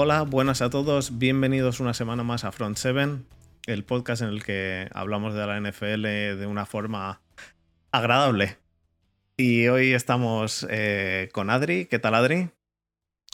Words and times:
Hola, 0.00 0.22
buenas 0.22 0.62
a 0.62 0.70
todos, 0.70 1.18
bienvenidos 1.18 1.80
una 1.80 1.92
semana 1.92 2.22
más 2.22 2.44
a 2.44 2.52
Front 2.52 2.76
7, 2.76 3.16
el 3.66 3.84
podcast 3.84 4.22
en 4.22 4.28
el 4.28 4.44
que 4.44 4.88
hablamos 4.92 5.34
de 5.34 5.44
la 5.44 5.60
NFL 5.60 6.02
de 6.38 6.46
una 6.46 6.66
forma 6.66 7.20
agradable. 7.90 8.58
Y 9.36 9.66
hoy 9.66 9.94
estamos 9.94 10.64
eh, 10.70 11.28
con 11.32 11.50
Adri. 11.50 11.86
¿Qué 11.86 11.98
tal, 11.98 12.14
Adri? 12.14 12.48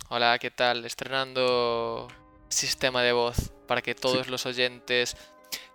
Hola, 0.08 0.38
¿qué 0.38 0.50
tal? 0.50 0.86
Estrenando 0.86 2.08
sistema 2.48 3.02
de 3.02 3.12
voz 3.12 3.52
para 3.68 3.82
que 3.82 3.94
todos 3.94 4.30
los 4.30 4.46
oyentes 4.46 5.18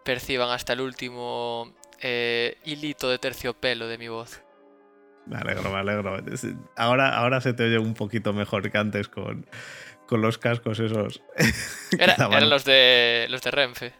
perciban 0.03 0.49
hasta 0.49 0.73
el 0.73 0.81
último 0.81 1.71
eh, 2.01 2.57
hilito 2.65 3.12
de 3.12 3.20
terciopelo 3.20 3.87
de 3.87 3.99
mi 3.99 4.07
voz. 4.07 4.41
Me 5.27 5.37
alegro, 5.37 5.70
me 5.70 5.77
alegro. 5.77 6.17
Ahora, 6.76 7.15
ahora 7.15 7.41
se 7.41 7.53
te 7.53 7.65
oye 7.65 7.77
un 7.77 7.93
poquito 7.93 8.34
mejor 8.34 8.71
que 8.71 8.77
antes 8.79 9.07
con, 9.07 9.45
con 10.09 10.23
los 10.23 10.40
cascos 10.40 10.80
esos. 10.80 11.22
eran 11.99 12.49
los 12.49 12.66
de 12.66 13.27
los 13.30 13.44
de 13.44 13.52
Renfe. 13.52 13.94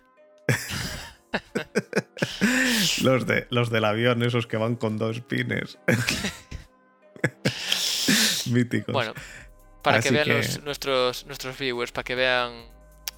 los, 3.04 3.28
de, 3.28 3.46
los 3.52 3.70
del 3.70 3.86
avión, 3.86 4.24
esos 4.24 4.48
que 4.48 4.58
van 4.58 4.76
con 4.76 4.98
dos 4.98 5.22
pines. 5.22 5.78
Míticos. 8.48 8.92
Bueno, 8.92 9.14
para 9.84 10.02
que 10.02 10.10
vean 10.10 10.30
nuestros, 10.64 11.28
nuestros 11.28 11.60
viewers, 11.60 11.92
para 11.92 12.04
que 12.04 12.16
vean 12.16 12.66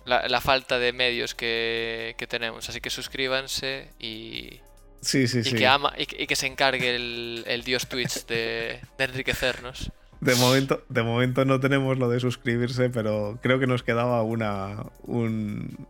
la, 0.03 0.42
falta 0.42 0.78
de 0.78 0.92
medios 0.92 1.33
que, 1.33 2.14
tenemos. 2.28 2.67
Así 2.67 2.81
que 2.81 2.89
suscríbanse 2.89 3.94
y. 4.00 4.59
Sí, 5.00 5.30
sí, 5.30 5.39
y 5.45 5.53
Que 5.53 5.66
ama, 5.66 5.94
y, 5.98 6.05
que 6.05 6.36
se 6.36 6.48
encargue 6.48 6.94
el, 6.94 7.64
dios 7.64 7.88
Twitch 7.88 8.26
de, 8.26 8.81
de 8.98 9.03
enriquecernos. 9.05 9.94
De 10.22 10.36
momento, 10.36 10.83
de 10.88 11.02
momento 11.02 11.45
no 11.45 11.59
tenemos 11.59 11.97
lo 11.97 12.08
de 12.08 12.19
suscribirse, 12.19 12.91
pero 12.91 13.39
creo 13.41 13.59
que 13.59 13.66
nos 13.66 13.81
quedaba 13.81 14.22
una, 14.22 14.86
un, 15.02 15.88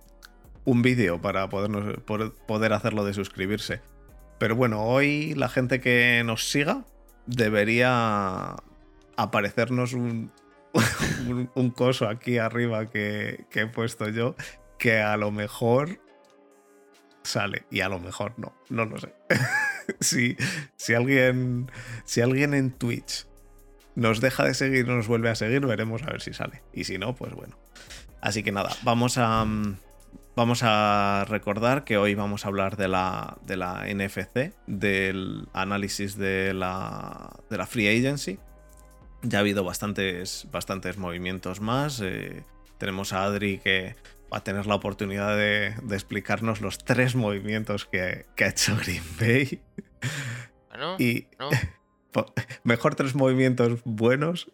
un 0.64 0.82
vídeo 0.82 1.22
para 1.22 1.50
podernos, 1.50 2.00
poder 2.48 2.72
hacerlo 2.72 3.04
de 3.04 3.14
suscribirse. 3.14 3.82
Pero 4.40 4.56
bueno, 4.56 4.86
hoy 4.86 5.34
la 5.36 5.50
gente 5.50 5.82
que 5.82 6.24
nos 6.26 6.50
siga 6.50 6.86
debería 7.26 8.56
aparecernos 9.18 9.92
un, 9.94 10.32
un, 11.54 11.70
coso 11.72 12.08
aquí 12.08 12.38
arriba 12.38 12.90
que, 12.90 13.46
que, 13.50 13.62
he 13.62 13.68
puesto 13.68 14.08
yo, 14.08 14.36
que 14.80 15.00
a 15.00 15.18
lo 15.18 15.32
mejor 15.32 16.00
sale 17.24 17.66
y 17.70 17.82
a 17.82 17.90
lo 17.90 18.00
mejor 18.00 18.34
no, 18.38 18.54
no 18.70 18.86
lo 18.86 18.98
sé. 18.98 19.14
si, 20.00 20.38
si, 20.78 20.94
alguien, 20.94 21.70
si 22.06 22.22
alguien 22.22 22.54
en 22.54 22.72
Twitch 22.72 23.28
nos 23.96 24.22
deja 24.22 24.44
de 24.44 24.54
seguir 24.54 24.88
nos 24.88 25.08
vuelve 25.08 25.30
a 25.30 25.36
seguir, 25.36 25.66
veremos 25.66 26.04
a 26.04 26.08
ver 26.08 26.22
si 26.22 26.34
sale. 26.34 26.64
Y 26.74 26.86
si 26.86 26.98
no, 26.98 27.16
pues 27.16 27.34
bueno. 27.34 27.58
Así 28.22 28.44
que 28.44 28.52
nada, 28.52 28.70
vamos 28.84 29.18
a, 29.18 29.46
vamos 30.36 30.62
a 30.64 31.26
recordar 31.28 31.84
que 31.84 31.98
hoy 31.98 32.16
vamos 32.16 32.46
a 32.46 32.50
hablar 32.50 32.78
de 32.78 32.88
la, 32.88 33.38
de 33.46 33.58
la 33.58 33.86
NFC, 33.88 34.54
del 34.68 35.48
análisis 35.54 36.18
de 36.18 36.54
la, 36.54 37.40
de 37.50 37.58
la 37.58 37.66
Free 37.66 37.88
Agency. 37.88 38.40
Ya 39.24 39.40
ha 39.40 39.42
habido 39.42 39.64
bastantes, 39.64 40.48
bastantes 40.52 40.98
movimientos 40.98 41.62
más. 41.62 42.00
Eh, 42.02 42.44
tenemos 42.78 43.14
a 43.14 43.24
Adri 43.24 43.60
que 43.60 43.96
va 44.32 44.38
a 44.38 44.44
tener 44.44 44.66
la 44.66 44.76
oportunidad 44.76 45.36
de, 45.36 45.76
explicarnos 45.92 46.62
los 46.62 46.78
tres 46.78 47.16
movimientos 47.16 47.86
que, 47.86 48.26
que 48.36 48.46
ha 48.46 48.50
hecho 48.50 48.76
Green 48.78 49.04
Bay. 49.20 49.62
y 50.98 51.28
mejor 52.64 52.96
tres 52.96 53.16
movimientos 53.16 53.82
buenos 53.86 54.52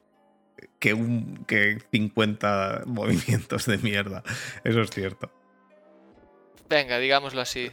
que, 0.79 0.93
un, 0.93 1.45
que 1.47 1.79
50 1.91 2.83
movimientos 2.85 3.65
de 3.65 3.77
mierda. 3.77 4.23
Eso 4.63 4.81
es 4.81 4.89
cierto. 4.89 5.31
Venga, 6.69 6.99
digámoslo 6.99 7.41
así. 7.41 7.71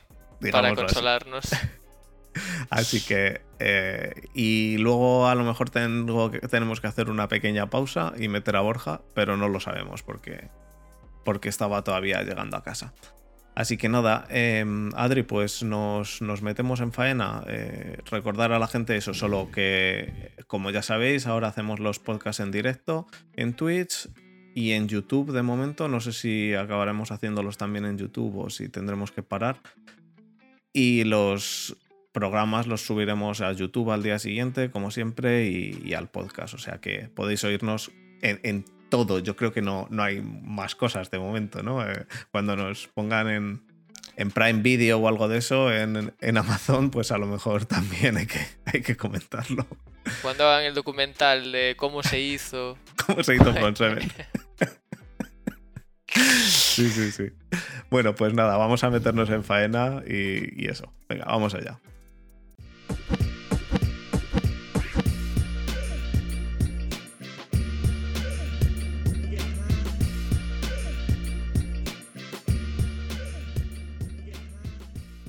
para 0.52 0.74
consolarnos. 0.74 1.44
Así. 2.70 3.00
que. 3.00 3.42
Eh, 3.60 4.12
y 4.34 4.76
luego 4.78 5.28
a 5.28 5.36
lo 5.36 5.44
mejor 5.44 5.70
tengo 5.70 6.32
tenemos 6.32 6.80
que 6.80 6.88
hacer 6.88 7.08
una 7.08 7.28
pequeña 7.28 7.70
pausa 7.70 8.12
y 8.18 8.26
meter 8.26 8.56
a 8.56 8.60
Borja, 8.60 9.02
pero 9.14 9.36
no 9.36 9.48
lo 9.48 9.60
sabemos 9.60 10.02
porque, 10.02 10.48
porque 11.24 11.48
estaba 11.48 11.82
todavía 11.84 12.22
llegando 12.22 12.56
a 12.56 12.64
casa. 12.64 12.92
Así 13.54 13.76
que 13.76 13.88
nada, 13.88 14.26
em, 14.30 14.90
Adri, 14.96 15.22
pues 15.22 15.62
nos, 15.62 16.20
metemos 16.42 16.80
en 16.80 16.92
faena. 16.92 17.44
Eh, 17.46 17.98
recordar 18.10 18.52
a 18.52 18.58
la 18.58 18.66
gente 18.66 18.96
eso, 18.96 19.14
solo 19.14 19.50
que, 19.52 20.32
como 20.48 20.70
ya 20.70 20.82
sabéis, 20.82 21.26
ahora 21.26 21.48
hacemos 21.48 21.78
los 21.78 22.00
podcasts 22.00 22.40
en 22.40 22.50
directo 22.50 23.06
en 23.34 23.54
Twitch 23.54 24.08
y 24.56 24.72
en 24.72 24.88
YouTube 24.88 25.32
de 25.32 25.42
momento. 25.42 25.86
No 25.86 26.00
sé 26.00 26.12
si 26.12 26.54
acabaremos 26.54 27.12
haciéndolos 27.12 27.56
también 27.56 27.84
en 27.84 27.96
YouTube 27.96 28.38
o 28.38 28.50
si 28.50 28.68
tendremos 28.68 29.12
que 29.12 29.22
parar. 29.22 29.60
Y 30.72 31.04
los 31.04 31.76
programas 32.12 32.66
los 32.66 32.84
subiremos 32.84 33.40
a 33.40 33.52
YouTube 33.52 33.92
al 33.92 34.02
día 34.02 34.18
siguiente, 34.18 34.72
como 34.72 34.90
siempre, 34.90 35.48
y, 35.48 35.94
al 35.94 36.08
podcast. 36.08 36.54
O 36.54 36.58
sea 36.58 36.80
que 36.80 37.08
podéis 37.14 37.44
oírnos 37.44 37.92
en 38.20 38.64
todo. 38.94 39.18
Yo 39.18 39.36
creo 39.36 39.52
que 39.52 39.62
no, 39.62 39.86
no 39.90 40.02
hay 40.02 40.20
más 40.20 40.74
cosas 40.74 41.10
de 41.10 41.18
momento, 41.18 41.62
¿no? 41.62 41.84
Eh, 41.84 42.06
cuando 42.30 42.56
nos 42.56 42.86
pongan 42.88 43.28
en, 43.28 43.62
en 44.16 44.30
Prime 44.30 44.62
Video 44.62 44.98
o 44.98 45.08
algo 45.08 45.28
de 45.28 45.38
eso 45.38 45.72
en, 45.72 46.14
en, 46.20 46.36
Amazon, 46.36 46.90
pues 46.90 47.10
a 47.12 47.18
lo 47.18 47.26
mejor 47.26 47.64
también 47.66 48.16
hay 48.16 48.26
que, 48.26 48.40
hay 48.66 48.82
que 48.82 48.96
comentarlo. 48.96 49.66
Cuando 50.22 50.46
hagan 50.46 50.64
el 50.64 50.74
documental 50.74 51.50
de 51.50 51.74
cómo 51.76 52.02
se 52.02 52.20
hizo. 52.20 52.78
¿Cómo 53.06 53.22
se 53.22 53.34
hizo 53.34 53.54
con 53.54 53.74
Seven? 53.74 54.08
sí, 56.06 56.88
sí, 56.88 57.10
sí. 57.10 57.30
Bueno, 57.90 58.14
pues 58.14 58.32
nada, 58.34 58.56
vamos 58.56 58.84
a 58.84 58.90
meternos 58.90 59.28
en 59.30 59.42
faena 59.44 60.02
y, 60.06 60.62
y 60.62 60.68
eso. 60.68 60.92
Venga, 61.08 61.24
vamos 61.24 61.54
allá. 61.54 61.80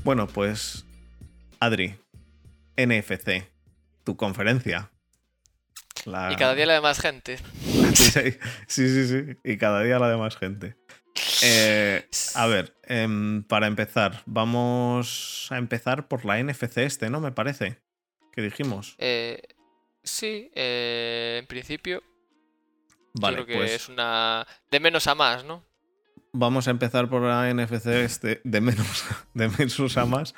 Bueno, 0.06 0.28
pues 0.28 0.86
Adri, 1.60 1.96
NFC, 2.78 3.50
tu 4.04 4.16
conferencia. 4.16 4.92
Y 6.06 6.36
cada 6.36 6.54
día 6.54 6.68
la 6.68 6.76
de 6.76 6.82
más 6.82 7.00
gente. 7.00 7.38
sí, 7.96 8.38
sí, 8.68 9.08
sí, 9.08 9.38
Y 9.44 9.58
cada 9.58 9.82
día 9.82 9.98
la 9.98 10.08
de 10.10 10.18
más 10.18 10.38
gente. 10.38 10.76
Eh, 11.42 12.08
a 12.36 12.46
ver, 12.46 12.78
em, 12.84 13.42
para 13.46 13.66
empezar, 13.66 14.22
vamos 14.28 15.48
a 15.50 15.58
empezar 15.58 16.08
por 16.08 16.24
la 16.24 16.38
NFC 16.38 16.78
este, 16.84 17.10
¿no? 17.10 17.20
Me 17.20 17.32
parece. 17.32 17.82
¿Qué 18.32 18.44
dijimos? 18.44 18.94
Eh, 19.00 19.42
sí, 20.04 20.52
eh, 20.54 21.38
en 21.40 21.48
principio. 21.48 22.04
Vale, 23.16 23.38
creo 23.38 23.48
que 23.48 23.56
pues 23.56 23.72
es 23.72 23.90
una. 23.90 24.46
de 24.70 24.80
menos 24.80 25.08
a 25.08 25.16
más, 25.16 25.44
¿no? 25.44 25.66
Vamos 26.36 26.68
a 26.68 26.72
empezar 26.72 27.10
por 27.10 27.22
la 27.22 27.52
NFC 27.54 27.88
este, 27.88 28.42
de 28.44 28.62
menos, 28.62 29.06
de 29.34 29.50
menos 29.50 29.98
a 29.98 30.06
más. 30.06 30.36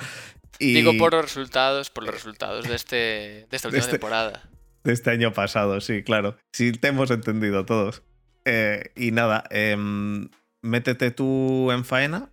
Y... 0.59 0.73
Digo 0.73 0.97
por 0.97 1.13
los 1.13 1.23
resultados, 1.23 1.89
por 1.89 2.03
los 2.03 2.13
resultados 2.13 2.67
de, 2.67 2.75
este, 2.75 2.95
de 2.95 3.47
esta 3.51 3.67
última 3.67 3.81
este 3.81 3.91
temporada. 3.93 4.49
De 4.83 4.93
este 4.93 5.11
año 5.11 5.33
pasado, 5.33 5.81
sí, 5.81 6.03
claro. 6.03 6.37
Sí, 6.51 6.71
te 6.71 6.87
hemos 6.87 7.11
entendido 7.11 7.65
todos. 7.65 8.03
Eh, 8.45 8.91
y 8.95 9.11
nada, 9.11 9.43
em, 9.49 10.29
métete 10.61 11.11
tú 11.11 11.71
en 11.71 11.83
faena 11.83 12.31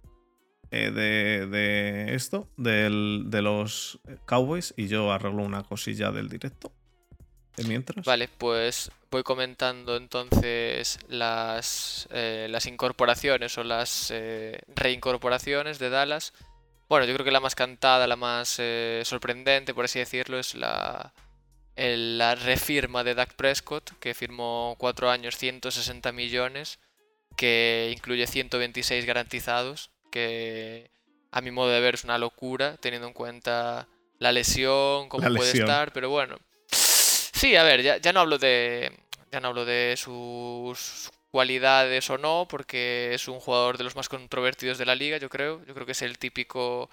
eh, 0.71 0.91
de, 0.91 1.47
de, 1.47 2.15
esto, 2.15 2.49
del, 2.57 3.25
de 3.27 3.43
los 3.43 4.01
Cowboys, 4.27 4.73
y 4.77 4.87
yo 4.87 5.13
arreglo 5.13 5.43
una 5.43 5.65
cosilla 5.65 6.13
del 6.13 6.29
directo 6.29 6.73
mientras? 7.63 8.05
Vale, 8.05 8.29
pues 8.29 8.91
voy 9.11 9.23
comentando 9.23 9.97
entonces 9.97 10.99
las, 11.09 12.09
eh, 12.11 12.49
las 12.51 12.67
incorporaciones 12.67 13.57
o 13.59 13.65
las 13.65 14.11
eh, 14.11 14.61
reincorporaciones 14.75 15.79
de 15.79 15.91
Dallas. 15.91 16.33
Bueno, 16.89 17.07
yo 17.07 17.15
creo 17.15 17.25
que 17.25 17.31
la 17.31 17.41
más 17.41 17.55
cantada, 17.55 18.07
la 18.07 18.17
más 18.17 18.57
eh, 18.59 19.03
sorprendente, 19.05 19.73
por 19.73 19.85
así 19.85 20.01
decirlo, 20.01 20.39
es 20.39 20.55
la, 20.55 21.13
la 21.77 22.35
refirma 22.35 23.05
de 23.05 23.15
Dak 23.15 23.35
Prescott, 23.35 23.93
que 24.01 24.15
firmó 24.15 24.75
4 24.79 25.11
años 25.11 25.37
160 25.37 26.13
millones, 26.13 26.79
que 27.37 27.93
incluye 27.95 28.27
126 28.27 29.07
garantizados, 29.07 29.91
que 30.11 30.91
a 31.31 31.41
mi 31.41 31.51
modo 31.51 31.71
de 31.71 31.81
ver 31.81 31.95
es 31.95 32.05
una 32.05 32.19
locura, 32.19 32.77
teniendo 32.79 33.09
en 33.09 33.15
cuenta 33.15 33.89
la 34.19 34.33
lesión, 34.33 35.09
cómo 35.09 35.29
puede 35.35 35.59
estar, 35.59 35.93
pero 35.93 36.11
bueno. 36.11 36.37
Sí, 37.45 37.57
a 37.57 37.63
ver, 37.63 37.83
ya, 37.83 38.13
no 38.15 38.21
hablo 38.21 38.39
de. 38.39 38.91
Ya 39.31 39.39
no 39.39 39.49
hablo 39.49 39.67
de 39.67 39.97
sus 39.99 41.11
cualidades 41.31 42.09
o 42.09 42.17
no, 42.17 42.47
porque 42.49 43.11
es 43.13 43.29
un 43.29 43.39
jugador 43.39 43.77
de 43.77 43.85
los 43.85 43.97
más 43.97 44.09
controvertidos 44.09 44.79
de 44.79 44.87
la 44.87 44.95
liga, 44.95 45.19
yo 45.19 45.29
creo. 45.29 45.63
Yo 45.67 45.75
creo 45.75 45.85
que 45.85 45.93
es 45.93 46.01
el 46.01 46.17
típico 46.17 46.89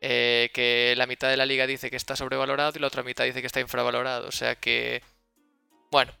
eh, 0.00 0.48
que 0.54 0.94
la 0.96 1.06
mitad 1.06 1.28
de 1.28 1.36
la 1.36 1.44
liga 1.44 1.66
dice 1.66 1.90
que 1.90 1.96
está 1.96 2.16
sobrevalorado 2.16 2.72
y 2.74 2.80
la 2.80 2.86
otra 2.86 3.02
mitad 3.02 3.26
dice 3.26 3.42
que 3.42 3.46
está 3.46 3.60
infravalorado. 3.60 4.28
O 4.28 4.32
sea 4.32 4.54
que. 4.54 5.02
Bueno, 5.90 6.12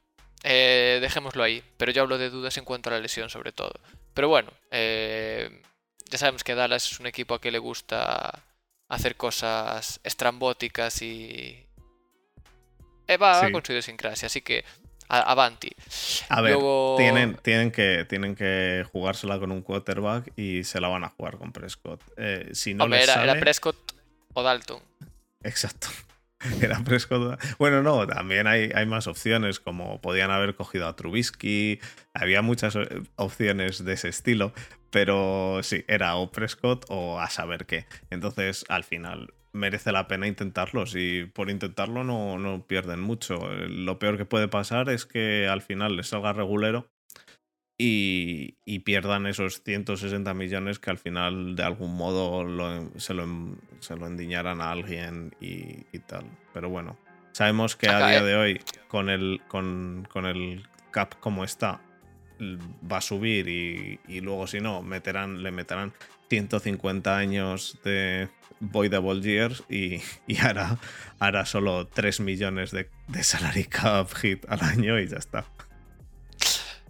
eh, 0.42 0.98
dejémoslo 1.00 1.42
ahí. 1.42 1.64
Pero 1.78 1.92
yo 1.92 2.02
hablo 2.02 2.18
de 2.18 2.28
dudas 2.28 2.58
en 2.58 2.66
cuanto 2.66 2.90
a 2.90 2.92
la 2.92 3.00
lesión, 3.00 3.30
sobre 3.30 3.52
todo. 3.52 3.72
Pero 4.12 4.28
bueno, 4.28 4.52
eh, 4.70 5.62
ya 6.10 6.18
sabemos 6.18 6.44
que 6.44 6.54
Dallas 6.54 6.92
es 6.92 7.00
un 7.00 7.06
equipo 7.06 7.34
a 7.34 7.40
que 7.40 7.50
le 7.50 7.58
gusta 7.58 8.44
hacer 8.88 9.16
cosas 9.16 9.98
estrambóticas 10.04 11.00
y. 11.00 11.61
Eh, 13.14 13.16
va, 13.16 13.40
Sí. 13.40 13.46
va 13.46 13.52
con 13.52 13.64
su 13.64 13.72
idiosincrasia, 13.72 14.26
así 14.26 14.40
que 14.40 14.64
a- 15.08 15.20
avanti. 15.20 15.70
A 16.28 16.40
ver, 16.40 16.52
Luego- 16.54 16.94
tienen, 16.96 17.36
tienen, 17.42 17.70
que, 17.70 18.06
tienen 18.08 18.34
que 18.34 18.84
jugársela 18.92 19.38
con 19.38 19.52
un 19.52 19.62
quarterback 19.62 20.32
y 20.36 20.64
se 20.64 20.80
la 20.80 20.88
van 20.88 21.04
a 21.04 21.08
jugar 21.10 21.36
con 21.38 21.52
Prescott. 21.52 22.00
Eh, 22.16 22.50
si 22.52 22.74
no 22.74 22.84
Hombre, 22.84 23.00
les 23.00 23.08
era, 23.08 23.22
era 23.24 23.38
Prescott 23.40 23.76
o 24.34 24.42
Dalton. 24.42 24.80
Exacto. 25.42 25.88
Era 26.60 26.82
Prescott. 26.82 27.40
Bueno, 27.58 27.82
no, 27.84 28.04
también 28.04 28.48
hay, 28.48 28.72
hay 28.74 28.84
más 28.84 29.06
opciones, 29.06 29.60
como 29.60 30.00
podían 30.00 30.32
haber 30.32 30.56
cogido 30.56 30.88
a 30.88 30.96
Trubisky. 30.96 31.78
Había 32.14 32.42
muchas 32.42 32.74
eh, 32.74 32.88
opciones 33.14 33.84
de 33.84 33.92
ese 33.92 34.08
estilo, 34.08 34.52
pero 34.90 35.60
sí, 35.62 35.84
era 35.86 36.16
o 36.16 36.32
Prescott 36.32 36.84
o 36.88 37.20
a 37.20 37.30
saber 37.30 37.64
qué. 37.66 37.86
Entonces, 38.10 38.64
al 38.68 38.82
final, 38.82 39.32
merece 39.52 39.92
la 39.92 40.08
pena 40.08 40.26
intentarlos 40.26 40.94
y 40.96 41.24
por 41.26 41.50
intentarlo 41.50 42.04
no, 42.04 42.38
no 42.38 42.66
pierden 42.66 43.00
mucho. 43.00 43.52
Eh, 43.52 43.68
Lo 43.68 43.98
peor 43.98 44.16
que 44.16 44.24
puede 44.24 44.48
pasar 44.48 44.88
es 44.90 45.04
que 45.06 45.46
al 45.48 45.62
final 45.62 45.96
les 45.96 46.08
salga 46.08 46.32
regulero 46.32 46.90
y, 47.78 48.56
y 48.64 48.80
pierdan 48.80 49.26
esos 49.26 49.62
160 49.62 50.34
millones 50.34 50.78
que 50.78 50.90
al 50.90 50.98
final 50.98 51.56
de 51.56 51.62
algún 51.64 51.96
modo 51.96 52.44
lo- 52.44 52.90
se, 52.98 53.14
lo, 53.14 53.26
se 53.80 53.96
lo 53.96 54.06
endiñaran 54.06 54.60
a 54.60 54.70
alguien 54.70 55.34
y, 55.40 55.84
y 55.92 55.98
tal. 56.06 56.24
Pero 56.52 56.68
bueno, 56.68 56.96
sabemos 57.32 57.74
que 57.76 57.88
a 57.88 57.98
día 58.08 58.20
eh. 58.20 58.24
de 58.24 58.36
hoy 58.36 58.60
con 58.88 59.08
el, 59.08 59.40
con, 59.48 60.06
con 60.10 60.26
el 60.26 60.64
cap 60.90 61.14
como 61.20 61.44
está 61.44 61.80
va 62.90 62.96
a 62.98 63.00
subir 63.02 63.48
y, 63.48 64.00
y 64.08 64.20
luego 64.20 64.46
si 64.46 64.60
no 64.60 64.82
meterán, 64.82 65.42
le 65.42 65.50
meterán 65.52 65.92
150 66.32 67.14
años 67.14 67.76
de 67.84 68.26
voidable 68.58 69.20
years 69.20 69.62
y, 69.68 70.00
y 70.26 70.38
hará, 70.38 71.44
solo 71.44 71.86
3 71.88 72.20
millones 72.20 72.70
de, 72.70 72.88
de 73.08 73.22
salary 73.22 73.64
cap 73.64 74.10
hit 74.14 74.46
al 74.48 74.62
año 74.62 74.98
y 74.98 75.08
ya 75.08 75.18
está. 75.18 75.44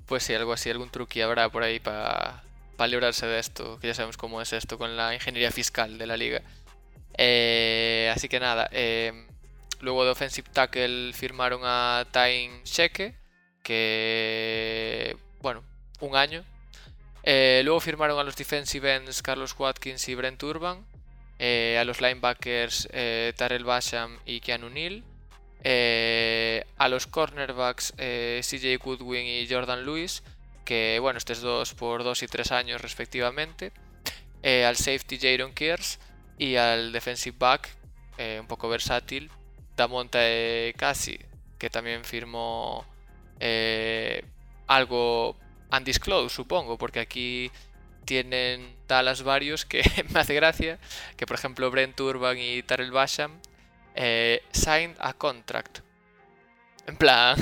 Pues 0.06 0.22
sí, 0.22 0.32
algo 0.34 0.52
así, 0.52 0.70
algún 0.70 0.90
truqui 0.90 1.22
habrá 1.22 1.48
por 1.48 1.64
ahí 1.64 1.80
para 1.80 2.44
librarse 2.86 3.26
de 3.26 3.40
esto, 3.40 3.80
que 3.80 3.88
ya 3.88 3.94
sabemos 3.94 4.16
cómo 4.16 4.40
es 4.40 4.52
esto 4.52 4.78
con 4.78 4.96
la 4.96 5.12
ingeniería 5.12 5.50
fiscal 5.50 5.98
de 5.98 6.06
la 6.06 6.16
liga. 6.16 6.42
Eh, 7.18 8.12
así 8.14 8.28
que 8.28 8.38
nada, 8.38 8.68
eh, 8.70 9.26
luego 9.80 10.04
de 10.04 10.12
Offensive 10.12 10.48
Tackle 10.52 11.12
firmaron 11.14 11.62
a 11.64 12.06
Tain 12.12 12.62
Sheke, 12.62 13.16
que, 13.64 15.16
bueno, 15.40 15.64
un 15.98 16.14
año. 16.14 16.44
Eh, 17.24 17.62
luego 17.64 17.80
firmaron 17.80 18.18
a 18.18 18.24
los 18.24 18.36
defensive 18.36 18.94
ends 18.94 19.22
Carlos 19.22 19.54
Watkins 19.58 20.08
y 20.08 20.14
Brent 20.14 20.42
Urban, 20.42 20.84
eh, 21.44 21.76
a 21.76 21.82
los 21.82 22.00
linebackers 22.00 22.88
eh, 22.92 23.32
Tarell 23.36 23.64
Basham 23.64 24.16
y 24.24 24.38
Keanu 24.40 24.70
Neal. 24.70 25.02
Eh, 25.64 26.64
a 26.76 26.88
los 26.88 27.08
cornerbacks 27.08 27.94
CJ 27.96 28.78
Goodwin 28.78 29.26
y 29.26 29.48
Jordan 29.48 29.84
Lewis, 29.84 30.22
que 30.64 30.98
bueno, 31.00 31.18
estos 31.18 31.40
dos 31.40 31.74
por 31.74 32.04
dos 32.04 32.22
y 32.22 32.28
tres 32.28 32.52
años 32.52 32.80
respectivamente. 32.80 33.72
Al 34.44 34.76
safety 34.76 35.18
Jaron 35.20 35.52
Kears 35.52 35.98
y 36.38 36.54
al 36.56 36.92
defensive 36.92 37.36
back, 37.38 37.68
un 38.40 38.46
poco 38.46 38.68
versátil, 38.68 39.28
Damonte 39.76 40.74
Cassi, 40.76 41.18
que 41.58 41.70
también 41.70 42.04
firmó 42.04 42.84
algo 44.68 45.36
undisclosed, 45.78 46.30
supongo, 46.34 46.76
porque 46.78 47.00
aquí 47.00 47.50
tienen 48.04 48.74
Dallas 48.88 49.22
varios 49.22 49.64
que 49.64 49.82
me 50.10 50.20
hace 50.20 50.34
gracia, 50.34 50.78
que 51.16 51.26
por 51.26 51.36
ejemplo 51.36 51.70
Brent 51.70 51.98
Urban 52.00 52.36
y 52.38 52.62
Tarell 52.62 52.90
Basham 52.90 53.32
eh, 53.94 54.42
signed 54.52 54.96
a 54.98 55.12
contract. 55.14 55.78
En 56.86 56.96
plan. 56.96 57.36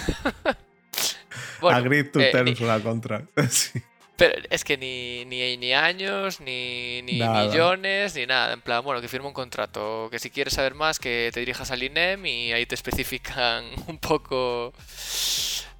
bueno, 1.60 1.78
Agreed 1.78 2.10
to 2.12 2.20
eh, 2.20 2.30
terms 2.30 2.60
una 2.60 2.80
contra. 2.80 3.22
Sí. 3.48 3.80
pero 4.16 4.34
es 4.50 4.64
que 4.64 4.76
ni, 4.76 5.24
ni, 5.24 5.56
ni 5.56 5.72
años, 5.72 6.40
ni, 6.42 7.00
ni 7.02 7.22
millones, 7.22 8.14
ni 8.14 8.26
nada. 8.26 8.52
En 8.52 8.60
plan, 8.60 8.84
bueno, 8.84 9.00
que 9.00 9.08
firma 9.08 9.28
un 9.28 9.32
contrato. 9.32 10.08
Que 10.10 10.18
si 10.18 10.28
quieres 10.28 10.52
saber 10.52 10.74
más, 10.74 10.98
que 10.98 11.30
te 11.32 11.40
dirijas 11.40 11.70
al 11.70 11.82
INEM 11.82 12.26
y 12.26 12.52
ahí 12.52 12.66
te 12.66 12.74
especifican 12.74 13.64
un 13.86 13.96
poco 13.98 14.74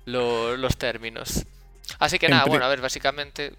lo- 0.07 0.57
los 0.57 0.79
términos. 0.79 1.45
Así 1.99 2.19
que 2.19 2.27
En 2.27 2.33
nada, 2.33 2.45
bueno, 2.47 2.65
a 2.65 2.69
ver, 2.69 2.81
básicamente. 2.81 3.53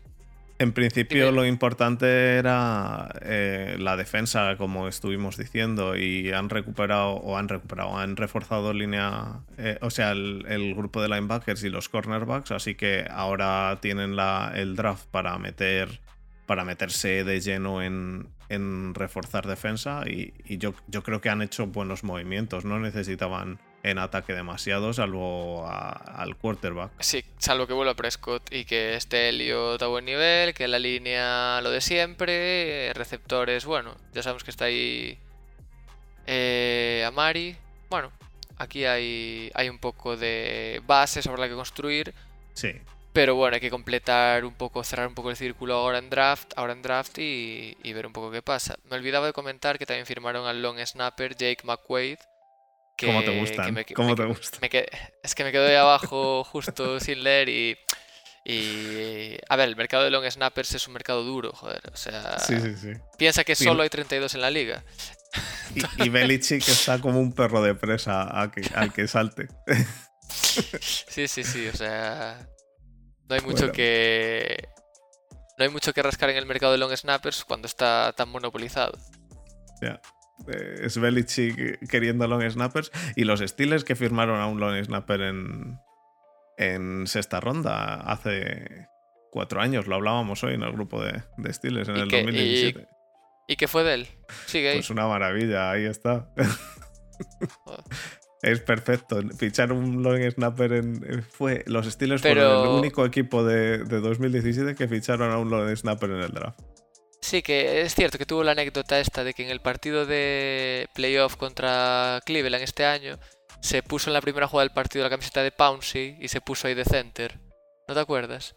En 0.59 0.73
principio 0.73 1.25
Dime. 1.25 1.37
lo 1.37 1.45
importante 1.47 2.37
era 2.37 3.09
eh, 3.21 3.77
la 3.79 3.97
defensa, 3.97 4.57
como 4.57 4.87
estuvimos 4.87 5.35
diciendo, 5.35 5.95
y 5.97 6.31
han 6.31 6.49
recuperado, 6.49 7.13
o 7.13 7.35
han 7.35 7.49
recuperado, 7.49 7.97
han 7.97 8.15
reforzado 8.15 8.71
línea, 8.71 9.39
eh, 9.57 9.79
o 9.81 9.89
sea, 9.89 10.11
el, 10.11 10.45
el 10.47 10.75
grupo 10.75 11.01
de 11.01 11.09
linebackers 11.09 11.63
y 11.63 11.69
los 11.69 11.89
cornerbacks, 11.89 12.51
así 12.51 12.75
que 12.75 13.07
ahora 13.09 13.79
tienen 13.81 14.15
la, 14.15 14.51
el 14.53 14.75
draft 14.75 15.07
para 15.09 15.35
meter 15.39 15.99
para 16.45 16.65
meterse 16.65 17.23
de 17.23 17.39
lleno 17.39 17.81
en, 17.81 18.27
en 18.49 18.93
reforzar 18.93 19.47
defensa 19.47 20.03
y, 20.05 20.33
y 20.45 20.57
yo, 20.57 20.73
yo 20.87 21.01
creo 21.01 21.21
que 21.21 21.29
han 21.29 21.41
hecho 21.41 21.65
buenos 21.67 22.03
movimientos, 22.03 22.65
no 22.65 22.77
necesitaban 22.77 23.57
en 23.83 23.97
ataque 23.97 24.33
demasiado, 24.33 24.93
salvo 24.93 25.65
a- 25.65 25.89
al 25.91 26.35
quarterback. 26.37 26.91
Sí, 26.99 27.23
salvo 27.39 27.65
que 27.67 27.73
vuelva 27.73 27.95
Prescott 27.95 28.53
y 28.53 28.65
que 28.65 28.93
esté 28.95 29.29
Elliot 29.29 29.81
a 29.81 29.87
buen 29.87 30.05
nivel, 30.05 30.53
que 30.53 30.67
la 30.67 30.77
línea 30.79 31.59
lo 31.61 31.71
de 31.71 31.81
siempre, 31.81 32.93
receptores, 32.93 33.65
bueno, 33.65 33.95
ya 34.13 34.21
sabemos 34.23 34.43
que 34.43 34.51
está 34.51 34.65
ahí 34.65 35.17
eh, 36.27 37.03
Amari. 37.07 37.55
Bueno, 37.89 38.11
aquí 38.57 38.85
hay, 38.85 39.51
hay 39.53 39.69
un 39.69 39.79
poco 39.79 40.15
de 40.17 40.81
base 40.85 41.21
sobre 41.21 41.41
la 41.41 41.47
que 41.49 41.55
construir, 41.55 42.13
Sí, 42.53 42.73
pero 43.13 43.35
bueno, 43.35 43.55
hay 43.55 43.61
que 43.61 43.69
completar 43.69 44.45
un 44.45 44.53
poco, 44.53 44.83
cerrar 44.83 45.07
un 45.07 45.15
poco 45.15 45.29
el 45.29 45.35
círculo 45.37 45.73
ahora 45.75 45.97
en 45.97 46.09
draft, 46.09 46.51
ahora 46.55 46.73
en 46.73 46.81
draft 46.81 47.17
y, 47.17 47.77
y 47.81 47.93
ver 47.93 48.05
un 48.05 48.13
poco 48.13 48.29
qué 48.31 48.41
pasa. 48.41 48.77
Me 48.89 48.95
olvidaba 48.97 49.25
de 49.25 49.33
comentar 49.33 49.79
que 49.79 49.85
también 49.85 50.05
firmaron 50.05 50.47
al 50.47 50.61
long 50.61 50.77
snapper 50.85 51.35
Jake 51.35 51.61
McQuaid. 51.63 52.17
Que, 53.01 53.07
¿cómo 53.07 53.19
te 53.21 53.31
que 53.31 53.39
gustan? 53.39 53.73
me- 53.73 53.85
¿Cómo 53.85 54.09
me- 54.09 54.15
te 54.15 54.59
me 54.61 54.69
quedé- 54.69 54.89
es 55.23 55.35
que 55.35 55.43
me 55.43 55.51
quedo 55.51 55.67
ahí 55.67 55.75
abajo 55.75 56.43
justo 56.43 56.99
sin 57.01 57.23
leer 57.23 57.49
y, 57.49 57.77
y... 58.45 59.37
A 59.49 59.55
ver, 59.55 59.67
el 59.69 59.75
mercado 59.75 60.03
de 60.03 60.09
long 60.11 60.25
snappers 60.29 60.73
es 60.75 60.87
un 60.87 60.93
mercado 60.93 61.23
duro, 61.23 61.51
joder. 61.53 61.81
O 61.93 61.97
sea, 61.97 62.39
Sí, 62.39 62.59
sí, 62.59 62.75
sí. 62.75 62.91
piensa 63.17 63.43
que 63.43 63.55
solo 63.55 63.83
hay 63.83 63.89
32 63.89 64.33
en 64.35 64.41
la 64.41 64.49
liga. 64.49 64.83
Y, 65.73 66.03
y 66.03 66.09
Belichick 66.09 66.67
está 66.67 66.99
como 66.99 67.17
un 67.21 67.31
perro 67.31 67.61
de 67.61 67.73
presa 67.73 68.41
a 68.41 68.51
que- 68.51 68.69
al 68.75 68.91
que 68.91 69.07
salte. 69.07 69.47
Sí, 70.81 71.27
sí, 71.27 71.43
sí, 71.43 71.67
o 71.67 71.75
sea... 71.75 72.45
No 73.29 73.35
hay 73.35 73.41
mucho 73.41 73.59
Bueno. 73.59 73.73
que... 73.73 74.67
No 75.57 75.63
hay 75.65 75.69
mucho 75.69 75.93
que 75.93 76.01
rascar 76.01 76.29
en 76.29 76.37
el 76.37 76.45
mercado 76.45 76.71
de 76.73 76.77
long 76.77 76.93
snappers 76.95 77.45
cuando 77.45 77.67
está 77.67 78.13
tan 78.17 78.27
monopolizado. 78.29 78.97
Ya. 79.81 80.01
Eh, 80.47 80.81
Es 80.83 80.97
Belichick 80.99 81.87
queriendo 81.89 82.27
long 82.27 82.41
snappers. 82.49 82.91
Y 83.15 83.23
los 83.23 83.39
Steelers 83.41 83.83
que 83.83 83.95
firmaron 83.95 84.39
a 84.39 84.47
un 84.47 84.59
long 84.59 84.83
snapper 84.83 85.21
en, 85.21 85.79
en 86.57 87.07
sexta 87.07 87.39
ronda 87.39 87.95
hace 87.95 88.87
cuatro 89.31 89.61
años. 89.61 89.87
Lo 89.87 89.95
hablábamos 89.95 90.43
hoy 90.43 90.55
en 90.55 90.63
el 90.63 90.71
grupo 90.71 91.01
de, 91.03 91.21
de 91.37 91.53
Steelers 91.53 91.89
en 91.89 91.97
¿Y 91.97 91.99
el 92.01 92.07
qué? 92.09 92.19
¿Y 92.19 92.23
2017. 92.25 92.87
¿Y 93.47 93.55
qué 93.55 93.67
fue 93.67 93.83
de 93.83 93.93
él? 93.95 94.07
Sigue 94.45 94.69
ahí. 94.69 94.77
Pues 94.77 94.89
una 94.89 95.07
maravilla, 95.07 95.71
ahí 95.71 95.85
está. 95.85 96.27
Joder. 97.65 97.83
Es 98.43 98.59
perfecto. 98.59 99.21
Fichar 99.37 99.71
un 99.71 100.01
long 100.01 100.19
snapper 100.31 100.73
en. 100.73 101.21
Fue. 101.21 101.63
Los 101.67 101.85
Steelers 101.85 102.23
Pero- 102.23 102.41
fueron 102.41 102.63
el 102.73 102.79
único 102.79 103.05
equipo 103.05 103.43
de, 103.43 103.83
de 103.83 103.99
2017 103.99 104.73
que 104.73 104.87
ficharon 104.87 105.29
a 105.29 105.37
un 105.37 105.51
long 105.51 105.69
snapper 105.75 106.09
en 106.09 106.21
el 106.21 106.31
draft. 106.31 106.59
Sí, 107.21 107.41
que 107.43 107.81
es 107.81 107.95
cierto 107.95 108.17
que 108.17 108.25
tuvo 108.25 108.43
la 108.43 108.51
anécdota 108.51 108.99
esta 108.99 109.23
de 109.23 109.33
que 109.33 109.43
en 109.43 109.51
el 109.51 109.61
partido 109.61 110.05
de 110.05 110.89
playoff 110.93 111.37
contra 111.37 112.19
Cleveland 112.25 112.63
este 112.63 112.85
año 112.85 113.19
se 113.61 113.83
puso 113.83 114.09
en 114.09 114.15
la 114.15 114.21
primera 114.21 114.47
jugada 114.47 114.67
del 114.67 114.73
partido 114.73 115.03
la 115.03 115.09
camiseta 115.09 115.43
de 115.43 115.51
Pouncy 115.51 116.17
y 116.19 116.27
se 116.27 116.41
puso 116.41 116.67
ahí 116.67 116.73
de 116.73 116.83
center. 116.83 117.39
¿No 117.87 117.93
te 117.93 117.99
acuerdas? 117.99 118.55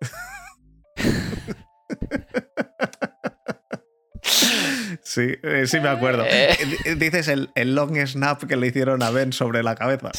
Sí, 5.02 5.34
eh, 5.42 5.64
sí 5.66 5.80
me 5.80 5.88
acuerdo. 5.88 6.24
Eh. 6.26 6.56
Eh, 6.84 6.94
Dices 6.96 7.28
el, 7.28 7.50
el 7.54 7.74
long 7.74 7.96
snap 8.06 8.44
que 8.44 8.56
le 8.56 8.66
hicieron 8.66 9.02
a 9.02 9.10
Ben 9.10 9.32
sobre 9.32 9.62
la 9.62 9.74
cabeza. 9.74 10.10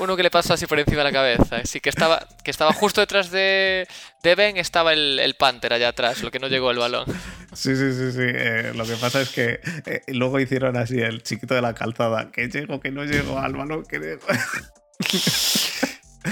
Uno, 0.00 0.16
que 0.16 0.22
le 0.22 0.30
pasó 0.30 0.54
así 0.54 0.66
por 0.66 0.78
encima 0.78 0.98
de 0.98 1.04
la 1.04 1.12
cabeza. 1.12 1.60
Sí, 1.64 1.80
que 1.80 1.88
estaba, 1.88 2.26
que 2.44 2.50
estaba 2.50 2.72
justo 2.72 3.00
detrás 3.00 3.30
de, 3.30 3.86
de 4.22 4.34
Ben, 4.34 4.56
estaba 4.56 4.92
el, 4.92 5.18
el 5.18 5.34
Panther 5.34 5.72
allá 5.72 5.88
atrás, 5.88 6.22
lo 6.22 6.30
que 6.30 6.38
no 6.38 6.48
llegó 6.48 6.70
el 6.70 6.78
balón. 6.78 7.06
Sí, 7.54 7.74
sí, 7.76 7.92
sí, 7.92 8.12
sí. 8.12 8.18
Eh, 8.22 8.72
lo 8.74 8.84
que 8.84 8.94
pasa 8.96 9.20
es 9.22 9.30
que 9.30 9.60
eh, 9.86 10.02
luego 10.08 10.38
hicieron 10.40 10.76
así 10.76 10.98
el 11.00 11.22
chiquito 11.22 11.54
de 11.54 11.62
la 11.62 11.74
calzada. 11.74 12.30
Que 12.30 12.48
llego, 12.48 12.80
que 12.80 12.90
no 12.90 13.04
llego 13.04 13.38
al 13.38 13.54
balón, 13.54 13.84
que. 13.84 14.18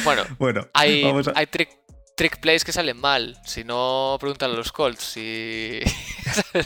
Bueno, 0.04 0.24
Bueno, 0.38 0.68
hay, 0.74 1.02
vamos 1.04 1.28
a- 1.28 1.32
hay 1.36 1.46
trick, 1.46 1.70
trick 2.16 2.38
plays 2.40 2.64
que 2.64 2.72
salen 2.72 2.98
mal. 2.98 3.38
Si 3.46 3.64
no, 3.64 4.16
pregúntale 4.20 4.54
a 4.54 4.56
los 4.56 4.70
Colts. 4.72 5.02
Si... 5.02 5.80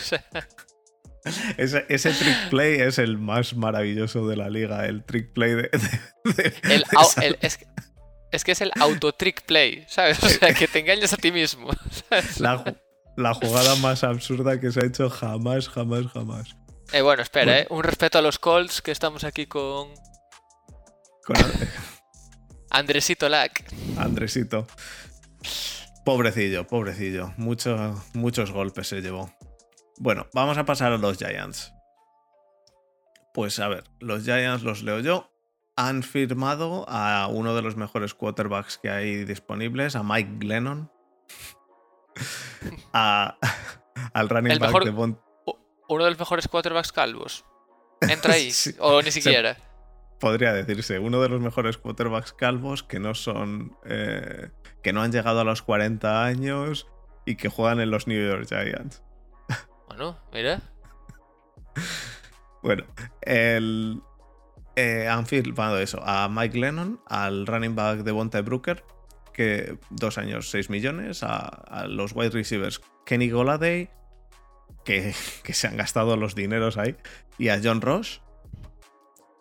ese, 1.59 1.85
ese 1.89 2.11
trick 2.13 2.49
play 2.51 2.81
es 2.81 2.99
el 2.99 3.19
más 3.19 3.55
maravilloso 3.55 4.27
de 4.29 4.37
la 4.37 4.49
liga. 4.49 4.87
El 4.87 5.05
trick 5.05 5.33
play 5.33 5.51
de. 5.55 5.63
de- 5.63 6.33
de- 6.43 6.55
El 6.75 6.81
de 6.81 6.87
au- 6.97 7.05
Sal- 7.13 7.25
el- 7.25 7.39
es, 7.41 7.59
que- 7.59 7.67
es 8.33 8.45
que 8.45 8.53
es 8.53 8.61
el 8.61 8.71
auto 8.81 9.13
trick 9.13 9.43
play, 9.43 9.85
¿sabes? 9.89 10.23
O 10.23 10.29
sea, 10.29 10.55
que 10.55 10.67
te 10.69 10.79
engañas 10.81 11.13
a 11.13 11.17
ti 11.17 11.31
mismo. 11.33 11.69
la, 12.39 12.65
ju- 12.65 12.77
la 13.17 13.35
jugada 13.35 13.75
más 13.77 14.03
absurda 14.05 14.59
que 14.61 14.71
se 14.73 14.81
ha 14.81 14.87
hecho 14.87 15.11
jamás, 15.11 15.69
jamás, 15.69 16.07
jamás. 16.13 16.57
Eh, 16.93 17.03
bueno, 17.03 17.23
espera, 17.23 17.53
Bueno. 17.53 17.61
¿eh? 17.61 17.67
Un 17.71 17.85
respeto 17.85 18.19
a 18.19 18.23
los 18.23 18.39
Colts, 18.39 18.81
que 18.83 18.91
estamos 18.91 19.23
aquí 19.25 19.47
con 19.47 19.89
Con 21.25 21.37
Andresito 22.71 23.29
Lack. 23.29 23.65
Andresito. 23.99 24.67
Pobrecillo, 26.05 26.67
pobrecillo. 26.67 27.33
Mucho- 27.37 28.03
muchos 28.15 28.51
golpes 28.53 28.89
se 28.89 29.01
llevó. 29.03 29.33
Bueno, 30.03 30.27
vamos 30.33 30.57
a 30.57 30.65
pasar 30.65 30.93
a 30.93 30.97
los 30.99 31.19
Giants. 31.19 31.75
Pues 33.35 33.61
a 33.61 33.69
ver, 33.69 33.85
los 34.01 34.25
Giants 34.25 34.63
los 34.63 34.83
leo 34.83 35.01
yo. 35.01 35.31
Han 35.77 36.03
firmado 36.03 36.85
a 36.89 37.27
uno 37.29 37.55
de 37.55 37.61
los 37.63 37.77
mejores 37.77 38.15
quarterbacks 38.15 38.79
que 38.79 38.89
hay 38.91 39.25
disponibles, 39.25 39.97
a 39.97 40.03
Mike 40.03 40.37
Glennon. 40.39 40.91
A- 42.93 43.37
al 44.15 44.29
running 44.29 44.53
El 44.53 44.59
back 44.59 44.69
mejor- 44.71 44.85
de 44.85 44.91
Uno 45.89 46.05
de 46.05 46.11
los 46.11 46.19
mejores 46.19 46.49
quarterbacks 46.49 46.93
calvos. 46.93 47.45
Entra 48.01 48.35
ahí. 48.35 48.51
Sí. 48.53 48.75
O 48.79 49.03
ni 49.03 49.11
siquiera. 49.11 49.57
podría 50.19 50.53
decirse, 50.53 50.99
uno 50.99 51.21
de 51.21 51.29
los 51.29 51.41
mejores 51.41 51.77
quarterbacks 51.79 52.33
calvos 52.33 52.83
que 52.83 53.01
no 53.01 53.15
son. 53.15 53.77
eh, 53.85 54.51
que 54.83 54.93
no 54.95 55.03
han 55.03 55.13
llegado 55.13 55.41
a 55.41 55.45
los 55.45 55.61
40 55.63 56.25
años 56.25 56.87
y 57.27 57.37
que 57.37 57.49
juegan 57.51 57.81
en 57.81 57.91
los 57.91 58.07
New 58.07 58.27
York 58.29 58.47
Giants. 58.49 59.03
Bueno, 59.91 60.17
mira. 60.33 60.63
Bueno, 62.63 62.85
el. 63.23 64.03
eh, 64.77 65.09
han 65.09 65.27
firmado 65.27 65.79
eso 65.79 65.99
a 66.05 66.29
Mike 66.29 66.59
Lennon, 66.59 67.01
al 67.07 67.47
running 67.47 67.75
back 67.75 68.01
de 68.01 68.13
Bonte 68.13 68.43
Brooker, 68.43 68.85
que 69.33 69.79
dos 69.89 70.19
años, 70.19 70.51
6 70.51 70.69
millones, 70.69 71.23
a, 71.23 71.39
a 71.39 71.87
los 71.87 72.13
wide 72.15 72.29
receivers 72.29 72.83
Kenny 73.07 73.31
Goladay, 73.31 73.89
que, 74.85 75.15
que 75.43 75.55
se 75.55 75.69
han 75.69 75.79
gastado 75.79 76.19
los 76.19 76.35
dineros 76.35 76.77
ahí, 76.77 76.97
y 77.39 77.49
a 77.49 77.59
John 77.65 77.81
Ross, 77.81 78.21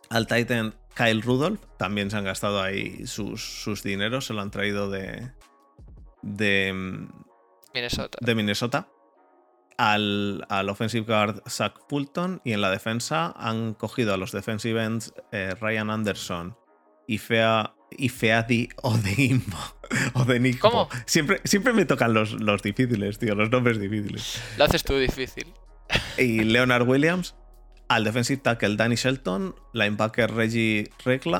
al 0.09 0.25
Titan 0.25 0.75
Kyle 0.95 1.21
Rudolph, 1.21 1.61
también 1.77 2.09
se 2.09 2.15
han 2.17 2.23
gastado 2.23 2.61
ahí 2.61 3.05
sus, 3.05 3.43
sus 3.63 3.83
dineros, 3.83 4.27
se 4.27 4.33
lo 4.33 4.39
han 4.39 4.51
traído 4.51 4.89
de, 4.89 5.29
de, 6.21 6.73
Minnesota. 7.73 8.17
de 8.21 8.35
Minnesota. 8.35 8.87
Al, 9.81 10.45
al 10.49 10.67
offensive 10.67 11.05
guard 11.05 11.41
Zach 11.49 11.73
Fulton 11.87 12.41
y 12.43 12.51
en 12.51 12.59
la 12.59 12.69
defensa 12.69 13.33
han 13.37 13.73
cogido 13.73 14.13
a 14.13 14.17
los 14.17 14.33
defensive 14.33 14.83
ends 14.83 15.13
eh, 15.31 15.55
Ryan 15.61 15.89
Anderson 15.89 16.57
y 17.07 17.17
Fea 17.17 17.73
y 17.97 18.09
Feadi 18.09 18.67
Odeimbo. 18.81 19.57
Odenigbo. 20.13 20.59
¿Cómo? 20.69 20.89
Siempre, 21.05 21.41
siempre 21.43 21.73
me 21.73 21.85
tocan 21.85 22.13
los, 22.13 22.33
los 22.33 22.61
difíciles, 22.61 23.19
tío, 23.19 23.35
los 23.35 23.49
nombres 23.49 23.79
difíciles. 23.79 24.41
Lo 24.57 24.65
haces 24.65 24.83
tú 24.83 24.97
difícil. 24.97 25.47
Y 26.17 26.43
Leonard 26.43 26.87
Williams, 26.87 27.35
al 27.87 28.03
defensive 28.03 28.41
tackle 28.41 28.75
Danny 28.75 28.95
Shelton, 28.95 29.55
linebacker 29.73 30.31
Reggie 30.31 30.91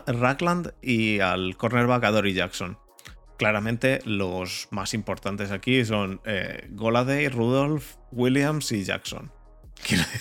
Ragland 0.08 0.74
y 0.82 1.20
al 1.20 1.58
cornerback 1.58 2.04
Dory 2.04 2.34
Jackson. 2.34 2.78
Claramente 3.40 4.02
los 4.04 4.68
más 4.70 4.94
importantes 4.94 5.50
aquí 5.52 5.86
son 5.86 6.20
eh, 6.26 6.68
Goladay, 6.72 7.30
Rudolph, 7.30 7.96
Williams 8.12 8.70
y 8.74 8.84
Jackson. 8.84 9.32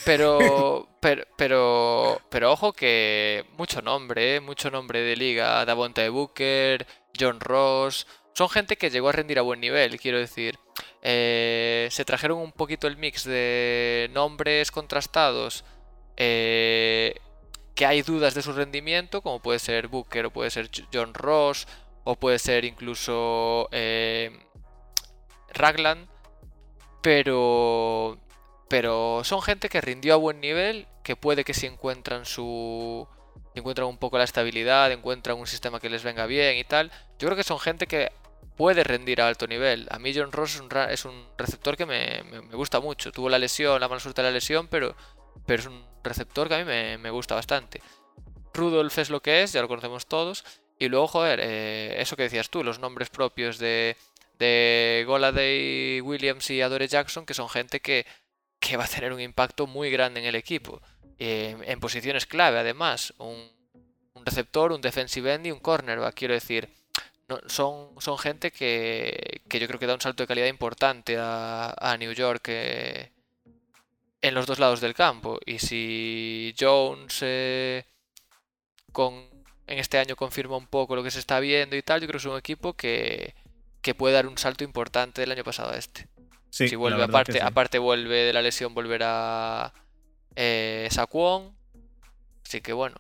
Pero, 0.05 0.89
pero, 1.01 1.25
pero, 1.37 2.23
pero 2.31 2.53
ojo 2.53 2.73
que 2.73 3.45
mucho 3.59 3.83
nombre, 3.83 4.37
¿eh? 4.37 4.41
mucho 4.41 4.71
nombre 4.71 5.01
de 5.01 5.17
liga. 5.17 5.65
Davonte 5.65 6.09
Booker, 6.11 6.87
John 7.19 7.41
Ross. 7.41 8.07
Son 8.35 8.49
gente 8.49 8.77
que 8.77 8.89
llegó 8.89 9.09
a 9.09 9.13
rendir 9.13 9.41
a 9.41 9.43
buen 9.43 9.59
nivel, 9.59 9.99
quiero 9.99 10.19
decir. 10.19 10.57
Eh, 11.03 11.89
se 11.91 12.05
trajeron 12.05 12.39
un 12.39 12.53
poquito 12.53 12.87
el 12.87 12.99
mix 12.99 13.25
de 13.25 14.09
nombres 14.15 14.71
contrastados. 14.71 15.65
eh, 16.17 17.17
que 17.75 17.87
hay 17.87 18.03
dudas 18.03 18.35
de 18.35 18.43
su 18.43 18.53
rendimiento, 18.53 19.23
como 19.23 19.41
puede 19.41 19.61
ser 19.61 19.87
Booker 19.87 20.27
o 20.27 20.33
puede 20.33 20.51
ser 20.51 20.69
John 20.93 21.15
Ross 21.15 21.67
o 22.11 22.17
puede 22.17 22.39
ser 22.39 22.65
incluso 22.65 23.69
eh, 23.73 24.31
Ragland. 25.53 26.09
Pero 27.03 28.19
pero 28.69 29.23
son 29.25 29.41
gente 29.43 29.69
que 29.69 29.81
rindió 29.81 30.15
a 30.15 30.17
buen 30.17 30.41
nivel, 30.41 30.87
que 31.03 31.17
puede 31.17 31.45
que 31.45 31.55
si 31.55 31.67
encuentran 31.67 32.27
su 32.27 33.07
encuentran 33.55 33.89
un 33.89 33.99
poco 33.99 34.19
la 34.19 34.25
estabilidad, 34.25 34.93
encuentran 34.93 35.39
un 35.39 35.47
sistema 35.47 35.81
que 35.81 35.89
les 35.91 36.03
venga 36.05 36.27
bien 36.27 36.57
y 36.59 36.65
tal. 36.65 36.91
Yo 37.19 37.29
creo 37.29 37.37
que 37.37 37.45
son 37.45 37.59
gente 37.61 37.87
que 37.87 38.13
puede 38.57 38.85
rendir 38.85 39.21
a 39.23 39.29
alto 39.29 39.47
nivel. 39.47 39.87
A 39.91 39.99
mí 39.99 40.13
John 40.15 40.33
Ross 40.33 40.61
es 40.91 41.05
un, 41.05 41.27
receptor 41.39 41.77
que 41.77 41.87
me, 41.87 42.23
me- 42.31 42.43
me 42.43 42.55
gusta 42.57 42.81
mucho. 42.81 43.13
Tuvo 43.13 43.29
la 43.29 43.39
lesión, 43.39 43.81
la 43.81 43.89
mala 43.89 44.01
suerte 44.01 44.23
de 44.23 44.29
la 44.29 44.33
lesión, 44.35 44.69
pero, 44.69 44.95
pero 45.47 45.61
es 45.61 45.67
un 45.67 45.85
receptor 46.05 46.49
que 46.49 46.55
a 46.55 46.59
mí 46.59 46.65
me, 46.65 46.99
me 46.99 47.11
gusta 47.11 47.35
bastante. 47.35 47.81
Rudolph 48.55 48.99
es 48.99 49.11
lo 49.11 49.21
que 49.21 49.43
es, 49.43 49.53
ya 49.53 49.63
lo 49.63 49.69
conocemos 49.69 50.07
todos. 50.07 50.45
Y 50.79 50.89
luego, 50.89 51.09
joder, 51.09 51.41
eh, 51.43 52.01
eso 52.01 52.17
que 52.17 52.25
decías 52.25 52.51
tú, 52.51 52.63
los 52.63 52.79
nombres 52.79 53.11
propios 53.11 53.59
de, 53.59 53.97
de 54.39 55.05
Goladay, 55.07 56.01
Williams 56.01 56.51
y 56.51 56.63
Adore 56.63 56.87
Jackson, 56.87 57.27
que 57.27 57.35
son 57.35 57.49
gente 57.49 57.81
que, 57.81 58.07
que 58.61 58.77
va 58.77 58.85
a 58.85 58.89
tener 58.89 59.13
un 59.13 59.21
impacto 59.21 59.67
muy 59.67 59.91
grande 59.91 60.21
en 60.21 60.27
el 60.27 60.37
equipo. 60.37 60.81
Eh, 61.19 61.57
en 61.65 61.81
posiciones 61.81 62.27
clave, 62.27 62.59
además. 62.59 63.13
Un, 63.19 63.51
un 64.15 64.25
receptor, 64.25 64.73
un 64.73 64.81
defensive 64.81 65.35
end 65.35 65.47
y 65.47 65.51
un 65.51 65.61
cornerback, 65.61 66.15
quiero 66.15 66.35
decir. 66.35 66.69
Son, 67.47 68.01
son 68.01 68.17
gente 68.17 68.51
que, 68.51 69.43
que 69.49 69.61
yo 69.61 69.67
creo 69.67 69.79
que 69.79 69.87
da 69.87 69.95
un 69.95 70.01
salto 70.01 70.23
de 70.23 70.27
calidad 70.29 70.47
importante 70.47 71.17
a, 71.19 71.75
a 71.79 71.97
New 71.99 72.13
York 72.13 72.47
eh, 72.49 73.11
en 74.23 74.35
los 74.35 74.47
dos 74.47 74.59
lados 74.59 74.81
del 74.81 74.95
campo. 74.95 75.39
Y 75.45 75.59
si 75.59 76.55
Jones 76.59 77.19
eh, 77.21 77.85
con, 78.93 79.28
en 79.69 79.79
este 79.79 79.99
año 79.99 80.17
confirma 80.17 80.57
un 80.57 80.67
poco 80.67 80.97
lo 80.97 81.03
que 81.03 81.11
se 81.11 81.19
está 81.19 81.41
viendo 81.41 81.77
y 81.77 81.83
tal, 81.83 82.01
yo 82.01 82.07
creo 82.07 82.19
que 82.21 82.27
es 82.27 82.33
un 82.33 82.39
equipo 82.39 82.75
que, 82.75 83.35
que 83.83 83.95
puede 83.95 84.15
dar 84.15 84.27
un 84.27 84.39
salto 84.39 84.65
importante 84.65 85.21
del 85.21 85.33
año 85.33 85.45
pasado 85.45 85.71
a 85.71 85.77
este. 85.77 86.09
sí, 86.51 86.69
si 86.69 86.77
vuelve, 86.77 87.03
aparte, 87.03 87.33
sí. 87.35 87.39
aparte 87.41 87.79
vuelve 87.79 88.17
de 88.25 88.33
la 88.33 88.43
lesión, 88.43 88.75
volverá 88.75 89.73
eh, 90.37 90.89
Saquon. 90.91 91.55
Así 92.45 92.61
que 92.61 92.73
bueno. 92.73 92.97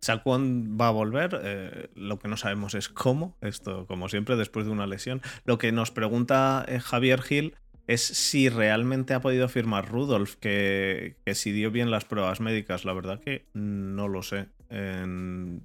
Saquon 0.00 0.78
va 0.80 0.88
a 0.88 0.90
volver, 0.90 1.40
eh, 1.42 1.90
lo 1.94 2.18
que 2.18 2.28
no 2.28 2.36
sabemos 2.36 2.74
es 2.74 2.88
cómo, 2.88 3.36
esto 3.40 3.86
como 3.86 4.08
siempre 4.08 4.36
después 4.36 4.64
de 4.64 4.72
una 4.72 4.86
lesión. 4.86 5.20
Lo 5.44 5.58
que 5.58 5.72
nos 5.72 5.90
pregunta 5.90 6.64
eh, 6.68 6.80
Javier 6.80 7.22
Gil 7.22 7.56
es 7.88 8.02
si 8.04 8.48
realmente 8.48 9.14
ha 9.14 9.20
podido 9.20 9.48
firmar 9.48 9.88
Rudolph, 9.90 10.34
que, 10.36 11.16
que 11.24 11.34
si 11.34 11.50
dio 11.50 11.70
bien 11.72 11.90
las 11.90 12.04
pruebas 12.04 12.38
médicas. 12.40 12.84
La 12.84 12.92
verdad 12.92 13.18
que 13.18 13.46
no 13.54 14.06
lo 14.06 14.22
sé. 14.22 14.46
En, 14.70 15.62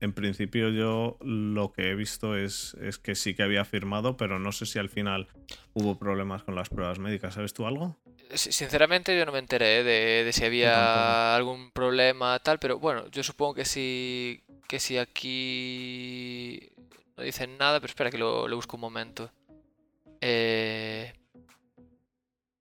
en 0.00 0.12
principio 0.12 0.68
yo 0.70 1.18
lo 1.20 1.72
que 1.72 1.90
he 1.90 1.94
visto 1.96 2.36
es, 2.36 2.74
es 2.80 2.98
que 2.98 3.14
sí 3.14 3.34
que 3.34 3.42
había 3.42 3.64
firmado, 3.64 4.16
pero 4.16 4.38
no 4.38 4.52
sé 4.52 4.64
si 4.64 4.78
al 4.78 4.88
final 4.88 5.26
hubo 5.74 5.98
problemas 5.98 6.44
con 6.44 6.54
las 6.54 6.68
pruebas 6.68 6.98
médicas. 6.98 7.34
¿Sabes 7.34 7.52
tú 7.52 7.66
algo? 7.66 7.96
Si- 8.34 8.52
Sinceramente 8.52 9.16
yo 9.18 9.26
no 9.26 9.32
me 9.32 9.38
enteré 9.40 9.82
de, 9.82 10.22
de 10.24 10.32
si 10.32 10.44
había 10.44 11.34
algún 11.34 11.70
problema 11.72 12.38
tal, 12.38 12.58
pero 12.60 12.78
bueno, 12.78 13.08
yo 13.10 13.22
supongo 13.24 13.54
que 13.54 13.64
si, 13.64 14.42
que 14.68 14.78
si 14.78 14.98
aquí 14.98 16.70
no 17.16 17.24
dicen 17.24 17.58
nada, 17.58 17.80
pero 17.80 17.90
espera 17.90 18.10
que 18.10 18.18
lo, 18.18 18.46
lo 18.46 18.56
busco 18.56 18.76
un 18.76 18.82
momento. 18.82 19.30
Eh, 20.20 21.12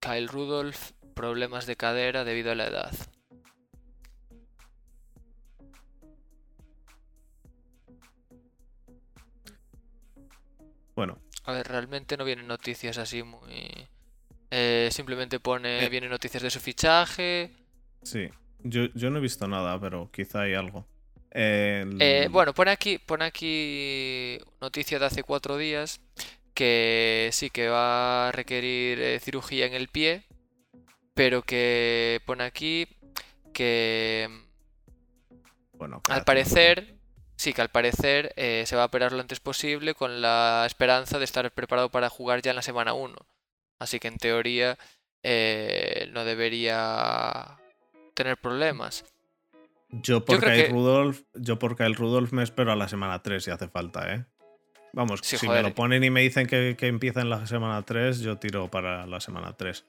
Kyle 0.04 0.28
Rudolph, 0.28 0.92
problemas 1.16 1.66
de 1.66 1.76
cadera 1.76 2.24
debido 2.24 2.52
a 2.52 2.56
la 2.56 2.68
edad. 2.68 2.92
Bueno, 10.96 11.20
A 11.46 11.52
ver, 11.52 11.68
realmente 11.68 12.16
no 12.18 12.24
vienen 12.26 12.48
noticias 12.48 12.98
así 12.98 13.24
muy... 13.24 13.88
eh, 14.52 14.90
simplemente 14.92 15.40
pone, 15.40 15.84
Eh. 15.86 15.90
vienen 15.90 16.10
noticias 16.10 16.44
de 16.44 16.50
su 16.50 16.60
fichaje. 16.60 17.52
sí. 18.04 18.30
Yo, 18.66 18.86
yo 18.94 19.10
no 19.10 19.18
he 19.18 19.22
visto 19.22 19.46
nada, 19.46 19.78
pero 19.78 20.10
quizá 20.10 20.44
hay 20.44 20.54
algo. 20.54 20.88
El- 21.32 21.98
Eh, 22.02 22.30
bueno, 22.32 22.54
pone 22.54 22.72
aquí, 22.72 22.98
pone 22.98 23.26
aquí 23.26 24.38
noticia 24.62 25.00
de 25.00 25.06
hace 25.06 25.24
cuatro 25.24 25.58
días 25.58 26.00
que 26.54 27.30
sí 27.32 27.50
que 27.50 27.70
va 27.70 28.30
a 28.30 28.32
requerir 28.32 29.00
eh, 29.00 29.20
cirugía 29.20 29.66
en 29.66 29.74
el 29.74 29.88
pie, 29.88 30.26
pero 31.14 31.42
que 31.44 32.22
pone 32.26 32.44
aquí 32.44 32.88
que 33.54 34.30
bueno, 35.74 36.02
al 36.10 36.24
parecer 36.24 36.96
sí, 37.36 37.54
que 37.54 37.62
al 37.62 37.70
parecer 37.70 38.34
eh, 38.38 38.64
se 38.66 38.76
va 38.76 38.84
a 38.84 38.86
operar 38.86 39.12
lo 39.12 39.20
antes 39.20 39.40
posible 39.40 39.94
con 39.96 40.22
la 40.22 40.64
esperanza 40.66 41.20
de 41.20 41.26
estar 41.26 41.52
preparado 41.52 41.90
para 41.90 42.10
jugar 42.10 42.42
ya 42.42 42.52
en 42.52 42.56
la 42.56 42.62
semana 42.62 42.94
1. 42.94 43.16
Así 43.80 44.00
que 44.00 44.08
en 44.08 44.18
teoría 44.18 44.78
eh, 45.24 46.10
no 46.14 46.24
debería 46.24 47.58
tener 48.14 48.38
problemas. 48.38 49.04
Yo 49.90 50.24
por 50.24 50.40
Kyle 50.40 50.70
Rudolph, 50.70 51.22
yo 51.34 51.60
por 51.60 51.76
Kyle 51.76 51.96
Rudolph 51.96 52.32
me 52.32 52.44
espero 52.44 52.72
a 52.72 52.76
la 52.76 52.88
semana 52.88 53.22
3 53.22 53.44
si 53.44 53.52
hace 53.52 53.68
falta, 53.68 54.14
¿eh? 54.14 54.26
Vamos, 54.94 55.22
si 55.24 55.48
me 55.48 55.62
lo 55.64 55.74
ponen 55.74 56.04
y 56.04 56.12
me 56.12 56.22
dicen 56.22 56.46
que, 56.46 56.76
que 56.78 56.88
empieza 56.88 57.22
en 57.22 57.30
la 57.30 57.48
semana 57.48 57.82
3, 57.82 58.20
yo 58.20 58.38
tiro 58.38 58.70
para 58.70 59.08
la 59.08 59.20
semana 59.20 59.54
3. 59.58 59.84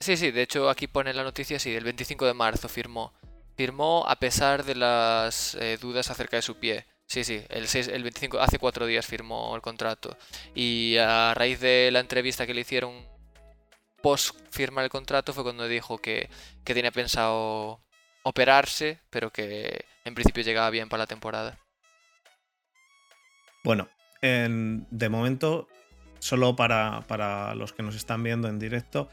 Sí, 0.00 0.16
sí, 0.16 0.32
de 0.32 0.42
hecho 0.42 0.68
aquí 0.68 0.88
pone 0.88 1.14
la 1.14 1.22
noticia, 1.22 1.60
sí, 1.60 1.72
el 1.72 1.84
25 1.84 2.26
de 2.26 2.34
marzo 2.34 2.68
firmó. 2.68 3.12
Firmó 3.56 4.04
a 4.08 4.16
pesar 4.16 4.64
de 4.64 4.74
las 4.74 5.54
eh, 5.54 5.78
dudas 5.80 6.10
acerca 6.10 6.36
de 6.36 6.42
su 6.42 6.56
pie. 6.56 6.84
Sí, 7.06 7.22
sí, 7.22 7.44
el, 7.48 7.68
6, 7.68 7.88
el 7.88 8.02
25, 8.02 8.40
hace 8.40 8.58
cuatro 8.58 8.86
días 8.86 9.06
firmó 9.06 9.54
el 9.54 9.62
contrato. 9.62 10.16
Y 10.54 10.96
a 10.96 11.32
raíz 11.34 11.60
de 11.60 11.90
la 11.92 12.00
entrevista 12.00 12.46
que 12.46 12.54
le 12.54 12.62
hicieron 12.62 13.06
post 14.02 14.34
firmar 14.50 14.82
el 14.82 14.90
contrato 14.90 15.32
fue 15.32 15.44
cuando 15.44 15.68
dijo 15.68 15.98
que, 15.98 16.28
que 16.64 16.74
tenía 16.74 16.90
pensado 16.90 17.80
operarse, 18.24 18.98
pero 19.10 19.30
que 19.30 19.84
en 20.04 20.14
principio 20.14 20.42
llegaba 20.42 20.70
bien 20.70 20.88
para 20.88 21.04
la 21.04 21.06
temporada. 21.06 21.58
Bueno, 23.64 23.88
de 24.20 25.08
momento, 25.08 25.68
solo 26.18 26.56
para, 26.56 27.02
para, 27.06 27.54
los 27.54 27.72
que 27.72 27.82
nos 27.82 27.96
están 27.96 28.22
viendo 28.22 28.48
en 28.48 28.58
directo, 28.58 29.08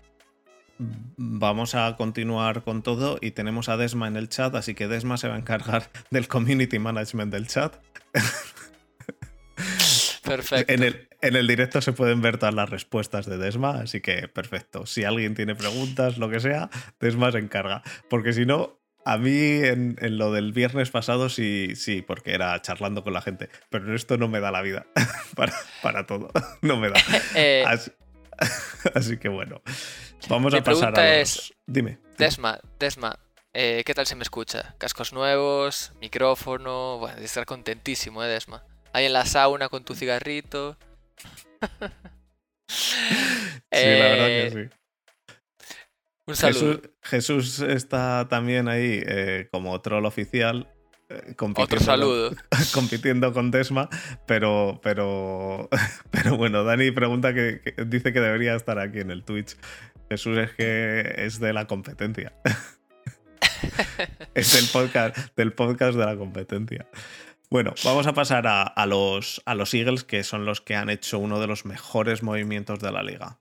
vamos 0.78 1.76
a 1.76 1.96
continuar 1.98 2.64
con 2.64 2.84
todo 2.84 3.18
y 3.22 3.32
tenemos 3.32 3.70
a 3.70 3.78
Desma 3.78 4.08
en 4.08 4.16
el 4.16 4.30
chat, 4.30 4.54
así 4.56 4.76
que 4.76 4.88
Desma 4.88 5.18
se 5.18 5.28
va 5.28 5.36
a 5.36 5.40
encargar 5.40 5.90
del 6.12 6.28
community 6.28 6.80
management 6.80 7.32
del 7.32 7.48
chat. 7.48 7.76
Perfecto. 10.24 10.72
En 10.72 10.84
el, 10.84 11.10
en 11.22 11.36
el 11.36 11.48
directo 11.48 11.82
se 11.82 11.92
pueden 11.92 12.22
ver 12.22 12.38
todas 12.38 12.54
las 12.54 12.70
respuestas 12.70 13.26
de 13.26 13.38
Desma, 13.38 13.82
así 13.82 14.00
que 14.00 14.28
perfecto. 14.28 14.86
Si 14.86 15.04
alguien 15.04 15.34
tiene 15.34 15.56
preguntas, 15.56 16.18
lo 16.18 16.30
que 16.30 16.40
sea, 16.40 16.70
Desma 17.00 17.32
se 17.32 17.40
encarga. 17.40 17.82
Porque 18.10 18.34
si 18.34 18.46
no, 18.46 18.79
a 19.12 19.18
mí 19.18 19.32
en, 19.64 19.96
lo 20.18 20.32
del 20.32 20.54
viernes 20.54 20.92
pasado 20.92 21.30
sí, 21.30 21.76
sí, 21.76 22.04
porque 22.04 22.32
era 22.32 22.62
charlando 22.62 23.04
con 23.04 23.14
la 23.14 23.22
gente, 23.22 23.50
pero 23.70 23.96
esto 23.96 24.18
no 24.18 24.28
me 24.28 24.40
da 24.40 24.52
la 24.52 24.62
vida 24.62 24.86
para, 25.82 26.06
todo, 26.06 26.30
no 26.62 26.78
me 26.78 26.90
da. 26.90 27.00
Eh, 27.36 27.66
así, 28.94 29.18
que 29.18 29.30
bueno, 29.30 29.62
vamos 30.30 30.54
a 30.54 30.64
pasar 30.64 30.98
a 30.98 31.20
los... 31.20 31.54
Dime. 31.66 31.98
Desma, 32.18 32.60
Desma, 32.80 33.20
eh, 33.54 33.84
¿qué 33.86 33.94
tal 33.94 34.06
se 34.06 34.16
me 34.16 34.24
escucha? 34.24 34.76
Cascos 34.78 35.12
nuevos, 35.12 35.92
micrófono, 36.00 37.00
bueno, 37.00 37.20
de 37.20 37.26
estar 37.26 37.46
contentísimo, 37.46 38.24
¿eh, 38.24 38.28
Desma? 38.28 38.64
Ahí 38.94 39.06
en 39.06 39.14
la 39.14 39.26
sauna 39.26 39.70
con 39.70 39.84
tu 39.84 39.96
cigarrito. 39.96 40.78
sí, 42.68 42.96
la 43.72 44.08
verdad 44.08 44.28
que 44.28 44.48
eh, 44.48 44.52
sí. 44.52 44.76
Un 46.30 46.36
saludo. 46.36 46.82
Jesús, 47.02 47.60
está 47.60 48.28
también 48.30 48.68
ahí 48.68 49.02
eh, 49.04 49.50
como 49.52 49.82
troll 49.82 50.06
oficial. 50.06 50.72
Eh, 51.10 51.36
Otro 51.40 51.80
saludo. 51.80 52.36
compitiendo 52.74 53.34
con 53.34 53.50
Desma, 53.50 53.90
pero, 54.28 54.80
pero, 54.84 55.70
pero 56.12 56.38
bueno, 56.38 56.64
Dani 56.64 56.92
pregunta 56.92 57.34
que, 57.34 57.62
dice 57.88 58.14
que 58.14 58.20
debería 58.20 58.54
estar 58.54 58.78
aquí 58.78 59.00
en 59.00 59.10
el 59.10 59.24
Twitch. 59.24 59.58
Jesús 60.08 60.38
es 60.38 60.52
que 60.52 61.16
es 61.18 61.40
de 61.40 61.52
la 61.52 61.66
competencia. 61.66 62.32
es 64.36 64.54
del 64.54 64.68
podcast, 64.72 65.18
del 65.36 65.54
podcast 65.54 65.98
de 65.98 66.06
la 66.06 66.16
competencia. 66.16 66.88
Bueno, 67.50 67.74
vamos 67.84 68.06
a 68.06 68.14
pasar 68.14 68.46
a, 68.46 68.86
los, 68.86 69.42
a 69.46 69.56
los 69.56 69.74
Eagles, 69.74 70.04
que 70.04 70.24
son 70.24 70.46
los 70.46 70.62
que 70.62 70.76
han 70.76 70.92
hecho 70.92 71.18
uno 71.18 71.40
de 71.40 71.48
los 71.48 71.66
mejores 71.66 72.22
movimientos 72.22 72.80
de 72.80 72.92
la 72.92 73.02
liga. 73.02 73.40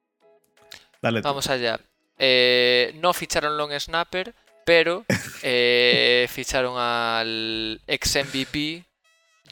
Dale 1.02 1.20
Vamos 1.20 1.50
allá. 1.50 1.78
Eh, 2.18 2.92
no 2.96 3.12
ficharon 3.12 3.56
long 3.56 3.72
snapper, 3.78 4.34
pero 4.64 5.04
eh, 5.42 6.26
ficharon 6.30 6.74
al 6.76 7.80
ex 7.86 8.16
MVP 8.16 8.84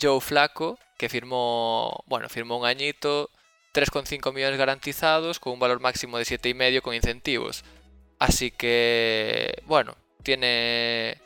Joe 0.00 0.20
Flaco, 0.20 0.78
que 0.98 1.08
firmó, 1.08 2.04
bueno, 2.06 2.28
firmó 2.28 2.58
un 2.58 2.66
añito, 2.66 3.30
3,5 3.72 4.32
millones 4.34 4.58
garantizados, 4.58 5.38
con 5.38 5.52
un 5.52 5.60
valor 5.60 5.80
máximo 5.80 6.18
de 6.18 6.24
7,5 6.24 6.82
con 6.82 6.94
incentivos. 6.94 7.64
Así 8.18 8.50
que, 8.50 9.62
bueno, 9.66 9.96
tiene 10.22 11.20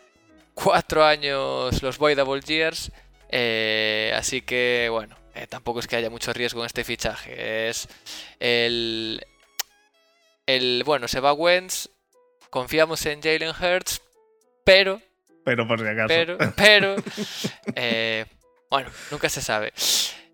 4 0.54 1.04
años 1.04 1.82
los 1.82 1.98
Voidable 1.98 2.40
Years, 2.42 2.92
eh, 3.30 4.12
así 4.14 4.42
que, 4.42 4.88
bueno, 4.90 5.16
tampoco 5.48 5.80
es 5.80 5.86
que 5.86 5.96
haya 5.96 6.10
mucho 6.10 6.32
riesgo 6.32 6.60
en 6.60 6.66
este 6.66 6.84
fichaje. 6.84 7.68
Es 7.68 7.88
el, 8.40 9.24
el, 10.56 10.82
bueno, 10.84 11.08
se 11.08 11.20
va 11.20 11.32
Wentz, 11.32 11.88
confiamos 12.50 13.04
en 13.06 13.22
Jalen 13.22 13.50
Hurts, 13.50 14.02
pero... 14.64 15.00
Pero 15.44 15.66
por 15.66 15.80
si 15.80 15.86
acaso. 15.86 16.08
Pero, 16.08 16.38
pero... 16.56 16.96
Eh, 17.74 18.24
bueno, 18.70 18.90
nunca 19.10 19.28
se 19.28 19.40
sabe. 19.40 19.72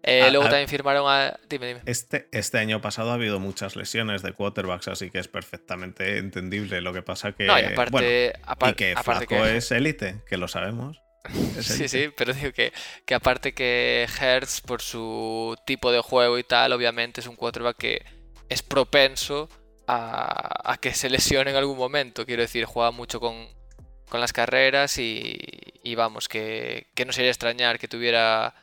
Eh, 0.02 0.22
ah, 0.22 0.30
luego 0.30 0.46
ah. 0.46 0.50
también 0.50 0.68
firmaron 0.68 1.04
a... 1.08 1.38
Dime, 1.48 1.68
dime. 1.68 1.80
Este, 1.86 2.28
este 2.32 2.58
año 2.58 2.80
pasado 2.80 3.10
ha 3.10 3.14
habido 3.14 3.40
muchas 3.40 3.76
lesiones 3.76 4.22
de 4.22 4.32
quarterbacks, 4.32 4.88
así 4.88 5.10
que 5.10 5.18
es 5.18 5.28
perfectamente 5.28 6.18
entendible. 6.18 6.80
Lo 6.80 6.92
que 6.92 7.02
pasa 7.02 7.32
que... 7.32 7.46
No, 7.46 7.58
y 7.58 7.64
aparte, 7.64 8.32
y 8.68 8.74
que 8.74 8.94
Flaco 9.02 9.46
es 9.46 9.70
élite, 9.70 10.22
que 10.28 10.36
lo 10.36 10.48
sabemos. 10.48 11.00
sí, 11.60 11.88
sí, 11.88 12.10
pero 12.16 12.32
digo 12.32 12.52
que, 12.52 12.72
que 13.04 13.14
aparte 13.14 13.52
que 13.52 14.06
Hertz, 14.20 14.60
por 14.60 14.80
su 14.80 15.56
tipo 15.66 15.90
de 15.90 16.00
juego 16.00 16.38
y 16.38 16.44
tal, 16.44 16.72
obviamente 16.72 17.20
es 17.20 17.26
un 17.26 17.34
quarterback 17.34 17.76
que 17.76 18.04
es 18.48 18.62
propenso 18.62 19.48
a, 19.86 20.78
que 20.80 20.94
se 20.94 21.10
lesione 21.10 21.50
en 21.50 21.56
algún 21.56 21.78
momento. 21.78 22.26
Quiero 22.26 22.42
decir, 22.42 22.64
juega 22.64 22.90
mucho 22.90 23.20
con, 23.20 23.48
las 24.12 24.32
carreras 24.32 24.98
y, 24.98 25.94
vamos, 25.96 26.28
que, 26.28 26.86
no 27.04 27.12
sería 27.12 27.30
extrañar 27.30 27.78
que 27.78 27.88
tuviera 27.88 28.54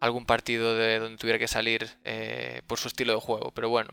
algún 0.00 0.26
partido 0.26 0.74
de 0.74 0.98
donde 0.98 1.18
tuviera 1.18 1.38
que 1.38 1.46
salir 1.46 1.88
eh, 2.04 2.62
por 2.66 2.78
su 2.78 2.88
estilo 2.88 3.12
de 3.14 3.20
juego. 3.20 3.52
Pero 3.52 3.68
bueno, 3.68 3.90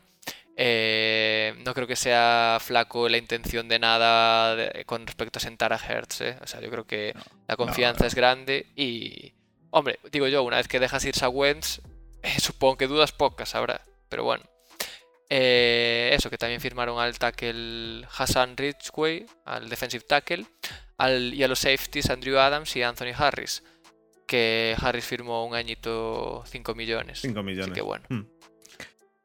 eh, 0.55 1.53
no 1.65 1.73
creo 1.73 1.87
que 1.87 1.95
sea 1.95 2.57
flaco 2.61 3.09
la 3.09 3.17
intención 3.17 3.67
de 3.67 3.79
nada 3.79 4.71
con 4.85 5.05
respecto 5.05 5.39
a 5.39 5.41
sentar 5.41 5.73
a 5.73 5.77
Hertz. 5.77 6.21
Eh. 6.21 6.37
O 6.41 6.47
sea, 6.47 6.61
yo 6.61 6.69
creo 6.69 6.87
que 6.87 7.13
la 7.47 7.57
confianza 7.57 8.07
es 8.07 8.15
grande 8.15 8.67
y, 8.75 9.33
hombre, 9.69 9.99
digo 10.11 10.27
yo, 10.27 10.43
una 10.43 10.57
vez 10.57 10.67
que 10.67 10.79
dejas 10.79 11.05
irse 11.05 11.25
a 11.25 11.29
Wentz, 11.29 11.81
supongo 12.39 12.77
que 12.77 12.87
dudas 12.87 13.11
pocas 13.11 13.53
habrá. 13.53 13.81
Pero 14.07 14.23
bueno. 14.23 14.43
Eh, 15.29 16.09
eso, 16.13 16.29
que 16.29 16.37
también 16.37 16.59
firmaron 16.59 16.99
al 16.99 17.17
tackle 17.19 18.05
Hassan 18.17 18.57
Ridgway, 18.57 19.25
al 19.45 19.69
defensive 19.69 20.03
tackle, 20.07 20.45
al, 20.97 21.33
y 21.33 21.43
a 21.43 21.47
los 21.47 21.59
safeties 21.59 22.09
Andrew 22.09 22.37
Adams 22.37 22.75
y 22.75 22.83
Anthony 22.83 23.13
Harris. 23.15 23.63
Que 24.25 24.75
Harris 24.79 25.05
firmó 25.05 25.45
un 25.45 25.55
añito 25.55 26.43
5 26.47 26.75
millones. 26.75 27.19
5 27.21 27.43
millones. 27.43 27.71
Así 27.71 27.73
que 27.73 27.81
bueno. 27.81 28.05
Hmm. 28.09 28.27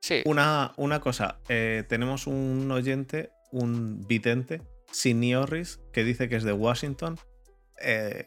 Sí. 0.01 0.23
Una, 0.27 0.73
una 0.77 1.01
cosa, 1.01 1.39
eh, 1.49 1.85
tenemos 1.89 2.27
un 2.27 2.71
oyente, 2.71 3.31
un 3.53 4.07
vidente, 4.07 4.61
Sinioris, 4.91 5.81
que 5.93 6.05
dice 6.05 6.29
que 6.29 6.37
es 6.37 6.45
de 6.45 6.53
Washington. 6.53 7.19
Eh, 7.83 8.27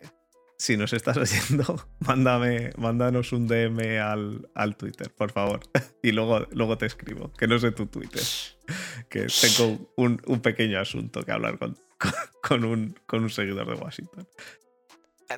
si 0.58 0.76
nos 0.76 0.92
estás 0.94 1.18
oyendo, 1.18 1.88
mándame, 2.00 2.72
mándanos 2.78 3.32
un 3.32 3.48
DM 3.48 4.00
al, 4.02 4.76
Twitter, 4.76 5.12
por 5.12 5.32
favor. 5.32 5.62
Y 6.02 6.12
luego, 6.12 6.48
luego 6.52 6.78
te 6.78 6.86
escribo, 6.86 7.34
que 7.34 7.48
no 7.48 7.60
sé 7.60 7.72
tu 7.72 7.88
Twitter. 7.88 8.22
Que 9.10 9.28
tengo 9.28 9.94
un, 9.96 10.42
pequeño 10.42 10.80
asunto 10.80 11.24
que 11.24 11.32
hablar 11.32 11.58
con, 11.58 11.78
con, 12.42 12.66
un, 12.66 13.00
con 13.06 13.24
un 13.24 13.30
seguidor 13.30 13.66
de 13.66 13.82
Washington. 13.82 14.28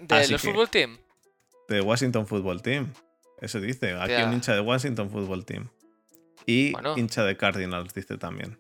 ¿De 0.02 0.28
los 0.30 0.42
Football 0.42 0.70
Team? 0.70 0.98
De 1.68 1.82
Washington 1.82 2.26
Football 2.26 2.64
Team. 2.64 2.92
Eso 3.40 3.62
dice. 3.62 3.94
Aquí 3.94 4.14
un 4.14 4.34
hincha 4.34 4.56
de 4.56 4.62
Washington 4.62 5.12
Football 5.12 5.46
Team. 5.46 5.70
Y 6.48 6.74
hincha 6.96 7.24
de 7.24 7.38
Cardinals, 7.38 7.94
dice 7.94 8.18
también. 8.18 8.60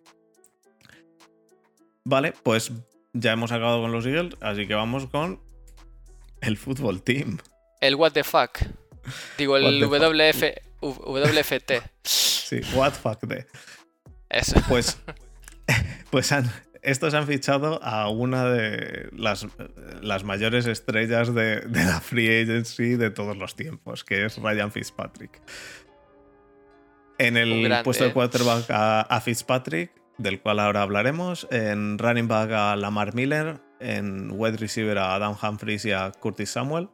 Vale, 2.05 2.35
pues 2.43 2.71
ya 3.13 3.31
hemos 3.31 3.51
acabado 3.51 3.81
con 3.81 3.91
los 3.91 4.05
Eagles, 4.05 4.35
así 4.39 4.67
que 4.67 4.75
vamos 4.75 5.07
con 5.07 5.39
el 6.41 6.57
fútbol 6.57 7.01
team. 7.01 7.37
El 7.81 7.95
what 7.95 8.11
the 8.11 8.23
fuck. 8.23 8.59
Digo, 9.37 9.57
el 9.57 9.81
WF, 9.81 10.43
WFT. 10.81 11.71
Sí, 12.03 12.61
what 12.73 12.93
fuck 12.93 13.21
de. 13.23 13.45
Eso. 14.29 14.61
Pues, 14.67 14.97
pues 16.11 16.31
han, 16.31 16.51
estos 16.81 17.13
han 17.13 17.27
fichado 17.27 17.83
a 17.83 18.09
una 18.09 18.49
de 18.49 19.09
las, 19.11 19.47
las 20.01 20.23
mayores 20.23 20.65
estrellas 20.67 21.33
de, 21.33 21.61
la 21.71 22.01
free 22.01 22.41
agency 22.41 22.95
de 22.95 23.09
todos 23.09 23.37
los 23.37 23.55
tiempos, 23.55 24.03
que 24.03 24.25
es 24.25 24.37
Ryan 24.37 24.71
Fitzpatrick. 24.71 25.41
En 27.17 27.35
el 27.35 27.83
puesto 27.83 28.05
de 28.05 28.13
quarterback 28.13 28.65
a, 28.69 29.21
Fitzpatrick, 29.21 29.91
del 30.17 30.39
cual 30.39 30.59
ahora 30.59 30.83
hablaremos. 30.83 31.47
En 31.51 31.97
running 31.97 32.29
back 32.29 32.51
a 32.51 32.75
Lamar 32.77 33.13
Miller 33.13 33.59
en 33.79 34.31
wide 34.31 34.57
receiver 34.57 34.97
a 34.97 35.15
Adam 35.15 35.35
Humphries 35.41 35.85
y 35.85 35.91
a 35.91 36.11
Curtis 36.11 36.51
Samuel. 36.51 36.89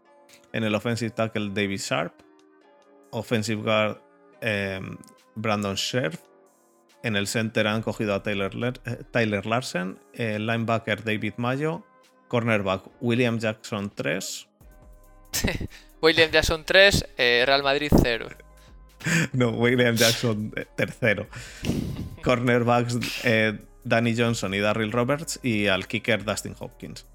En 0.53 0.63
el 0.63 0.75
offensive 0.75 1.11
tackle, 1.11 1.51
David 1.53 1.79
Sharp. 1.79 2.13
Offensive 3.11 3.61
guard, 3.61 3.97
em, 4.41 4.97
Brandon 5.35 5.75
Scherf. 5.75 6.21
En 7.03 7.15
el 7.15 7.27
center 7.27 7.67
han 7.67 7.81
cogido 7.81 8.15
a 8.15 8.23
Tyler, 8.23 8.51
eh, 8.85 9.03
Tyler 9.11 9.45
Larsen. 9.45 9.99
El 10.13 10.47
linebacker, 10.47 11.03
David 11.03 11.33
Mayo. 11.37 11.85
Cornerback, 12.27 12.83
William 13.01 13.39
Jackson 13.39 13.89
3. 13.89 14.47
William 16.01 16.31
Jackson 16.31 16.63
3, 16.63 17.05
eh, 17.17 17.43
Real 17.45 17.63
Madrid 17.63 17.91
0. 18.01 18.29
no, 19.33 19.51
William 19.51 19.95
Jackson 19.95 20.51
eh, 20.55 20.65
tercero. 20.75 21.27
Cornerbacks 22.23 22.97
eh, 23.23 23.59
Danny 23.85 24.15
Johnson 24.17 24.53
y 24.53 24.59
Darryl 24.59 24.91
Roberts 24.91 25.39
y 25.41 25.67
al 25.67 25.87
kicker 25.87 26.25
Dustin 26.25 26.55
Hopkins. 26.59 27.05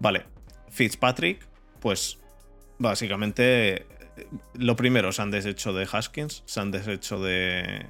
Vale, 0.00 0.24
Fitzpatrick, 0.70 1.46
pues 1.78 2.18
básicamente 2.78 3.86
lo 4.54 4.74
primero 4.76 5.12
se 5.12 5.22
han 5.22 5.30
deshecho 5.30 5.72
de 5.72 5.86
Haskins, 5.90 6.42
se 6.46 6.60
han 6.60 6.70
deshecho 6.70 7.20
de, 7.20 7.86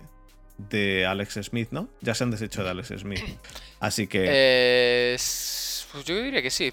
de 0.58 1.06
Alex 1.06 1.38
Smith, 1.42 1.68
¿no? 1.70 1.88
Ya 2.00 2.14
se 2.14 2.24
han 2.24 2.32
deshecho 2.32 2.64
de 2.64 2.70
Alex 2.70 2.88
Smith. 2.98 3.22
Así 3.80 4.08
que... 4.08 5.14
pues 5.92 6.04
yo 6.04 6.20
diría 6.20 6.42
que 6.42 6.50
sí. 6.50 6.72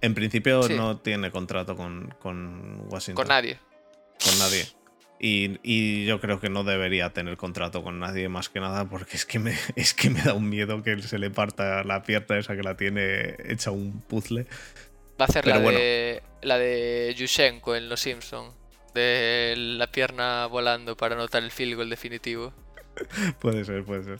En 0.00 0.14
principio 0.14 0.68
no 0.68 0.98
tiene 0.98 1.30
contrato 1.30 1.76
con, 1.76 2.12
con 2.20 2.86
Washington. 2.90 3.14
Con 3.14 3.28
nadie. 3.28 3.58
Con 4.22 4.36
nadie. 4.40 4.66
Y, 5.24 6.04
yo 6.04 6.20
creo 6.20 6.40
que 6.40 6.48
no 6.48 6.64
debería 6.64 7.10
tener 7.10 7.36
contrato 7.36 7.84
con 7.84 8.00
nadie 8.00 8.28
más 8.28 8.48
que 8.48 8.58
nada 8.58 8.86
porque 8.86 9.16
es 9.16 9.24
que 9.24 9.38
me, 9.38 9.54
es 9.76 9.94
que 9.94 10.10
me 10.10 10.20
da 10.20 10.34
un 10.34 10.48
miedo 10.48 10.82
que 10.82 11.00
se 11.00 11.18
le 11.18 11.30
parta 11.30 11.84
la 11.84 12.02
pierna 12.02 12.38
esa 12.38 12.56
que 12.56 12.64
la 12.64 12.76
tiene 12.76 13.36
hecha 13.44 13.70
un 13.70 14.02
puzzle. 14.02 14.46
Va 15.20 15.26
a 15.26 15.28
hacer 15.28 15.46
la, 15.46 15.60
de, 15.60 16.22
la 16.42 16.58
de 16.58 17.14
Yushenko 17.16 17.76
en 17.76 17.88
Los 17.88 18.00
Simpsons. 18.00 18.52
De 18.94 19.54
la 19.56 19.86
pierna 19.86 20.46
volando 20.46 20.96
para 20.96 21.14
anotar 21.14 21.44
el 21.44 21.52
field 21.52 21.76
goal 21.76 21.88
definitivo. 21.88 22.52
puede 23.40 23.64
ser, 23.64 23.84
puede 23.84 24.02
ser. 24.02 24.18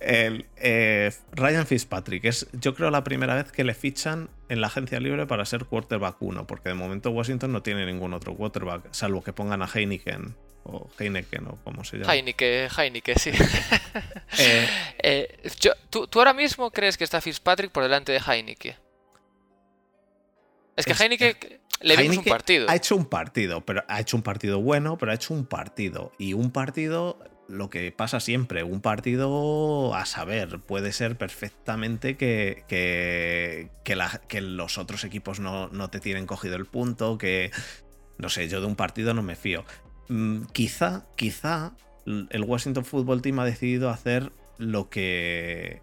El, 0.00 0.46
eh, 0.56 1.12
Ryan 1.32 1.66
Fitzpatrick 1.66 2.24
es, 2.24 2.46
yo 2.52 2.74
creo, 2.74 2.90
la 2.90 3.02
primera 3.02 3.34
vez 3.34 3.50
que 3.50 3.64
le 3.64 3.74
fichan 3.74 4.30
en 4.48 4.60
la 4.60 4.68
agencia 4.68 5.00
libre 5.00 5.26
para 5.26 5.44
ser 5.44 5.64
quarterback 5.64 6.16
1, 6.20 6.46
porque 6.46 6.68
de 6.68 6.74
momento 6.74 7.10
Washington 7.10 7.52
no 7.52 7.62
tiene 7.62 7.84
ningún 7.84 8.14
otro 8.14 8.34
quarterback, 8.34 8.88
salvo 8.92 9.22
que 9.22 9.32
pongan 9.32 9.62
a 9.62 9.66
Heineken 9.66 10.36
o 10.64 10.88
Heineken 10.98 11.46
o 11.48 11.58
como 11.64 11.84
se 11.84 11.98
llama. 11.98 12.14
Heineken, 12.14 12.68
Heineken, 12.76 13.18
sí. 13.18 13.30
Eh, 14.38 14.68
eh, 15.02 15.50
¿tú, 15.90 16.06
ahora 16.14 16.34
mismo 16.34 16.70
crees 16.70 16.96
que 16.96 17.04
está 17.04 17.20
Fitzpatrick 17.20 17.72
por 17.72 17.82
delante 17.82 18.12
de 18.12 18.20
Heineken? 18.20 18.76
Es 20.76 20.86
que 20.86 20.92
Heineken 20.92 21.36
le 21.80 21.96
vimos 21.96 22.18
un 22.18 22.24
partido. 22.24 22.66
Ha 22.68 22.76
hecho 22.76 22.94
un 22.94 23.06
partido, 23.06 23.64
pero 23.64 23.82
ha 23.88 24.00
hecho 24.00 24.16
un 24.16 24.22
partido 24.22 24.60
bueno, 24.60 24.96
pero 24.98 25.12
ha 25.12 25.14
hecho 25.14 25.34
un 25.34 25.46
partido. 25.46 26.12
Y 26.18 26.34
un 26.34 26.52
partido 26.52 27.18
lo 27.48 27.70
que 27.70 27.90
pasa 27.92 28.20
siempre, 28.20 28.62
un 28.62 28.80
partido 28.80 29.94
a 29.94 30.04
saber, 30.06 30.60
puede 30.60 30.92
ser 30.92 31.16
perfectamente 31.16 32.16
que, 32.16 32.64
que, 32.68 33.70
que, 33.82 34.40
los 34.40 34.78
otros 34.78 35.04
equipos 35.04 35.40
no, 35.40 35.68
no, 35.68 35.88
te 35.88 36.00
tienen 36.00 36.26
cogido 36.26 36.56
el 36.56 36.66
punto, 36.66 37.16
que, 37.18 37.50
no 38.18 38.28
sé, 38.28 38.48
yo 38.48 38.60
de 38.60 38.66
un 38.66 38.76
partido 38.76 39.14
no 39.14 39.22
me 39.22 39.34
fío. 39.34 39.64
Mm, 40.08 40.42
quizá, 40.52 41.06
quizá 41.16 41.72
el 42.06 42.42
Washington 42.42 42.84
Football 42.84 43.22
Team 43.22 43.38
ha 43.40 43.44
decidido 43.44 43.90
hacer 43.90 44.32
lo 44.58 44.88
que 44.88 45.82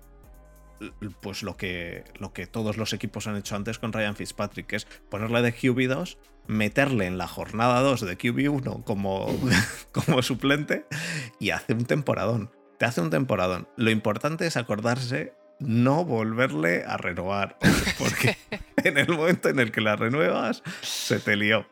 pues 1.22 1.44
lo 1.44 1.56
que, 1.56 2.04
lo 2.20 2.34
que 2.34 2.48
todos 2.48 2.78
los 2.78 2.94
equipos 2.94 3.28
han 3.28 3.38
hecho 3.38 3.56
antes 3.56 3.80
con 3.80 3.94
Ryan 3.94 4.16
Fitzpatrick, 4.16 4.68
que 4.68 4.76
es 4.76 4.86
ponerle 5.10 5.42
de 5.42 5.54
QB2, 5.54 6.18
meterle 6.48 7.06
en 7.06 7.18
la 7.18 7.28
jornada 7.28 7.82
2 7.82 8.02
de 8.02 8.18
QB1 8.18 8.84
como, 8.84 9.28
como 9.92 10.22
suplente 10.22 10.86
y 11.40 11.52
hace 11.52 11.74
un 11.74 11.86
temporadón. 11.86 12.52
Te 12.78 12.86
hace 12.86 13.02
un 13.02 13.10
temporadón. 13.10 13.68
Lo 13.78 13.90
importante 13.90 14.46
es 14.48 14.58
acordarse 14.58 15.34
no 15.60 16.04
volverle 16.04 16.84
a 16.86 16.98
renovar, 16.98 17.58
porque 17.98 18.38
en 18.84 18.98
el 18.98 19.08
momento 19.08 19.50
en 19.50 19.60
el 19.60 19.72
que 19.72 19.82
la 19.82 19.96
renuevas, 19.96 20.64
se 20.82 21.20
te 21.20 21.36
lió. 21.36 21.66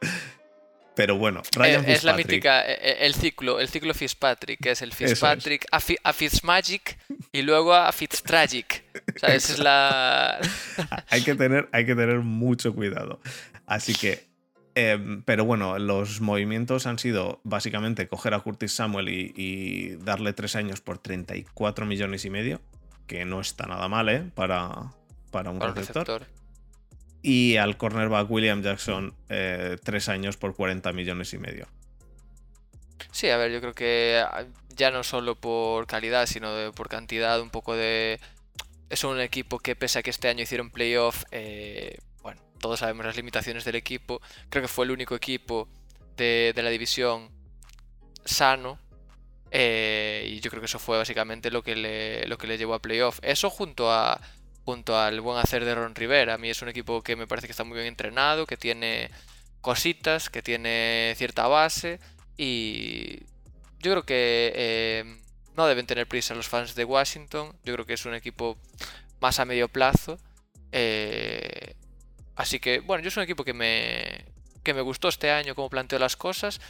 Pero 0.96 1.18
bueno, 1.18 1.42
Ryan 1.56 1.86
eh, 1.86 1.94
Es 1.94 2.04
la 2.04 2.14
mítica, 2.14 2.62
eh, 2.62 2.78
eh, 2.80 2.98
el 3.02 3.16
ciclo, 3.16 3.60
el 3.60 3.68
ciclo 3.68 3.96
Fitzpatrick, 3.96 4.60
que 4.62 4.72
es 4.72 4.82
el 4.84 4.94
Fitzpatrick 4.94 5.66
a, 5.72 6.14
Fitzmagic 6.14 7.00
y 7.32 7.42
luego 7.42 7.74
a 7.74 7.92
Fitztragic. 7.92 8.84
O 9.16 9.20
sea, 9.20 9.34
esa 9.34 9.54
es 9.54 9.60
la. 9.60 10.40
hay, 11.10 11.24
que 11.24 11.34
tener, 11.34 11.68
hay 11.72 11.86
que 11.88 11.96
tener 11.96 12.20
mucho 12.20 12.76
cuidado. 12.76 13.20
Así 13.66 13.96
que. 13.96 14.33
Em, 14.76 15.22
pero 15.24 15.46
bueno, 15.46 15.78
los 15.78 16.20
movimientos 16.22 16.88
han 16.88 16.98
sido 16.98 17.40
básicamente 17.44 18.08
coger 18.08 18.34
a 18.34 18.40
Curtis 18.40 18.74
Samuel 18.74 19.10
y, 19.10 19.96
darle 19.98 20.34
tres 20.34 20.56
años 20.56 20.82
por 20.82 20.98
34 20.98 21.86
millones 21.86 22.26
y 22.26 22.30
medio, 22.30 22.62
que 23.08 23.26
no 23.26 23.40
está 23.40 23.68
nada 23.68 23.88
mal, 23.88 24.10
¿eh? 24.10 24.32
Para, 24.34 24.94
para 25.32 25.52
un 25.52 25.62
receptor 25.62 26.26
y 27.24 27.56
al 27.56 27.78
cornerback 27.78 28.30
William 28.30 28.62
Jackson 28.62 29.16
eh, 29.30 29.78
tres 29.82 30.10
años 30.10 30.38
por 30.38 30.54
40 30.56 30.92
millones 30.92 31.34
y 31.34 31.38
medio. 31.40 31.68
Sí, 33.12 33.30
a 33.30 33.38
ver, 33.38 33.52
yo 33.52 33.62
creo 33.62 33.74
que 33.74 34.22
ah, 34.24 34.46
ya 34.76 34.92
no 34.92 35.04
solo 35.04 35.36
por 35.36 35.88
calidad, 35.88 36.26
sino 36.28 36.72
por 36.74 36.90
cantidad, 36.90 37.42
un 37.42 37.50
poco 37.50 37.76
de... 37.76 38.20
Es 38.90 39.04
un 39.06 39.20
equipo 39.20 39.58
que 39.58 39.76
pese 39.76 40.00
a 40.00 40.04
que 40.04 40.10
este 40.10 40.28
año 40.28 40.44
hicieron 40.44 40.70
playoff, 40.70 41.24
eh, 41.32 41.98
todos 42.64 42.80
sabemos 42.80 43.06
las 43.06 43.18
limitaciones 43.18 43.66
del 43.66 43.76
equipo, 43.76 44.22
creo 44.50 44.62
que 44.62 44.70
fue 44.70 44.86
el 44.86 44.92
único 44.92 45.16
equipo 45.16 45.68
de, 46.16 46.54
la 46.56 46.70
división 46.70 47.30
sano, 48.24 48.80
eh, 49.52 50.26
y 50.30 50.40
yo 50.40 50.50
creo 50.50 50.62
que 50.62 50.68
eso 50.68 50.80
fue 50.80 50.98
básicamente 50.98 51.52
lo 51.52 51.62
que 51.62 51.76
le, 51.76 52.26
lo 52.26 52.38
que 52.38 52.48
le 52.48 52.58
llevó 52.58 52.74
a 52.74 52.82
playoff. 52.82 53.20
Eso 53.22 53.50
junto 53.50 53.92
a 53.92 54.18
junto 54.64 54.98
al 54.98 55.20
buen 55.20 55.38
hacer 55.38 55.66
de 55.66 55.76
Ron 55.76 55.94
Rivera. 55.94 56.36
A 56.36 56.38
mí 56.38 56.50
es 56.50 56.62
un 56.62 56.70
equipo 56.70 57.02
que 57.02 57.18
me 57.18 57.28
parece 57.28 57.48
que 57.48 57.52
está 57.52 57.66
muy 57.66 57.76
bien 57.76 57.88
entrenado, 57.88 58.46
que 58.46 58.56
tiene 58.56 59.12
cositas, 59.60 60.30
que 60.30 60.42
tiene 60.42 61.14
cierta 61.18 61.48
base 61.48 62.00
y 62.38 63.20
yo 63.80 63.92
creo 63.92 64.04
que 64.04 64.54
eh, 64.56 65.18
no 65.58 65.68
deben 65.68 65.86
tener 65.86 66.08
prisa 66.08 66.34
los 66.34 66.48
fans 66.48 66.76
de 66.76 66.86
Washington. 66.86 67.54
Yo 67.66 67.74
creo 67.74 67.86
que 67.86 67.96
es 67.96 68.06
un 68.06 68.14
equipo 68.14 68.58
más 69.20 69.42
a 69.42 69.46
medio 69.46 69.68
plazo. 69.68 70.18
Eh, 70.72 71.73
así 72.36 72.60
que, 72.60 72.80
bueno, 72.80 73.04
yo 73.04 73.10
es 73.10 73.18
un 73.18 73.24
equipo 73.24 73.44
que 73.44 73.54
me, 73.54 74.26
que 74.64 74.74
me 74.74 74.82
gustó 74.82 75.10
este 75.10 75.32
año 75.32 75.56
como 75.56 75.70
planteó 75.70 76.00
las 76.00 76.16
cosas. 76.16 76.62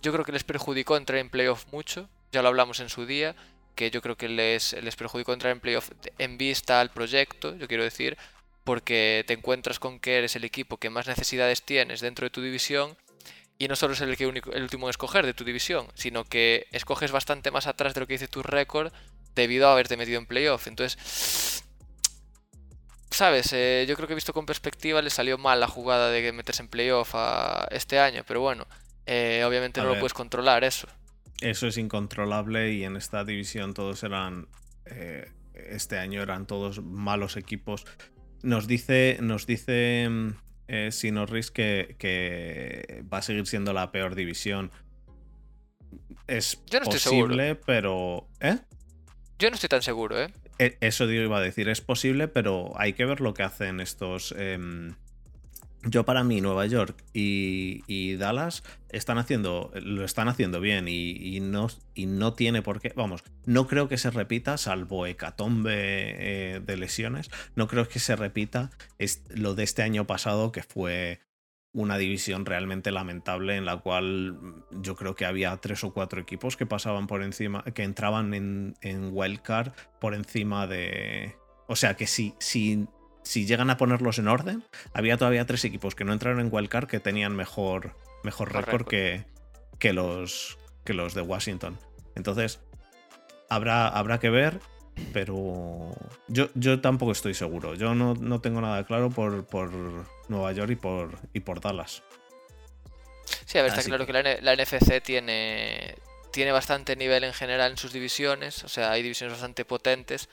Yo 0.00 0.12
creo 0.12 0.24
que 0.24 0.32
les 0.32 0.44
perjudicó 0.44 0.96
entrar 0.96 1.18
en 1.18 1.30
playoff 1.30 1.66
mucho. 1.72 2.08
Ya 2.32 2.42
lo 2.42 2.48
hablamos 2.48 2.80
en 2.80 2.88
su 2.88 3.06
día 3.06 3.36
que 3.74 3.90
yo 3.90 4.02
creo 4.02 4.16
que 4.16 4.28
les, 4.28 4.74
les 4.82 4.96
perjudicó 4.96 5.32
entrar 5.32 5.52
en 5.52 5.60
playoff 5.60 5.90
en 6.18 6.38
vista 6.38 6.80
al 6.80 6.90
proyecto, 6.90 7.56
yo 7.56 7.68
quiero 7.68 7.84
decir, 7.84 8.16
porque 8.64 9.24
te 9.26 9.32
encuentras 9.32 9.78
con 9.78 9.98
que 9.98 10.18
eres 10.18 10.36
el 10.36 10.44
equipo 10.44 10.76
que 10.76 10.90
más 10.90 11.06
necesidades 11.06 11.62
tienes 11.62 12.00
dentro 12.00 12.26
de 12.26 12.30
tu 12.30 12.42
división 12.42 12.96
y 13.58 13.68
no 13.68 13.76
solo 13.76 13.94
es 13.94 14.00
el, 14.00 14.16
que 14.16 14.24
el 14.24 14.62
último 14.62 14.86
en 14.86 14.90
escoger 14.90 15.24
de 15.24 15.34
tu 15.34 15.44
división, 15.44 15.86
sino 15.94 16.24
que 16.24 16.66
escoges 16.72 17.12
bastante 17.12 17.50
más 17.50 17.66
atrás 17.66 17.94
de 17.94 18.00
lo 18.00 18.06
que 18.06 18.14
dice 18.14 18.28
tu 18.28 18.42
récord 18.42 18.92
debido 19.34 19.68
a 19.68 19.72
haberte 19.72 19.96
metido 19.96 20.18
en 20.18 20.26
playoff. 20.26 20.66
Entonces, 20.66 21.64
sabes, 23.12 23.52
eh, 23.52 23.84
yo 23.88 23.96
creo 23.96 24.06
que 24.06 24.14
he 24.14 24.14
visto 24.14 24.32
con 24.32 24.46
perspectiva 24.46 25.02
le 25.02 25.10
salió 25.10 25.38
mal 25.38 25.60
la 25.60 25.68
jugada 25.68 26.10
de 26.10 26.32
meterse 26.32 26.62
en 26.62 26.68
playoff 26.68 27.14
a 27.14 27.66
este 27.70 27.98
año, 27.98 28.22
pero 28.26 28.40
bueno, 28.40 28.66
eh, 29.06 29.44
obviamente 29.46 29.80
no 29.80 29.88
lo 29.88 29.98
puedes 29.98 30.14
controlar 30.14 30.64
eso 30.64 30.88
eso 31.42 31.66
es 31.66 31.76
incontrolable 31.76 32.72
y 32.72 32.84
en 32.84 32.96
esta 32.96 33.24
división 33.24 33.74
todos 33.74 34.02
eran, 34.04 34.46
eh, 34.86 35.30
este 35.54 35.98
año 35.98 36.22
eran 36.22 36.46
todos 36.46 36.82
malos 36.82 37.36
equipos. 37.36 37.84
Nos 38.42 38.66
dice, 38.66 39.18
nos 39.20 39.46
dice 39.46 40.08
Sinorris 40.90 41.50
que, 41.50 41.96
que 41.98 43.04
va 43.12 43.18
a 43.18 43.22
seguir 43.22 43.46
siendo 43.46 43.72
la 43.72 43.90
peor 43.92 44.14
división. 44.14 44.70
Es 46.26 46.56
posible, 46.84 47.56
pero... 47.56 48.28
¿Eh? 48.40 48.58
Yo 49.38 49.50
no 49.50 49.54
estoy 49.54 49.68
tan 49.68 49.82
seguro, 49.82 50.20
¿eh? 50.22 50.32
E, 50.62 50.78
eso 50.80 51.10
iba 51.10 51.38
a 51.38 51.40
decir, 51.40 51.68
es 51.68 51.80
posible, 51.80 52.28
pero 52.28 52.72
hay 52.76 52.92
que 52.92 53.04
ver 53.04 53.20
lo 53.20 53.34
que 53.34 53.42
hacen 53.42 53.80
estos... 53.80 54.32
Em, 54.38 54.94
yo 55.84 56.04
para 56.04 56.22
mí 56.22 56.40
Nueva 56.40 56.64
York 56.66 57.02
y, 57.12 58.14
Dallas 58.14 58.62
están 58.90 59.18
haciendo, 59.18 59.72
lo 59.74 60.04
están 60.04 60.28
haciendo 60.28 60.60
bien 60.60 60.86
y, 60.86 61.40
no, 61.40 61.66
y 61.96 62.06
no 62.06 62.34
tiene 62.34 62.62
por 62.62 62.80
qué, 62.80 62.92
vamos, 62.94 63.24
no 63.46 63.66
creo 63.66 63.88
que 63.88 63.98
se 63.98 64.12
repita, 64.12 64.58
salvo 64.58 65.06
hecatombe 65.06 65.74
eh, 65.74 66.60
de 66.64 66.76
lesiones, 66.76 67.32
no 67.56 67.66
creo 67.66 67.88
que 67.88 67.98
se 67.98 68.14
repita 68.14 68.70
lo 69.30 69.56
de 69.56 69.64
este 69.64 69.82
año 69.82 70.06
pasado 70.06 70.52
que 70.52 70.62
fue 70.62 71.20
una 71.72 71.96
división 71.96 72.44
realmente 72.44 72.90
lamentable 72.90 73.56
en 73.56 73.64
la 73.64 73.78
cual 73.78 74.64
yo 74.70 74.94
creo 74.94 75.14
que 75.14 75.24
había 75.24 75.56
tres 75.56 75.84
o 75.84 75.92
cuatro 75.92 76.20
equipos 76.20 76.56
que 76.56 76.66
pasaban 76.66 77.06
por 77.06 77.22
encima, 77.22 77.64
que 77.74 77.82
entraban 77.82 78.34
en, 78.34 78.74
en 78.82 79.10
wildcard 79.12 79.72
por 80.00 80.14
encima 80.14 80.66
de... 80.66 81.36
O 81.66 81.76
sea 81.76 81.94
que 81.94 82.06
si, 82.06 82.34
si 82.38 82.86
si 83.22 83.46
llegan 83.46 83.70
a 83.70 83.76
ponerlos 83.76 84.18
en 84.18 84.28
orden, 84.28 84.64
había 84.92 85.16
todavía 85.16 85.46
tres 85.46 85.64
equipos 85.64 85.94
que 85.94 86.04
no 86.04 86.12
entraron 86.12 86.40
en 86.40 86.48
Wildcard 86.52 86.88
que 86.88 87.00
tenían 87.00 87.34
mejor, 87.36 87.96
mejor 88.24 88.52
récord 88.52 88.86
que, 88.86 89.24
que, 89.78 89.92
los, 89.92 90.58
que 90.84 90.94
los 90.94 91.14
de 91.14 91.22
Washington. 91.22 91.78
Entonces, 92.14 92.60
habrá, 93.48 93.88
habrá 93.88 94.18
que 94.18 94.30
ver, 94.30 94.60
pero 95.12 95.90
yo, 96.28 96.48
yo 96.54 96.80
tampoco 96.80 97.12
estoy 97.12 97.34
seguro. 97.34 97.74
Yo 97.74 97.94
no, 97.94 98.14
no 98.14 98.40
tengo 98.40 98.60
nada 98.60 98.84
claro 98.84 99.10
por, 99.10 99.46
por, 99.46 99.70
Nueva 100.28 100.52
York 100.52 100.70
y 100.72 100.76
por, 100.76 101.18
y 101.32 101.40
por 101.40 101.60
Dallas. 101.60 102.02
Sí, 103.44 103.58
a 103.58 103.62
ver, 103.62 103.72
está 103.72 103.82
claro 103.82 104.06
que 104.06 104.12
la, 104.12 104.22
la 104.40 104.56
NFC 104.56 105.02
tiene, 105.02 105.96
tiene 106.32 106.52
bastante 106.52 106.96
nivel 106.96 107.24
en 107.24 107.32
general 107.32 107.72
en 107.72 107.76
sus 107.76 107.92
divisiones, 107.92 108.64
o 108.64 108.68
sea, 108.68 108.92
hay 108.92 109.02
divisiones 109.02 109.34
bastante 109.34 109.64
potentes 109.64 110.28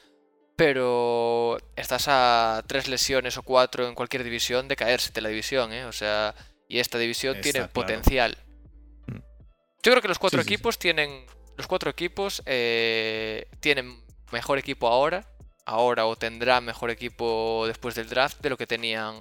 pero 0.59 1.57
estás 1.77 2.09
a 2.09 2.61
tres 2.67 2.89
lesiones 2.89 3.37
o 3.37 3.43
cuatro 3.43 3.87
en 3.87 3.95
cualquier 3.95 4.25
división 4.25 4.67
de 4.67 4.75
caerse 4.75 5.09
de 5.13 5.21
la 5.21 5.29
división, 5.29 5.71
¿eh? 5.71 5.85
O 5.85 5.93
sea, 5.93 6.35
y 6.67 6.79
esta 6.79 6.97
división 6.97 7.39
tiene 7.39 7.69
potencial. 7.69 8.37
Mm. 9.07 9.19
Yo 9.81 9.91
creo 9.93 10.01
que 10.01 10.09
los 10.09 10.19
cuatro 10.19 10.41
equipos 10.41 10.77
tienen. 10.77 11.25
Los 11.55 11.65
cuatro 11.65 11.89
equipos 11.89 12.43
eh, 12.45 13.47
tienen 13.61 14.03
mejor 14.31 14.57
equipo 14.57 14.87
ahora. 14.87 15.25
Ahora 15.65 16.07
o 16.07 16.15
tendrá 16.15 16.61
mejor 16.61 16.89
equipo 16.89 17.65
después 17.67 17.93
del 17.93 18.09
draft 18.09 18.41
de 18.41 18.49
lo 18.49 18.57
que 18.57 18.65
tenían 18.65 19.15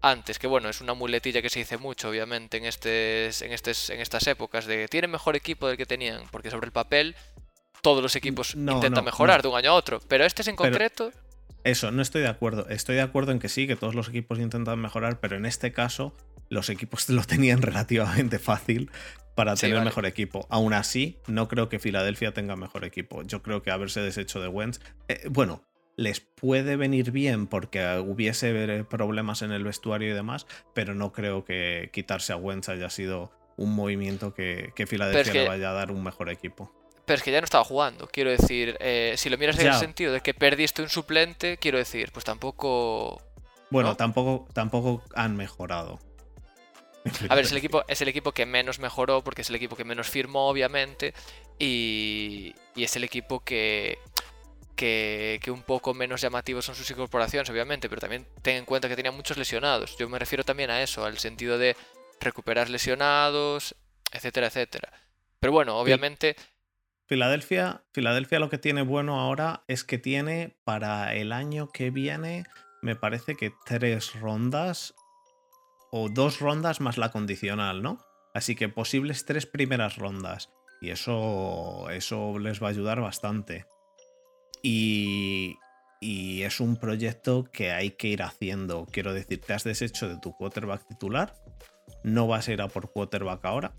antes. 0.00 0.38
Que 0.38 0.46
bueno, 0.46 0.68
es 0.68 0.80
una 0.80 0.94
muletilla 0.94 1.42
que 1.42 1.50
se 1.50 1.58
dice 1.58 1.76
mucho, 1.76 2.08
obviamente, 2.08 2.56
en, 2.56 2.64
estes, 2.64 3.42
en, 3.42 3.52
estes, 3.52 3.90
en 3.90 4.00
estas 4.00 4.26
épocas. 4.28 4.66
De 4.66 4.86
tienen 4.88 5.10
mejor 5.10 5.34
equipo 5.34 5.66
del 5.66 5.76
que 5.76 5.86
tenían. 5.86 6.22
Porque 6.30 6.50
sobre 6.50 6.66
el 6.66 6.72
papel 6.72 7.16
todos 7.82 8.02
los 8.02 8.16
equipos 8.16 8.54
intentan 8.54 9.04
mejorar 9.04 9.42
de 9.42 9.48
un 9.48 9.56
año 9.56 9.70
a 9.70 9.74
otro. 9.74 10.00
Pero 10.08 10.24
este 10.24 10.42
es 10.42 10.48
en 10.48 10.56
concreto. 10.56 11.10
eso, 11.64 11.90
no 11.90 12.02
estoy 12.02 12.22
de 12.22 12.28
acuerdo. 12.28 12.68
Estoy 12.68 12.96
de 12.96 13.02
acuerdo 13.02 13.32
en 13.32 13.38
que 13.38 13.48
sí, 13.48 13.66
que 13.66 13.76
todos 13.76 13.94
los 13.94 14.08
equipos 14.08 14.38
intentan 14.38 14.78
mejorar, 14.80 15.20
pero 15.20 15.36
en 15.36 15.46
este 15.46 15.72
caso 15.72 16.14
los 16.48 16.68
equipos 16.70 17.08
lo 17.08 17.24
tenían 17.24 17.62
relativamente 17.62 18.38
fácil 18.38 18.90
para 19.36 19.54
tener 19.54 19.80
mejor 19.82 20.06
equipo. 20.06 20.46
Aún 20.50 20.72
así, 20.72 21.18
no 21.28 21.46
creo 21.46 21.68
que 21.68 21.78
Filadelfia 21.78 22.32
tenga 22.32 22.56
mejor 22.56 22.84
equipo. 22.84 23.22
Yo 23.22 23.42
creo 23.42 23.62
que 23.62 23.70
haberse 23.70 24.00
deshecho 24.00 24.40
de 24.40 24.48
Wentz. 24.48 24.80
Eh, 25.06 25.20
bueno, 25.30 25.62
les 25.94 26.20
puede 26.20 26.76
venir 26.76 27.12
bien 27.12 27.46
porque 27.46 28.02
hubiese 28.04 28.82
problemas 28.84 29.42
en 29.42 29.52
el 29.52 29.62
vestuario 29.62 30.10
y 30.10 30.14
demás, 30.14 30.46
pero 30.74 30.94
no 30.94 31.12
creo 31.12 31.44
que 31.44 31.90
quitarse 31.92 32.32
a 32.32 32.36
Wentz 32.36 32.70
haya 32.70 32.90
sido 32.90 33.30
un 33.56 33.74
movimiento 33.74 34.34
que, 34.34 34.72
que 34.74 34.86
Filadelfia 34.86 35.32
le 35.32 35.48
vaya 35.48 35.70
a 35.70 35.74
dar 35.74 35.90
un 35.90 36.02
mejor 36.02 36.30
equipo. 36.30 36.72
Pero 37.04 37.18
es 37.18 37.22
que 37.22 37.30
ya 37.30 37.40
no 37.40 37.44
estaba 37.44 37.62
jugando. 37.62 38.08
Quiero 38.08 38.30
decir, 38.30 38.76
eh, 38.80 39.14
si 39.16 39.28
lo 39.30 39.38
miras 39.38 39.58
en 39.58 39.68
el 39.68 39.74
sentido 39.74 40.12
de 40.12 40.22
que 40.22 40.34
perdiste 40.34 40.82
un 40.82 40.88
suplente, 40.88 41.56
quiero 41.58 41.78
decir, 41.78 42.10
pues 42.12 42.24
tampoco. 42.24 43.22
Bueno, 43.70 43.96
tampoco, 43.96 44.48
tampoco 44.52 45.04
han 45.14 45.36
mejorado. 45.36 46.00
A 47.28 47.34
ver, 47.34 47.44
es 47.44 47.52
el, 47.52 47.58
equipo, 47.58 47.84
es 47.88 48.00
el 48.00 48.08
equipo 48.08 48.32
que 48.32 48.46
menos 48.46 48.78
mejoró 48.78 49.22
porque 49.22 49.42
es 49.42 49.50
el 49.50 49.56
equipo 49.56 49.76
que 49.76 49.84
menos 49.84 50.08
firmó, 50.08 50.48
obviamente. 50.48 51.14
Y, 51.58 52.54
y 52.74 52.84
es 52.84 52.96
el 52.96 53.04
equipo 53.04 53.44
que, 53.44 53.98
que, 54.74 55.40
que, 55.42 55.50
un 55.50 55.62
poco 55.62 55.94
menos 55.94 56.20
llamativos 56.20 56.64
son 56.64 56.74
sus 56.74 56.90
incorporaciones, 56.90 57.48
obviamente. 57.50 57.88
Pero 57.88 58.00
también 58.00 58.26
ten 58.42 58.56
en 58.56 58.64
cuenta 58.64 58.88
que 58.88 58.96
tenía 58.96 59.12
muchos 59.12 59.36
lesionados. 59.36 59.96
Yo 59.98 60.08
me 60.08 60.18
refiero 60.18 60.44
también 60.44 60.70
a 60.70 60.82
eso, 60.82 61.04
al 61.04 61.18
sentido 61.18 61.58
de 61.58 61.76
recuperar 62.20 62.70
lesionados, 62.70 63.74
etcétera, 64.12 64.48
etcétera. 64.48 64.92
Pero 65.40 65.52
bueno, 65.52 65.76
obviamente. 65.78 66.36
Filadelfia, 67.06 67.84
Filadelfia 67.92 68.40
lo 68.40 68.50
que 68.50 68.58
tiene 68.58 68.82
bueno 68.82 69.20
ahora 69.20 69.62
es 69.68 69.84
que 69.84 69.98
tiene 69.98 70.56
para 70.64 71.14
el 71.14 71.32
año 71.32 71.70
que 71.70 71.90
viene, 71.90 72.44
me 72.82 72.96
parece 72.96 73.36
que 73.36 73.52
tres 73.64 74.14
rondas 74.14 74.94
o 75.90 76.08
dos 76.08 76.40
rondas 76.40 76.80
más 76.80 76.98
la 76.98 77.10
condicional, 77.10 77.82
¿no? 77.82 78.04
Así 78.34 78.54
que 78.54 78.68
posibles 78.68 79.24
tres 79.24 79.46
primeras 79.46 79.96
rondas. 79.96 80.50
Y 80.80 80.90
eso, 80.90 81.88
eso 81.90 82.38
les 82.38 82.62
va 82.62 82.66
a 82.66 82.70
ayudar 82.70 83.00
bastante. 83.00 83.66
Y, 84.62 85.56
y 86.00 86.42
es 86.42 86.60
un 86.60 86.76
proyecto 86.76 87.44
que 87.44 87.72
hay 87.72 87.92
que 87.92 88.08
ir 88.08 88.22
haciendo. 88.22 88.86
Quiero 88.90 89.14
decir, 89.14 89.40
te 89.40 89.54
has 89.54 89.64
deshecho 89.64 90.08
de 90.08 90.18
tu 90.18 90.32
quarterback 90.36 90.86
titular. 90.86 91.34
No 92.02 92.26
vas 92.26 92.48
a 92.48 92.52
ir 92.52 92.60
a 92.60 92.68
por 92.68 92.92
quarterback 92.92 93.44
ahora. 93.44 93.74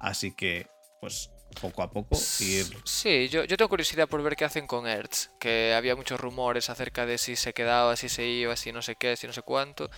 Así 0.00 0.34
que, 0.36 0.66
pues 1.00 1.30
poco 1.60 1.82
a 1.82 1.90
poco 1.90 2.16
ir... 2.40 2.66
Sí, 2.84 3.28
yo, 3.28 3.44
yo 3.44 3.56
tengo 3.56 3.68
curiosidad 3.68 4.08
por 4.08 4.22
ver 4.22 4.36
qué 4.36 4.44
hacen 4.44 4.66
con 4.66 4.86
Ertz, 4.86 5.30
que 5.40 5.72
había 5.74 5.96
muchos 5.96 6.20
rumores 6.20 6.68
acerca 6.68 7.06
de 7.06 7.16
si 7.16 7.36
se 7.36 7.52
quedaba, 7.52 7.96
si 7.96 8.08
se 8.08 8.26
iba, 8.26 8.56
si 8.56 8.72
no 8.72 8.82
sé 8.82 8.96
qué, 8.96 9.16
si 9.16 9.26
no 9.26 9.32
sé 9.32 9.42
cuánto. 9.42 9.88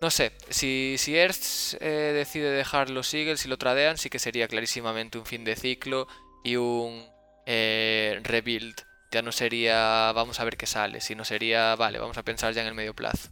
No 0.00 0.08
sé, 0.10 0.32
si, 0.48 0.96
si 0.96 1.14
Ertz 1.14 1.76
eh, 1.80 2.12
decide 2.14 2.50
dejar 2.50 2.88
los 2.88 3.12
Eagles 3.12 3.44
y 3.44 3.48
lo 3.48 3.58
tradean, 3.58 3.98
sí 3.98 4.08
que 4.08 4.18
sería 4.18 4.48
clarísimamente 4.48 5.18
un 5.18 5.26
fin 5.26 5.44
de 5.44 5.56
ciclo 5.56 6.08
y 6.42 6.56
un 6.56 7.04
eh, 7.44 8.18
rebuild. 8.22 8.76
Ya 9.12 9.20
no 9.20 9.30
sería 9.30 10.12
vamos 10.12 10.40
a 10.40 10.44
ver 10.44 10.56
qué 10.56 10.66
sale, 10.66 11.02
sino 11.02 11.24
sería, 11.24 11.76
vale, 11.76 11.98
vamos 11.98 12.16
a 12.16 12.22
pensar 12.22 12.54
ya 12.54 12.62
en 12.62 12.68
el 12.68 12.74
medio 12.74 12.94
plazo. 12.94 13.28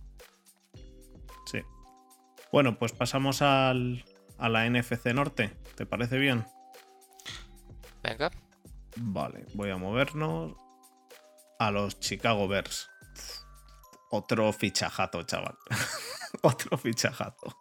Sí. 1.46 1.62
Bueno, 2.52 2.78
pues 2.78 2.92
pasamos 2.92 3.40
al, 3.40 4.04
a 4.36 4.50
la 4.50 4.68
NFC 4.68 5.06
Norte. 5.14 5.56
¿Te 5.74 5.86
parece 5.86 6.18
bien? 6.18 6.44
Venga. 8.02 8.30
Vale, 8.96 9.46
voy 9.54 9.70
a 9.70 9.78
movernos 9.78 10.54
a 11.58 11.70
los 11.70 11.98
Chicago 11.98 12.46
Bears. 12.46 12.90
Otro 14.10 14.52
fichajato, 14.52 15.22
chaval. 15.22 15.56
Otro 16.42 16.76
fichajato. 16.78 17.56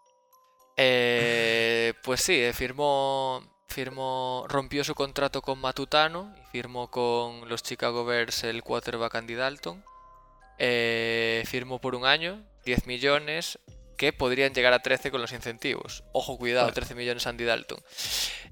Eh, 0.75 1.93
pues 2.03 2.21
sí, 2.21 2.39
eh, 2.39 2.53
firmó, 2.53 3.41
firmó, 3.67 4.45
rompió 4.47 4.83
su 4.83 4.93
contrato 4.93 5.41
con 5.41 5.59
Matutano 5.59 6.33
y 6.39 6.45
firmó 6.51 6.91
con 6.91 7.49
los 7.49 7.63
Chicago 7.63 8.05
Bears 8.05 8.43
el 8.43 8.63
quarterback 8.63 9.15
Andy 9.15 9.35
Dalton. 9.35 9.83
Eh, 10.59 11.43
firmó 11.47 11.79
por 11.79 11.95
un 11.95 12.05
año, 12.05 12.43
10 12.65 12.87
millones, 12.87 13.59
que 13.97 14.13
podrían 14.13 14.53
llegar 14.53 14.73
a 14.73 14.79
13 14.79 15.11
con 15.11 15.21
los 15.21 15.33
incentivos. 15.33 16.03
Ojo, 16.13 16.37
cuidado, 16.37 16.71
13 16.71 16.95
millones 16.95 17.25
Andy 17.27 17.43
Dalton. 17.43 17.79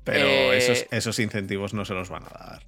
Pero 0.04 0.25
eh, 0.28 0.86
esos, 0.91 1.19
incentivos 1.19 1.73
no 1.73 1.86
se 1.86 1.93
los 1.93 2.10
van 2.10 2.23
a 2.23 2.30
dar. 2.30 2.65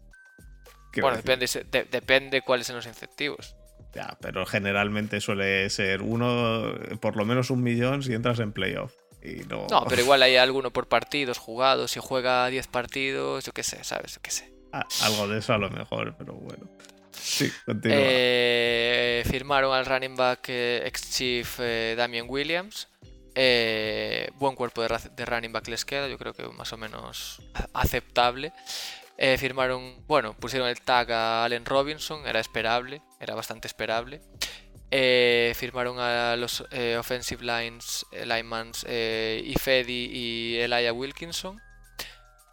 Bueno, 1.02 1.18
depende, 1.18 1.48
depende 1.92 2.42
cuáles 2.42 2.68
son 2.68 2.78
los 2.78 2.88
incentivos. 2.88 3.56
Ya, 3.94 4.18
pero 4.22 4.46
generalmente 4.46 5.22
suele 5.22 5.70
ser 5.70 6.02
uno, 6.02 6.74
por 7.00 7.16
lo 7.16 7.26
menos 7.26 7.50
un 7.50 7.64
millón 7.64 8.04
si 8.04 8.14
entras 8.14 8.40
en 8.40 8.52
playoff. 8.52 8.94
Y 9.24 9.44
no... 9.48 9.68
no, 9.70 9.86
pero 9.90 10.02
igual 10.02 10.22
hay 10.22 10.36
alguno 10.36 10.72
por 10.72 10.88
partidos 10.88 11.38
jugados. 11.38 11.92
Si 11.92 12.00
juega 12.00 12.48
10 12.48 12.68
partidos, 12.68 13.46
yo 13.46 13.52
qué 13.52 13.64
sé, 13.64 13.84
¿sabes? 13.84 14.16
Yo 14.16 14.22
qué 14.22 14.32
sé. 14.32 14.54
Ah, 14.72 14.86
algo 15.02 15.28
de 15.28 15.40
eso 15.40 15.54
a 15.54 15.58
lo 15.58 15.70
mejor, 15.70 16.16
pero 16.18 16.34
bueno. 16.34 16.70
Sí, 17.12 17.52
continúa. 17.66 17.98
Eh, 18.00 19.24
firmaron 19.30 19.74
al 19.74 19.86
running 19.86 20.16
back 20.16 20.46
eh, 20.50 20.84
ex 20.86 21.12
chief 21.12 21.60
eh, 21.60 21.96
Damien 21.98 22.26
Williams. 22.30 22.88
buen 24.36 24.56
cuerpo 24.56 24.82
de, 24.82 25.26
running 25.26 25.52
back 25.52 25.68
les 25.68 25.86
queda, 25.86 26.08
yo 26.08 26.18
creo 26.18 26.34
que 26.34 26.48
más 26.50 26.72
o 26.74 26.78
menos 26.78 27.42
aceptable. 27.74 28.54
Firmaron, 29.38 30.06
bueno, 30.08 30.34
pusieron 30.34 30.68
el 30.68 30.82
tag 30.82 31.12
a 31.12 31.46
Allen 31.46 31.66
Robinson, 31.66 32.28
era 32.28 32.40
esperable, 32.40 33.02
era 33.20 33.36
bastante 33.36 33.68
esperable. 33.68 34.22
firmaron 35.56 36.00
a 36.00 36.36
los 36.36 36.62
offensive 37.00 37.44
lines, 37.44 38.06
linemans 38.12 38.84
Ifedi 38.84 40.10
y 40.12 40.58
Elijah 40.60 40.94
Wilkinson. 40.94 41.60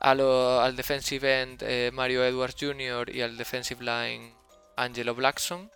al 0.01 0.77
defensive 0.77 1.43
end 1.43 1.93
Mario 1.93 2.25
Edwards 2.25 2.57
Jr. 2.59 3.15
y 3.15 3.21
al 3.21 3.37
defensive 3.37 3.85
line 3.85 4.35
Angelo 4.77 5.15
Blackson, 5.15 5.71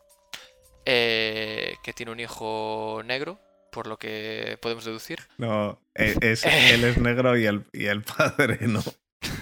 eh, 0.85 1.77
que 1.83 1.93
tiene 1.93 2.13
un 2.13 2.21
hijo 2.21 3.03
negro, 3.05 3.39
por 3.71 3.87
lo 3.87 3.99
que 3.99 4.59
podemos 4.61 4.85
deducir. 4.85 5.21
No, 5.37 5.81
e, 5.95 6.17
es, 6.21 6.45
él 6.47 6.85
es 6.85 6.99
negro 6.99 7.37
y 7.37 7.47
el, 7.47 7.65
y 7.73 7.87
el 7.87 8.03
padre 8.03 8.59
no. 8.63 8.83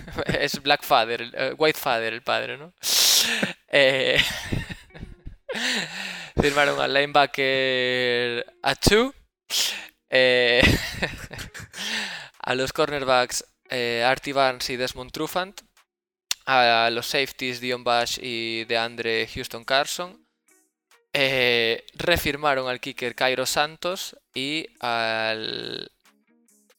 es 0.27 0.62
Black 0.62 0.83
Father, 0.83 1.31
eh, 1.35 1.55
White 1.57 1.79
Father 1.79 2.12
el 2.12 2.23
padre, 2.23 2.57
¿no? 2.59 2.73
Eh, 3.69 4.23
firmaron 6.40 6.81
al 6.81 6.95
linebacker 6.95 8.47
Achu. 8.62 9.12
a 12.38 12.55
los 12.55 12.73
cornerbacks 12.73 13.45
Artie 13.69 14.33
Barnes 14.33 14.71
y 14.71 14.77
Desmond 14.77 15.11
Trufant 15.11 15.61
a 16.47 16.88
los 16.90 17.07
safeties 17.07 17.61
Dion 17.61 17.83
Bash 17.85 18.19
y 18.23 18.64
de 18.64 18.79
Andre 18.79 19.29
Houston 19.35 19.64
Carson. 19.64 20.25
Eh, 21.12 21.85
refirmaron 21.95 22.69
al 22.69 22.81
kicker 22.81 23.14
Cairo 23.14 23.47
Santos 23.47 24.16
y 24.35 24.66
al... 24.81 25.90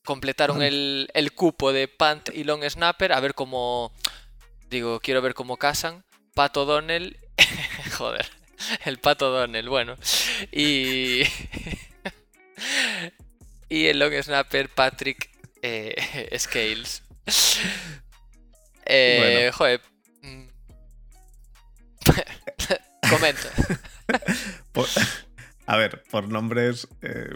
completaron 0.07 0.63
el, 0.63 1.09
el, 1.13 1.33
cupo 1.33 1.73
de 1.73 1.89
punt 1.89 2.29
y 2.33 2.45
long 2.45 2.63
snapper. 2.63 3.11
A 3.11 3.19
ver 3.19 3.33
cómo. 3.33 3.91
Digo, 4.69 5.01
quiero 5.01 5.21
ver 5.21 5.33
cómo 5.33 5.57
casan. 5.57 6.05
Pato 6.33 6.63
Donnell. 6.63 7.17
Joder. 7.97 8.25
el 8.85 8.99
pato 8.99 9.29
Donnell, 9.29 9.67
bueno. 9.67 9.97
Y. 10.53 11.23
y 13.69 13.87
el 13.87 13.99
long 13.99 14.13
snapper 14.23 14.69
Patrick 14.69 15.29
eh, 15.61 16.29
Scales. 16.39 17.03
Eh, 18.85 19.51
Joder. 19.53 19.81
Mm. 20.21 20.47
Comenta. 23.09 23.49
a 25.65 25.75
ver, 25.75 26.01
por 26.09 26.29
nombres 26.29 26.87
eh, 27.01 27.35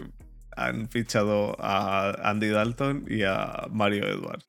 han 0.56 0.88
fichado 0.88 1.56
a 1.58 2.10
Andy 2.28 2.48
Dalton 2.48 3.06
y 3.08 3.22
a 3.22 3.66
Mario 3.70 4.06
Edwards. 4.08 4.46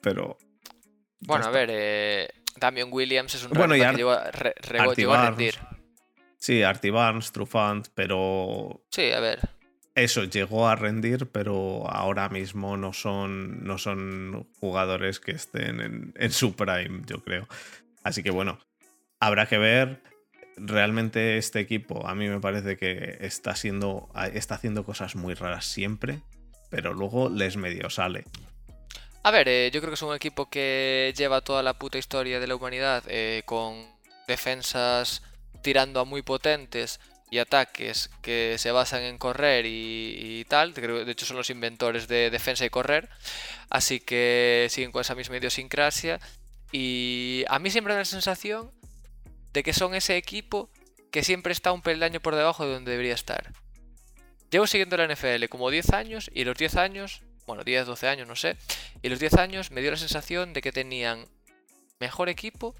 Pero. 0.00 0.38
Bueno, 1.20 1.46
a 1.46 1.50
ver, 1.50 1.68
eh, 1.72 2.28
Damian 2.56 2.88
Williams 2.90 3.34
es 3.34 3.44
un 3.44 3.52
bueno, 3.52 3.74
que 3.74 3.80
llegó, 3.80 4.10
a 4.10 5.30
rendir. 5.30 5.54
Sí, 6.36 6.62
Artie 6.62 6.90
Barnes, 6.90 7.32
Trufant, 7.32 7.88
pero. 7.94 8.84
Sí, 8.90 9.12
a 9.12 9.20
ver. 9.20 9.40
Eso, 9.94 10.24
llegó 10.24 10.68
a 10.68 10.74
rendir, 10.74 11.26
pero 11.30 11.88
ahora 11.88 12.30
mismo 12.30 12.78
no 12.78 12.94
son, 12.94 13.62
no 13.62 13.76
son 13.76 14.48
jugadores 14.58 15.20
que 15.20 15.32
estén 15.32 15.80
en, 15.80 16.14
en 16.16 16.32
su 16.32 16.56
prime, 16.56 17.02
yo 17.06 17.22
creo. 17.22 17.46
Así 18.02 18.22
que 18.22 18.30
bueno, 18.30 18.58
habrá 19.20 19.46
que 19.46 19.58
ver 19.58 20.02
realmente 20.56 21.38
este 21.38 21.60
equipo 21.60 22.06
a 22.06 22.14
mí 22.14 22.28
me 22.28 22.40
parece 22.40 22.76
que 22.76 23.18
está, 23.20 23.56
siendo, 23.56 24.08
está 24.34 24.56
haciendo 24.56 24.84
cosas 24.84 25.16
muy 25.16 25.34
raras 25.34 25.66
siempre, 25.66 26.20
pero 26.70 26.92
luego 26.92 27.28
les 27.28 27.56
medio 27.56 27.90
sale. 27.90 28.24
A 29.24 29.30
ver, 29.30 29.48
eh, 29.48 29.70
yo 29.72 29.80
creo 29.80 29.90
que 29.90 29.94
es 29.94 30.02
un 30.02 30.14
equipo 30.14 30.50
que 30.50 31.14
lleva 31.16 31.42
toda 31.42 31.62
la 31.62 31.74
puta 31.74 31.98
historia 31.98 32.40
de 32.40 32.46
la 32.46 32.56
humanidad 32.56 33.04
eh, 33.06 33.42
con 33.44 33.86
defensas 34.26 35.22
tirando 35.62 36.00
a 36.00 36.04
muy 36.04 36.22
potentes 36.22 36.98
y 37.30 37.38
ataques 37.38 38.10
que 38.20 38.56
se 38.58 38.72
basan 38.72 39.02
en 39.02 39.16
correr 39.16 39.64
y, 39.66 40.44
tal. 40.48 40.74
de 40.74 41.10
hecho, 41.10 41.24
son 41.24 41.38
los 41.38 41.48
inventores 41.48 42.06
de 42.06 42.28
defensa 42.30 42.66
y 42.66 42.70
correr. 42.70 43.08
Así 43.70 44.00
que 44.00 44.66
siguen 44.68 44.92
con 44.92 45.00
esa 45.00 45.14
misma 45.14 45.38
idiosincrasia. 45.38 46.20
Y 46.72 47.44
a 47.48 47.58
mí 47.58 47.70
siempre 47.70 47.92
me 47.92 47.94
da 47.94 48.00
la 48.00 48.04
sensación 48.04 48.70
de 49.52 49.62
que 49.62 49.72
son 49.72 49.94
ese 49.94 50.16
equipo 50.16 50.70
que 51.10 51.22
siempre 51.22 51.52
está 51.52 51.72
un 51.72 51.82
peldaño 51.82 52.20
por 52.20 52.34
debajo 52.34 52.66
de 52.66 52.72
donde 52.72 52.92
debería 52.92 53.14
estar. 53.14 53.52
Llevo 54.50 54.66
siguiendo 54.66 54.96
la 54.96 55.06
NFL 55.06 55.46
como 55.48 55.70
10 55.70 55.92
años 55.92 56.30
y 56.34 56.44
los 56.44 56.56
10 56.56 56.76
años, 56.76 57.22
bueno, 57.46 57.64
10, 57.64 57.86
12 57.86 58.08
años, 58.08 58.28
no 58.28 58.36
sé, 58.36 58.56
y 59.02 59.08
los 59.08 59.18
10 59.18 59.34
años 59.34 59.70
me 59.70 59.80
dio 59.80 59.90
la 59.90 59.96
sensación 59.96 60.52
de 60.52 60.62
que 60.62 60.72
tenían 60.72 61.26
mejor 62.00 62.28
equipo 62.28 62.74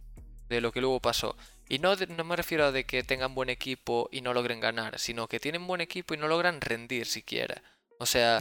de 0.48 0.60
lo 0.60 0.72
que 0.72 0.80
luego 0.80 1.00
pasó. 1.00 1.36
Y 1.68 1.78
no, 1.78 1.94
no 1.94 2.24
me 2.24 2.36
refiero 2.36 2.66
a 2.66 2.72
de 2.72 2.84
que 2.84 3.02
tengan 3.02 3.34
buen 3.34 3.48
equipo 3.48 4.08
y 4.12 4.20
no 4.20 4.34
logren 4.34 4.60
ganar, 4.60 4.98
sino 4.98 5.28
que 5.28 5.40
tienen 5.40 5.66
buen 5.66 5.80
equipo 5.80 6.12
y 6.12 6.18
no 6.18 6.28
logran 6.28 6.60
rendir 6.60 7.06
siquiera. 7.06 7.62
O 7.98 8.04
sea, 8.04 8.38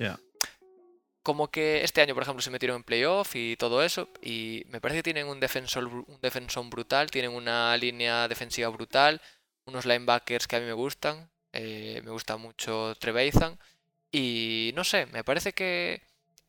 como 1.23 1.49
que 1.49 1.84
este 1.84 2.01
año, 2.01 2.13
por 2.13 2.23
ejemplo, 2.23 2.41
se 2.41 2.49
metieron 2.49 2.77
en 2.77 2.84
playoff 2.84 3.36
y 3.36 3.55
todo 3.57 3.84
eso, 3.84 4.10
y 4.21 4.63
me 4.69 4.81
parece 4.81 4.99
que 4.99 5.03
tienen 5.03 5.27
un 5.27 5.39
defensor, 5.39 5.86
un 5.86 6.19
defensor 6.21 6.67
brutal, 6.69 7.12
tienen 7.12 7.31
una 7.31 7.75
línea 7.77 8.27
defensiva 8.27 8.69
brutal, 8.69 9.21
unos 9.65 9.86
linebackers 9.86 10.47
que 10.47 10.55
a 10.55 10.60
mí 10.60 10.65
me 10.65 10.73
gustan, 10.73 11.29
eh, 11.53 12.01
me 12.03 12.12
gusta 12.12 12.38
mucho 12.38 12.95
Trevathan, 12.99 13.60
y 14.12 14.71
no 14.75 14.84
sé, 14.84 15.05
me 15.07 15.23
parece 15.23 15.53
que 15.53 16.01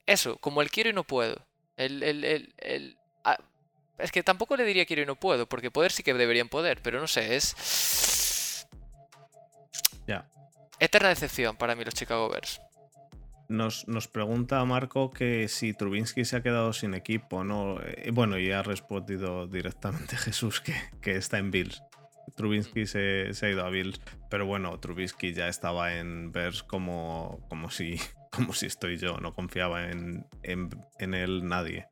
eso, 0.06 0.38
como 0.38 0.62
el 0.62 0.70
quiero 0.70 0.90
y 0.90 0.92
no 0.92 1.04
puedo. 1.04 1.46
El, 1.76 2.02
el, 2.02 2.54
el, 2.58 2.98
ah, 3.24 3.38
es 3.98 4.10
que 4.10 4.22
tampoco 4.22 4.56
le 4.56 4.64
diría 4.64 4.86
quiero 4.86 5.02
y 5.02 5.06
no 5.06 5.16
puedo, 5.16 5.46
porque 5.46 5.70
poder 5.70 5.92
sí 5.92 6.02
que 6.02 6.14
deberían 6.14 6.48
poder, 6.48 6.80
pero 6.82 7.00
no 7.00 7.06
sé, 7.06 7.36
es... 7.36 8.66
Ya. 10.06 10.28
Eterna 10.80 11.10
decepción 11.10 11.56
para 11.56 11.76
mí 11.76 11.84
los 11.84 11.94
Chicago 11.94 12.28
Bears. 12.28 12.60
Nos, 13.52 14.08
pregunta 14.08 14.64
Marco 14.64 15.10
que 15.10 15.46
si 15.48 15.74
Trubinsky 15.74 16.24
se 16.24 16.36
ha 16.36 16.42
quedado 16.42 16.72
sin 16.72 16.94
equipo, 16.94 17.44
¿no? 17.44 17.78
Eh, 17.82 18.10
bueno, 18.10 18.38
y 18.38 18.50
ha 18.50 18.62
respondido 18.62 19.46
directamente 19.46 20.16
Jesús 20.16 20.62
que, 20.62 21.16
está 21.16 21.38
en 21.38 21.50
Bills. 21.50 21.82
Trubinsky 22.34 22.86
se, 22.86 23.30
ha 23.42 23.48
ido 23.48 23.66
a 23.66 23.68
Bills, 23.68 24.00
pero 24.30 24.46
bueno, 24.46 24.78
Trubinsky 24.80 25.34
ya 25.34 25.48
estaba 25.48 25.94
en 25.96 26.32
Bears 26.32 26.62
como, 26.62 27.44
como, 27.50 27.70
si, 27.70 28.00
como 28.30 28.54
si 28.54 28.66
estoy 28.66 28.96
yo, 28.96 29.18
no 29.18 29.34
confiaba 29.34 29.90
en, 29.90 30.26
en, 30.42 31.14
él 31.14 31.46
nadie. 31.46 31.86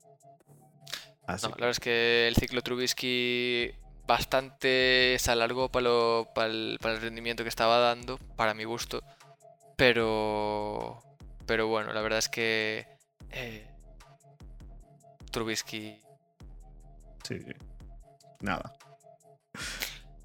Así. 1.26 1.46
la 1.46 1.54
verdad 1.54 1.70
es 1.70 1.80
que 1.80 2.26
el 2.26 2.36
ciclo 2.36 2.62
Trubisky 2.62 3.72
bastante 4.06 5.16
se 5.18 5.30
alargó 5.30 5.70
para, 5.70 5.90
para 6.32 6.48
el 6.48 7.00
rendimiento 7.00 7.42
que 7.42 7.50
estaba 7.50 7.78
dando, 7.78 8.18
para 8.36 8.54
mi 8.54 8.64
gusto, 8.64 9.04
pero 9.76 11.09
pero 11.50 11.66
bueno, 11.66 11.92
la 11.92 12.00
verdad 12.00 12.20
es 12.20 12.28
que 12.28 12.86
eh, 13.32 13.66
Trubisky. 15.32 16.00
Sí, 17.24 17.40
nada. 18.38 18.72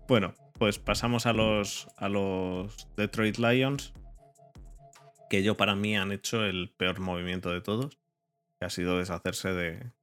Bueno, 0.08 0.36
pues 0.60 0.78
pasamos 0.78 1.26
a 1.26 1.34
los, 1.34 1.88
a 1.98 2.10
los 2.10 2.88
Detroit 2.96 3.40
Lions, 3.40 3.92
que 5.28 5.42
yo 5.42 5.58
para 5.58 5.74
mí 5.74 5.98
han 5.98 6.12
hecho 6.12 6.46
el 6.46 6.72
peor 6.78 7.00
movimiento 7.00 7.50
de 7.50 7.62
todos, 7.62 7.98
que 8.60 8.66
ha 8.68 8.70
sido 8.70 9.00
deshacerse 9.00 9.52
de, 9.52 9.94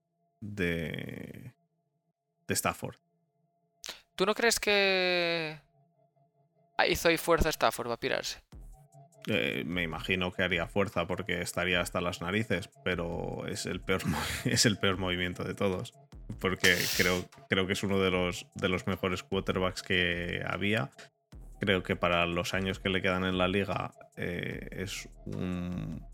de, 0.41 1.55
de 2.49 2.55
Stafford. 2.55 2.97
¿Tú 4.17 4.27
no 4.27 4.35
crees 4.35 4.59
que 4.59 5.57
hizo 6.89 7.09
ahí 7.09 7.17
fuerza 7.17 7.49
Stafford 7.49 7.87
para 7.87 8.01
pirarse? 8.01 8.43
Eh, 9.29 9.63
me 9.67 9.83
imagino 9.83 10.33
que 10.33 10.43
haría 10.43 10.67
fuerza 10.67 11.07
porque 11.07 11.41
estaría 11.43 11.81
hasta 11.81 12.01
las 12.01 12.21
narices, 12.21 12.71
pero 12.85 13.47
es 13.47 13.67
el 13.67 13.81
peor, 13.81 14.03
es 14.45 14.67
el 14.67 14.79
peor 14.79 14.99
movimiento 14.99 15.45
de 15.45 15.55
todos. 15.55 15.95
Porque 16.41 16.77
creo, 16.97 17.25
creo 17.49 17.67
que 17.67 17.75
es 17.75 17.83
uno 17.83 17.99
de 18.01 18.11
los, 18.11 18.47
de 18.55 18.69
los 18.69 18.87
mejores 18.87 19.23
quarterbacks 19.23 19.83
que 19.83 20.43
había. 20.47 20.91
Creo 21.61 21.83
que 21.83 21.95
para 21.95 22.27
los 22.27 22.55
años 22.55 22.81
que 22.81 22.89
le 22.89 23.03
quedan 23.03 23.25
en 23.25 23.39
la 23.39 23.47
liga 23.47 23.93
eh, 24.17 24.69
es, 24.73 25.09
un, 25.27 26.05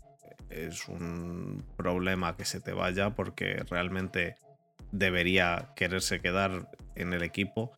es 0.49 0.87
un 0.87 1.65
problema 1.77 2.35
que 2.35 2.45
se 2.45 2.59
te 2.59 2.73
vaya 2.73 3.11
porque 3.11 3.63
realmente 3.69 4.35
debería 4.91 5.69
quererse 5.75 6.19
quedar 6.19 6.69
en 6.95 7.13
el 7.13 7.23
equipo 7.23 7.71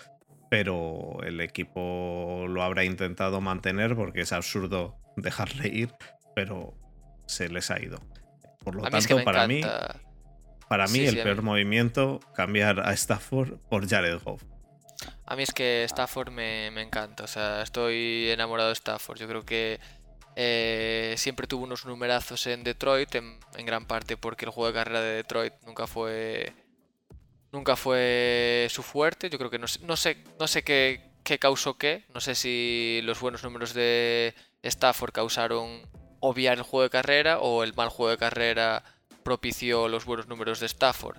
pero 0.52 1.24
el 1.24 1.40
equipo 1.40 2.44
lo 2.50 2.62
habrá 2.62 2.84
intentado 2.84 3.40
mantener 3.40 3.96
porque 3.96 4.20
es 4.20 4.34
absurdo 4.34 4.98
dejarle 5.16 5.70
ir, 5.70 5.94
pero 6.36 6.74
se 7.26 7.48
les 7.48 7.72
ha 7.72 7.82
ido. 7.82 8.02
Por 8.62 8.76
lo 8.76 8.84
tanto, 8.84 9.24
para 9.24 9.48
mí, 9.48 9.62
para 10.68 10.88
mí 10.88 11.00
el 11.00 11.24
peor 11.24 11.42
movimiento 11.42 12.20
cambiar 12.36 12.82
a 12.82 12.92
Stafford 12.92 13.60
por 13.70 13.88
Jared 13.88 14.20
Goff. 14.26 14.44
A 15.26 15.38
mí 15.38 15.44
es 15.44 15.54
que 15.54 15.86
Stafford 15.86 16.32
me, 16.32 16.68
encanta, 16.82 17.24
o 17.24 17.28
sea, 17.28 17.62
estoy 17.62 18.30
enamorado 18.30 18.68
de 18.68 18.74
Stafford. 18.74 19.20
Yo 19.20 19.30
creo 19.30 19.46
que 19.46 19.80
eh, 20.36 21.16
siempre 21.16 21.48
tuvo 21.48 21.64
unos 21.64 21.86
numerazos 21.86 22.46
en 22.48 22.66
Detroit, 22.66 23.16
en, 23.16 23.40
gran 23.66 23.86
parte 23.86 24.18
porque 24.18 24.44
el 24.44 24.52
juego 24.52 24.68
de 24.68 24.74
carrera 24.74 25.00
de 25.00 25.14
Detroit 25.16 25.54
nunca 25.66 25.88
fue 25.88 26.54
nunca 27.52 27.76
fue 27.76 28.68
su 28.70 28.84
fuerte. 28.84 29.30
Yo 29.30 29.38
creo 29.38 29.50
que 29.50 29.60
no, 29.60 29.68
no 29.82 29.98
sé, 29.98 30.24
no 30.40 30.48
sé 30.48 30.64
qué, 30.64 31.12
qué 31.24 31.40
causó 31.40 31.78
qué. 31.78 32.06
No 32.14 32.22
sé 32.22 32.36
si 32.36 33.02
los 33.04 33.20
buenos 33.20 33.44
números 33.44 33.74
de 33.74 34.34
Stafford 34.64 35.12
causaron 35.12 35.82
obviar 36.20 36.58
el 36.58 36.64
juego 36.64 36.84
de 36.84 36.90
carrera 36.90 37.40
o 37.40 37.64
el 37.64 37.74
mal 37.74 37.90
juego 37.90 38.12
de 38.12 38.18
carrera 38.18 38.84
propició 39.24 39.88
los 39.88 40.06
buenos 40.06 40.28
números 40.28 40.60
de 40.60 40.68
Stafford. 40.68 41.18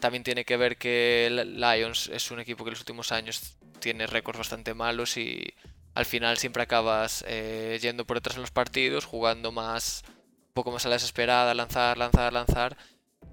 También 0.00 0.24
tiene 0.24 0.44
que 0.44 0.56
ver 0.56 0.76
que 0.76 1.30
Lions 1.46 2.08
es 2.08 2.30
un 2.30 2.40
equipo 2.40 2.64
que 2.64 2.70
en 2.70 2.74
los 2.74 2.80
últimos 2.80 3.12
años 3.12 3.56
tiene 3.78 4.06
récords 4.06 4.38
bastante 4.38 4.74
malos 4.74 5.16
y 5.16 5.54
al 5.94 6.04
final 6.04 6.36
siempre 6.38 6.62
acabas 6.62 7.24
eh, 7.28 7.78
yendo 7.80 8.04
por 8.04 8.16
detrás 8.16 8.36
en 8.36 8.42
los 8.42 8.50
partidos, 8.50 9.04
jugando 9.04 9.52
más, 9.52 10.02
un 10.08 10.52
poco 10.52 10.72
más 10.72 10.84
a 10.86 10.88
la 10.88 10.96
desesperada, 10.96 11.54
lanzar, 11.54 11.96
lanzar, 11.96 12.32
lanzar. 12.32 12.76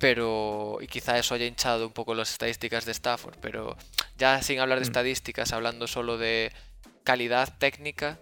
Pero, 0.01 0.79
y 0.81 0.87
quizá 0.87 1.17
eso 1.17 1.35
haya 1.35 1.45
hinchado 1.45 1.85
un 1.85 1.93
poco 1.93 2.15
las 2.15 2.31
estadísticas 2.31 2.85
de 2.85 2.91
Stafford, 2.91 3.37
pero 3.39 3.77
ya 4.17 4.41
sin 4.41 4.59
hablar 4.59 4.79
de 4.79 4.85
mm. 4.85 4.89
estadísticas, 4.89 5.53
hablando 5.53 5.87
solo 5.87 6.17
de 6.17 6.51
calidad 7.03 7.57
técnica, 7.59 8.17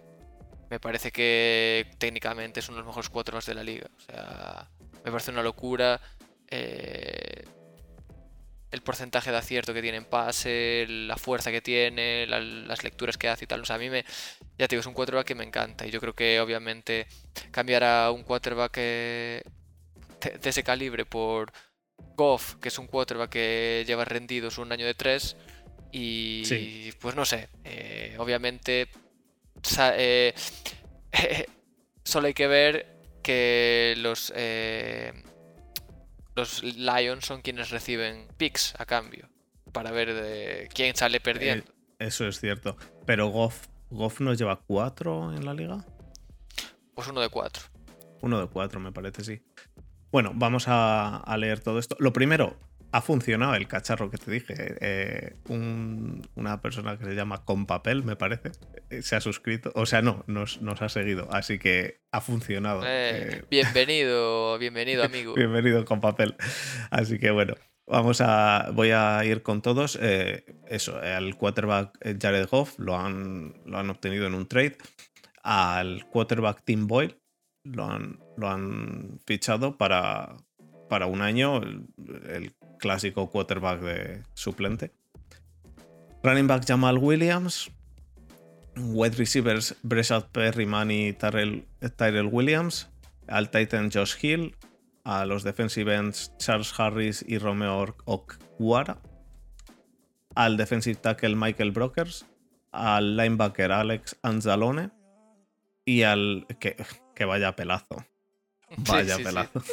me 0.70 0.80
parece 0.80 1.12
que 1.12 1.90
técnicamente 1.98 2.60
es 2.60 2.68
uno 2.68 2.76
de 2.76 2.82
los 2.82 2.88
mejores 2.88 3.10
quarterbacks 3.10 3.46
de 3.46 3.56
la 3.56 3.64
liga. 3.64 3.88
O 3.98 4.02
sea, 4.02 4.70
me 5.04 5.10
parece 5.10 5.32
una 5.32 5.42
locura. 5.42 6.00
Eh, 6.50 7.46
el 8.72 8.82
porcentaje 8.82 9.32
de 9.32 9.38
acierto 9.38 9.74
que 9.74 9.82
tiene 9.82 9.98
en 9.98 10.06
pase, 10.06 10.86
la 10.88 11.18
fuerza 11.18 11.50
que 11.52 11.62
tiene, 11.62 12.28
las 12.28 12.84
lecturas 12.84 13.18
que 13.18 13.30
hace 13.30 13.46
y 13.46 13.48
tal. 13.48 13.62
O 13.62 13.66
sea, 13.66 13.78
a 13.78 13.80
mí 13.80 13.90
me, 13.90 14.06
ya 14.58 14.68
te 14.68 14.76
digo, 14.76 14.82
es 14.82 14.86
un 14.86 14.94
quarterback 14.94 15.26
que 15.26 15.36
me 15.36 15.44
encanta. 15.44 15.88
Y 15.88 15.92
yo 15.92 16.00
creo 16.00 16.14
que 16.14 16.40
obviamente 16.40 17.08
cambiar 17.52 17.84
a 17.84 18.12
un 18.12 18.24
quarterback 18.24 18.76
de, 18.76 19.44
ese 20.44 20.64
calibre 20.64 21.06
por 21.06 21.52
Goff, 22.16 22.56
que 22.56 22.70
es 22.70 22.78
un 22.80 22.88
quarterback 22.88 23.30
que 23.30 23.84
lleva 23.88 24.06
rendidos 24.06 24.58
un 24.58 24.72
año 24.72 24.86
de 24.86 24.94
tres, 24.94 25.36
Y 25.92 26.92
pues 27.00 27.16
no 27.16 27.26
sé, 27.26 27.50
eh, 27.64 28.16
obviamente 28.20 28.90
eh, 29.98 30.34
solo 32.04 32.28
hay 32.28 32.34
que 32.34 32.48
ver 32.48 33.00
que 33.24 33.96
los, 33.98 34.32
eh, 34.36 35.14
los 36.36 36.64
Lions 36.64 37.26
son 37.26 37.42
quienes 37.42 37.70
reciben 37.70 38.28
picks 38.38 38.74
a 38.80 38.86
cambio 38.86 39.30
para 39.72 39.92
ver 39.92 40.14
de 40.14 40.70
quién 40.74 40.96
sale 40.96 41.20
perdiendo. 41.20 41.72
eso 42.00 42.28
es 42.28 42.40
cierto. 42.40 42.78
Pero 43.06 43.28
Goff, 43.28 43.68
Goff 43.90 44.20
nos 44.20 44.38
lleva 44.38 44.60
cuatro 44.66 45.34
en 45.34 45.46
la 45.46 45.54
liga. 45.54 45.86
Pues 46.96 47.08
uno 47.08 47.22
de 47.22 47.30
cuatro. 47.30 47.64
Uno 48.22 48.40
de 48.42 48.48
cuatro, 48.48 48.80
me 48.80 48.92
parece, 48.92 49.24
sí. 49.24 49.42
Bueno, 50.12 50.32
vamos 50.34 50.66
a, 50.68 51.36
leer 51.38 51.60
todo 51.60 51.78
esto. 51.78 51.96
Lo 52.00 52.14
primero, 52.14 52.58
ha 52.92 53.02
funcionado 53.02 53.54
el 53.54 53.68
cacharro 53.68 54.10
que 54.10 54.18
te 54.18 54.32
dije. 54.32 54.56
Eh, 54.82 55.36
una 56.36 56.62
persona 56.62 56.98
que 56.98 57.06
se 57.06 57.14
llama 57.14 57.46
Con 57.46 57.68
Papel, 57.68 58.04
me 58.04 58.16
parece, 58.16 58.52
eh, 58.90 59.04
se 59.04 59.16
ha 59.16 59.22
suscrito. 59.22 59.72
O 59.76 59.86
sea, 59.86 60.02
no, 60.02 60.24
nos, 60.26 60.60
ha 60.82 60.90
seguido. 60.90 61.28
Así 61.32 61.60
que 61.60 62.02
ha 62.12 62.22
funcionado. 62.22 62.82
Eh, 62.86 63.44
bienvenido, 63.52 64.58
bienvenido, 64.58 65.04
amigo. 65.04 65.36
bienvenido 65.36 65.86
con 65.86 66.02
papel. 66.02 66.36
Así 66.90 67.20
que 67.20 67.30
bueno, 67.30 67.54
vamos 67.86 68.20
a. 68.22 68.72
Voy 68.74 68.90
a 68.90 69.24
ir 69.26 69.44
con 69.44 69.62
todos. 69.62 69.96
eso, 69.96 71.00
al 71.00 71.36
quarterback 71.36 72.00
Jared 72.20 72.48
Goff 72.50 72.80
lo 72.80 72.98
han, 72.98 73.54
lo 73.66 73.78
han 73.78 73.92
obtenido 73.92 74.26
en 74.26 74.34
un 74.34 74.48
trade. 74.48 74.78
Al 75.44 76.08
quarterback 76.08 76.64
Tim 76.66 76.88
Boyle 76.88 77.20
lo 77.64 77.86
han, 77.86 78.20
lo 78.40 78.50
han 78.50 79.20
fichado 79.26 79.78
para, 79.78 80.36
para 80.88 81.06
un 81.06 81.22
año, 81.22 81.58
el, 81.58 82.54
clásico 82.80 83.30
quarterback 83.30 83.82
de 83.82 84.24
suplente. 84.34 84.94
Running 86.24 86.48
back 86.48 86.66
Jamal 86.66 86.98
Williams. 86.98 87.70
Wide 88.78 89.18
receivers 89.18 89.76
Breshad 89.84 90.28
Perryman 90.32 90.90
y 90.90 91.12
Tyrell, 91.12 91.66
Williams. 92.32 92.90
Al 93.28 93.52
Titan 93.52 93.92
Josh 93.92 94.16
Hill. 94.22 94.56
A 95.04 95.26
los 95.26 95.44
defensive 95.44 95.94
ends 95.94 96.32
Charles 96.38 96.74
Harris 96.80 97.26
y 97.28 97.38
Romeo 97.38 97.98
Okwara. 98.06 99.02
Al 100.36 100.56
defensive 100.56 100.96
tackle 101.02 101.36
Michael 101.36 101.72
Brokers. 101.72 102.26
Al 102.72 103.18
linebacker 103.18 103.74
Alex 103.74 104.18
Anzalone. 104.24 104.92
Y 105.84 106.04
al. 106.04 106.46
que 106.62 106.78
que 107.20 107.26
vaya 107.26 107.54
pelazo. 107.54 108.06
Vaya 108.78 109.18
pelazo. 109.18 109.64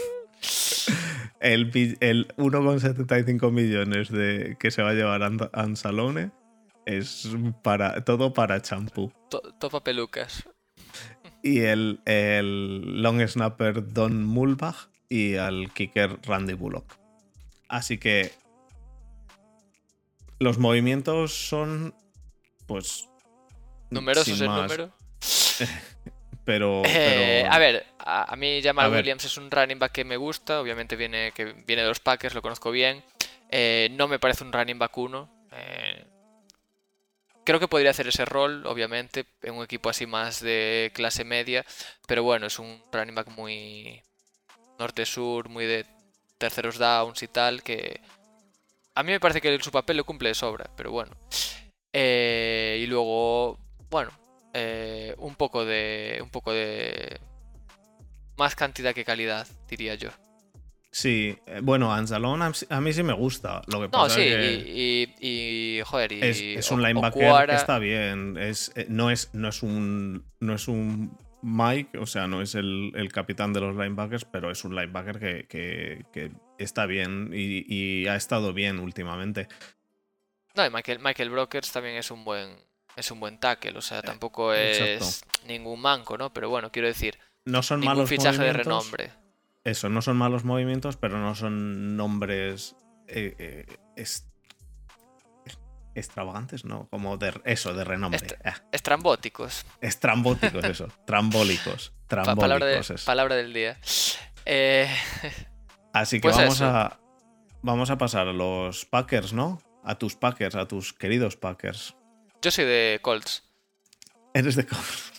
El, 1.40 1.70
el 2.01 2.28
1,75 2.36 3.51
millones 3.51 4.11
de 4.11 4.57
que 4.59 4.70
se 4.70 4.82
va 4.82 4.90
a 4.90 4.94
llevar 4.94 5.22
Ansalone 5.53 6.30
es 6.86 7.28
para 7.62 8.05
todo 8.05 8.32
para 8.32 8.62
champú. 8.62 9.12
topa 9.59 9.82
pelucas. 9.82 10.49
Y 11.42 11.61
el, 11.61 12.01
el 12.07 13.03
long 13.03 13.20
snapper 13.26 13.92
Don 13.92 14.24
Mulbach 14.24 14.88
y 15.09 15.36
al 15.36 15.72
kicker 15.72 16.18
Randy 16.22 16.55
Bullock. 16.55 16.97
Así 17.68 17.99
que 17.99 18.32
los 20.38 20.59
movimientos 20.59 21.32
son 21.32 21.94
pues 22.66 23.09
numerosos 23.90 24.40
el 24.40 24.49
número. 24.49 24.90
Pero, 26.47 26.84
eh, 26.86 27.44
a 27.51 27.59
ver, 27.59 27.84
a, 27.99 28.36
mí 28.36 28.61
Jamal 28.62 28.92
Williams 28.92 29.24
es 29.24 29.36
un 29.36 29.51
running 29.51 29.80
back 29.80 29.90
que 29.90 30.05
me 30.05 30.16
gusta, 30.16 30.61
obviamente 30.61 30.94
viene, 30.94 31.32
que 31.32 31.44
viene 31.66 31.82
de 31.82 31.88
los 31.88 31.99
Packers, 31.99 32.36
lo 32.36 32.40
conozco 32.40 32.70
bien. 32.70 33.03
Eh, 33.51 33.88
no 33.90 34.07
me 34.07 34.20
parece 34.20 34.44
un 34.44 34.53
running 34.53 34.78
back 34.78 34.97
uno. 34.97 35.28
Eh, 35.51 36.05
creo 37.44 37.59
que 37.59 37.66
podría 37.66 37.90
hacer 37.90 38.07
ese 38.07 38.24
rol, 38.24 38.64
obviamente, 38.64 39.26
en 39.42 39.55
un 39.55 39.64
equipo 39.64 39.90
así 39.90 40.07
más 40.07 40.40
de 40.40 40.92
clase 40.94 41.24
media, 41.24 41.66
pero 42.07 42.22
bueno, 42.22 42.47
es 42.47 42.61
un 42.61 42.80
running 42.92 43.16
back 43.16 43.28
muy 43.30 44.01
norte-sur, 44.78 45.49
muy 45.49 45.66
de 45.66 45.84
terceros 46.38 46.78
downs 46.78 47.24
y 47.24 47.28
tal, 47.28 47.64
que 47.64 48.01
a 48.94 49.03
mí 49.03 49.11
me 49.11 49.18
parece 49.18 49.40
que 49.40 49.59
su 49.61 49.72
papel 49.72 49.97
lo 49.97 50.05
cumple 50.05 50.28
de 50.28 50.36
sobra, 50.36 50.70
pero 50.76 50.92
bueno. 50.92 51.16
y 51.92 52.86
luego, 52.86 53.59
bueno, 53.90 54.12
eh, 54.59 55.14
un 55.18 55.34
poco 55.34 55.66
de. 55.66 56.18
un 56.22 56.30
poco 56.30 56.52
de. 56.52 57.20
más 58.38 58.57
cantidad 58.57 58.94
que 58.94 59.04
calidad, 59.04 59.46
diría 59.68 59.94
yo. 59.96 60.09
Sí, 60.90 61.36
eh, 61.46 61.61
bueno, 61.62 61.92
Anzalón 61.92 62.40
a 62.42 62.80
mí 62.80 62.92
sí 62.94 63.02
me 63.02 63.12
gusta. 63.12 63.61
Lo 63.66 63.82
que 63.82 63.90
pasa 63.90 64.09
no, 64.09 64.14
sí, 64.14 64.22
es 64.22 64.64
y, 65.20 65.80
joder, 65.84 66.12
y, 66.12 66.57
es, 66.57 66.70
un 66.70 66.82
linebacker 66.82 67.46
que 67.50 67.54
está 67.54 67.78
bien. 67.78 68.38
Es, 68.38 68.72
eh, 68.76 68.86
no, 68.88 69.11
es, 69.11 69.28
no 69.34 69.48
es 69.48 69.62
un. 69.62 70.24
No 70.40 70.54
es 70.54 70.68
un 70.68 71.14
Mike, 71.42 71.98
o 71.98 72.07
sea, 72.07 72.26
no 72.26 72.40
es 72.40 72.54
el, 72.54 73.11
capitán 73.12 73.52
de 73.52 73.61
los 73.61 73.76
linebackers, 73.76 74.24
pero 74.24 74.50
es 74.50 74.64
un 74.64 74.74
linebacker 74.74 75.46
que, 75.46 76.32
está 76.59 76.86
bien 76.86 77.30
y, 77.34 78.07
ha 78.07 78.16
estado 78.16 78.54
bien 78.54 78.78
últimamente. 78.78 79.48
No, 80.54 80.64
y 80.64 80.70
Michael, 80.70 81.00
Michael 81.00 81.28
Brokers 81.28 81.70
también 81.70 81.96
es 81.96 82.11
un 82.11 82.24
buen 82.24 82.57
es 82.97 83.11
un 83.11 83.20
buen 83.20 83.38
tackle, 83.38 83.76
o 83.76 83.82
sea, 83.82 83.99
eh, 83.99 84.03
tampoco 84.03 84.53
es 84.55 85.24
ningún 85.47 85.80
manco, 85.80 86.16
¿no? 86.16 86.32
Pero 86.32 86.49
bueno, 86.49 86.72
quiero 86.72 86.88
decir, 86.88 87.18
no 87.44 87.62
son 87.62 87.80
ningún 87.80 87.97
malos 87.97 88.09
fichaje 88.09 88.42
de 88.42 88.53
renombre. 88.53 89.12
Eso, 89.64 89.88
no 89.88 90.01
son 90.01 90.16
malos 90.16 90.44
movimientos, 90.44 90.97
pero 90.97 91.18
no 91.18 91.34
son 91.34 91.97
nombres 91.97 92.76
eh, 93.09 93.66
eh, 93.97 94.07
extravagantes, 95.94 96.64
¿no? 96.64 96.88
Como 96.88 97.16
de 97.18 97.38
eso, 97.44 97.74
de 97.74 97.84
renombre. 97.84 98.20
Ah. 98.44 98.55
Estrambóticos. 98.72 99.66
Estrambóticos, 99.80 100.64
eso. 100.64 100.88
Trambólicos. 101.05 101.92
Trambólicos. 102.07 102.40
palabra, 102.40 102.66
de, 102.66 102.82
palabra, 103.05 103.34
del 103.34 103.53
día. 103.53 103.78
Así 105.92 106.16
que 106.16 106.22
pues 106.22 106.36
vamos 106.36 106.62
a. 106.62 106.99
Vamos 107.62 107.90
a 107.90 107.99
pasar 107.99 108.28
a 108.28 108.32
los 108.32 108.84
Packers, 108.84 109.32
¿no? 109.32 109.61
A 109.82 109.97
tus 109.97 110.14
Packers, 110.14 110.55
a 110.55 110.68
tus 110.68 110.92
queridos 110.92 111.36
Packers. 111.36 111.97
Yo 112.47 112.53
soy 112.53 112.64
de 112.64 113.01
Colts. 113.03 113.42
Eres 114.32 114.55
de 114.55 114.64
Colts. 114.64 115.12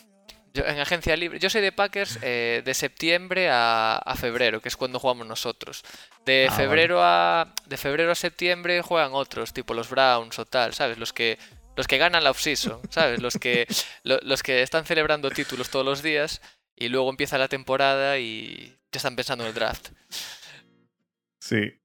Yo, 0.54 0.64
en 0.64 0.78
agencia 0.78 1.14
libre. 1.14 1.38
Yo 1.38 1.50
soy 1.50 1.60
de 1.60 1.72
Packers 1.72 2.18
eh, 2.22 2.62
de 2.64 2.72
septiembre 2.72 3.50
a, 3.52 4.14
febrero, 4.18 4.62
que 4.62 4.70
es 4.70 4.78
cuando 4.78 4.98
jugamos 4.98 5.26
nosotros. 5.26 5.84
De 6.24 6.46
ah, 6.48 6.54
febrero 6.54 7.02
a. 7.02 7.52
De 7.66 7.76
febrero 7.76 8.12
a 8.12 8.14
septiembre 8.14 8.80
juegan 8.80 9.10
otros, 9.12 9.52
tipo 9.52 9.74
los 9.74 9.90
Browns 9.90 10.38
o 10.38 10.46
tal, 10.46 10.72
¿sabes? 10.72 10.96
Los 10.96 11.12
que. 11.12 11.38
Los 11.76 11.86
que 11.86 11.98
ganan 11.98 12.24
la 12.24 12.30
offseason, 12.30 12.80
¿sabes? 12.88 13.20
Los 13.20 13.36
que, 13.36 13.66
los 14.04 14.42
que 14.42 14.62
están 14.62 14.86
celebrando 14.86 15.30
títulos 15.30 15.68
todos 15.68 15.84
los 15.84 16.02
días 16.02 16.40
y 16.74 16.88
luego 16.88 17.10
empieza 17.10 17.36
la 17.36 17.48
temporada 17.48 18.18
y 18.18 18.74
ya 18.90 18.96
están 18.96 19.16
pensando 19.16 19.44
en 19.44 19.48
el 19.48 19.54
draft. 19.54 19.90
Sí. 21.40 21.78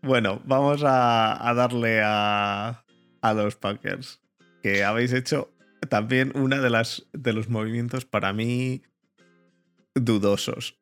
Bueno, 0.00 0.42
vamos 0.44 0.82
a, 0.82 1.48
a 1.48 1.54
darle 1.54 2.00
a, 2.02 2.84
a 3.20 3.32
los 3.32 3.54
Packers 3.54 4.21
que 4.62 4.84
habéis 4.84 5.12
hecho 5.12 5.52
también 5.88 6.32
una 6.36 6.60
de 6.60 6.70
las 6.70 7.04
de 7.12 7.32
los 7.32 7.48
movimientos 7.48 8.04
para 8.04 8.32
mí 8.32 8.82
dudosos. 9.94 10.76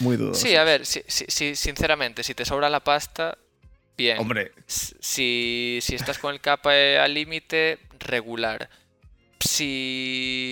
Muy 0.00 0.16
dudosos. 0.16 0.42
Sí, 0.42 0.56
a 0.56 0.64
ver, 0.64 0.86
si, 0.86 1.02
sinceramente, 1.54 2.22
si 2.22 2.34
te 2.34 2.44
sobra 2.44 2.70
la 2.70 2.80
pasta, 2.80 3.38
bien. 3.96 4.18
Hombre. 4.18 4.52
Si, 4.66 5.78
si 5.82 5.94
estás 5.94 6.18
con 6.18 6.34
el 6.34 6.40
capa 6.40 6.72
al 6.72 7.14
límite, 7.14 7.78
regular. 7.98 8.68
Si. 9.40 10.44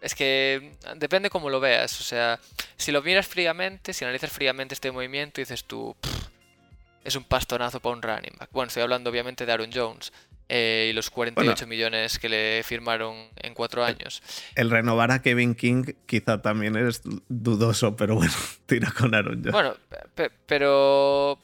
Es 0.00 0.14
que 0.14 0.72
depende 0.96 1.30
cómo 1.30 1.50
lo 1.50 1.60
veas. 1.60 2.00
O 2.00 2.04
sea, 2.04 2.38
si 2.76 2.92
lo 2.92 3.02
miras 3.02 3.26
fríamente, 3.26 3.92
si 3.92 4.04
analizas 4.04 4.30
fríamente 4.30 4.74
este 4.74 4.92
movimiento, 4.92 5.40
dices 5.40 5.64
tú 5.64 5.96
es 7.06 7.14
un 7.14 7.24
pastonazo 7.24 7.80
para 7.80 7.94
un 7.94 8.02
running 8.02 8.32
back. 8.38 8.50
Bueno, 8.52 8.68
estoy 8.68 8.82
hablando 8.82 9.10
obviamente 9.10 9.46
de 9.46 9.52
Aaron 9.52 9.70
Jones 9.72 10.12
eh, 10.48 10.88
y 10.90 10.92
los 10.92 11.08
48 11.10 11.66
millones 11.66 12.18
que 12.18 12.28
le 12.28 12.62
firmaron 12.64 13.28
en 13.36 13.54
cuatro 13.54 13.84
años. 13.84 14.22
El, 14.54 14.70
renovar 14.70 15.12
a 15.12 15.22
Kevin 15.22 15.54
King 15.54 15.84
quizá 16.06 16.42
también 16.42 16.76
es 16.76 17.02
dudoso, 17.28 17.96
pero 17.96 18.16
bueno, 18.16 18.32
tira 18.66 18.90
con 18.90 19.14
Aaron 19.14 19.42
Jones. 19.44 19.52
Bueno, 19.52 19.76
pero 20.46 21.38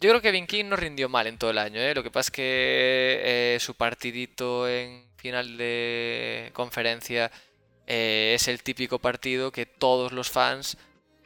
yo 0.00 0.10
creo 0.10 0.20
que 0.20 0.28
Kevin 0.28 0.46
King 0.46 0.64
no 0.66 0.76
rindió 0.76 1.08
mal 1.08 1.26
en 1.28 1.38
todo 1.38 1.50
el 1.50 1.58
año. 1.58 1.80
¿eh? 1.80 1.94
Lo 1.94 2.02
que 2.02 2.10
pasa 2.10 2.28
es 2.28 2.30
que 2.32 3.20
eh, 3.22 3.58
su 3.60 3.74
partidito 3.74 4.68
en 4.68 5.04
final 5.16 5.56
de 5.56 6.50
conferencia 6.52 7.30
es 7.86 8.46
el 8.46 8.62
típico 8.62 9.00
partido 9.00 9.50
que 9.50 9.66
todos 9.66 10.12
los 10.12 10.30
fans 10.30 10.78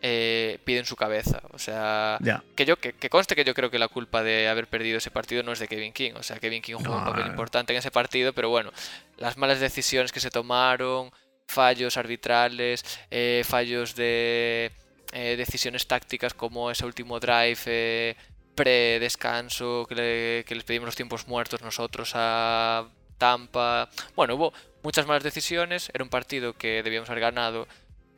eh, 0.07 0.59
piden 0.65 0.85
su 0.85 0.97
cabeza. 0.97 1.41
O 1.53 1.59
sea, 1.59 2.19
que 2.55 2.67
yo 2.67 2.77
que, 2.77 2.93
conste 3.09 3.35
que 3.35 3.43
yo 3.43 3.55
creo 3.55 3.71
que 3.71 3.79
la 3.79 3.89
culpa 3.89 4.23
de 4.23 4.49
haber 4.49 4.67
perdido 4.67 4.99
ese 4.99 5.11
partido 5.11 5.43
no 5.43 5.53
es 5.53 5.59
de 5.61 5.67
Kevin 5.67 5.95
King. 5.95 6.13
O 6.17 6.23
sea, 6.23 6.39
Kevin 6.39 6.61
King 6.61 6.75
jugó 6.75 6.99
un 6.99 7.05
papel 7.07 7.27
importante 7.27 7.73
en 7.73 7.79
ese 7.79 7.91
partido, 7.91 8.35
pero 8.35 8.51
bueno, 8.51 8.71
las 9.17 9.39
malas 9.39 9.61
decisiones 9.61 10.13
que 10.13 10.21
se 10.21 10.29
tomaron, 10.29 11.11
fallos 11.49 11.97
arbitrales, 11.97 12.85
eh, 13.11 13.45
fallos 13.47 13.97
de 13.97 14.73
eh, 15.13 15.37
decisiones 15.39 15.87
tácticas 15.87 16.35
como 16.35 16.71
ese 16.71 16.85
último 16.85 17.19
drive 17.19 18.15
pre-descanso, 18.55 19.87
que, 19.89 20.45
que 20.47 20.55
les 20.55 20.65
pedimos 20.65 20.85
los 20.85 20.97
tiempos 20.97 21.27
muertos 21.29 21.63
nosotros 21.63 22.13
a 22.13 22.91
Tampa. 23.17 23.89
Bueno, 24.15 24.35
hubo 24.35 24.53
muchas 24.83 25.07
malas 25.07 25.23
decisiones, 25.23 25.91
era 25.95 26.05
un 26.05 26.11
partido 26.11 26.53
que 26.53 26.83
debíamos 26.83 27.09
haber 27.09 27.23
ganado 27.23 27.67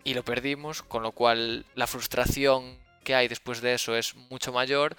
y 0.07 0.15
lo 0.15 0.25
perdimos, 0.25 0.83
con 0.85 1.03
lo 1.03 1.11
cual 1.11 1.67
la 1.75 1.89
frustración 1.89 2.79
que 3.03 3.17
hay 3.17 3.27
después 3.27 3.61
de 3.61 3.75
eso 3.75 3.97
es 3.97 4.15
mucho 4.15 4.53
mayor. 4.53 4.95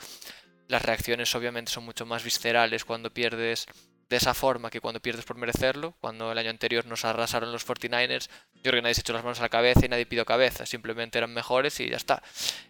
Las 0.67 0.81
reacciones 0.81 1.33
obviamente 1.33 1.71
son 1.71 1.85
mucho 1.85 2.05
más 2.05 2.25
viscerales 2.25 2.83
cuando 2.83 3.09
pierdes 3.09 3.67
de 4.09 4.17
esa 4.17 4.33
forma 4.33 4.69
que 4.69 4.81
cuando 4.81 4.99
pierdes 4.99 5.23
por 5.23 5.37
merecerlo. 5.37 5.95
Cuando 6.01 6.29
el 6.29 6.37
año 6.37 6.49
anterior 6.49 6.85
nos 6.85 7.05
arrasaron 7.05 7.53
los 7.53 7.65
49ers, 7.65 8.27
yo 8.55 8.63
creo 8.63 8.73
que 8.73 8.81
nadie 8.81 8.95
se 8.95 9.01
echó 9.01 9.13
las 9.13 9.23
manos 9.23 9.39
a 9.39 9.43
la 9.43 9.49
cabeza 9.49 9.85
y 9.85 9.87
nadie 9.87 10.05
pidió 10.05 10.25
cabeza, 10.25 10.65
simplemente 10.65 11.17
eran 11.17 11.33
mejores 11.33 11.79
y 11.79 11.89
ya 11.89 11.95
está. 11.95 12.21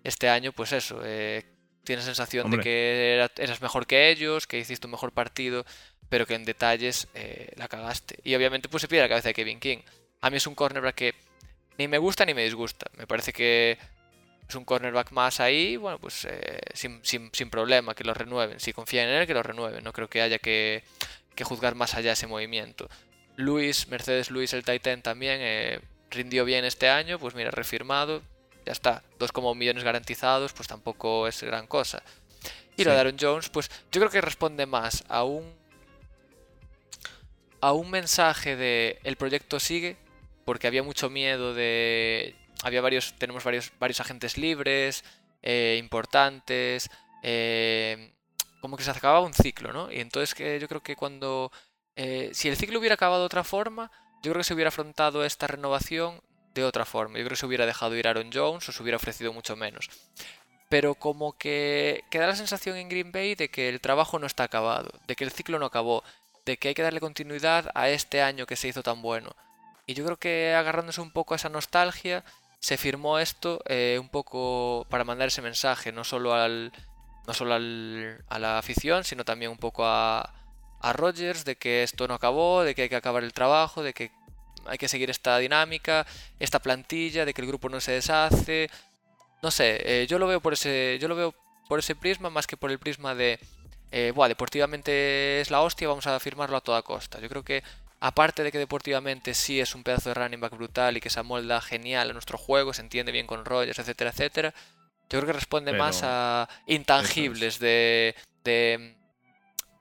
Este 0.04 0.30
año, 0.30 0.52
pues 0.52 0.74
eso, 0.74 1.02
eh, 1.04 1.44
tienes 1.84 2.06
sensación 2.06 2.52
de 2.52 2.60
que 2.60 3.28
eras 3.36 3.62
mejor 3.64 3.88
que 3.88 4.12
ellos, 4.12 4.46
que 4.46 4.60
hiciste 4.60 4.86
un 4.86 4.92
mejor 4.92 5.12
partido, 5.12 5.66
pero 6.08 6.28
que 6.28 6.36
en 6.36 6.46
detalles 6.46 7.08
eh, 7.16 7.52
la 7.56 7.68
cagaste. 7.68 8.20
Y 8.24 8.36
obviamente 8.36 8.70
pues 8.70 8.82
se 8.82 8.88
pierde 8.88 9.06
la 9.06 9.10
cabeza 9.10 9.30
de 9.30 9.34
Kevin 9.34 9.60
King. 9.60 9.80
A 10.22 10.30
mí 10.30 10.38
es 10.38 10.46
un 10.46 10.54
cornerback 10.54 10.96
que 10.96 11.27
ni 11.78 11.88
me 11.88 11.98
gusta 11.98 12.26
ni 12.26 12.34
me 12.34 12.44
disgusta. 12.44 12.88
Me 12.98 13.08
parece 13.08 13.34
que 13.34 13.78
es 14.48 14.56
un 14.56 14.66
cornerback 14.66 15.12
más 15.12 15.40
ahí, 15.40 15.76
bueno, 15.78 16.00
pues 16.00 16.26
eh, 16.26 16.60
sin, 16.74 17.02
sin, 17.04 17.50
problema, 17.50 17.94
que 17.96 18.04
lo 18.04 18.14
renueven. 18.14 18.60
Si 18.60 18.74
confían 18.74 19.10
en 19.10 19.16
él, 19.16 19.28
que 19.28 19.34
lo 19.34 19.44
renueven. 19.44 19.84
No 19.84 19.94
creo 19.94 20.10
que 20.10 20.22
haya 20.22 20.40
que, 20.40 20.84
que 21.36 21.44
juzgar 21.44 21.76
más 21.76 21.96
allá 21.96 22.14
ese 22.14 22.28
movimiento. 22.28 22.90
Luis, 23.36 23.88
Mercedes 23.90 24.32
Luis, 24.32 24.54
el 24.54 24.64
Titan 24.64 25.02
también, 25.02 25.40
eh, 25.42 25.80
rindió 26.10 26.46
bien 26.46 26.66
este 26.66 26.90
año, 26.90 27.20
pues 27.20 27.36
mira, 27.36 27.52
refirmado, 27.52 28.22
ya 28.66 28.72
está. 28.72 29.04
2,1 29.20 29.56
millones 29.56 29.84
garantizados, 29.84 30.54
pues 30.54 30.68
tampoco 30.68 31.28
es 31.28 31.44
gran 31.44 31.68
cosa. 31.68 32.02
Y 32.78 32.84
lo 32.84 32.92
de 32.92 33.00
Aaron 33.00 33.18
Jones, 33.20 33.50
pues 33.50 33.70
yo 33.92 34.00
creo 34.00 34.10
que 34.10 34.22
responde 34.22 34.66
más 34.66 35.04
a 35.10 35.24
un 35.24 35.56
a 37.60 37.72
un 37.74 37.90
mensaje 37.90 38.56
de 38.56 39.00
el 39.04 39.16
proyecto 39.16 39.60
sigue, 39.60 39.98
porque 40.48 40.68
había 40.68 40.82
mucho 40.82 41.10
miedo 41.10 41.54
de 41.54 42.34
había 42.64 42.80
varios 42.80 43.14
tenemos 43.18 43.44
varios 43.44 43.74
varios 43.80 44.00
agentes 44.00 44.38
libres 44.38 45.04
eh, 45.44 45.76
importantes 45.78 46.90
eh, 47.22 48.14
como 48.62 48.78
que 48.78 48.84
se 48.84 48.92
acababa 48.92 49.20
un 49.20 49.34
ciclo, 49.34 49.74
¿no? 49.74 49.92
Y 49.92 50.00
entonces 50.00 50.34
que 50.34 50.58
yo 50.58 50.70
creo 50.70 50.82
que 50.82 50.96
cuando 50.96 51.52
eh, 51.98 52.30
si 52.32 52.48
el 52.48 52.56
ciclo 52.56 52.80
hubiera 52.80 52.96
acabado 52.96 53.24
de 53.24 53.26
otra 53.26 53.44
forma, 53.44 53.92
yo 54.24 54.32
creo 54.32 54.40
que 54.40 54.46
se 54.46 54.54
hubiera 54.54 54.70
afrontado 54.70 55.26
esta 55.26 55.48
renovación 55.48 56.22
de 56.54 56.64
otra 56.64 56.86
forma. 56.86 57.18
Yo 57.18 57.26
creo 57.26 57.36
que 57.36 57.42
se 57.42 57.46
hubiera 57.46 57.66
dejado 57.66 57.98
ir 57.98 58.08
Aaron 58.08 58.30
Jones 58.34 58.70
o 58.70 58.72
se 58.72 58.82
hubiera 58.82 58.96
ofrecido 58.96 59.34
mucho 59.34 59.58
menos. 59.58 59.90
Pero 60.70 60.96
como 60.96 61.38
que 61.38 62.06
queda 62.10 62.26
la 62.26 62.38
sensación 62.38 62.78
en 62.78 62.88
Green 62.88 63.12
Bay 63.12 63.36
de 63.36 63.50
que 63.50 63.68
el 63.68 63.82
trabajo 63.82 64.18
no 64.18 64.28
está 64.28 64.44
acabado, 64.44 64.92
de 65.08 65.16
que 65.18 65.26
el 65.26 65.32
ciclo 65.32 65.60
no 65.60 65.66
acabó, 65.66 66.06
de 66.46 66.56
que 66.56 66.70
hay 66.70 66.74
que 66.74 66.84
darle 66.84 67.02
continuidad 67.02 67.70
a 67.76 67.90
este 67.90 68.22
año 68.22 68.46
que 68.46 68.56
se 68.56 68.70
hizo 68.70 68.82
tan 68.82 69.02
bueno. 69.02 69.36
Y 69.88 69.96
yo 69.96 70.06
creo 70.06 70.18
que 70.18 70.54
agarrándose 70.54 71.02
un 71.02 71.12
poco 71.12 71.34
a 71.34 71.38
esa 71.38 71.50
nostalgia, 71.50 72.24
se 72.60 72.78
firmó 72.78 73.18
esto 73.20 73.62
eh, 73.66 73.98
un 74.00 74.10
poco 74.10 74.86
para 74.90 75.04
mandar 75.04 75.30
ese 75.30 75.42
mensaje, 75.42 75.92
no 75.92 76.04
solo 76.04 76.34
al, 76.34 76.72
no 77.26 77.34
solo 77.34 77.54
al, 77.54 78.24
a 78.30 78.38
la 78.38 78.60
afición, 78.60 79.04
sino 79.04 79.26
también 79.26 79.50
un 79.50 79.58
poco 79.58 79.86
a, 79.86 80.34
a 80.82 80.94
Rogers, 80.94 81.46
de 81.46 81.56
que 81.56 81.84
esto 81.84 82.08
no 82.08 82.14
acabó, 82.14 82.64
de 82.64 82.76
que 82.76 82.84
hay 82.84 82.90
que 82.90 82.96
acabar 82.98 83.24
el 83.24 83.34
trabajo, 83.34 83.82
de 83.82 83.94
que 83.94 84.12
hay 84.66 84.78
que 84.78 84.88
seguir 84.88 85.10
esta 85.10 85.38
dinámica, 85.38 86.06
esta 86.40 86.60
plantilla, 86.60 87.26
de 87.26 87.34
que 87.34 87.42
el 87.42 87.48
grupo 87.48 87.70
no 87.70 87.80
se 87.80 87.94
deshace. 87.94 88.70
No 89.42 89.52
sé, 89.52 90.02
eh, 90.04 90.08
yo 90.08 90.20
lo 90.20 90.28
veo 90.28 90.42
por 90.42 90.54
ese. 90.54 90.98
Yo 91.00 91.08
lo 91.08 91.16
veo 91.16 91.34
por 91.68 91.80
ese 91.80 91.96
prisma 91.96 92.30
más 92.30 92.48
que 92.48 92.58
por 92.58 92.72
el 92.72 92.80
prisma 92.80 93.16
de. 93.16 93.40
Eh, 93.92 94.14
deportivamente 94.28 95.40
es 95.40 95.50
la 95.50 95.62
hostia, 95.62 95.88
vamos 95.88 96.08
a 96.08 96.20
firmarlo 96.20 96.58
a 96.58 96.62
toda 96.62 96.82
costa. 96.82 97.20
Yo 97.20 97.30
creo 97.30 97.44
que, 97.44 97.64
aparte 98.00 98.44
de 98.44 98.52
que 98.52 98.58
deportivamente 98.58 99.34
sí 99.34 99.60
es 99.60 99.76
un 99.76 99.84
pedazo 99.84 100.10
de 100.10 100.16
running 100.16 100.40
back 100.40 100.54
brutal 100.54 100.98
y 100.98 101.02
que 101.02 101.10
se 101.10 101.20
amolda 101.20 101.62
genial 101.62 102.10
a 102.10 102.14
nuestro 102.14 102.38
juego, 102.38 102.74
se 102.74 102.82
entiende 102.82 103.12
bien 103.12 103.28
con 103.28 103.46
Rogers, 103.46 103.80
etcétera, 103.80 104.12
etcétera, 104.12 104.54
yo 105.10 105.20
creo 105.20 105.28
que 105.28 105.34
responde 105.34 105.74
más 105.74 106.02
a 106.04 106.50
intangibles 106.66 107.60
de, 107.60 108.16
de 108.44 108.96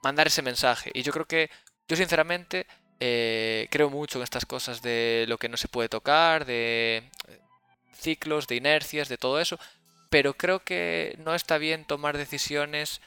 mandar 0.02 0.28
ese 0.28 0.42
mensaje. 0.42 0.90
Y 0.94 1.02
yo 1.02 1.12
creo 1.12 1.26
que, 1.26 1.50
yo 1.88 1.96
sinceramente, 1.96 2.66
eh, 3.00 3.66
creo 3.70 3.90
mucho 3.90 4.18
en 4.18 4.24
estas 4.24 4.46
cosas 4.46 4.82
de 4.82 5.24
lo 5.28 5.36
que 5.36 5.48
no 5.48 5.56
se 5.56 5.68
puede 5.68 5.88
tocar, 5.88 6.44
de 6.44 7.02
eh, 7.28 7.40
ciclos, 7.92 8.46
de 8.46 8.56
inercias, 8.56 9.08
de 9.08 9.18
todo 9.18 9.40
eso, 9.40 9.58
pero 10.10 10.34
creo 10.34 10.60
que 10.60 11.16
no 11.18 11.34
está 11.34 11.58
bien 11.58 11.84
tomar 11.84 12.16
decisiones 12.16 13.00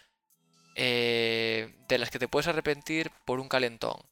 eh, 0.75 1.73
de 1.87 1.97
las 1.97 2.09
que 2.09 2.19
te 2.19 2.27
puedes 2.27 2.47
arrepentir 2.47 3.11
por 3.25 3.39
un 3.39 3.47
calentón. 3.47 4.08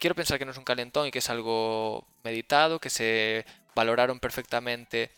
Quiero 0.00 0.14
pensar 0.14 0.38
que 0.38 0.44
no 0.44 0.50
es 0.50 0.58
un 0.58 0.64
calentón 0.64 1.06
y 1.06 1.10
que 1.10 1.20
es 1.20 1.30
algo 1.30 2.06
meditado, 2.24 2.80
que 2.80 2.90
se 2.90 3.44
valoraron 3.74 4.20
perfectamente 4.20 5.10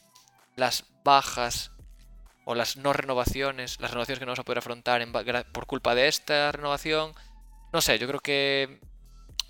las 0.57 0.85
bajas 1.05 1.71
o 2.45 2.55
las 2.55 2.77
no 2.77 2.93
renovaciones, 2.93 3.81
las 3.81 3.91
renovaciones 3.91 4.19
que 4.19 4.25
no 4.25 4.31
vamos 4.31 4.41
a 4.41 4.45
poder 4.45 4.59
afrontar 4.59 5.07
por 5.53 5.67
culpa 5.67 5.95
de 5.95 6.09
esta 6.09 6.53
renovación. 6.53 7.13
No 7.73 7.81
sé, 7.81 7.99
yo 7.99 8.07
creo 8.07 8.21
que 8.21 8.81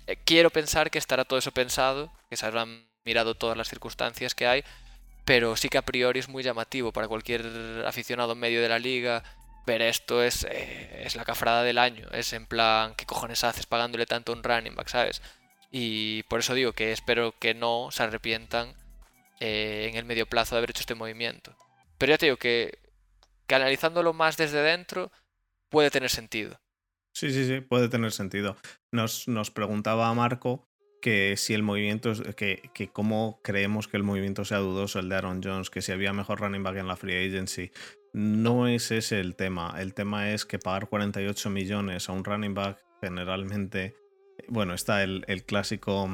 eh, 0.07 0.17
quiero 0.25 0.49
pensar 0.49 0.89
que 0.89 0.97
estará 0.97 1.25
todo 1.25 1.37
eso 1.39 1.51
pensado, 1.51 2.11
que 2.29 2.37
se 2.37 2.45
habrán 2.45 2.87
mirado 3.05 3.35
todas 3.35 3.55
las 3.55 3.69
circunstancias 3.69 4.33
que 4.33 4.47
hay, 4.47 4.63
pero 5.25 5.55
sí 5.55 5.69
que 5.69 5.77
a 5.77 5.83
priori 5.83 6.19
es 6.19 6.27
muy 6.27 6.43
llamativo 6.43 6.91
para 6.91 7.07
cualquier 7.07 7.45
aficionado 7.85 8.33
medio 8.35 8.61
de 8.61 8.69
la 8.69 8.79
liga. 8.79 9.23
Ver 9.67 9.81
esto 9.81 10.23
es, 10.23 10.45
eh, 10.45 11.03
es 11.05 11.17
la 11.17 11.25
cafrada 11.25 11.61
del 11.61 11.77
año, 11.77 12.07
es 12.13 12.31
en 12.31 12.45
plan, 12.45 12.95
¿qué 12.95 13.05
cojones 13.05 13.43
haces 13.43 13.65
pagándole 13.65 14.05
tanto 14.05 14.31
a 14.31 14.35
un 14.35 14.41
running 14.41 14.75
back, 14.75 14.87
sabes? 14.87 15.21
Y 15.71 16.23
por 16.23 16.39
eso 16.39 16.53
digo 16.53 16.71
que 16.71 16.93
espero 16.93 17.35
que 17.37 17.53
no 17.53 17.89
se 17.91 18.03
arrepientan 18.03 18.73
eh, 19.41 19.89
en 19.89 19.97
el 19.97 20.05
medio 20.05 20.25
plazo 20.25 20.55
de 20.55 20.59
haber 20.59 20.69
hecho 20.69 20.79
este 20.79 20.95
movimiento. 20.95 21.53
Pero 21.97 22.11
ya 22.11 22.17
te 22.17 22.27
digo 22.27 22.37
que, 22.37 22.79
que 23.45 23.55
analizándolo 23.55 24.13
más 24.13 24.37
desde 24.37 24.61
dentro 24.61 25.11
puede 25.67 25.91
tener 25.91 26.09
sentido. 26.09 26.61
Sí, 27.11 27.33
sí, 27.33 27.45
sí, 27.45 27.59
puede 27.59 27.89
tener 27.89 28.13
sentido. 28.13 28.55
Nos, 28.91 29.27
nos 29.27 29.51
preguntaba 29.51 30.13
Marco 30.13 30.69
que 31.01 31.35
si 31.37 31.53
el 31.53 31.63
movimiento, 31.63 32.13
que, 32.35 32.69
que 32.73 32.87
cómo 32.87 33.41
creemos 33.43 33.87
que 33.87 33.97
el 33.97 34.03
movimiento 34.03 34.45
sea 34.45 34.59
dudoso, 34.59 34.99
el 34.99 35.09
de 35.09 35.15
Aaron 35.15 35.41
Jones, 35.43 35.69
que 35.69 35.81
si 35.81 35.91
había 35.91 36.13
mejor 36.13 36.39
running 36.39 36.63
back 36.63 36.77
en 36.77 36.87
la 36.87 36.95
free 36.95 37.27
agency. 37.27 37.71
No 38.13 38.67
es 38.67 38.91
ese 38.91 39.19
el 39.19 39.35
tema. 39.35 39.75
El 39.79 39.93
tema 39.93 40.31
es 40.31 40.45
que 40.45 40.59
pagar 40.59 40.89
48 40.89 41.49
millones 41.49 42.09
a 42.09 42.13
un 42.13 42.23
running 42.23 42.53
back 42.53 42.83
generalmente, 43.01 43.95
bueno, 44.47 44.73
está 44.73 45.03
el, 45.03 45.23
el 45.27 45.43
clásico 45.43 46.09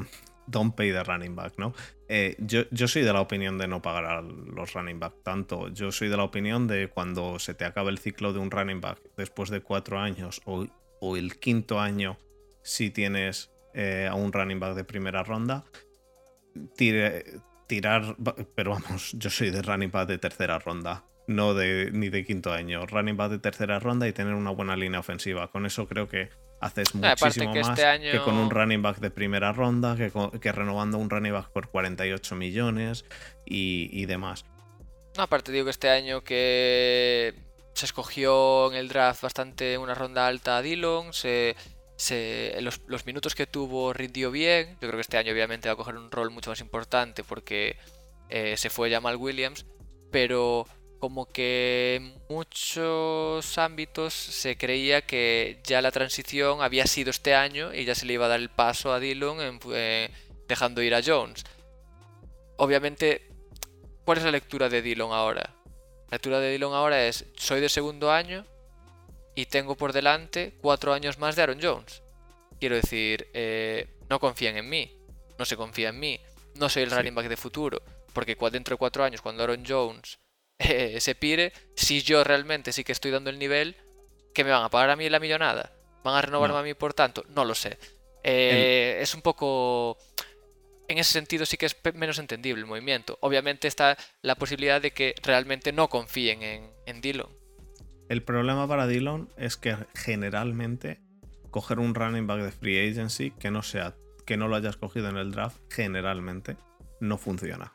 don't 0.46 0.74
pay 0.74 0.92
the 0.92 1.02
running 1.02 1.34
back, 1.34 1.54
¿no? 1.56 1.72
Eh, 2.08 2.36
yo, 2.38 2.64
yo, 2.70 2.86
soy 2.86 3.02
de 3.02 3.12
la 3.12 3.22
opinión 3.22 3.56
de 3.56 3.66
no 3.66 3.80
pagar 3.80 4.04
a 4.04 4.20
los 4.20 4.74
running 4.74 5.00
back 5.00 5.14
tanto. 5.22 5.68
Yo 5.68 5.90
soy 5.90 6.08
de 6.08 6.18
la 6.18 6.24
opinión 6.24 6.66
de 6.66 6.88
cuando 6.88 7.38
se 7.38 7.54
te 7.54 7.64
acaba 7.64 7.88
el 7.88 7.98
ciclo 7.98 8.34
de 8.34 8.40
un 8.40 8.50
running 8.50 8.80
back 8.80 9.00
después 9.16 9.48
de 9.48 9.60
cuatro 9.60 9.98
años 9.98 10.42
o 10.44 10.66
o 11.04 11.16
el 11.16 11.38
quinto 11.38 11.80
año 11.80 12.16
si 12.62 12.90
tienes 12.90 13.50
eh, 13.74 14.08
a 14.10 14.14
un 14.14 14.32
running 14.32 14.58
back 14.58 14.74
de 14.74 14.84
primera 14.84 15.22
ronda. 15.22 15.64
tirar, 17.66 18.16
pero 18.54 18.70
vamos, 18.72 19.12
yo 19.12 19.28
soy 19.28 19.50
de 19.50 19.60
running 19.60 19.90
back 19.90 20.08
de 20.08 20.18
tercera 20.18 20.58
ronda, 20.58 21.04
no 21.26 21.54
de, 21.54 21.90
ni 21.92 22.08
de 22.08 22.24
quinto 22.24 22.52
año. 22.52 22.86
Running 22.86 23.16
back 23.16 23.30
de 23.30 23.38
tercera 23.38 23.78
ronda 23.78 24.08
y 24.08 24.12
tener 24.12 24.34
una 24.34 24.50
buena 24.50 24.76
línea 24.76 25.00
ofensiva. 25.00 25.50
Con 25.50 25.66
eso 25.66 25.86
creo 25.86 26.08
que 26.08 26.28
haces 26.60 26.94
muchísimo 26.94 27.52
que 27.52 27.60
más 27.60 27.78
este 27.78 28.12
que 28.12 28.20
con 28.20 28.36
un 28.36 28.50
running 28.50 28.82
back 28.82 28.98
de 28.98 29.10
primera 29.10 29.52
ronda, 29.52 29.96
que, 29.96 30.10
que, 30.40 30.52
renovando 30.52 30.98
un 30.98 31.10
running 31.10 31.32
back 31.32 31.50
por 31.50 31.68
48 31.68 32.34
millones 32.36 33.04
y, 33.44 33.90
y 33.92 34.06
demás. 34.06 34.44
aparte 35.16 35.52
digo 35.52 35.64
que 35.64 35.70
este 35.70 35.90
año 35.90 36.22
que 36.22 37.34
se 37.74 37.86
escogió 37.86 38.72
en 38.72 38.78
el 38.78 38.88
draft 38.88 39.22
bastante 39.22 39.76
una 39.78 39.94
ronda 39.94 40.26
alta 40.26 40.56
a 40.56 40.62
Dillon, 40.62 41.12
se, 41.12 41.56
los, 42.60 43.06
minutos 43.06 43.34
que 43.34 43.46
tuvo 43.46 43.92
rindió 43.92 44.30
bien, 44.30 44.70
yo 44.80 44.88
creo 44.88 44.92
que 44.92 45.00
este 45.00 45.18
año 45.18 45.32
obviamente 45.32 45.68
va 45.68 45.74
a 45.74 45.76
coger 45.76 45.96
un 45.96 46.10
rol 46.10 46.30
mucho 46.30 46.50
más 46.50 46.60
importante 46.60 47.24
porque 47.24 47.76
eh, 48.28 48.56
se 48.56 48.70
fue 48.70 48.90
Jamal 48.90 49.16
Williams, 49.16 49.66
pero 50.10 50.66
como 50.98 51.26
que 51.26 51.96
en 51.96 52.14
muchos 52.28 53.58
ámbitos 53.58 54.14
se 54.14 54.56
creía 54.56 55.02
que 55.02 55.60
ya 55.64 55.82
la 55.82 55.90
transición 55.90 56.62
había 56.62 56.86
sido 56.86 57.10
este 57.10 57.34
año 57.34 57.74
y 57.74 57.84
ya 57.84 57.94
se 57.94 58.06
le 58.06 58.14
iba 58.14 58.26
a 58.26 58.28
dar 58.28 58.40
el 58.40 58.48
paso 58.48 58.92
a 58.92 59.00
Dillon 59.00 59.60
eh, 59.72 60.10
dejando 60.48 60.82
ir 60.82 60.94
a 60.94 61.02
Jones. 61.04 61.44
Obviamente, 62.56 63.28
¿cuál 64.04 64.18
es 64.18 64.24
la 64.24 64.30
lectura 64.30 64.68
de 64.68 64.82
Dillon 64.82 65.12
ahora? 65.12 65.54
La 66.10 66.16
lectura 66.16 66.40
de 66.40 66.52
Dillon 66.52 66.72
ahora 66.72 67.06
es, 67.06 67.26
soy 67.36 67.60
de 67.60 67.68
segundo 67.68 68.10
año 68.10 68.46
y 69.34 69.46
tengo 69.46 69.76
por 69.76 69.92
delante 69.92 70.54
cuatro 70.60 70.92
años 70.92 71.18
más 71.18 71.36
de 71.36 71.42
Aaron 71.42 71.58
Jones. 71.60 72.02
Quiero 72.60 72.76
decir, 72.76 73.28
eh, 73.34 73.88
no 74.08 74.20
confían 74.20 74.56
en 74.56 74.68
mí, 74.68 74.96
no 75.38 75.44
se 75.44 75.56
confía 75.56 75.90
en 75.90 75.98
mí, 75.98 76.20
no 76.54 76.68
soy 76.68 76.84
el 76.84 76.90
running 76.90 77.14
back 77.14 77.28
de 77.28 77.36
futuro, 77.36 77.82
porque 78.12 78.36
dentro 78.52 78.74
de 78.74 78.78
cuatro 78.78 79.04
años, 79.04 79.20
cuando 79.20 79.42
Aaron 79.42 79.64
Jones 79.66 80.18
eh, 80.64 80.96
se 81.00 81.14
pire, 81.14 81.52
si 81.76 82.02
yo 82.02 82.24
realmente 82.24 82.72
sí 82.72 82.84
que 82.84 82.92
estoy 82.92 83.10
dando 83.10 83.30
el 83.30 83.38
nivel, 83.38 83.76
¿Qué 84.34 84.42
me 84.42 84.50
van 84.50 84.64
a 84.64 84.68
pagar 84.68 84.90
a 84.90 84.96
mí 84.96 85.08
la 85.08 85.20
millonada? 85.20 85.72
¿Van 86.02 86.16
a 86.16 86.20
renovarme 86.20 86.54
No. 86.54 86.58
a 86.58 86.62
mí 86.64 86.74
por 86.74 86.92
tanto? 86.92 87.24
No 87.28 87.44
lo 87.44 87.54
sé. 87.54 87.78
Eh, 88.24 88.98
Es 89.00 89.14
un 89.14 89.22
poco... 89.22 89.96
En 90.88 90.98
ese 90.98 91.12
sentido 91.12 91.46
sí 91.46 91.56
que 91.56 91.66
es 91.66 91.76
menos 91.94 92.18
entendible 92.18 92.60
el 92.60 92.66
movimiento. 92.66 93.16
Obviamente 93.20 93.68
está 93.68 93.96
la 94.22 94.34
posibilidad 94.34 94.82
de 94.82 94.90
que 94.90 95.14
realmente 95.22 95.72
no 95.72 95.88
confíen 95.88 96.42
en, 96.42 96.70
en 96.86 97.00
Dillon. 97.00 97.30
El 98.08 98.24
problema 98.24 98.66
para 98.66 98.88
Dillon 98.88 99.30
es 99.38 99.56
que 99.56 99.76
generalmente 99.94 101.00
coger 101.50 101.78
un 101.78 101.94
running 101.94 102.26
back 102.26 102.40
de 102.42 102.50
free 102.50 102.90
agency 102.90 103.30
que 103.30 103.52
no 103.52 103.62
sea 103.62 103.94
que 104.26 104.36
no 104.36 104.48
lo 104.48 104.56
hayas 104.56 104.76
cogido 104.76 105.08
en 105.08 105.16
el 105.16 105.30
draft 105.30 105.58
generalmente 105.70 106.56
no 106.98 107.18
funciona. 107.18 107.73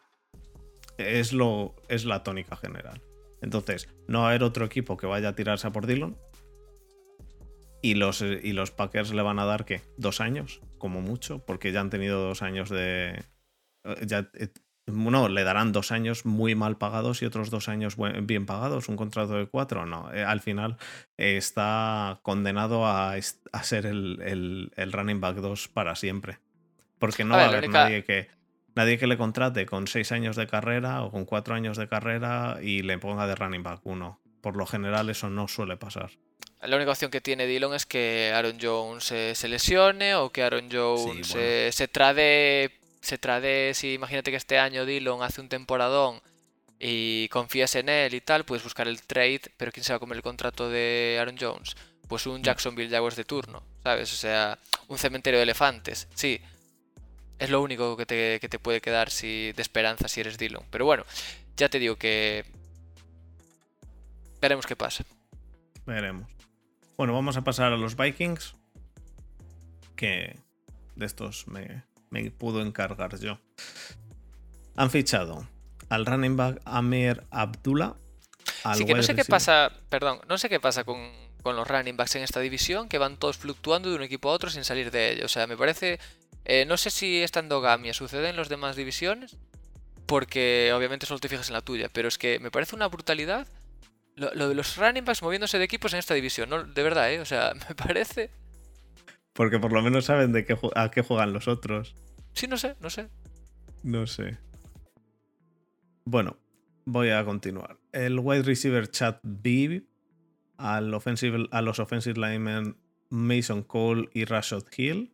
Es 1.00 1.34
lo 1.34 1.76
es 1.88 2.06
la 2.06 2.24
tónica 2.24 2.56
general. 2.56 3.02
Entonces, 3.42 3.88
no 4.08 4.20
va 4.22 4.26
a 4.26 4.30
haber 4.30 4.44
otro 4.44 4.66
equipo 4.66 4.98
que 4.98 5.08
vaya 5.08 5.30
a 5.30 5.36
tirarse 5.36 5.68
a 5.68 5.72
por 5.72 5.88
Dillon. 5.88 6.18
Y 7.82 7.94
los, 7.96 8.22
y 8.22 8.52
los 8.52 8.72
Packers 8.72 9.14
le 9.14 9.22
van 9.22 9.40
a 9.40 9.46
dar, 9.46 9.64
¿qué? 9.64 9.82
¿Dos 9.98 10.20
años? 10.20 10.60
Como 10.78 11.00
mucho, 11.02 11.40
porque 11.46 11.72
ya 11.72 11.80
han 11.80 11.90
tenido 11.90 12.20
dos 12.22 12.42
años 12.42 12.70
de... 12.70 13.24
eh, 13.86 13.96
Ya, 14.06 14.30
eh, 14.34 14.50
no, 14.88 15.30
le 15.30 15.44
darán 15.46 15.72
dos 15.72 15.92
años 15.94 16.26
muy 16.26 16.56
mal 16.56 16.78
pagados 16.78 17.22
y 17.22 17.26
otros 17.26 17.50
dos 17.52 17.70
años 17.70 17.96
bien 18.24 18.46
pagados. 18.46 18.90
Un 18.90 18.98
contrato 18.98 19.36
de 19.36 19.48
cuatro, 19.48 19.86
no. 19.86 20.12
Eh, 20.14 20.24
al 20.26 20.42
final 20.42 20.76
eh, 21.18 21.38
está 21.38 22.20
condenado 22.24 22.86
a, 22.86 23.14
a 23.14 23.64
ser 23.64 23.86
el, 23.86 24.20
el- 24.24 24.72
el 24.76 24.92
running 24.92 25.22
back 25.22 25.38
2 25.38 25.70
para 25.70 25.96
siempre. 25.96 26.40
Porque 26.98 27.24
no 27.24 27.36
A 27.36 27.38
va 27.38 27.44
ver, 27.44 27.46
a 27.46 27.58
haber 27.60 27.70
única- 27.70 27.84
nadie 27.86 28.04
que... 28.04 28.28
Nadie 28.80 28.98
que 28.98 29.08
le 29.08 29.18
contrate 29.18 29.66
con 29.66 29.88
seis 29.88 30.14
años 30.14 30.38
de 30.38 30.48
carrera 30.48 31.04
o 31.04 31.12
con 31.12 31.26
cuatro 31.26 31.54
años 31.54 31.76
de 31.76 31.90
carrera 31.90 32.60
y 32.62 32.82
le 32.82 32.98
ponga 32.98 33.28
de 33.28 33.36
running 33.36 33.62
back 33.62 33.82
1. 33.84 34.22
Por 34.40 34.56
lo 34.56 34.66
general 34.66 35.10
eso 35.10 35.30
no 35.30 35.50
suele 35.50 35.76
pasar. 35.76 36.12
La 36.62 36.78
única 36.78 36.92
opción 36.92 37.12
que 37.12 37.20
tiene 37.20 37.46
Dillon 37.46 37.74
es 37.74 37.86
que 37.86 38.32
Aaron 38.34 38.58
Jones 38.58 39.12
eh, 39.12 39.36
se 39.36 39.50
lesione 39.50 40.16
o 40.16 40.30
que 40.30 40.44
Aaron 40.44 40.70
Jones 40.72 41.34
bueno. 41.34 41.44
eh, 41.46 41.72
se 41.74 41.90
trade. 41.90 42.72
Se 43.02 43.18
trade. 43.18 43.74
Si 43.74 43.96
imagínate 43.96 44.32
que 44.32 44.38
este 44.38 44.58
año 44.58 44.86
Dillon 44.86 45.24
hace 45.24 45.42
un 45.42 45.50
temporadón 45.50 46.22
y 46.80 47.28
confías 47.28 47.76
en 47.76 47.90
él 47.90 48.14
y 48.14 48.22
tal, 48.22 48.46
puedes 48.46 48.64
buscar 48.64 48.88
el 48.88 49.02
trade, 49.02 49.42
pero 49.58 49.74
¿quién 49.74 49.84
se 49.84 49.92
va 49.92 49.98
a 49.98 50.00
comer 50.00 50.16
el 50.16 50.24
contrato 50.24 50.70
de 50.70 51.18
Aaron 51.20 51.36
Jones? 51.38 51.76
Pues 52.08 52.26
un 52.28 52.42
Jacksonville 52.42 52.90
Jaguars 52.90 53.18
de 53.18 53.26
turno, 53.26 53.62
¿sabes? 53.84 54.14
O 54.14 54.16
sea, 54.16 54.58
un 54.88 54.98
cementerio 54.98 55.40
de 55.40 55.44
elefantes, 55.44 56.08
sí. 56.16 56.40
Es 57.40 57.50
lo 57.50 57.62
único 57.62 57.98
que 57.98 58.06
te, 58.06 58.40
que 58.40 58.50
te 58.50 58.60
puede 58.60 58.82
quedar 58.82 59.10
si, 59.10 59.54
de 59.54 59.62
esperanza 59.62 60.08
si 60.08 60.20
eres 60.20 60.38
Dillon. 60.38 60.64
Pero 60.70 60.86
bueno, 60.86 61.06
ya 61.56 61.70
te 61.70 61.80
digo 61.80 61.96
que. 61.96 62.46
Veremos 64.42 64.66
qué 64.66 64.76
pasa. 64.76 65.06
Veremos. 65.86 66.30
Bueno, 66.98 67.14
vamos 67.14 67.38
a 67.38 67.44
pasar 67.44 67.72
a 67.72 67.78
los 67.78 67.96
Vikings. 67.96 68.56
Que 69.96 70.38
de 70.96 71.06
estos 71.06 71.48
me, 71.48 71.84
me 72.10 72.30
pudo 72.32 72.62
encargar 72.62 73.18
yo. 73.20 73.40
Han 74.76 74.90
fichado 74.90 75.48
al 75.90 76.06
running 76.06 76.38
back 76.38 76.62
Amir 76.66 77.24
Abdullah. 77.32 77.96
Al 78.64 78.78
Sí, 78.78 78.86
que 78.86 78.94
no 78.94 79.04
sé 79.04 79.16
qué 79.16 79.26
pasa, 79.26 79.72
perdón, 79.90 80.20
no 80.28 80.38
sé 80.38 80.50
qué 80.50 80.60
pasa 80.60 80.84
con, 80.84 81.12
con 81.42 81.56
los 81.56 81.68
running 81.68 81.98
backs 81.98 82.16
en 82.16 82.24
esta 82.24 82.40
división, 82.40 82.90
que 82.90 82.98
van 82.98 83.18
todos 83.18 83.38
fluctuando 83.38 83.90
de 83.90 83.96
un 83.96 84.04
equipo 84.04 84.30
a 84.30 84.34
otro 84.34 84.50
sin 84.50 84.64
salir 84.64 84.92
de 84.92 85.14
ello. 85.14 85.26
O 85.26 85.30
sea, 85.30 85.48
me 85.48 85.58
parece, 85.58 86.00
eh, 86.46 86.66
no 86.66 86.78
sé 86.78 86.90
si 86.90 87.22
esta 87.22 87.40
endogamia 87.40 87.94
sucede 87.94 88.30
en 88.30 88.36
las 88.36 88.50
demás 88.50 88.76
divisiones, 88.76 89.38
porque 90.06 90.72
obviamente 90.76 91.06
solo 91.06 91.20
te 91.20 91.30
fijas 91.30 91.50
en 91.50 91.54
la 91.54 91.62
tuya, 91.62 91.90
pero 91.92 92.08
es 92.08 92.18
que 92.18 92.40
me 92.40 92.52
parece 92.52 92.76
una 92.76 92.88
brutalidad 92.88 93.48
lo, 94.16 94.34
lo 94.34 94.50
de 94.50 94.56
los 94.56 94.76
running 94.78 95.06
backs 95.06 95.22
moviéndose 95.22 95.58
de 95.58 95.64
equipos 95.64 95.94
en 95.94 96.00
esta 96.00 96.14
división, 96.14 96.50
¿no? 96.50 96.64
De 96.64 96.84
verdad, 96.84 97.12
¿eh? 97.12 97.20
O 97.20 97.26
sea, 97.26 97.54
me 97.70 97.76
parece... 97.76 98.32
Porque 99.34 99.60
por 99.60 99.72
lo 99.72 99.82
menos 99.82 100.06
saben 100.06 100.34
de 100.34 100.46
qué, 100.46 100.58
a 100.76 100.92
qué 100.92 101.02
juegan 101.02 101.32
los 101.32 101.48
otros. 101.48 101.96
Sí, 102.34 102.48
no 102.48 102.58
sé, 102.58 102.76
no 102.82 102.90
sé. 102.90 103.10
No 103.84 104.06
sé. 104.06 104.38
Bueno, 106.04 106.38
voy 106.86 107.12
a 107.12 107.24
continuar. 107.24 107.78
El 107.94 108.20
wide 108.20 108.44
receiver 108.44 108.90
Chad 108.90 109.20
Beebe 109.24 109.86
al 110.58 110.94
offensive, 110.94 111.48
a 111.52 111.62
los 111.62 111.80
offensive 111.80 112.20
linemen 112.20 112.76
Mason 113.10 113.64
Cole 113.64 114.10
y 114.14 114.26
Rashad 114.26 114.64
Hill. 114.76 115.14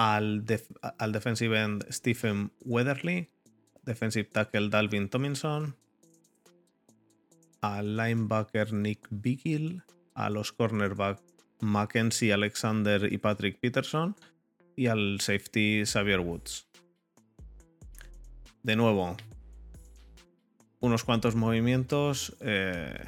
Al, 0.00 0.44
def- 0.44 0.70
al 0.98 1.10
defensive 1.10 1.58
end 1.60 1.84
Stephen 1.90 2.52
Weatherly. 2.64 3.28
Defensive 3.84 4.28
tackle 4.30 4.68
Dalvin 4.70 5.08
Tomlinson. 5.08 5.74
Al 7.62 7.96
linebacker 7.96 8.72
Nick 8.72 9.08
Biggill. 9.10 9.82
A 10.14 10.30
los 10.30 10.52
cornerback 10.52 11.20
Mackenzie 11.60 12.32
Alexander 12.32 13.12
y 13.12 13.18
Patrick 13.18 13.58
Peterson. 13.58 14.14
Y 14.76 14.86
al 14.86 15.20
safety 15.20 15.82
Xavier 15.84 16.20
Woods. 16.20 16.68
De 18.62 18.76
nuevo, 18.76 19.16
unos 20.80 21.02
cuantos 21.04 21.34
movimientos 21.34 22.36
eh, 22.40 23.04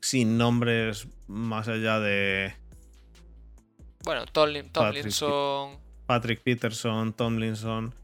sin 0.00 0.38
nombres 0.38 1.06
más 1.28 1.68
allá 1.68 2.00
de 2.00 2.54
Bueno, 4.04 4.24
Tomlin- 4.26 4.72
Tomlinson... 4.72 5.78
Patrick 6.10 6.40
Peterson, 6.42 7.12
Tomlinson. 7.12 7.94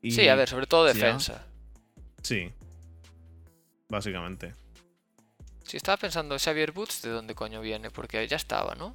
Y, 0.00 0.12
Sí, 0.12 0.28
a 0.28 0.36
ver, 0.36 0.48
sobre 0.48 0.66
todo 0.68 0.84
defensa. 0.84 1.44
Sí, 2.22 2.52
básicamente. 3.88 4.54
Si 5.64 5.76
estaba 5.76 5.96
pensando 5.96 6.38
Xavier 6.38 6.70
Woods, 6.70 7.02
¿de 7.02 7.10
dónde 7.10 7.34
coño 7.34 7.60
viene? 7.60 7.90
Porque 7.90 8.28
ya 8.28 8.36
estaba, 8.36 8.76
¿no? 8.76 8.94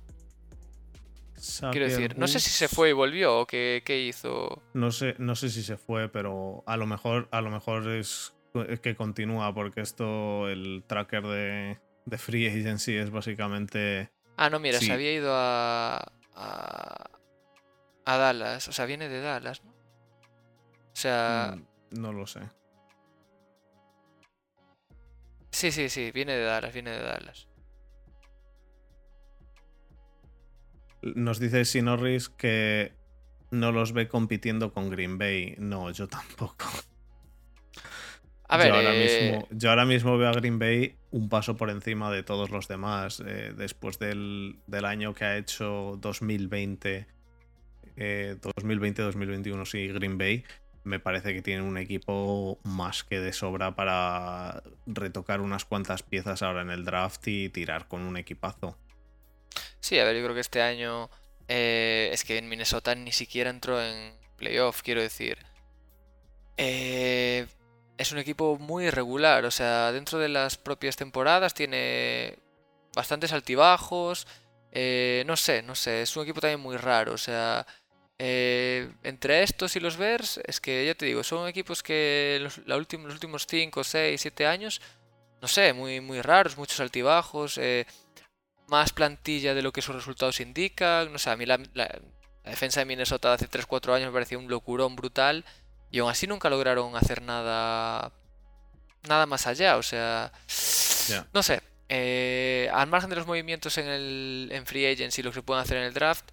Quiero 1.71 1.87
decir, 1.87 2.17
no 2.17 2.25
sé 2.25 2.39
si 2.39 2.49
se 2.49 2.69
fue 2.69 2.91
y 2.91 2.93
volvió 2.93 3.39
o 3.39 3.45
qué, 3.45 3.83
qué 3.85 3.99
hizo. 4.07 4.61
No 4.73 4.91
sé, 4.91 5.15
no 5.17 5.35
sé 5.35 5.49
si 5.49 5.61
se 5.61 5.75
fue, 5.75 6.07
pero 6.07 6.63
a 6.67 6.77
lo 6.77 6.85
mejor, 6.85 7.27
a 7.31 7.41
lo 7.41 7.49
mejor 7.51 7.89
es 7.89 8.31
que 8.81 8.95
continúa, 8.95 9.53
porque 9.53 9.81
esto, 9.81 10.47
el 10.47 10.85
tracker 10.87 11.23
de, 11.27 11.79
de 12.05 12.17
Free 12.17 12.47
Agency 12.47 12.95
es 12.95 13.11
básicamente. 13.11 14.09
Ah, 14.37 14.49
no, 14.49 14.59
mira, 14.61 14.79
Sí. 14.79 14.85
se 14.85 14.93
había 14.93 15.11
ido 15.11 15.33
a, 15.35 15.97
a. 16.33 17.09
a 18.07 18.17
Dallas. 18.17 18.67
O 18.67 18.71
sea, 18.71 18.85
viene 18.85 19.09
de 19.09 19.21
Dallas, 19.21 19.63
¿no? 19.63 19.71
O 19.71 20.95
sea, 20.95 21.55
mm, 21.57 21.99
No 22.01 22.13
lo 22.13 22.25
sé. 22.25 22.41
sí, 25.51 25.71
sí, 25.71 25.89
sí, 25.89 26.11
viene 26.11 26.33
de 26.33 26.43
Dallas, 26.43 26.73
viene 26.73 26.91
de 26.91 27.01
Dallas. 27.01 27.47
Nos 31.01 31.39
dice 31.39 31.65
Sinorris 31.65 32.29
que 32.29 32.93
no 33.51 33.71
los 33.71 33.93
ve 33.93 34.07
compitiendo 34.07 34.73
con 34.73 34.89
Green 34.89 35.17
Bay. 35.17 35.55
No, 35.57 35.91
yo 35.91 36.07
tampoco. 36.07 36.65
A 38.49 38.57
ver, 38.57 38.67
yo, 38.69 38.75
ahora 38.75 38.93
eh, 38.95 39.31
mismo, 39.31 39.47
yo 39.51 39.69
ahora 39.69 39.85
mismo 39.85 40.17
veo 40.17 40.29
a 40.29 40.33
Green 40.33 40.57
Bay 40.57 40.95
un 41.11 41.27
paso 41.29 41.57
por 41.57 41.69
encima 41.69 42.11
de 42.11 42.23
todos 42.23 42.49
los 42.49 42.67
demás. 42.67 43.21
eh, 43.25 43.53
después 43.55 43.99
del, 43.99 44.59
del 44.67 44.85
año 44.85 45.13
que 45.13 45.25
ha 45.25 45.37
hecho 45.37 45.97
2020, 45.99 47.07
eh, 47.97 48.37
2020-2021, 48.41 49.65
sí, 49.65 49.87
Green 49.89 50.17
Bay, 50.17 50.45
me 50.83 50.99
parece 50.99 51.33
que 51.33 51.41
tienen 51.41 51.65
un 51.65 51.77
equipo 51.77 52.59
más 52.63 53.03
que 53.03 53.19
de 53.19 53.33
sobra 53.33 53.75
para 53.75 54.63
retocar 54.87 55.41
unas 55.41 55.65
cuantas 55.65 56.03
piezas 56.03 56.41
ahora 56.43 56.61
en 56.63 56.71
el 56.71 56.85
draft 56.85 57.27
y 57.27 57.49
tirar 57.49 57.87
con 57.89 58.03
un 58.03 58.17
equipazo. 58.17 58.77
sí, 59.79 59.99
a 59.99 60.03
ver, 60.05 60.15
yo 60.17 60.23
creo 60.23 60.35
que 60.35 60.41
este 60.41 60.61
año. 60.61 61.09
eh, 61.47 62.09
es 62.13 62.23
que 62.25 62.37
en 62.37 62.49
Minnesota 62.49 62.95
ni 62.95 63.11
siquiera 63.13 63.49
entró 63.49 63.81
en 63.81 64.13
playoff, 64.37 64.81
quiero 64.83 65.01
decir. 65.01 65.37
Eh, 66.57 67.47
es 67.97 68.11
un 68.11 68.17
equipo 68.19 68.57
muy 68.59 68.85
irregular, 68.87 69.45
o 69.45 69.51
sea, 69.51 69.91
dentro 69.91 70.19
de 70.19 70.29
las 70.29 70.57
propias 70.57 70.95
temporadas 70.95 71.53
tiene 71.53 72.39
bastantes 72.95 73.31
altibajos. 73.33 74.27
eh, 74.71 75.23
no 75.27 75.37
sé, 75.37 75.63
no 75.63 75.75
sé, 75.75 76.01
es 76.03 76.15
un 76.17 76.23
equipo 76.23 76.41
también 76.41 76.59
muy 76.61 76.77
raro, 76.77 77.13
o 77.13 77.17
sea, 77.17 77.65
eh, 78.19 78.91
entre 79.03 79.43
estos 79.43 79.75
y 79.75 79.79
los 79.79 79.97
Bears, 79.97 80.39
es 80.45 80.59
que 80.59 80.85
ya 80.85 80.95
te 80.95 81.05
digo, 81.05 81.23
son 81.23 81.47
equipos 81.47 81.83
que 81.83 82.39
los, 82.41 82.57
la 82.65 82.75
los 82.77 82.87
últimos 83.13 83.45
5, 83.47 83.83
6, 83.83 84.19
7 84.21 84.47
años, 84.47 84.81
no 85.41 85.47
sé, 85.47 85.73
muy, 85.73 86.01
muy 86.01 86.21
raros, 86.21 86.57
muchos 86.57 86.79
altibajos, 86.79 87.57
eh, 87.57 87.85
más 88.67 88.91
plantilla 88.91 89.53
de 89.53 89.61
lo 89.61 89.71
que 89.71 89.81
sus 89.81 89.95
resultados 89.95 90.39
indican, 90.39 91.11
no 91.13 91.19
sé, 91.19 91.29
a 91.29 91.37
mí 91.37 91.45
la, 91.45 91.57
la- 91.73 91.99
la 92.43 92.51
defensa 92.51 92.79
de 92.79 92.85
Minnesota 92.85 93.27
de 93.29 93.35
hace 93.35 93.47
3-4 93.49 93.93
años 93.93 94.07
me 94.07 94.13
parecía 94.13 94.37
un 94.37 94.47
locurón 94.49 94.95
brutal 94.95 95.43
y 95.91 95.99
aún 95.99 96.09
así 96.09 96.27
nunca 96.27 96.49
lograron 96.49 96.95
hacer 96.95 97.21
nada 97.21 98.13
nada 99.07 99.25
más 99.25 99.47
allá, 99.47 99.77
o 99.77 99.83
sea, 99.83 100.31
no 101.33 101.43
sé, 101.43 101.61
eh, 101.89 102.69
al 102.73 102.87
margen 102.87 103.09
de 103.09 103.15
los 103.17 103.27
movimientos 103.27 103.77
en 103.77 103.87
el 103.87 104.49
en 104.51 104.65
free 104.65 104.85
agency 104.85 105.21
y 105.21 105.23
lo 105.23 105.31
que 105.31 105.35
se 105.35 105.41
pueden 105.43 105.61
hacer 105.63 105.77
en 105.77 105.83
el 105.83 105.93
draft, 105.93 106.25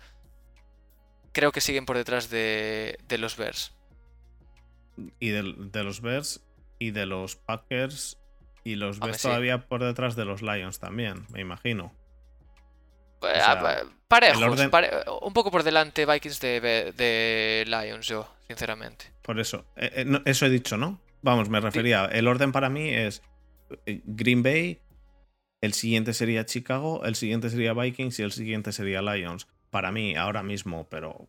creo 1.34 1.52
que 1.52 1.60
siguen 1.60 1.84
por 1.84 1.98
detrás 1.98 2.30
de, 2.30 2.96
de 3.06 3.18
los 3.18 3.36
Bears. 3.36 3.74
Y 5.18 5.30
de, 5.30 5.42
los 5.82 6.00
Bears 6.00 6.42
y 6.78 6.92
de 6.92 7.04
los 7.04 7.36
Packers. 7.36 8.18
Y 8.62 8.76
los 8.76 8.96
Hombre, 8.96 9.12
ves 9.12 9.20
sí. 9.20 9.28
todavía 9.28 9.66
por 9.66 9.84
detrás 9.84 10.16
de 10.16 10.24
los 10.24 10.40
Lions 10.40 10.78
también, 10.78 11.26
me 11.30 11.40
imagino. 11.40 11.92
eh, 13.22 13.88
parejos, 14.08 14.42
un 15.20 15.32
poco 15.34 15.50
por 15.50 15.64
delante 15.64 16.06
Vikings 16.06 16.40
de, 16.40 17.64
Lions, 17.66 18.06
yo, 18.06 18.26
sinceramente. 18.46 19.12
Por 19.20 19.38
eso, 19.38 19.66
eh, 19.76 19.90
eh, 19.96 20.22
eso 20.24 20.46
he 20.46 20.50
dicho, 20.50 20.78
¿no? 20.78 21.00
Vamos, 21.20 21.50
me 21.50 21.60
refería. 21.60 22.06
El 22.06 22.26
orden 22.28 22.52
para 22.52 22.70
mí 22.70 22.88
es 22.88 23.22
Green 23.86 24.42
Bay, 24.42 24.80
el 25.60 25.72
siguiente 25.72 26.14
sería 26.14 26.46
Chicago, 26.46 27.04
el 27.04 27.16
siguiente 27.16 27.50
sería 27.50 27.72
Vikings 27.72 28.18
y 28.18 28.22
el 28.22 28.32
siguiente 28.32 28.72
sería 28.72 29.02
Lions. 29.02 29.46
Para 29.74 29.90
mí, 29.90 30.14
ahora 30.14 30.44
mismo, 30.44 30.86
pero 30.88 31.26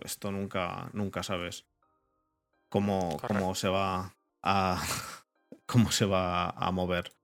esto 0.00 0.30
nunca, 0.30 0.90
nunca 0.92 1.22
sabes 1.22 1.64
cómo, 2.68 3.16
cómo 3.26 3.54
se 3.54 3.68
va 3.68 4.14
a. 4.42 4.84
cómo 5.64 5.90
se 5.90 6.04
va 6.04 6.50
a 6.50 6.70
mover 6.72 7.16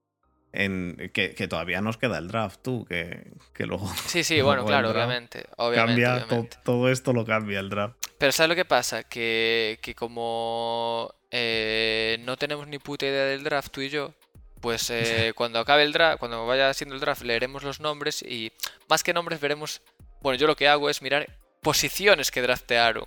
en, 0.54 1.10
que, 1.12 1.28
todavía 1.46 1.82
nos 1.82 1.98
queda 1.98 2.16
el 2.16 2.28
draft, 2.28 2.60
tú, 2.62 2.86
que, 2.86 3.32
que 3.52 3.66
luego... 3.66 3.92
Sí, 4.06 4.24
sí, 4.24 4.40
bueno, 4.42 4.64
claro, 4.64 4.92
obviamente. 4.92 5.44
cambia, 5.74 6.26
todo 6.64 6.88
esto 6.88 7.12
lo 7.12 7.26
cambia 7.26 7.60
el 7.60 7.68
draft. 7.68 7.96
Pero 8.16 8.32
¿sabes 8.32 8.48
lo 8.48 8.54
que 8.54 8.64
pasa? 8.64 9.02
Que, 9.02 9.78
que 9.82 9.94
como 9.94 11.14
eh, 11.30 12.16
no 12.24 12.38
tenemos 12.38 12.66
ni 12.66 12.78
puta 12.78 13.04
idea 13.04 13.24
del 13.26 13.44
draft, 13.44 13.72
tú 13.72 13.82
y 13.82 13.90
yo, 13.90 14.14
pues 14.62 14.88
eh, 14.88 15.32
cuando 15.36 15.58
acabe 15.58 15.82
el 15.82 15.92
draft, 15.92 16.18
cuando 16.18 16.46
vaya 16.46 16.72
siendo 16.72 16.94
el 16.94 17.00
draft, 17.02 17.24
leeremos 17.24 17.62
los 17.62 17.80
nombres 17.80 18.22
y 18.22 18.52
más 18.88 19.02
que 19.02 19.12
nombres 19.12 19.38
veremos... 19.38 19.82
Bueno, 20.22 20.38
yo 20.38 20.46
lo 20.46 20.56
que 20.56 20.68
hago 20.68 20.88
es 20.88 21.02
mirar 21.02 21.28
posiciones 21.60 22.30
que 22.30 22.42
draftearon. 22.42 23.04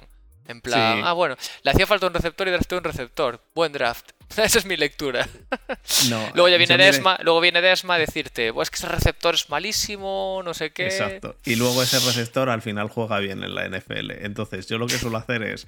En 0.48 0.62
plan, 0.62 1.02
ah, 1.04 1.14
bueno, 1.14 1.36
le 1.64 1.72
hacía 1.72 1.88
falta 1.88 2.06
un 2.06 2.14
receptor 2.14 2.48
y 2.48 2.52
drafteó 2.52 2.78
un 2.78 2.84
receptor. 2.84 3.42
Buen 3.56 3.72
draft. 3.72 4.12
Esa 4.38 4.60
es 4.60 4.66
mi 4.66 4.78
lectura. 4.78 5.28
luego 6.36 6.50
ya 6.50 6.58
viene 6.58 6.78
Desma, 6.78 7.18
luego 7.24 7.42
viene 7.42 7.62
Desma 7.62 7.96
a 7.96 7.98
decirte, 7.98 8.54
pues 8.54 8.70
que 8.70 8.76
ese 8.76 8.88
receptor 8.88 9.34
es 9.34 9.50
malísimo, 9.50 10.42
no 10.46 10.54
sé 10.54 10.72
qué. 10.72 10.86
Exacto. 10.86 11.36
Y 11.46 11.56
luego 11.56 11.82
ese 11.82 12.00
receptor 12.00 12.50
al 12.50 12.62
final 12.62 12.90
juega 12.90 13.20
bien 13.20 13.44
en 13.44 13.56
la 13.56 13.68
NFL. 13.68 14.12
Entonces, 14.24 14.68
yo 14.68 14.78
lo 14.78 14.86
que 14.86 15.00
suelo 15.00 15.18
hacer 15.18 15.42
es 15.42 15.68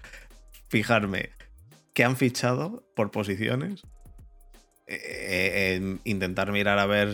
fijarme 0.70 1.32
qué 1.94 2.04
han 2.04 2.16
fichado 2.16 2.84
por 2.96 3.10
posiciones. 3.10 3.82
Eh, 4.90 5.98
intentar 6.06 6.54
mirar 6.54 6.80
a 6.80 6.86
ver 6.86 7.10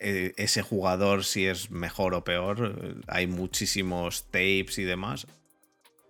eh, 0.00 0.32
ese 0.36 0.62
jugador 0.62 1.24
si 1.24 1.46
es 1.46 1.70
mejor 1.70 2.12
o 2.14 2.24
peor. 2.24 2.96
Hay 3.06 3.28
muchísimos 3.28 4.24
tapes 4.24 4.78
y 4.78 4.82
demás. 4.82 5.28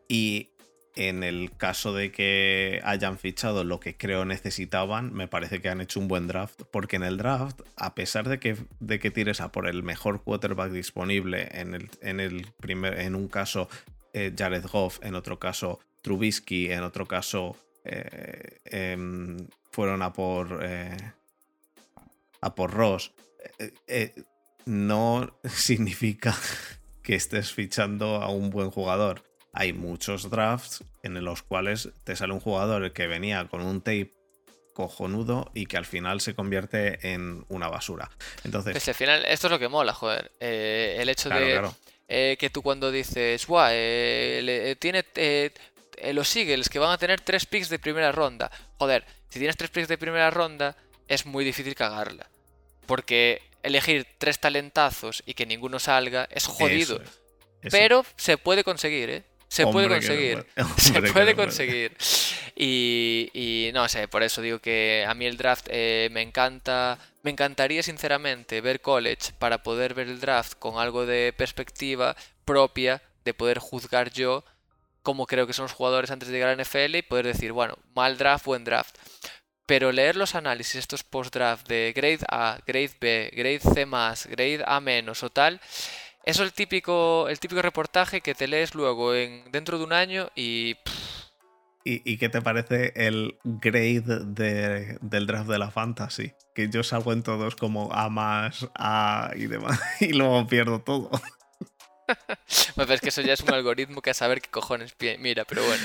Y 0.09 0.49
en 0.97 1.23
el 1.23 1.51
caso 1.57 1.93
de 1.93 2.11
que 2.11 2.81
hayan 2.85 3.19
fichado 3.19 3.65
lo 3.65 3.81
que 3.81 3.97
creo 3.97 4.25
necesitaban, 4.25 5.13
me 5.13 5.29
parece 5.29 5.61
que 5.61 5.69
han 5.69 5.81
hecho 5.81 6.01
un 6.01 6.09
buen 6.09 6.27
draft, 6.27 6.63
porque 6.71 6.97
en 6.97 7.03
el 7.03 7.19
draft, 7.19 7.61
a 7.77 7.95
pesar 7.95 8.29
de 8.29 8.39
que, 8.39 8.57
de 8.81 8.99
que 8.99 9.11
tires 9.11 9.41
a 9.41 9.51
por 9.51 9.69
el 9.69 9.83
mejor 9.83 10.23
quarterback 10.23 10.71
disponible, 10.71 11.49
en, 11.53 11.75
el, 11.75 11.91
en, 12.01 12.21
el 12.21 12.47
primer, 12.61 13.01
en 13.01 13.15
un 13.15 13.29
caso 13.29 13.69
eh, 14.13 14.33
Jared 14.37 14.65
Goff, 14.71 15.01
en 15.03 15.17
otro 15.17 15.39
caso 15.39 15.81
Trubisky, 16.01 16.71
en 16.71 16.83
otro 16.85 17.07
caso 17.07 17.57
em, 17.85 19.37
fueron 19.75 20.03
a 20.03 20.13
por, 20.13 20.61
eh, 20.63 20.97
a 22.41 22.55
por 22.55 22.71
Ross, 22.71 23.13
no 24.67 25.39
significa 25.45 26.35
que 27.03 27.15
estés 27.15 27.53
fichando 27.53 28.23
a 28.23 28.31
un 28.31 28.51
buen 28.51 28.71
jugador 28.71 29.23
hay 29.55 29.73
muchos 29.73 30.29
drafts 30.29 30.85
en 31.03 31.23
los 31.25 31.43
cuales 31.43 31.89
te 32.03 32.17
sale 32.17 32.33
un 32.33 32.41
jugador 32.41 32.93
que 32.93 33.07
venía 33.07 33.47
con 33.49 33.63
un 33.63 33.81
tape 33.81 34.13
cojonudo 34.75 35.51
y 35.55 35.67
que 35.67 35.77
al 35.77 35.87
final 35.87 36.21
se 36.21 36.35
convierte 36.35 37.13
en 37.13 37.45
una 37.49 37.69
basura. 37.69 38.11
Entonces, 38.43 38.73
pues 38.73 38.89
al 38.89 38.95
final 38.95 39.25
esto 39.27 39.47
es 39.47 39.51
lo 39.53 39.59
que 39.59 39.69
mola, 39.69 39.95
joder. 39.95 40.33
Eh, 40.41 40.97
el 40.99 41.09
hecho 41.09 41.29
de 41.29 41.63
eh, 42.09 42.37
que 42.39 42.51
tú 42.51 42.63
cuando 42.63 42.91
dices, 42.91 43.47
guau, 43.47 43.71
eh, 43.71 44.77
tiene 44.81 45.05
los 46.13 46.35
Eagles 46.35 46.69
que 46.69 46.81
van 46.81 46.91
a 46.91 46.99
tener 46.99 47.21
tres 47.21 47.47
picks 47.47 47.69
de 47.69 47.79
primera 47.79 48.11
ronda. 48.11 48.51
Joder, 48.79 49.07
si 49.35 49.41
tienes 49.41 49.57
tres 49.57 49.71
picks 49.71 49.89
de 49.89 49.99
primera 49.99 50.31
ronda, 50.31 50.77
es 51.09 51.27
muy 51.27 51.45
difícil 51.45 51.75
cagarla. 51.75 52.31
Porque 52.87 53.43
elegir 53.65 54.07
tres 54.17 54.39
talentazos 54.39 55.25
y 55.27 55.35
que 55.35 55.45
ninguno 55.45 55.81
salga 55.81 56.29
es 56.31 56.47
jodido. 56.47 57.03
Pero 57.69 58.07
se 58.15 58.39
puede 58.39 58.63
conseguir, 58.63 59.11
¿eh? 59.11 59.25
Se 59.49 59.67
puede 59.73 59.89
conseguir. 59.89 60.47
se 60.77 61.03
puede 61.03 61.35
conseguir. 61.35 61.97
Y, 62.55 63.73
no 63.75 63.89
sé, 63.89 64.07
por 64.07 64.23
eso 64.23 64.41
digo 64.41 64.61
que 64.61 65.05
a 65.05 65.15
mí 65.15 65.27
el 65.27 65.37
draft 65.37 65.67
eh, 65.69 66.11
me 66.13 66.23
encanta. 66.23 66.97
Me 67.25 67.33
encantaría 67.33 67.83
sinceramente 67.83 68.61
ver 68.61 68.83
college 68.83 69.33
para 69.41 69.65
poder 69.65 69.95
ver 69.95 70.07
el 70.07 70.21
draft 70.21 70.53
con 70.61 70.79
algo 70.79 71.07
de 71.07 71.35
perspectiva 71.37 72.15
propia, 72.45 73.03
de 73.25 73.35
poder 73.35 73.59
juzgar 73.59 74.13
yo 74.13 74.45
cómo 75.05 75.27
creo 75.27 75.47
que 75.47 75.53
son 75.53 75.65
los 75.65 75.73
jugadores 75.73 76.11
antes 76.11 76.29
de 76.29 76.35
llegar 76.35 76.49
a 76.49 76.57
la 76.57 76.65
NFL 76.65 76.97
y 76.97 77.03
poder 77.03 77.27
decir, 77.27 77.53
bueno, 77.53 77.79
mal 77.95 78.19
draft, 78.19 78.47
buen 78.47 78.65
draft. 78.65 78.97
Pero 79.67 79.93
leer 79.93 80.17
los 80.17 80.35
análisis, 80.35 80.75
estos 80.75 81.05
post-draft 81.05 81.69
de 81.69 81.93
grade 81.95 82.25
A, 82.29 82.59
grade 82.67 82.97
B, 83.01 83.31
grade 83.33 83.61
C, 83.61 83.87
grade 84.31 84.65
A 84.67 84.81
menos 84.81 85.23
o 85.23 85.31
tal, 85.31 85.61
es 86.25 86.41
el 86.41 86.53
típico, 86.53 87.29
el 87.29 87.39
típico 87.39 87.63
reportaje 87.63 88.21
que 88.21 88.35
te 88.35 88.49
lees 88.49 88.75
luego 88.75 89.15
en, 89.15 89.51
dentro 89.53 89.79
de 89.79 89.85
un 89.85 89.93
año 89.93 90.31
y... 90.35 90.77
¿Y, 91.87 92.17
qué 92.17 92.31
te 92.31 92.41
parece 92.41 92.95
el 92.97 93.37
grade 93.45 94.01
del 95.03 95.27
draft 95.27 95.51
de 95.51 95.59
la 95.59 95.71
fantasy? 95.71 96.33
Que 96.55 96.71
yo 96.71 96.83
salgo 96.83 97.13
en 97.13 97.23
todos 97.23 97.57
como 97.57 97.93
A 97.93 98.09
más, 98.09 98.67
A 98.75 99.33
y 99.37 99.49
demás, 99.49 99.79
y 100.01 100.15
luego 100.15 100.47
pierdo 100.47 100.81
todo. 100.81 101.11
bueno, 102.77 102.93
es 102.93 103.01
que 103.01 103.09
eso 103.09 103.21
ya 103.23 103.33
es 103.33 103.41
un 103.41 103.53
algoritmo 103.53 104.03
que 104.03 104.11
a 104.11 104.15
saber 104.15 104.41
qué 104.41 104.51
cojones 104.51 104.95
mira, 105.19 105.45
pero 105.45 105.65
bueno. 105.65 105.83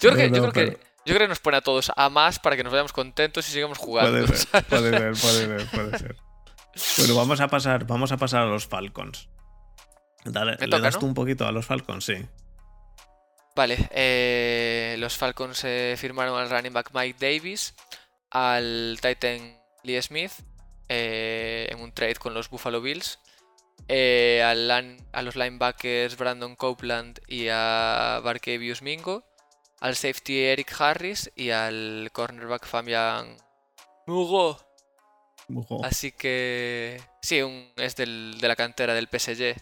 Yo 0.00 0.10
creo, 0.10 0.16
que, 0.16 0.36
yo, 0.36 0.50
creo 0.50 0.52
que, 0.52 0.78
yo 1.04 1.14
creo 1.14 1.18
que 1.20 1.28
nos 1.28 1.40
pone 1.40 1.56
a 1.56 1.60
todos 1.60 1.92
A 1.96 2.08
más 2.08 2.38
para 2.38 2.56
que 2.56 2.64
nos 2.64 2.72
vayamos 2.72 2.92
contentos 2.92 3.48
y 3.48 3.52
sigamos 3.52 3.78
jugando. 3.78 4.26
Puede 4.26 4.36
ser, 4.36 4.64
puede 4.64 4.90
ser, 4.90 5.12
puede 5.12 5.58
ser, 5.58 5.70
puede 5.70 5.98
ser. 5.98 6.16
Bueno, 6.98 7.14
vamos 7.16 7.40
a 7.40 7.48
pasar, 7.48 7.86
vamos 7.86 8.12
a 8.12 8.16
pasar 8.16 8.42
a 8.42 8.46
los 8.46 8.66
Falcons. 8.66 9.28
Dale, 10.24 10.56
le 10.58 10.80
das 10.80 10.98
tú 10.98 11.06
un 11.06 11.14
poquito 11.14 11.46
a 11.46 11.52
los 11.52 11.66
Falcons, 11.66 12.04
sí. 12.04 12.14
Vale, 13.54 13.88
eh, 13.90 14.96
los 14.98 15.16
Falcons 15.16 15.62
eh, 15.64 15.94
firmaron 15.98 16.38
al 16.38 16.48
running 16.48 16.72
back 16.72 16.90
Mike 16.94 17.18
Davis, 17.20 17.74
al 18.30 18.98
Titan 19.02 19.60
Lee 19.82 20.00
Smith, 20.00 20.32
eh, 20.88 21.68
en 21.70 21.80
un 21.80 21.92
trade 21.92 22.14
con 22.14 22.32
los 22.32 22.48
Buffalo 22.48 22.80
Bills, 22.80 23.18
a 23.88 25.22
los 25.22 25.36
linebackers 25.36 26.16
Brandon 26.16 26.56
Copeland 26.56 27.20
y 27.26 27.48
a 27.50 28.20
Barkevius 28.24 28.82
Mingo, 28.82 29.24
al 29.80 29.96
safety 29.96 30.44
Eric 30.44 30.74
Harris 30.80 31.30
y 31.34 31.50
al 31.50 32.10
cornerback 32.12 32.66
Fabian 32.66 33.36
Mugo. 34.06 34.58
Así 35.82 36.12
que 36.12 37.00
sí, 37.20 37.40
es 37.76 37.96
de 37.96 38.06
la 38.40 38.56
cantera 38.56 38.94
del 38.94 39.08
PSG. 39.08 39.54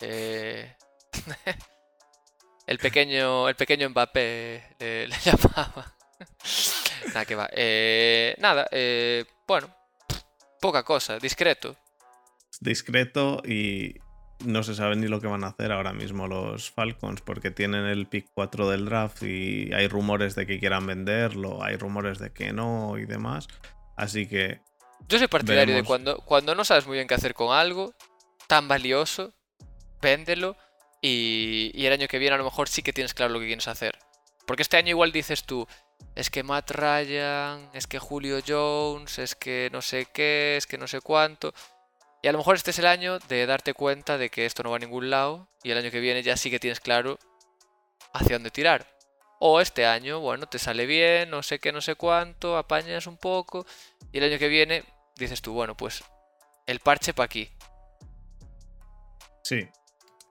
Eh, 0.00 0.76
el 2.66 2.78
pequeño. 2.78 3.48
El 3.48 3.56
pequeño 3.56 3.88
Mbappé 3.90 4.62
le, 4.78 5.16
llamaba. 5.24 5.94
nada 7.08 7.24
que 7.24 7.34
va. 7.34 7.48
Eh, 7.52 8.34
nada, 8.38 8.66
eh, 8.70 9.24
bueno. 9.46 9.74
Poca 10.60 10.82
cosa, 10.82 11.18
discreto. 11.18 11.76
Discreto 12.64 13.42
y 13.44 13.96
no 14.44 14.62
se 14.62 14.74
sabe 14.74 14.96
ni 14.96 15.06
lo 15.06 15.20
que 15.20 15.26
van 15.26 15.44
a 15.44 15.48
hacer 15.48 15.70
ahora 15.70 15.92
mismo 15.92 16.26
los 16.26 16.70
Falcons 16.70 17.20
porque 17.20 17.50
tienen 17.50 17.84
el 17.84 18.06
pick 18.06 18.26
4 18.34 18.70
del 18.70 18.86
draft 18.86 19.22
y 19.22 19.72
hay 19.72 19.86
rumores 19.86 20.34
de 20.34 20.46
que 20.46 20.58
quieran 20.58 20.86
venderlo, 20.86 21.62
hay 21.62 21.76
rumores 21.76 22.18
de 22.18 22.32
que 22.32 22.52
no 22.52 22.98
y 22.98 23.04
demás. 23.04 23.48
Así 23.96 24.26
que... 24.26 24.60
Yo 25.08 25.18
soy 25.18 25.28
partidario 25.28 25.74
de 25.74 25.84
cuando, 25.84 26.18
cuando 26.18 26.54
no 26.54 26.64
sabes 26.64 26.86
muy 26.86 26.96
bien 26.96 27.06
qué 27.06 27.14
hacer 27.14 27.34
con 27.34 27.54
algo 27.54 27.94
tan 28.48 28.66
valioso, 28.66 29.34
véndelo 30.00 30.56
y, 31.02 31.70
y, 31.74 31.86
el 31.86 31.92
año 31.92 32.08
que 32.08 32.18
viene 32.18 32.34
a 32.34 32.38
lo 32.38 32.44
mejor 32.44 32.68
sí 32.68 32.82
que 32.82 32.94
tienes 32.94 33.12
claro 33.12 33.32
lo 33.34 33.40
que 33.40 33.46
quieres 33.46 33.68
hacer. 33.68 33.98
Porque 34.46 34.62
este 34.62 34.78
año 34.78 34.90
igual 34.90 35.12
dices 35.12 35.44
tú, 35.44 35.66
es 36.14 36.30
que 36.30 36.42
Matt 36.42 36.70
Ryan, 36.70 37.70
es 37.74 37.86
que 37.86 37.98
Julio 37.98 38.38
Jones, 38.46 39.18
es 39.18 39.34
que 39.34 39.68
no 39.72 39.82
sé 39.82 40.06
qué, 40.12 40.56
es 40.56 40.66
que 40.66 40.78
no 40.78 40.86
sé 40.86 41.00
cuánto. 41.00 41.52
Y 42.24 42.26
a 42.26 42.32
lo 42.32 42.38
mejor 42.38 42.56
este 42.56 42.70
es 42.70 42.78
el 42.78 42.86
año 42.86 43.18
de 43.18 43.44
darte 43.44 43.74
cuenta 43.74 44.16
de 44.16 44.30
que 44.30 44.46
esto 44.46 44.62
no 44.62 44.70
va 44.70 44.76
a 44.76 44.78
ningún 44.78 45.10
lado 45.10 45.46
y 45.62 45.72
el 45.72 45.76
año 45.76 45.90
que 45.90 46.00
viene 46.00 46.22
ya 46.22 46.38
sí 46.38 46.50
que 46.50 46.58
tienes 46.58 46.80
claro 46.80 47.18
hacia 48.14 48.36
dónde 48.36 48.50
tirar. 48.50 48.86
O 49.40 49.60
este 49.60 49.84
año, 49.84 50.20
bueno, 50.20 50.46
te 50.46 50.58
sale 50.58 50.86
bien, 50.86 51.28
no 51.28 51.42
sé 51.42 51.58
qué, 51.58 51.70
no 51.70 51.82
sé 51.82 51.96
cuánto, 51.96 52.56
apañas 52.56 53.06
un 53.06 53.18
poco 53.18 53.66
y 54.10 54.16
el 54.16 54.24
año 54.24 54.38
que 54.38 54.48
viene 54.48 54.84
dices 55.16 55.42
tú, 55.42 55.52
bueno, 55.52 55.76
pues 55.76 56.02
el 56.66 56.80
parche 56.80 57.12
para 57.12 57.26
aquí. 57.26 57.50
Sí, 59.42 59.68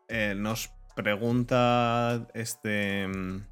eh, 0.08 0.34
nos 0.36 0.72
pregunta 0.96 2.28
este 2.34 3.08
mm, 3.08 3.46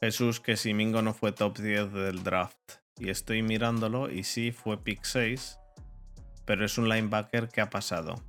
Jesús 0.00 0.40
que 0.40 0.56
si 0.56 0.72
Mingo 0.72 1.02
no 1.02 1.12
fue 1.12 1.32
top 1.32 1.58
10 1.58 1.92
del 1.92 2.24
draft. 2.24 2.56
Y 2.96 3.10
estoy 3.10 3.42
mirándolo 3.42 4.10
y 4.10 4.24
sí 4.24 4.52
fue 4.52 4.82
pick 4.82 5.04
6, 5.04 5.59
pero 6.50 6.64
es 6.66 6.76
un 6.78 6.88
linebacker 6.88 7.48
que 7.48 7.60
ha 7.60 7.70
pasado. 7.70 8.20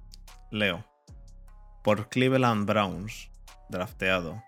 Leo. 0.51 0.85
por 1.83 2.07
Cleveland 2.09 2.67
Browns, 2.67 3.31
drafteado. 3.69 4.43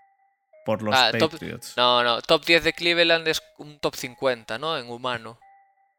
Por 0.64 0.80
los 0.82 0.94
Ah, 0.94 1.10
top- 1.18 1.32
Patriots. 1.32 1.74
No, 1.76 2.04
no, 2.04 2.22
top 2.22 2.44
10 2.44 2.62
de 2.62 2.72
Cleveland 2.72 3.26
es 3.26 3.42
un 3.58 3.80
top 3.80 3.96
50, 3.96 4.58
¿no? 4.58 4.78
En 4.78 4.88
humano. 4.88 5.40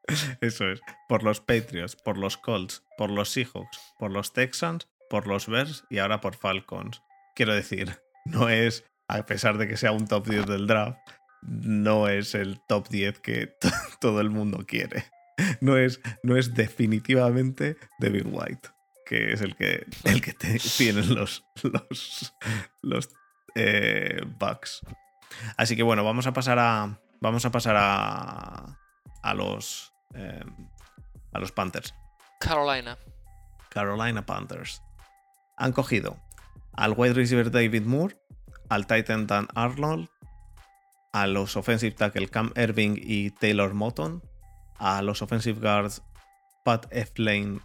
Eso 0.40 0.70
es. 0.70 0.80
Por 1.10 1.24
los 1.24 1.42
Patriots, 1.42 1.98
por 1.98 2.18
los 2.18 2.38
Colts, 2.38 2.82
por 2.98 3.10
los 3.10 3.30
Seahawks, 3.30 3.78
por 4.00 4.10
los 4.10 4.32
Texans, 4.32 4.88
por 5.10 5.28
los 5.28 5.48
Bears 5.48 5.84
y 5.90 5.98
ahora 5.98 6.22
por 6.22 6.38
Falcons. 6.38 7.02
Quiero 7.36 7.54
decir, 7.54 8.00
no 8.26 8.48
es, 8.48 8.86
a 9.10 9.26
pesar 9.26 9.58
de 9.58 9.68
que 9.68 9.76
sea 9.76 9.92
un 9.92 10.08
top 10.08 10.26
10 10.30 10.46
del 10.46 10.66
draft, 10.66 10.98
no 11.42 12.08
es 12.08 12.36
el 12.36 12.62
top 12.70 12.88
10 12.88 13.20
que 13.20 13.54
todo 14.00 14.22
el 14.22 14.30
mundo 14.30 14.64
quiere. 14.66 15.04
No 15.62 15.78
es, 15.78 16.00
no 16.24 16.38
es 16.38 16.54
definitivamente 16.54 17.78
Devin 18.00 18.30
White, 18.32 18.70
que 19.06 19.34
es 19.34 19.42
el 19.42 19.56
que, 19.56 19.86
el 20.06 20.22
que 20.22 20.34
te- 20.34 20.60
tienen 20.78 21.14
los, 21.16 21.46
los, 21.64 22.34
los 22.82 23.10
eh, 23.56 24.22
Bucks. 24.40 24.82
Así 25.58 25.76
que 25.76 25.84
bueno, 25.84 26.04
vamos 26.04 26.28
a 26.28 26.34
pasar 26.34 26.58
a. 26.60 27.00
Vamos 27.22 27.46
a 27.46 27.52
pasar 27.52 27.76
a. 27.78 28.78
a 29.24 29.34
los. 29.34 29.92
eh, 30.14 30.44
a 31.34 31.40
los 31.40 31.52
Panthers. 31.52 31.94
Carolina. 32.40 32.98
Carolina 33.70 34.26
Panthers. 34.26 34.82
Han 35.58 35.74
cogido 35.74 36.18
al 36.74 36.94
wide 36.96 37.14
receiver 37.14 37.52
David 37.52 37.84
Moore, 37.84 38.18
al 38.70 38.88
Titan 38.88 39.28
Dan 39.28 39.48
Arnold, 39.56 40.08
a 41.14 41.28
los 41.28 41.56
offensive 41.58 41.96
tackle 41.96 42.28
Cam 42.30 42.52
Irving 42.56 42.96
y 42.98 43.32
Taylor 43.32 43.74
Moton, 43.74 44.22
a 44.78 45.02
los 45.02 45.22
offensive 45.22 45.60
guards 45.60 46.02
Pat 46.64 46.88
F. 46.92 47.14
Lane 47.18 47.60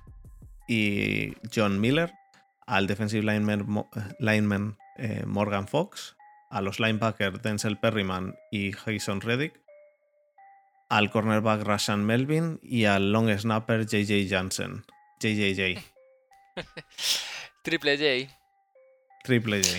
y 0.69 1.35
John 1.55 1.81
Miller, 1.81 2.13
al 2.67 2.87
defensive 2.87 3.23
lineman, 3.23 3.87
eh, 3.97 4.01
lineman, 4.19 4.77
eh, 4.97 5.25
Morgan 5.27 5.67
Fox, 5.67 6.17
a 6.51 6.61
los 6.61 6.79
linebackers 6.79 7.43
Denzel 7.43 7.79
Perryman 7.79 8.35
y 8.51 8.73
Jason 8.73 9.21
Reddick, 9.21 9.61
al 10.89 11.11
cornerback 11.11 11.63
Rashan 11.63 12.05
Melvin 12.05 12.59
y 12.63 12.85
al 12.85 13.13
long 13.13 13.31
snapper 13.39 13.87
JJ 13.87 14.29
Jansen. 14.29 14.85
JJJ. 15.21 15.79
Triple 17.63 17.97
J. 17.97 18.35
Triple 19.23 19.63
J. 19.63 19.79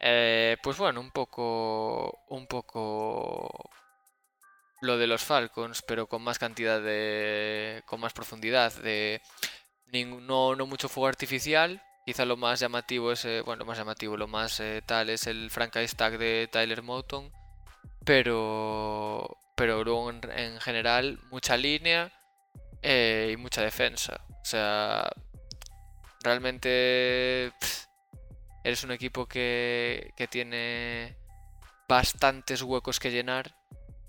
Eh, 0.00 0.56
pues 0.62 0.78
bueno, 0.78 1.00
un 1.00 1.10
poco. 1.10 2.20
Un 2.28 2.46
poco. 2.46 3.70
Lo 4.80 4.96
de 4.96 5.06
los 5.06 5.22
Falcons, 5.22 5.82
pero 5.82 6.06
con 6.06 6.22
más 6.22 6.38
cantidad 6.38 6.80
de. 6.80 7.82
con 7.86 8.00
más 8.00 8.12
profundidad. 8.12 8.72
De. 8.74 9.20
no, 9.92 10.54
no 10.56 10.66
mucho 10.66 10.88
fuego 10.88 11.08
artificial. 11.08 11.82
Quizá 12.06 12.24
lo 12.24 12.36
más 12.36 12.60
llamativo 12.60 13.12
es. 13.12 13.24
eh, 13.26 13.42
bueno, 13.42 13.60
lo 13.60 13.66
más 13.66 13.78
llamativo, 13.78 14.16
lo 14.16 14.26
más 14.26 14.58
eh, 14.60 14.82
tal 14.86 15.10
es 15.10 15.26
el 15.26 15.50
franchise 15.50 15.94
tag 15.96 16.18
de 16.18 16.48
Tyler 16.50 16.82
Moton. 16.82 17.30
Pero. 18.04 19.36
Pero 19.54 19.84
luego 19.84 20.10
en, 20.10 20.20
en 20.34 20.60
general, 20.60 21.20
mucha 21.30 21.56
línea 21.58 22.10
eh, 22.82 23.30
y 23.32 23.36
mucha 23.36 23.62
defensa. 23.62 24.24
O 24.28 24.44
sea. 24.44 25.10
Realmente. 26.22 27.52
pff, 27.60 27.84
eres 28.64 28.82
un 28.84 28.92
equipo 28.92 29.26
que, 29.26 30.12
que 30.16 30.26
tiene 30.26 31.16
bastantes 31.88 32.62
huecos 32.62 32.98
que 33.00 33.10
llenar 33.10 33.59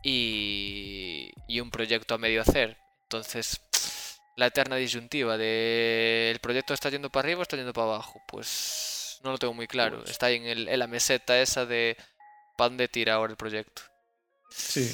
y, 0.04 1.32
y 1.48 1.60
un 1.60 1.70
proyecto 1.72 2.16
a 2.16 2.18
medio 2.18 2.42
hacer. 2.42 2.78
Entonces, 3.04 3.62
la 4.38 4.48
eterna 4.48 4.76
disyuntiva 4.76 5.38
de 5.38 6.32
el 6.32 6.40
proyecto 6.40 6.74
está 6.74 6.90
yendo 6.90 7.10
para 7.10 7.26
arriba 7.28 7.40
o 7.40 7.44
está 7.44 7.58
yendo 7.58 7.74
para 7.74 7.88
abajo, 7.88 8.22
pues 8.28 9.20
no 9.24 9.32
lo 9.32 9.38
tengo 9.38 9.54
muy 9.54 9.68
claro. 9.68 10.00
Pues- 10.00 10.12
Está 10.12 10.28
ahí 10.28 10.38
en, 10.38 10.46
el- 10.46 10.68
en 10.70 10.80
la 10.80 10.88
meseta 10.88 11.40
esa 11.42 11.66
de 11.66 11.98
para 12.58 12.70
dónde 12.70 12.88
tira 12.88 13.16
ahora 13.16 13.32
el 13.32 13.38
proyecto. 13.38 13.82
Sí. 14.50 14.92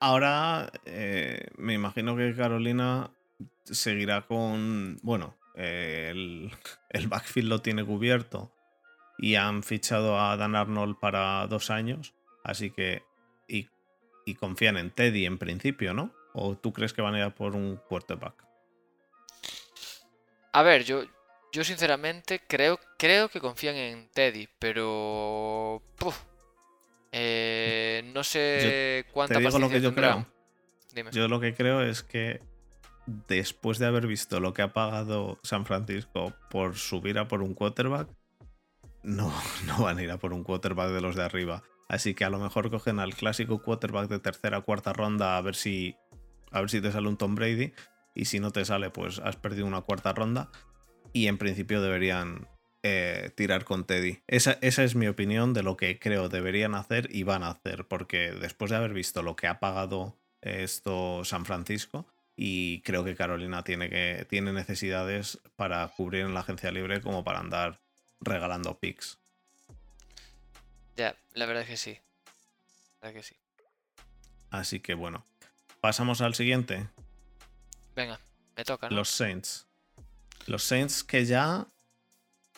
Ahora 0.00 0.70
eh, 0.84 1.46
me 1.56 1.74
imagino 1.74 2.16
que 2.16 2.34
Carolina 2.34 3.10
seguirá 3.64 4.22
con. 4.26 4.98
Bueno, 5.02 5.36
eh, 5.54 6.08
el, 6.10 6.50
el 6.90 7.08
backfield 7.08 7.48
lo 7.48 7.60
tiene 7.60 7.84
cubierto 7.84 8.52
y 9.18 9.36
han 9.36 9.62
fichado 9.62 10.18
a 10.20 10.36
Dan 10.36 10.56
Arnold 10.56 10.96
para 11.00 11.46
dos 11.46 11.70
años. 11.70 12.14
Así 12.44 12.70
que. 12.70 13.02
Y, 14.24 14.34
confían 14.34 14.76
en 14.76 14.90
Teddy 14.90 15.26
en 15.26 15.38
principio, 15.38 15.94
¿no? 15.94 16.12
¿O 16.32 16.56
tú 16.56 16.72
crees 16.72 16.92
que 16.92 17.02
van 17.02 17.14
a 17.14 17.18
ir 17.18 17.24
a 17.24 17.34
por 17.34 17.54
un 17.54 17.76
quarterback? 17.88 18.44
A 20.52 20.62
ver, 20.62 20.84
yo, 20.84 21.04
yo 21.52 21.64
sinceramente 21.64 22.42
creo, 22.46 22.78
creo 22.98 23.28
que 23.28 23.40
confían 23.40 23.76
en 23.76 24.08
Teddy, 24.10 24.48
pero... 24.58 25.82
puf, 25.96 26.16
eh, 27.10 28.10
no 28.14 28.24
sé 28.24 29.06
cuánta 29.12 29.34
Te 29.34 29.40
digo 29.40 29.58
lo 29.58 29.68
que 29.68 29.80
yo 29.80 29.94
creo. 29.94 30.26
Dime. 30.94 31.10
Yo 31.12 31.28
lo 31.28 31.40
que 31.40 31.54
creo 31.54 31.82
es 31.82 32.02
que 32.02 32.40
después 33.06 33.78
de 33.78 33.86
haber 33.86 34.06
visto 34.06 34.40
lo 34.40 34.54
que 34.54 34.62
ha 34.62 34.72
pagado 34.72 35.38
San 35.42 35.66
Francisco 35.66 36.32
por 36.50 36.76
subir 36.76 37.18
a 37.18 37.28
por 37.28 37.42
un 37.42 37.54
quarterback, 37.54 38.08
no, 39.02 39.32
no 39.66 39.82
van 39.82 39.98
a 39.98 40.02
ir 40.02 40.10
a 40.10 40.18
por 40.18 40.32
un 40.32 40.44
quarterback 40.44 40.90
de 40.90 41.00
los 41.00 41.16
de 41.16 41.24
arriba. 41.24 41.62
Así 41.92 42.14
que 42.14 42.24
a 42.24 42.30
lo 42.30 42.38
mejor 42.38 42.70
cogen 42.70 43.00
al 43.00 43.14
clásico 43.14 43.60
quarterback 43.60 44.08
de 44.08 44.18
tercera 44.18 44.56
o 44.56 44.64
cuarta 44.64 44.94
ronda 44.94 45.36
a 45.36 45.42
ver 45.42 45.54
si 45.54 45.94
a 46.50 46.60
ver 46.60 46.70
si 46.70 46.80
te 46.80 46.90
sale 46.90 47.06
un 47.06 47.18
Tom 47.18 47.34
Brady 47.34 47.74
y 48.14 48.24
si 48.24 48.40
no 48.40 48.50
te 48.50 48.64
sale 48.64 48.88
pues 48.88 49.18
has 49.18 49.36
perdido 49.36 49.66
una 49.66 49.82
cuarta 49.82 50.14
ronda 50.14 50.50
y 51.12 51.26
en 51.26 51.36
principio 51.36 51.82
deberían 51.82 52.48
eh, 52.82 53.30
tirar 53.34 53.64
con 53.64 53.84
Teddy. 53.84 54.22
Esa, 54.26 54.56
esa 54.62 54.84
es 54.84 54.94
mi 54.94 55.06
opinión 55.06 55.52
de 55.52 55.62
lo 55.62 55.76
que 55.76 55.98
creo 55.98 56.30
deberían 56.30 56.74
hacer 56.74 57.14
y 57.14 57.24
van 57.24 57.42
a 57.42 57.50
hacer 57.50 57.86
porque 57.86 58.32
después 58.32 58.70
de 58.70 58.78
haber 58.78 58.94
visto 58.94 59.22
lo 59.22 59.36
que 59.36 59.46
ha 59.46 59.60
pagado 59.60 60.16
esto 60.40 61.26
San 61.26 61.44
Francisco 61.44 62.06
y 62.34 62.80
creo 62.84 63.04
que 63.04 63.16
Carolina 63.16 63.64
tiene 63.64 63.90
que 63.90 64.26
tiene 64.30 64.54
necesidades 64.54 65.42
para 65.56 65.86
cubrir 65.88 66.22
en 66.22 66.32
la 66.32 66.40
agencia 66.40 66.72
libre 66.72 67.02
como 67.02 67.22
para 67.22 67.40
andar 67.40 67.82
regalando 68.18 68.78
picks. 68.78 69.21
Ya, 70.96 71.16
la 71.34 71.46
verdad 71.46 71.62
es 71.62 71.68
que 71.68 71.76
sí. 71.76 71.98
La 73.00 73.08
verdad 73.08 73.14
que 73.20 73.22
sí. 73.22 73.36
Así 74.50 74.80
que 74.80 74.94
bueno, 74.94 75.24
pasamos 75.80 76.20
al 76.20 76.34
siguiente, 76.34 76.88
Venga, 77.94 78.20
me 78.56 78.64
toca, 78.64 78.88
¿no? 78.88 78.96
los 78.96 79.08
Saints. 79.08 79.66
Los 80.46 80.62
Saints 80.64 81.04
que 81.04 81.24
ya, 81.24 81.66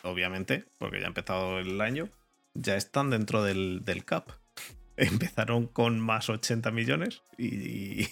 obviamente, 0.03 0.65
porque 0.77 0.99
ya 0.99 1.05
ha 1.05 1.07
empezado 1.07 1.59
el 1.59 1.79
año, 1.81 2.09
ya 2.53 2.75
están 2.75 3.09
dentro 3.09 3.43
del, 3.43 3.83
del 3.85 4.03
cap. 4.05 4.29
Empezaron 4.97 5.67
con 5.67 5.99
más 5.99 6.29
80 6.29 6.71
millones 6.71 7.21
y, 7.37 8.01
y 8.03 8.09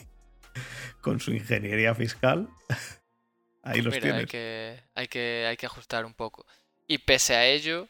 con 1.02 1.20
su 1.20 1.32
ingeniería 1.32 1.94
fiscal. 1.96 2.48
Ahí 3.64 3.82
Pues 3.82 3.86
los 3.86 3.94
mira, 3.96 4.18
hay 4.18 4.26
tienes. 4.26 4.32
que, 4.32 4.84
hay, 4.96 5.08
que, 5.08 5.46
hay 5.50 5.56
que 5.58 5.66
ajustar 5.66 6.06
un 6.06 6.14
poco. 6.14 6.46
Y 6.88 6.98
pese 6.98 7.36
a 7.36 7.46
ello, 7.48 7.88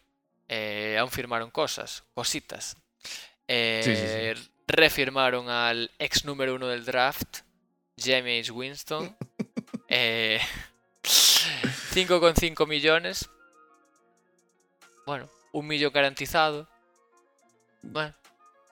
eh, 0.47 0.97
aún 0.99 1.11
firmaron 1.11 1.51
cosas, 1.51 2.03
cositas. 2.13 2.77
Eh, 3.47 4.35
Refirmaron 4.67 5.49
al 5.49 5.91
ex 5.99 6.23
número 6.25 6.55
uno 6.55 6.67
del 6.67 6.85
draft, 6.85 7.39
James 7.97 8.49
Winston. 8.49 9.15
eh, 9.89 10.39
5,5 11.03 12.67
millones. 12.67 13.29
Bueno, 15.05 15.29
un 15.51 15.67
millón 15.67 15.91
garantizado. 15.91 16.67
Bueno, 17.81 18.13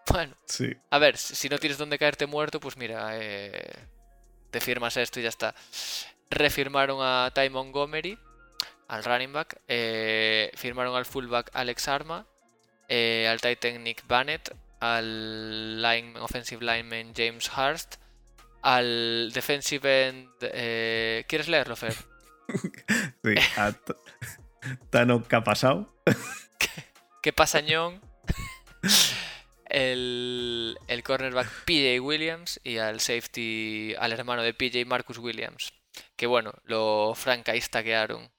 bueno. 0.07 0.36
Sí. 0.45 0.74
A 0.89 0.97
ver, 0.97 1.17
si 1.17 1.49
no 1.49 1.59
tienes 1.59 1.78
donde 1.78 1.99
caerte 1.99 2.26
muerto, 2.26 2.59
pues 2.59 2.78
mira, 2.78 3.11
eh, 3.19 3.74
te 4.49 4.61
firmas 4.61 4.95
esto 4.97 5.19
y 5.19 5.24
ya 5.24 5.30
está. 5.30 5.53
Refirmaron 6.30 6.99
a 7.01 7.32
Ty 7.36 7.49
Montgomery, 7.49 8.17
al 8.91 9.03
running 9.03 9.31
back. 9.33 9.59
eh, 9.67 10.51
firmaron 10.55 10.95
al 10.95 11.05
fullback 11.05 11.49
Alex 11.53 11.87
Arma, 11.87 12.27
eh, 12.89 13.27
al 13.29 13.39
Titan 13.39 13.83
Nick 13.83 14.05
Bannett, 14.07 14.53
al 14.81 15.81
lineman- 15.81 16.21
offensive 16.21 16.63
lineman 16.63 17.13
James 17.15 17.49
Hurst, 17.55 17.95
al 18.63 19.31
defensive 19.33 20.07
end. 20.07 20.29
eh, 20.41 21.23
¿Quieres 21.27 21.47
leerlo, 21.47 21.75
Fer? 21.75 21.95
Sí, 23.23 23.33
a 23.57 23.71
Tano, 24.89 25.25
¿qué 25.27 25.35
ha 25.37 25.43
pasado? 25.43 25.95
¿Qué 27.21 27.31
pasa, 27.31 27.61
ñón? 27.61 28.01
El, 29.65 30.77
el 30.87 31.03
cornerback 31.03 31.47
PJ 31.65 32.01
Williams 32.01 32.59
y 32.63 32.77
al 32.77 32.99
safety, 32.99 33.95
al 33.97 34.11
hermano 34.11 34.41
de 34.43 34.53
PJ 34.53 34.85
Marcus 34.85 35.17
Williams. 35.17 35.71
Que 36.17 36.27
bueno, 36.27 36.51
lo. 36.65 37.13
Sí. 37.15 38.29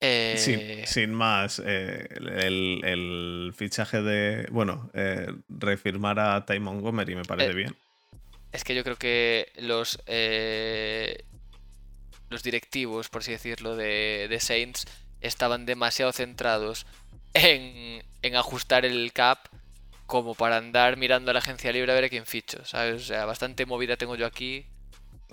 Eh, 0.00 0.84
Sin, 0.84 0.86
sin 0.86 1.12
más, 1.14 1.60
eh, 1.64 2.06
el, 2.16 2.80
el 2.84 3.52
fichaje 3.56 4.02
de. 4.02 4.46
Bueno, 4.50 4.90
eh, 4.94 5.26
refirmar 5.48 6.18
a 6.18 6.44
Ty 6.44 6.58
Montgomery 6.60 7.14
me 7.16 7.24
parece 7.24 7.50
Eh, 7.50 7.54
bien. 7.54 7.76
Es 8.52 8.62
que 8.64 8.74
yo 8.74 8.84
creo 8.84 8.96
que 8.96 9.52
los. 9.58 9.98
los 12.28 12.42
directivos, 12.42 13.08
por 13.08 13.22
así 13.22 13.32
decirlo, 13.32 13.76
de, 13.76 14.26
de 14.28 14.40
Saints 14.40 14.84
estaban 15.20 15.64
demasiado 15.66 16.12
centrados 16.12 16.86
en, 17.34 18.02
en 18.22 18.36
ajustar 18.36 18.84
el 18.84 19.12
cap 19.12 19.48
como 20.06 20.34
para 20.34 20.56
andar 20.58 20.96
mirando 20.96 21.30
a 21.30 21.34
la 21.34 21.40
agencia 21.40 21.72
libre 21.72 21.90
a 21.92 21.94
ver 21.94 22.04
a 22.04 22.08
quién 22.08 22.26
ficho, 22.26 22.64
¿sabes? 22.64 23.02
O 23.02 23.04
sea, 23.04 23.24
bastante 23.24 23.66
movida 23.66 23.96
tengo 23.96 24.14
yo 24.16 24.26
aquí 24.26 24.66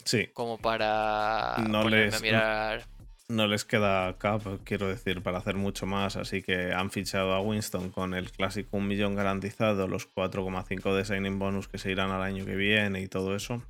Sí, 0.05 0.27
como 0.33 0.57
para 0.57 1.55
No 1.67 1.87
les- 1.89 2.13
a 2.13 2.19
mirar. 2.19 2.85
No 3.33 3.47
les 3.47 3.65
queda 3.65 4.17
cap, 4.17 4.41
quiero 4.63 4.87
decir, 4.87 5.21
para 5.21 5.37
hacer 5.39 5.55
mucho 5.55 5.85
más, 5.85 6.15
así 6.15 6.41
que 6.41 6.71
han 6.73 6.91
fichado 6.91 7.33
a 7.33 7.41
Winston 7.41 7.89
con 7.89 8.13
el 8.13 8.31
clásico 8.31 8.77
un 8.77 8.87
millón 8.87 9.15
garantizado, 9.15 9.87
los 9.87 10.07
4,5 10.07 10.95
de 10.95 11.05
signing 11.05 11.39
bonus 11.39 11.67
que 11.67 11.77
se 11.77 11.91
irán 11.91 12.11
al 12.11 12.21
año 12.21 12.45
que 12.45 12.55
viene 12.55 13.01
y 13.01 13.07
todo 13.07 13.35
eso. 13.35 13.63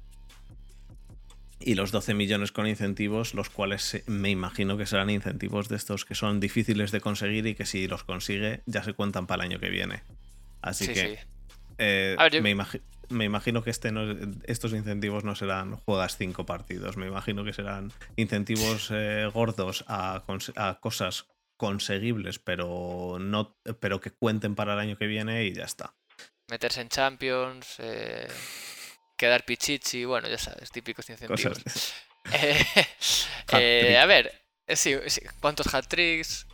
Y 1.60 1.76
los 1.76 1.92
12 1.92 2.14
millones 2.14 2.52
con 2.52 2.68
incentivos, 2.68 3.34
los 3.34 3.50
cuales 3.50 4.04
me 4.06 4.30
imagino 4.30 4.76
que 4.78 4.86
serán 4.86 5.10
incentivos 5.10 5.70
de 5.70 5.78
estos 5.78 6.04
que 6.04 6.14
son 6.14 6.42
difíciles 6.42 6.92
de 6.92 7.00
conseguir 7.00 7.48
y 7.48 7.56
que 7.56 7.66
si 7.66 7.88
los 7.88 8.04
consigue 8.04 8.62
ya 8.66 8.84
se 8.84 8.94
cuentan 8.94 9.28
para 9.28 9.46
el 9.46 9.52
año 9.52 9.60
que 9.62 9.70
viene. 9.70 10.04
Así 10.62 10.88
Sí, 10.88 10.94
que 10.94 11.00
sí. 11.00 11.16
eh, 11.78 12.16
A 12.20 12.24
ver, 12.24 12.34
yo- 12.34 12.42
me, 12.42 12.54
imagi- 12.54 12.82
me 13.10 13.26
imagino 13.26 13.64
que 13.64 13.70
este 13.70 13.92
no- 13.92 14.16
estos 14.46 14.74
incentivos 14.74 15.24
no 15.24 15.36
serán 15.36 15.76
juegas 15.78 16.18
cinco 16.18 16.46
partidos. 16.46 16.98
Me 16.98 17.08
imagino 17.08 17.44
que 17.44 17.54
serán 17.54 17.92
incentivos 18.16 18.90
eh, 18.92 19.30
gordos 19.34 19.84
a, 19.88 20.24
cosas 20.80 21.26
conseguibles, 21.58 22.40
pero 22.40 23.18
no, 23.20 23.58
pero 23.80 24.00
que 24.02 24.12
cuenten 24.12 24.56
para 24.56 24.74
el 24.74 24.80
año 24.80 24.98
que 24.98 25.08
viene 25.08 25.46
y 25.46 25.54
ya 25.54 25.64
está. 25.66 25.94
Meterse 26.50 26.82
en 26.82 26.90
Champions, 26.90 27.76
eh, 27.80 28.28
quedar 29.18 29.46
pichichi, 29.46 30.04
bueno, 30.06 30.28
ya 30.28 30.38
sabes, 30.38 30.72
típicos 30.72 31.10
incentivos. 31.10 31.60
Cosas. 31.64 31.94
Eh, 33.52 33.98
a 33.98 34.06
ver, 34.06 34.32
sí, 34.70 34.96
sí, 35.08 35.22
¿cuántos 35.40 35.72
hat-tricks? 35.74 36.48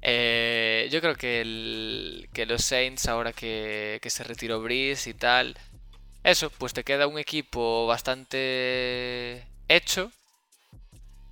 Eh, 0.00 0.88
yo 0.90 1.00
creo 1.00 1.16
que, 1.16 1.40
el- 1.40 2.28
que 2.32 2.46
los 2.46 2.62
Saints, 2.64 3.08
ahora 3.08 3.32
que, 3.32 3.98
que 4.00 4.08
se 4.10 4.24
retiró 4.24 4.60
Breeze 4.62 5.10
y 5.10 5.14
tal, 5.14 5.56
eso, 6.30 6.50
pues 6.50 6.72
te 6.72 6.84
queda 6.84 7.06
un 7.06 7.18
equipo 7.18 7.86
bastante 7.86 9.46
hecho, 9.68 10.10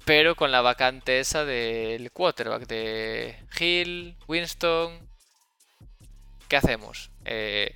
pero 0.05 0.34
con 0.36 0.53
la 0.53 0.61
vacante 0.61 1.18
esa 1.20 1.45
del 1.45 2.11
quarterback 2.12 2.66
de 2.66 3.36
Hill, 3.59 4.14
Winston. 4.28 4.99
¿Qué 6.49 6.57
hacemos? 6.57 7.11
Eh, 7.24 7.74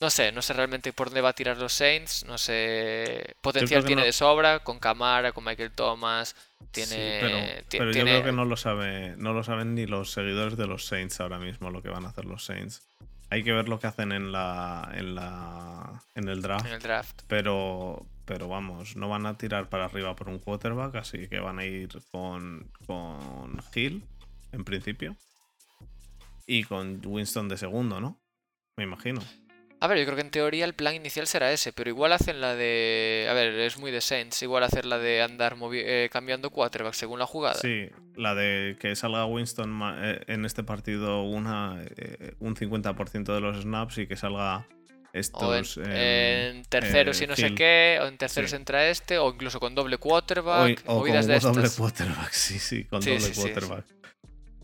no 0.00 0.10
sé, 0.10 0.32
no 0.32 0.42
sé 0.42 0.52
realmente 0.52 0.92
por 0.92 1.08
dónde 1.08 1.22
va 1.22 1.30
a 1.30 1.32
tirar 1.32 1.56
los 1.56 1.72
Saints. 1.72 2.24
No 2.26 2.36
sé. 2.36 3.34
Potencial 3.40 3.84
tiene 3.84 4.02
no- 4.02 4.06
de 4.06 4.12
sobra 4.12 4.58
con 4.60 4.78
Camara, 4.78 5.32
con 5.32 5.44
Michael 5.44 5.72
Thomas. 5.72 6.36
Tiene. 6.70 6.90
Sí, 6.90 7.68
pero, 7.78 7.90
yo 7.92 8.02
creo 8.02 8.22
que 8.22 8.32
no 8.32 8.44
lo 8.44 8.56
sabe, 8.56 9.14
no 9.16 9.32
lo 9.32 9.42
saben 9.44 9.74
ni 9.74 9.86
los 9.86 10.10
seguidores 10.12 10.56
de 10.58 10.66
los 10.66 10.84
Saints 10.84 11.20
ahora 11.20 11.38
mismo 11.38 11.70
lo 11.70 11.82
que 11.82 11.88
van 11.88 12.04
a 12.04 12.08
hacer 12.10 12.24
los 12.26 12.44
Saints. 12.44 12.82
Hay 13.34 13.42
que 13.42 13.52
ver 13.52 13.68
lo 13.68 13.80
que 13.80 13.88
hacen 13.88 14.12
en 14.12 14.30
la 14.30 14.88
en 14.94 15.16
la 15.16 16.00
en 16.14 16.28
el 16.28 16.40
draft. 16.40 16.66
en 16.66 16.72
el 16.74 16.80
draft. 16.80 17.22
pero 17.26 18.06
pero 18.24 18.46
vamos, 18.46 18.94
no 18.94 19.08
van 19.08 19.26
a 19.26 19.36
tirar 19.36 19.68
para 19.68 19.86
arriba 19.86 20.14
por 20.14 20.28
un 20.28 20.38
quarterback, 20.38 20.94
así 20.94 21.26
que 21.26 21.40
van 21.40 21.58
a 21.58 21.64
ir 21.64 21.88
con, 22.12 22.70
con 22.86 23.60
Hill, 23.74 24.04
en 24.52 24.62
principio. 24.62 25.16
Y 26.46 26.62
con 26.62 27.02
Winston 27.04 27.48
de 27.48 27.56
segundo, 27.56 28.00
¿no? 28.00 28.20
Me 28.76 28.84
imagino. 28.84 29.20
A 29.84 29.86
ver, 29.86 29.98
yo 29.98 30.04
creo 30.06 30.16
que 30.16 30.22
en 30.22 30.30
teoría 30.30 30.64
el 30.64 30.72
plan 30.72 30.94
inicial 30.94 31.26
será 31.26 31.52
ese, 31.52 31.74
pero 31.74 31.90
igual 31.90 32.12
hacen 32.12 32.40
la 32.40 32.54
de. 32.54 33.26
A 33.28 33.34
ver, 33.34 33.52
es 33.60 33.76
muy 33.76 33.90
de 33.90 34.00
Saints. 34.00 34.42
Igual 34.42 34.62
hacer 34.62 34.86
la 34.86 34.98
de 34.98 35.20
andar 35.20 35.56
movi- 35.56 35.82
eh, 35.84 36.08
cambiando 36.10 36.48
quarterback 36.48 36.94
según 36.94 37.18
la 37.18 37.26
jugada. 37.26 37.56
Sí, 37.56 37.90
la 38.16 38.34
de 38.34 38.76
que 38.80 38.96
salga 38.96 39.26
Winston 39.26 39.78
eh, 39.98 40.22
en 40.28 40.46
este 40.46 40.64
partido 40.64 41.22
una, 41.24 41.84
eh, 41.96 42.32
un 42.40 42.56
50% 42.56 43.34
de 43.34 43.40
los 43.42 43.60
snaps 43.60 43.98
y 43.98 44.06
que 44.06 44.16
salga 44.16 44.66
O 45.34 45.52
en, 45.54 45.60
estos. 45.60 45.76
eh, 45.86 46.52
en 46.54 46.62
terceros 46.64 47.20
y 47.20 47.26
no 47.26 47.36
sé 47.36 47.54
qué, 47.54 47.98
o 48.00 48.06
en 48.06 48.16
terceros 48.16 48.50
Sí. 48.50 48.56
entra 48.56 48.88
este, 48.88 49.18
o 49.18 49.28
incluso 49.34 49.60
con 49.60 49.74
doble 49.74 49.98
quarterback, 49.98 50.82
o 50.86 51.00
movidas 51.00 51.26
de 51.26 51.38
doble 51.40 51.64
estas. 51.66 51.76
quarterback, 51.78 52.30
sí, 52.32 52.58
sí, 52.58 52.84
con 52.84 53.02
Sí, 53.02 53.10
doble 53.10 53.22
sí. 53.34 53.38
quarterback. 53.40 53.84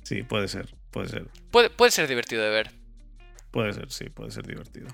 Sí, 0.03 0.23
puede 0.23 0.49
ser, 0.49 0.75
puede 0.91 1.09
ser. 1.09 1.27
Puede, 1.51 1.69
puede 1.69 1.91
ser 1.91 2.09
divertido 2.09 2.43
de 2.43 2.49
ver. 2.49 2.71
Puede 3.51 3.73
ser, 3.73 3.91
sí, 3.91 4.09
puede 4.09 4.31
ser 4.31 4.47
divertido. 4.47 4.87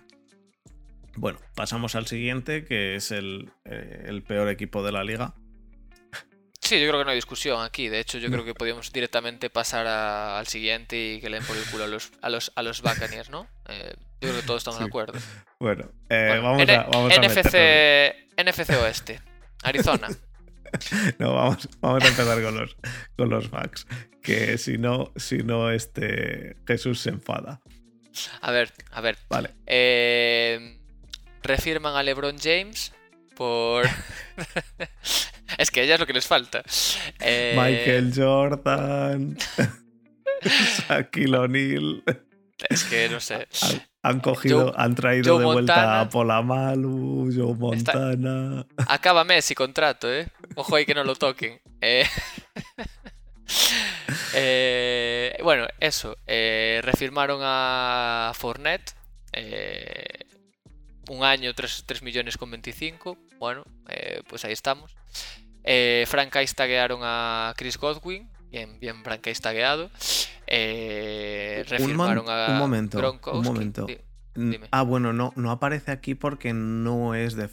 Bueno, 1.17 1.39
pasamos 1.55 1.95
al 1.95 2.07
siguiente, 2.07 2.64
que 2.64 2.95
es 2.97 3.11
el, 3.11 3.51
eh, 3.64 4.05
el 4.07 4.23
peor 4.23 4.49
equipo 4.49 4.83
de 4.85 4.93
la 4.93 5.03
liga. 5.05 5.35
Sí, 6.61 6.81
yo 6.81 6.89
creo 6.89 7.01
que 7.01 7.05
no 7.05 7.11
hay 7.11 7.17
discusión 7.17 7.62
aquí. 7.64 7.89
De 7.89 8.01
hecho, 8.01 8.19
yo 8.19 8.29
No. 8.29 8.35
creo 8.35 8.45
que 8.45 8.55
podríamos 8.55 8.93
directamente 8.93 9.51
pasar 9.51 9.87
a- 9.87 10.39
al 10.39 10.47
siguiente 10.49 10.97
y 11.14 11.21
que 11.21 11.31
le 11.31 11.39
den 11.39 11.47
por 11.47 11.57
el 11.57 11.64
culo 11.64 11.85
a 11.85 11.87
los, 11.87 12.11
a 12.23 12.29
los, 12.29 12.53
a 12.57 12.62
los 12.62 12.83
Buccaneers, 12.83 13.31
¿no? 13.31 13.47
Eh, 13.69 13.95
yo 14.21 14.29
creo 14.31 14.41
que 14.41 14.47
todos 14.47 14.59
estamos 14.62 14.81
de 14.81 14.87
acuerdo. 14.87 15.19
Bueno, 15.61 15.85
eh, 16.09 16.27
Bueno, 16.29 16.43
vamos, 16.43 16.69
a, 16.69 16.83
vamos 16.93 17.12
a 17.12 17.21
NFC, 17.21 18.17
NFC 18.37 18.71
Oeste. 18.83 19.21
Arizona. 19.62 20.09
No, 21.21 21.33
vamos, 21.33 21.69
vamos 21.81 22.05
a 22.05 22.09
empezar 22.09 22.43
con 22.43 22.57
los, 22.59 22.77
con 23.17 23.31
los 23.31 23.49
Bucks. 23.51 23.87
Que 24.21 24.59
si 24.59 24.77
no, 24.77 25.12
si 25.17 25.39
no, 25.39 25.71
este 25.71 26.57
Jesús 26.67 27.01
se 27.01 27.11
enfada. 27.11 27.62
A 28.43 28.51
ver, 28.51 28.73
a 28.91 29.01
ver. 29.01 29.17
Vale. 29.31 29.51
Eh, 29.64 30.79
refirman 31.47 31.97
a 31.97 32.03
LeBron 32.03 32.36
James 32.38 32.92
por. 33.34 33.84
es 35.59 35.70
que 35.70 35.86
ya 35.86 35.94
es 35.94 36.01
lo 36.01 36.07
que 36.07 36.12
les 36.12 36.26
falta. 36.26 36.62
Eh, 37.20 37.55
Michael 37.57 38.12
Jordan. 38.14 39.36
Shaquille 40.88 41.36
O'Neal. 41.36 42.03
Es 42.68 42.84
que 42.84 43.09
no 43.09 43.20
sé. 43.20 43.47
Han, 44.03 44.20
cogido, 44.20 44.66
Joe- 44.66 44.74
han 44.76 44.94
traído 44.94 45.34
Joe 45.34 45.40
de 45.40 45.44
vuelta 45.53 46.01
a 46.01 46.09
Polamalu, 46.09 47.30
Joe 47.34 47.76
Está- 47.76 47.94
Montana. 47.99 48.66
Acaba 48.88 49.24
Messi 49.24 49.55
contrato, 49.55 50.12
¿eh? 50.12 50.28
Ojo 50.55 50.76
ahí 50.76 50.86
que 50.86 50.94
no 50.94 51.05
lo 51.05 51.16
toquen. 51.16 51.61
Eh, 51.80 52.07
eh, 54.34 55.36
bueno, 55.42 55.66
eso. 55.80 56.16
eh, 56.26 56.80
refirmaron 56.82 57.40
a 57.42 58.32
Fournette. 58.34 58.92
eh, 59.32 60.26
un 61.09 61.24
año, 61.24 61.54
3, 61.54 62.02
millones 62.02 62.36
con 62.36 62.50
25. 62.50 63.18
Bueno, 63.38 63.64
eh, 63.88 64.22
pues 64.28 64.44
ahí 64.44 64.52
estamos. 64.52 64.94
Eh, 65.64 66.04
franchise 66.07 66.54
taguearon 66.54 67.00
a 67.02 67.54
Chris 67.57 67.76
Godwin. 67.76 68.30
Bien, 68.50 68.78
bien 68.78 69.02
franchise 69.02 69.40
tagueado. 69.40 69.90
Eh, 70.46 71.64
refirmaron 71.68 72.28
a 72.28 72.52
un 72.52 72.59
momento, 72.59 73.20
un 73.32 73.42
momento. 73.42 73.86
Dime. 74.34 74.68
Ah, 74.70 74.82
bueno, 74.82 75.12
no, 75.12 75.32
no 75.34 75.50
aparece 75.50 75.90
aquí 75.90 76.14
porque 76.14 76.52
no 76.52 77.14
es 77.14 77.36
de 77.36 77.48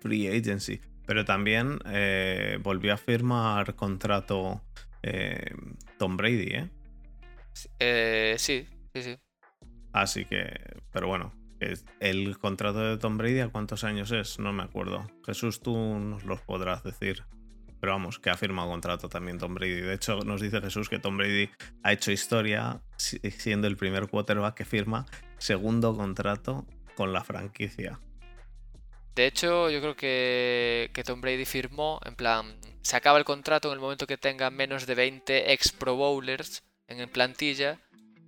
free 0.00 0.28
agency. 0.28 0.80
Pero 1.06 1.24
también 1.24 1.78
eh, 1.86 2.58
volvió 2.62 2.94
a 2.94 2.96
firmar 2.96 3.74
contrato 3.74 4.62
eh, 5.02 5.54
Tom 5.98 6.16
Brady, 6.16 6.48
¿eh? 6.52 6.70
eh, 7.78 8.34
sí, 8.38 8.66
sí, 8.94 9.02
sí. 9.02 9.18
Así 9.92 10.24
que, 10.24 10.48
pero 10.92 11.08
bueno, 11.08 11.32
el 12.00 12.38
contrato 12.38 12.80
de 12.80 12.96
Tom 12.98 13.16
Brady, 13.18 13.40
¿a 13.40 13.48
cuántos 13.48 13.84
años 13.84 14.10
es? 14.12 14.38
No 14.38 14.52
me 14.52 14.62
acuerdo. 14.62 15.06
Jesús, 15.26 15.60
tú 15.60 15.76
nos 15.76 16.24
los 16.24 16.40
podrás 16.40 16.82
decir. 16.82 17.24
Pero 17.80 17.94
vamos, 17.94 18.20
que 18.20 18.30
ha 18.30 18.36
firmado 18.36 18.68
contrato 18.70 19.08
también 19.08 19.38
Tom 19.38 19.54
Brady. 19.54 19.80
De 19.80 19.94
hecho, 19.94 20.18
nos 20.20 20.40
dice 20.40 20.60
Jesús 20.60 20.88
que 20.88 21.00
Tom 21.00 21.16
Brady 21.16 21.50
ha 21.82 21.92
hecho 21.92 22.12
historia 22.12 22.80
si- 22.96 23.18
siendo 23.32 23.66
el 23.66 23.76
primer 23.76 24.06
quarterback 24.08 24.54
que 24.54 24.64
firma 24.64 25.04
segundo 25.38 25.96
contrato 25.96 26.64
con 26.94 27.12
la 27.12 27.24
franquicia. 27.24 27.98
De 29.16 29.26
hecho, 29.26 29.68
yo 29.68 29.80
creo 29.80 29.96
que, 29.96 30.90
que 30.94 31.02
Tom 31.04 31.20
Brady 31.20 31.44
firmó, 31.44 32.00
en 32.04 32.14
plan, 32.14 32.56
se 32.82 32.96
acaba 32.96 33.18
el 33.18 33.24
contrato 33.24 33.68
en 33.68 33.74
el 33.74 33.80
momento 33.80 34.06
que 34.06 34.16
tenga 34.16 34.50
menos 34.50 34.86
de 34.86 34.94
20 34.94 35.52
ex 35.52 35.72
Pro 35.72 35.96
Bowlers 35.96 36.62
en 36.86 37.08
plantilla, 37.10 37.80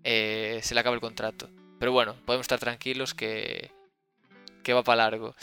eh, 0.02 0.60
se 0.62 0.74
le 0.74 0.80
acaba 0.80 0.94
el 0.94 1.00
contrato. 1.00 1.48
Pero 1.78 1.92
bueno, 1.92 2.14
podemos 2.24 2.44
estar 2.44 2.58
tranquilos 2.58 3.14
que, 3.14 3.70
que 4.62 4.72
va 4.72 4.82
para 4.82 5.04
largo. 5.04 5.34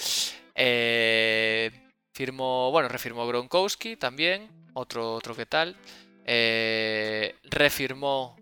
Eh, 0.56 1.72
firmó, 2.14 2.72
bueno, 2.72 2.88
refirmó 2.88 3.28
Gronkowski 3.28 3.96
también, 3.96 4.50
otro, 4.74 5.14
otro 5.16 5.36
que 5.36 5.46
tal. 5.46 5.76
Eh, 6.26 7.36
refirmó 7.44 8.38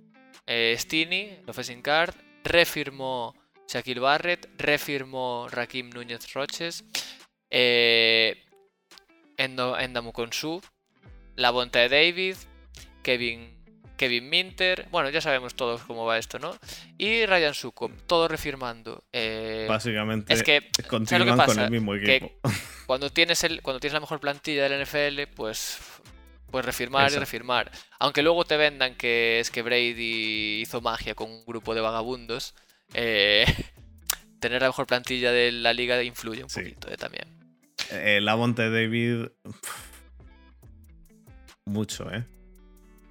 eh, 0.45 0.75
Stini, 0.77 1.37
el 1.41 1.49
offensive 1.49 1.81
guard. 1.83 2.15
Refirmó 2.43 3.35
Shaquille 3.67 3.99
Barrett. 3.99 4.49
Refirmó 4.57 5.47
Rakim 5.49 5.89
Núñez 5.89 6.33
Roches. 6.33 6.83
Eh, 7.49 8.43
Endamu 9.37 10.11
Konsu. 10.11 10.61
La 11.35 11.51
Bonta 11.51 11.79
de 11.79 11.89
David. 11.89 12.35
Kevin, 13.03 13.58
Kevin 13.99 14.29
Minter. 14.29 14.87
Bueno, 14.91 15.09
ya 15.09 15.19
sabemos 15.19 15.55
todos 15.55 15.81
cómo 15.81 16.05
va 16.05 16.17
esto, 16.17 16.39
¿no? 16.39 16.57
Y 16.97 17.25
Ryan 17.25 17.53
Sukup, 17.53 17.91
todo 18.07 18.29
refirmando. 18.29 19.03
Eh, 19.11 19.65
Básicamente 19.67 20.33
es 20.33 20.41
que 20.41 20.69
continúan 20.87 21.27
con 21.27 21.37
pasa? 21.37 21.65
el 21.65 21.71
mismo 21.71 21.91
Que- 21.93 22.15
equipo. 22.15 22.39
cuando 22.87 23.09
tienes 23.11 23.43
el 23.43 23.61
cuando 23.61 23.81
tienes 23.81 23.93
la 23.93 23.99
mejor 23.99 24.21
plantilla 24.21 24.63
del 24.67 24.81
NFL, 24.85 25.27
pues 25.35 25.77
Pues 26.49 26.65
refirmar 26.65 27.11
y 27.11 27.15
refirmar. 27.17 27.69
Aunque 27.99 28.23
luego 28.23 28.43
te 28.45 28.57
vendan 28.57 28.95
que 28.95 29.39
es 29.39 29.51
que 29.51 29.61
Brady 29.61 30.61
hizo 30.61 30.81
magia 30.81 31.13
con 31.13 31.29
un 31.29 31.45
grupo 31.45 31.75
de 31.75 31.81
vagabundos, 31.81 32.55
eh, 32.93 33.45
tener 34.39 34.61
la 34.61 34.69
mejor 34.69 34.87
plantilla 34.87 35.31
de 35.33 35.51
la 35.51 35.73
liga 35.73 36.01
influye 36.01 36.41
un 36.43 36.49
Sí. 36.49 36.61
poquito 36.61 36.89
eh, 36.89 36.97
también. 36.97 37.27
Eh, 37.91 38.19
Lavonte 38.21 38.69
David. 38.71 39.27
Mucho, 41.65 42.09
¿eh? 42.11 42.25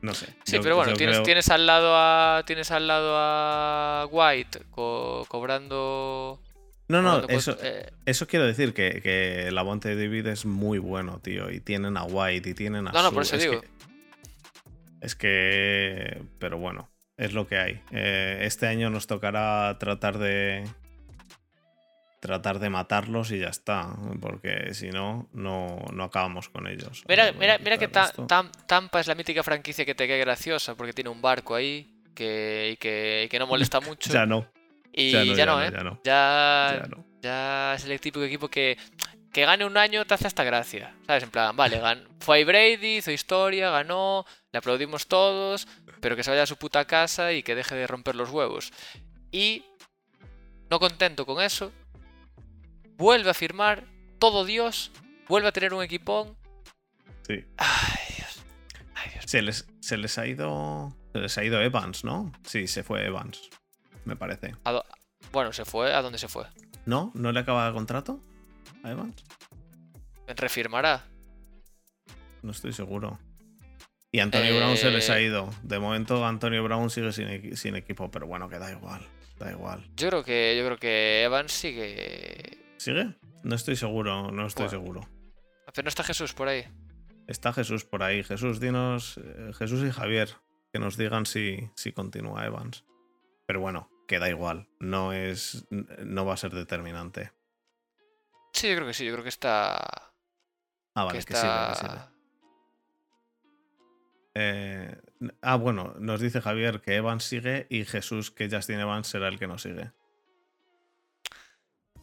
No 0.01 0.15
sé. 0.15 0.27
Sí, 0.45 0.57
Yo- 0.57 0.63
pero 0.63 0.77
bueno, 0.77 0.93
tienes, 0.95 1.17
creo- 1.17 1.25
tienes 1.25 1.49
al 1.51 1.67
lado 1.67 1.93
a 1.97 2.43
tienes 2.47 2.71
al 2.71 2.87
lado 2.87 3.15
a 3.17 4.07
White 4.11 4.61
co- 4.71 5.25
cobrando. 5.29 6.41
No, 6.89 7.03
no, 7.03 7.21
cobrando 7.21 7.35
eso, 7.39 7.57
eh, 7.63 7.91
eso 8.07 8.27
quiero 8.27 8.47
decir 8.47 8.73
que, 8.73 9.01
que 9.03 9.51
Lavonte 9.51 9.95
David 9.95 10.27
es 10.29 10.47
muy 10.47 10.79
bueno, 10.79 11.19
tío. 11.23 11.51
Y 11.51 11.61
tienen 11.61 11.97
a 11.97 12.05
White 12.05 12.49
y 12.51 12.55
tienen 12.55 12.87
a 12.89 12.93
No, 12.93 13.03
no, 13.03 13.13
por 13.13 13.23
eso 13.25 13.37
es 13.37 13.43
digo. 13.43 13.61
Que, 13.61 13.69
es 15.01 15.15
que. 15.15 16.23
Pero 16.39 16.59
bueno, 16.59 16.89
es 17.17 17.33
lo 17.35 17.47
que 17.47 17.59
hay. 17.59 17.83
Eh, 17.91 18.39
este 18.43 18.67
año 18.69 18.91
nos 18.91 19.07
tocará 19.07 19.77
tratar 19.79 20.19
de. 20.19 20.65
Tratar 22.29 22.59
de 22.59 22.69
matarlos 22.69 23.31
y 23.33 23.39
ya 23.39 23.49
está. 23.49 23.97
Porque 24.21 24.75
si 24.75 24.91
no, 24.91 25.31
no, 25.33 25.79
no 25.95 26.05
acabamos 26.05 26.51
con 26.51 26.67
ellos. 26.67 27.03
Mira, 27.09 27.33
mira, 27.33 27.57
mira 27.57 27.79
que 27.79 27.89
Ta-. 27.89 28.13
Tam- 28.13 28.51
Tampa 28.67 29.01
es 29.01 29.07
la 29.07 29.15
mítica 29.15 29.43
franquicia 29.43 29.87
que 29.87 29.95
te 29.95 30.07
cae 30.07 30.19
graciosa 30.19 30.75
porque 30.75 30.93
tiene 30.93 31.09
un 31.09 31.23
barco 31.23 31.55
ahí 31.55 31.91
que, 32.15 32.73
y 32.73 32.77
que, 32.77 33.23
y 33.25 33.29
que 33.31 33.39
no 33.39 33.47
molesta 33.47 33.81
mucho. 33.89 34.13
Ya 34.13 34.27
no, 34.27 34.47
y 34.93 35.11
ya 35.13 35.25
ya 35.25 35.47
no, 35.47 35.63
¿eh? 35.63 35.71
ya 35.73 35.83
no. 35.85 37.05
Ya, 37.23 37.73
es 37.75 37.85
el 37.87 37.99
típico 37.99 38.23
equipo 38.23 38.49
que, 38.49 38.77
que 39.33 39.47
gane 39.47 39.65
un 39.65 39.79
año 39.79 40.05
te 40.05 40.13
hace 40.13 40.27
hasta 40.27 40.45
gracia. 40.45 40.95
¿Sabes? 41.07 41.23
En 41.23 41.31
plan, 41.31 41.57
vale, 41.57 41.81
gan- 41.81 42.07
fue 42.21 42.37
ahí 42.37 42.45
Brady, 42.45 42.99
hizo 42.99 43.11
historia, 43.11 43.71
ganó, 43.71 44.27
le 44.53 44.59
aplaudimos 44.59 45.07
todos, 45.09 45.67
pero 46.03 46.15
que 46.15 46.23
se 46.23 46.29
vaya 46.31 46.43
a 46.43 46.47
su 46.47 46.59
puta 46.59 46.85
casa 46.85 47.33
y 47.33 47.43
que 47.43 47.55
deje 47.55 47.75
de 47.75 47.87
romper 47.87 48.17
los 48.17 48.29
huevos. 48.29 48.71
Y, 49.33 49.65
no 50.71 50.79
contento 50.79 51.25
con 51.25 51.43
eso, 51.43 51.73
vuelve 52.99 53.31
a 53.31 53.35
firmar 53.35 53.85
todo 54.19 54.45
Dios, 54.45 54.91
vuelve 55.29 55.49
a 55.49 55.53
tener 55.53 55.73
un 55.73 55.83
equipón. 55.83 56.37
Sí. 57.27 57.45
Ay, 57.57 58.15
Dios. 58.17 58.43
Ay, 58.95 59.11
Dios. 59.13 59.25
Se 59.27 59.41
les, 59.43 59.67
se 59.81 59.97
les 59.97 60.19
ha 60.19 60.27
ido. 60.27 60.95
Se 61.13 61.21
les 61.21 61.39
ha 61.39 61.45
ido 61.45 61.61
Evans, 61.63 62.05
¿no? 62.05 62.33
Sí, 62.45 62.67
se 62.67 62.83
fue 62.83 63.07
Evans. 63.07 63.41
Me 64.05 64.17
parece. 64.17 64.55
¿A 64.65 64.73
do- 64.73 64.85
Bueno, 65.33 65.53
se 65.53 65.65
fue. 65.65 65.95
¿A 65.95 66.03
dónde 66.03 66.19
se 66.19 66.29
fue? 66.29 66.45
¿No? 66.87 67.11
¿No 67.15 67.33
le 67.33 67.41
acaba 67.41 67.67
el 67.69 67.75
contrato 67.75 68.21
a 68.83 68.91
Evans? 68.91 69.23
Refirmará. 70.27 71.05
No 72.43 72.53
estoy 72.53 72.73
seguro. 72.73 73.19
Y 74.11 74.21
Antonio 74.21 74.57
Brown 74.57 74.77
se 74.77 74.91
les 74.91 75.11
ha 75.11 75.19
Eh. 75.19 75.25
ido. 75.25 75.51
De 75.63 75.79
momento 75.79 76.25
Antonio 76.25 76.63
Brown 76.65 76.89
sigue 76.89 77.13
sin, 77.13 77.57
sin 77.57 77.77
equipo, 77.77 78.11
pero 78.11 78.27
bueno, 78.27 78.49
que 78.49 78.59
da 78.59 78.71
igual. 78.71 79.07
Da 79.39 79.51
igual. 79.51 79.87
Yo 79.97 80.09
creo 80.09 80.25
que, 80.25 80.57
yo 80.59 80.65
creo 80.65 80.79
que 80.79 81.23
Evans 81.25 81.53
sigue. 81.53 82.59
¿Sigue? 82.79 83.15
No 83.45 83.55
estoy 83.55 83.77
seguro, 83.77 84.31
no 84.31 84.47
estoy 84.47 84.67
Bueno. 84.67 84.71
seguro. 84.71 85.09
Pero 85.75 85.85
no 85.85 85.89
está 85.89 86.03
Jesús 86.05 86.33
por 86.33 86.49
ahí. 86.49 86.65
Está 87.27 87.53
Jesús 87.53 87.85
por 87.85 88.03
ahí. 88.03 88.23
Jesús, 88.25 88.59
dinos. 88.61 89.19
eh, 89.23 89.53
Jesús 89.59 89.83
y 89.87 89.91
Javier, 89.91 90.31
que 90.73 90.79
nos 90.79 90.97
digan 90.97 91.27
si, 91.27 91.69
si 91.77 91.93
continúa 91.93 92.47
Evans. 92.47 92.85
Pero 93.47 93.61
bueno, 93.61 93.91
que 94.07 94.19
da 94.19 94.29
igual. 94.31 94.69
No 94.81 95.13
es. 95.13 95.67
No 95.71 96.25
va 96.25 96.35
a 96.35 96.39
ser 96.39 96.53
determinante. 96.53 97.33
Sí, 98.53 98.69
yo 98.71 98.77
creo 98.77 98.87
que 98.87 98.95
sí. 98.95 99.05
Yo 99.05 99.13
creo 99.13 99.23
que 99.25 99.29
está. 99.29 99.77
Ah, 100.95 101.05
vale, 101.05 101.19
que 101.19 101.25
que, 101.27 101.35
sigue, 101.35 101.49
que 101.49 101.73
está. 101.73 101.75
sigue. 101.75 102.19
Eh, 104.35 104.97
ah, 105.43 105.57
bueno, 105.57 105.95
nos 105.99 106.21
dice 106.21 106.41
Javier 106.41 106.81
que 106.81 106.95
Evans 106.97 107.25
sigue 107.25 107.67
y 107.71 107.85
Jesús 107.85 108.31
que 108.31 108.49
Justin 108.51 108.79
Evans 108.81 109.07
será 109.09 109.29
el 109.29 109.39
que 109.39 109.47
nos 109.49 109.63
sigue. 109.63 109.91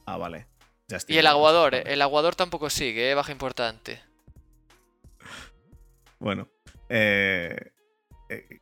Ah, 0.05 0.17
vale. 0.17 0.47
Justin 0.89 1.15
Y 1.15 1.19
el 1.19 1.27
aguador, 1.27 1.71
vale. 1.71 1.91
el 1.93 2.01
aguador 2.01 2.35
tampoco 2.35 2.69
sigue, 2.69 3.09
¿eh? 3.11 3.15
baja 3.15 3.31
importante. 3.31 4.01
Bueno. 6.19 6.47
eh, 6.89 7.71
eh, 8.29 8.61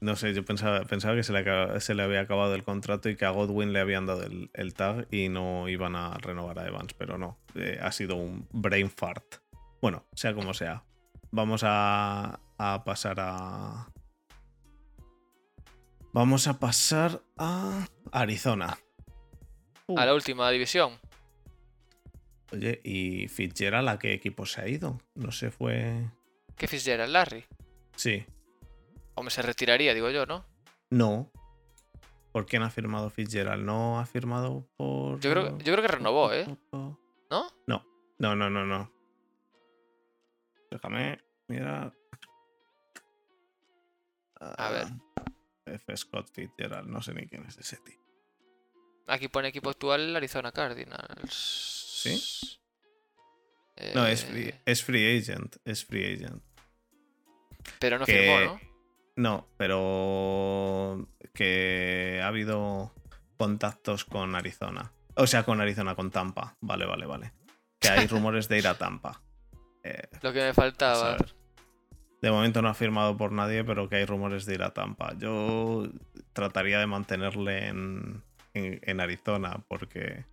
no 0.00 0.16
sé, 0.16 0.34
yo 0.34 0.44
pensaba, 0.44 0.80
pensaba 0.84 1.14
que 1.14 1.22
se 1.22 1.32
le, 1.32 1.38
acaba- 1.40 1.78
se 1.80 1.94
le 1.94 2.02
había 2.02 2.20
acabado 2.20 2.54
el 2.54 2.64
contrato 2.64 3.08
y 3.08 3.16
que 3.16 3.24
a 3.26 3.30
Godwin 3.30 3.72
le 3.72 3.80
habían 3.80 4.06
dado 4.06 4.24
el, 4.24 4.50
el 4.54 4.74
tag 4.74 5.06
y 5.12 5.28
no 5.28 5.68
iban 5.68 5.94
a 5.94 6.14
renovar 6.18 6.58
a 6.58 6.66
Evans, 6.66 6.94
pero 6.94 7.16
no. 7.18 7.38
eh, 7.54 7.78
ha 7.80 7.92
sido 7.92 8.16
un 8.16 8.48
brain 8.52 8.90
fart. 8.90 9.36
Bueno, 9.80 10.04
sea 10.14 10.34
como 10.34 10.52
sea. 10.54 10.82
Vamos 11.30 11.62
a, 11.64 12.40
a 12.58 12.84
pasar 12.84 13.16
a. 13.20 13.88
Vamos 16.12 16.48
a 16.48 16.58
pasar 16.58 17.20
a 17.36 17.86
Arizona. 18.10 18.78
Uh, 19.86 19.98
A 19.98 20.06
la 20.06 20.14
última 20.14 20.50
división. 20.50 20.98
Oye, 22.52 22.80
¿y 22.84 23.28
Fitzgerald 23.28 23.88
a 23.88 23.98
qué 23.98 24.12
equipo 24.12 24.46
se 24.46 24.60
ha 24.60 24.68
ido? 24.68 25.00
No 25.14 25.32
se 25.32 25.50
fue. 25.50 26.10
¿Qué 26.56 26.68
Fitzgerald? 26.68 27.12
Larry. 27.12 27.44
Sí, 27.96 28.24
Hombre, 29.16 29.32
se 29.32 29.42
retiraría, 29.42 29.94
digo 29.94 30.10
yo, 30.10 30.26
¿no? 30.26 30.44
No. 30.90 31.32
¿Por 32.32 32.44
quién 32.44 32.62
ha 32.62 32.70
firmado 32.70 33.08
Fitzgerald? 33.08 33.64
¿No 33.64 33.98
ha 33.98 34.04
firmado 34.04 34.68
por.? 34.76 35.18
Yo 35.20 35.30
creo, 35.30 35.58
yo 35.58 35.72
creo 35.72 35.82
que 35.82 35.88
renovó, 35.88 36.32
¿eh? 36.32 36.46
¿No? 36.70 37.00
¿No? 37.66 37.86
No, 38.18 38.36
no, 38.36 38.50
no, 38.50 38.64
no. 38.66 38.92
Déjame 40.70 41.18
mirar. 41.48 41.94
A 44.38 44.70
ver. 44.70 44.86
Ah, 45.16 45.24
F. 45.64 45.96
Scott 45.96 46.30
Fitzgerald, 46.30 46.88
no 46.88 47.00
sé 47.00 47.14
ni 47.14 47.26
quién 47.26 47.44
es 47.46 47.56
ese 47.56 47.78
tío. 47.78 47.98
Aquí 49.06 49.28
pone 49.28 49.48
equipo 49.48 49.70
actual 49.70 50.14
Arizona 50.14 50.52
Cardinals. 50.52 51.85
¿Sí? 51.96 52.58
No, 53.94 54.06
es 54.06 54.22
Eh, 54.24 54.26
free, 54.26 54.54
es 54.64 54.84
free 54.84 55.18
agent. 55.18 55.56
Es 55.64 55.84
free 55.84 56.14
agent. 56.14 56.42
Pero 57.78 57.98
no 57.98 58.06
que- 58.06 58.12
firmó, 58.12 58.40
¿no? 58.40 58.60
No, 59.18 59.48
pero 59.56 61.08
que 61.34 62.20
ha 62.22 62.28
habido 62.28 62.92
contactos 63.38 64.04
con 64.04 64.34
Arizona. 64.34 64.92
O 65.14 65.26
sea, 65.26 65.44
con 65.44 65.60
Arizona, 65.60 65.94
con 65.94 66.10
Tampa. 66.10 66.56
Vale, 66.60 66.84
vale, 66.86 67.06
vale. 67.06 67.32
Que 67.80 67.88
hay 67.88 68.06
rumores 68.08 68.48
de 68.48 68.58
ir 68.58 68.66
a 68.68 68.76
Tampa. 68.76 69.22
Eh, 69.82 70.02
Lo 70.22 70.32
que 70.32 70.40
me 70.40 70.52
faltaba. 70.54 71.16
De 72.20 72.30
momento 72.30 72.60
no 72.60 72.68
ha 72.68 72.74
firmado 72.74 73.16
por 73.16 73.32
nadie, 73.32 73.62
pero 73.64 73.88
que 73.88 73.96
hay 73.96 74.04
rumores 74.04 74.44
de 74.46 74.54
ir 74.54 74.62
a 74.62 74.74
Tampa. 74.74 75.14
Yo 75.18 75.88
trataría 76.32 76.78
de 76.78 76.86
mantenerle 76.86 77.68
en, 77.68 78.22
en- 78.54 78.80
en 78.82 79.00
Arizona 79.00 79.62
porque 79.68 80.24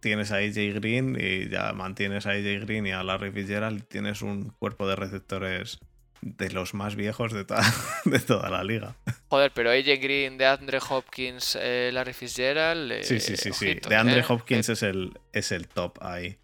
tienes 0.00 0.30
a 0.32 0.36
AJ 0.36 0.74
Green 0.74 1.16
y 1.20 1.48
ya 1.48 1.72
mantienes 1.72 2.26
a 2.26 2.30
AJ 2.30 2.60
Green 2.66 2.86
y 2.86 2.92
a 2.92 3.02
Larry 3.02 3.32
Fitzgerald 3.32 3.80
y 3.80 3.82
tienes 3.82 4.22
un 4.22 4.50
cuerpo 4.58 4.86
de 4.88 4.96
receptores 4.96 5.78
de 6.20 6.50
los 6.50 6.74
más 6.74 6.96
viejos 6.96 7.32
de, 7.32 7.44
toda- 7.44 7.62
de 8.04 8.18
toda 8.18 8.50
la 8.50 8.64
liga. 8.64 8.96
Joder, 9.28 9.52
pero 9.54 9.70
AJ 9.70 10.00
Green, 10.00 10.36
de 10.38 10.46
Andre 10.46 10.78
Hopkins, 10.88 11.56
eh, 11.60 11.90
Larry 11.92 12.12
Fitzgerald. 12.12 12.90
eh, 12.92 13.04
Sí, 13.04 13.20
sí, 13.20 13.36
sí, 13.36 13.52
sí. 13.52 13.74
De 13.88 13.94
Andre 13.96 14.20
¿eh? 14.20 14.24
Hopkins 14.28 14.68
es 14.68 14.82
el, 14.82 15.12
es 15.32 15.52
el 15.52 15.68
top 15.68 15.98
ahí. 16.02 16.38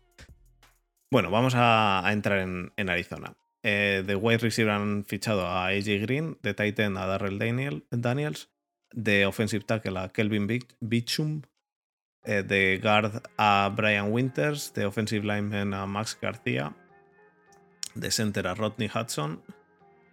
Bueno, 1.11 1.31
vamos 1.31 1.55
a, 1.55 2.07
a 2.07 2.13
entrar 2.13 2.41
en, 2.41 2.73
en 2.77 2.91
Arizona. 2.91 3.35
De 3.63 4.15
wide 4.21 4.39
receiver 4.39 4.73
han 4.73 5.05
fichado 5.07 5.47
a 5.47 5.69
AJ 5.69 5.87
Green, 6.03 6.39
de 6.43 6.53
Titan 6.53 6.99
a 6.99 7.07
Darrell 7.07 7.39
Daniel, 7.39 7.87
Daniels, 7.91 8.51
de 8.93 9.25
offensive 9.25 9.65
tackle 9.65 9.99
a 9.99 10.11
Kelvin 10.11 10.47
Beachum, 10.81 11.43
eh, 12.25 12.43
de 12.43 12.79
guard 12.83 13.23
a 13.37 13.71
Brian 13.75 14.13
Winters, 14.13 14.73
de 14.75 14.87
offensive 14.87 15.25
lineman 15.27 15.75
a 15.75 15.87
Max 15.87 16.17
García, 16.21 16.75
de 17.95 18.11
center 18.11 18.47
a 18.47 18.55
Rodney 18.55 18.91
Hudson, 18.93 19.43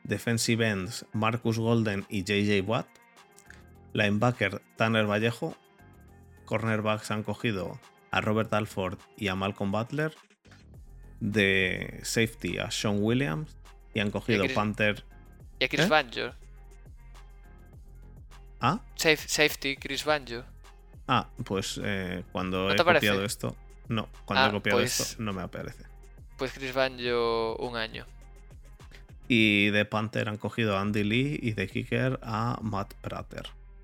defensive 0.03 0.67
ends 0.67 1.05
Marcus 1.13 1.57
Golden 1.57 2.05
y 2.09 2.23
JJ 2.23 2.61
Watt, 2.67 2.87
linebacker 3.93 4.61
Tanner 4.77 5.05
Vallejo, 5.05 5.55
cornerbacks 6.45 7.11
han 7.11 7.23
cogido 7.23 7.79
a 8.11 8.19
Robert 8.21 8.53
Alford 8.53 8.97
y 9.17 9.29
a 9.29 9.35
Malcolm 9.35 9.71
Butler, 9.71 10.13
de 11.21 11.99
safety 12.03 12.57
a 12.57 12.71
Sean 12.71 12.97
Williams 13.01 13.55
y 13.93 13.99
han 13.99 14.11
cogido 14.11 14.43
Chris- 14.43 14.55
Panther. 14.55 15.03
Y 15.59 15.65
a 15.65 15.69
Chris 15.69 15.85
¿Eh? 15.85 15.89
Banjo. 15.89 16.31
Ah, 18.59 18.79
Safe- 18.95 19.27
safety, 19.27 19.75
Chris 19.75 20.03
Banjo. 20.05 20.43
Ah, 21.13 21.27
pues 21.43 21.79
eh, 21.83 22.23
cuando 22.31 22.65
¿No 22.67 22.71
he 22.71 22.79
aparece? 22.79 23.07
copiado 23.07 23.25
esto, 23.25 23.55
no, 23.89 24.07
cuando 24.25 24.45
Ah, 24.45 24.47
he 24.47 24.51
copiado 24.51 24.79
pues- 24.79 24.99
esto 24.99 25.21
no 25.23 25.33
me 25.33 25.41
aparece. 25.41 25.83
Pues 26.37 26.53
Chris 26.53 26.73
Banjo 26.73 27.55
un 27.57 27.75
año. 27.75 28.05
Y 29.27 29.69
de 29.69 29.85
Panther 29.85 30.27
han 30.29 30.37
cogido 30.37 30.77
a 30.77 30.81
Andy 30.81 31.03
Lee 31.03 31.39
y 31.41 31.51
de 31.51 31.67
Kicker 31.67 32.19
a 32.23 32.57
Matt 32.61 32.93
Prater. 32.95 33.43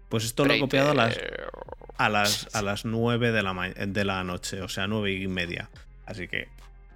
Pues 0.09 0.23
esto 0.25 0.45
lo 0.45 0.53
he 0.53 0.59
copiado 0.59 0.91
a 0.91 0.93
las, 0.93 1.17
a 1.97 2.09
las, 2.09 2.55
a 2.55 2.61
las 2.61 2.85
9 2.85 3.31
de 3.31 3.43
la, 3.43 3.53
de 3.53 4.05
la 4.05 4.23
noche, 4.23 4.61
o 4.61 4.69
sea, 4.69 4.87
9 4.87 5.11
y 5.13 5.27
media. 5.27 5.69
Así 6.05 6.27
que 6.27 6.47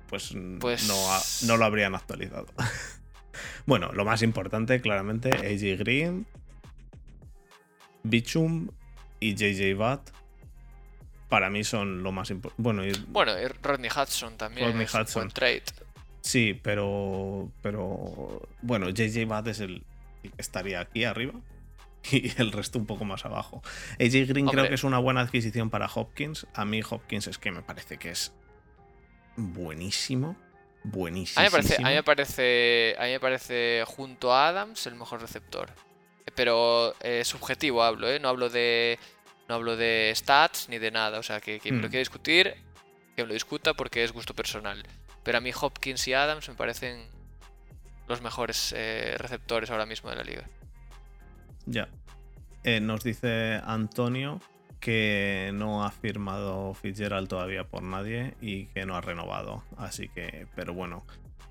pues, 0.07 0.33
Pues- 0.59 0.87
No, 0.87 0.95
ha- 1.13 1.21
no 1.45 1.57
lo 1.57 1.65
habrían 1.65 1.93
actualizado. 1.95 2.47
bueno, 3.65 3.91
lo 3.93 4.03
más 4.05 4.21
importante, 4.23 4.81
claramente, 4.81 5.29
AJ 5.29 5.77
Green, 5.79 6.25
Bichum 8.03 8.69
y 9.19 9.35
JJ 9.35 9.75
Watt. 9.77 10.09
Para 11.31 11.49
mí 11.49 11.63
son 11.63 12.03
lo 12.03 12.11
más 12.11 12.29
importante. 12.29 12.61
Bueno, 12.61 12.85
y- 12.85 12.91
Bueno, 13.07 13.31
y 13.39 13.47
Rodney 13.47 13.89
Hudson 13.89 14.35
también. 14.35 14.67
Rodney 14.67 14.83
es 14.83 14.93
un 14.93 15.01
Hudson. 15.01 15.21
buen 15.23 15.31
trade. 15.31 15.63
sí, 16.19 16.59
pero. 16.61 17.49
Pero. 17.61 18.47
Bueno, 18.61 18.89
JJ 18.89 19.23
Watt 19.25 19.47
es 19.47 19.61
el 19.61 19.83
estaría 20.37 20.81
aquí 20.81 21.05
arriba. 21.05 21.33
Y 22.11 22.33
el 22.41 22.51
resto 22.51 22.79
un 22.79 22.85
poco 22.85 23.05
más 23.05 23.25
abajo. 23.25 23.61
AJ 23.99 24.27
Green 24.27 24.47
creo 24.47 24.67
que 24.67 24.73
es 24.73 24.83
una 24.83 24.97
buena 24.97 25.21
adquisición 25.21 25.69
para 25.69 25.85
Hopkins. 25.85 26.47
A 26.53 26.65
mí 26.65 26.81
Hopkins 26.87 27.27
es 27.27 27.37
que 27.37 27.51
me 27.51 27.61
parece 27.61 27.97
que 27.97 28.09
es 28.09 28.33
buenísimo. 29.37 30.35
Buenísimo. 30.83 31.39
A 31.39 31.43
mí, 31.43 31.45
me 31.47 31.51
parece, 31.51 31.75
a, 31.75 31.87
mí 31.89 31.93
me 31.93 32.03
parece, 32.03 32.95
a 32.99 33.03
mí 33.03 33.11
me 33.11 33.19
parece 33.19 33.83
junto 33.85 34.33
a 34.33 34.47
Adams 34.49 34.85
el 34.87 34.95
mejor 34.95 35.21
receptor. 35.21 35.69
Pero 36.35 36.95
eh, 37.01 37.23
subjetivo 37.23 37.83
hablo, 37.83 38.09
¿eh? 38.09 38.19
No 38.19 38.29
hablo 38.29 38.49
de 38.49 38.97
no 39.51 39.55
hablo 39.55 39.75
de 39.75 40.13
stats 40.15 40.69
ni 40.69 40.79
de 40.79 40.91
nada. 40.91 41.19
O 41.19 41.23
sea, 41.23 41.41
que 41.41 41.59
quien 41.59 41.75
me 41.75 41.81
lo 41.81 41.87
Hmm. 41.89 41.91
quiera 41.91 41.99
discutir, 41.99 42.55
que 43.17 43.23
me 43.23 43.27
lo 43.27 43.33
discuta 43.33 43.73
porque 43.73 44.01
es 44.01 44.13
gusto 44.13 44.33
personal. 44.33 44.81
Pero 45.23 45.39
a 45.39 45.41
mí 45.41 45.51
Hopkins 45.53 46.07
y 46.07 46.13
Adams 46.13 46.47
me 46.47 46.55
parecen 46.55 47.05
los 48.07 48.21
mejores 48.21 48.73
eh, 48.77 49.15
receptores 49.17 49.69
ahora 49.69 49.85
mismo 49.85 50.09
de 50.09 50.15
la 50.15 50.23
liga. 50.23 50.47
Ya. 51.65 51.89
Eh, 52.63 52.79
nos 52.79 53.03
dice 53.03 53.59
Antonio 53.65 54.39
que 54.79 55.51
no 55.53 55.83
ha 55.83 55.91
firmado 55.91 56.73
Fitzgerald 56.73 57.27
todavía 57.27 57.65
por 57.65 57.83
nadie 57.83 58.35
y 58.39 58.67
que 58.67 58.85
no 58.85 58.95
ha 58.95 59.01
renovado. 59.01 59.65
Así 59.77 60.07
que, 60.07 60.47
pero 60.55 60.73
bueno, 60.73 61.05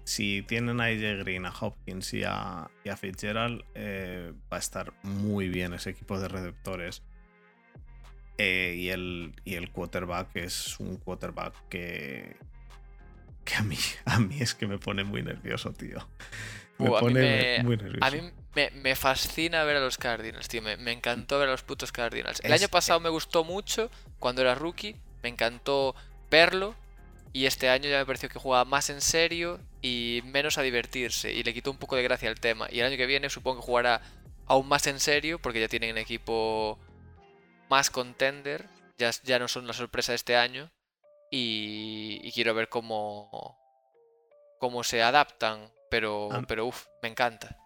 si 0.05 0.41
tienen 0.43 0.81
a 0.81 0.85
AJ 0.87 1.19
Green, 1.19 1.45
a 1.45 1.51
Hopkins 1.61 2.15
y 2.15 2.25
a, 2.25 2.71
y 2.83 2.89
a 2.89 2.97
Fitzgerald, 2.97 3.63
eh, 3.75 4.33
va 4.51 4.57
a 4.57 4.61
estar 4.61 4.95
muy 5.03 5.49
bien 5.51 5.75
ese 5.75 5.91
equipo 5.91 6.19
de 6.19 6.29
receptores. 6.29 7.03
Eh, 8.43 8.75
y, 8.77 8.89
el, 8.89 9.33
y 9.45 9.55
el 9.57 9.71
quarterback 9.71 10.35
es 10.37 10.81
un 10.81 10.97
quarterback 10.97 11.55
que, 11.69 12.37
que 13.45 13.55
a, 13.57 13.62
mí, 13.62 13.77
a 14.07 14.19
mí 14.19 14.37
es 14.41 14.55
que 14.55 14.67
me 14.67 14.79
pone 14.79 15.05
muy 15.05 15.23
nervioso, 15.23 15.73
tío. 15.73 16.09
Me 16.79 16.89
Uh, 16.89 16.99
pone 16.99 17.21
me- 17.21 17.62
muy 17.65 17.77
nervioso. 17.77 18.05
A 18.05 18.11
mí 18.11 18.21
me, 18.55 18.71
me 18.71 18.97
fascina 18.97 19.62
ver 19.65 19.77
a 19.77 19.81
los 19.81 19.99
Cardinals, 19.99 20.49
tío. 20.49 20.62
Me, 20.62 20.79
me 20.79 20.93
encantó 20.93 21.39
ver 21.39 21.49
a 21.49 21.53
los 21.53 21.62
putos 21.62 21.93
Cardinals. 21.93 22.41
El 22.43 22.53
Es- 22.53 22.62
año 22.62 22.69
pasado 22.71 22.99
me 23.01 23.11
gustó 23.11 23.45
mucho 23.45 23.91
cuando 24.19 24.41
era 24.41 24.55
rookie. 24.55 24.97
Me 25.23 25.29
encantó 25.29 25.95
verlo. 26.31 26.75
Y 27.35 27.45
este 27.45 27.69
año 27.69 27.89
ya 27.91 27.99
me 27.99 28.07
pareció 28.07 28.29
que 28.31 28.39
jugaba 28.39 28.65
más 28.65 28.89
en 28.91 29.01
serio 29.03 29.61
y 29.83 30.23
menos 30.25 30.57
a 30.59 30.62
divertirse. 30.62 31.33
Y 31.33 31.43
le 31.45 31.53
quitó 31.53 31.71
un 31.71 31.77
poco 31.77 31.95
de 31.97 32.03
gracia 32.03 32.29
al 32.31 32.41
tema. 32.41 32.67
Y 32.73 32.81
el 32.81 32.87
año 32.87 32.97
que 32.97 33.07
viene 33.07 33.29
supongo 33.29 33.61
que 33.61 33.67
jugará 33.67 34.01
aún 34.47 34.67
más 34.67 34.87
en 34.87 34.99
serio 34.99 35.39
porque 35.39 35.61
ya 35.61 35.69
tienen 35.69 35.93
un 35.93 35.99
equipo 35.99 36.79
más 37.71 37.91
contender. 37.91 38.67
Ya, 38.99 39.11
ya 39.23 39.39
no 39.39 39.49
son 39.49 39.67
la 39.67 39.73
sorpresa 39.73 40.13
de 40.13 40.17
este 40.17 40.37
año. 40.37 40.71
Y, 41.31 42.21
y 42.23 42.33
quiero 42.33 42.53
ver 42.55 42.69
cómo, 42.69 43.57
cómo 44.59 44.85
se 44.85 45.03
adaptan. 45.03 45.71
Pero, 45.91 46.29
pero 46.47 46.67
uff, 46.67 46.87
me 47.03 47.09
encanta. 47.09 47.57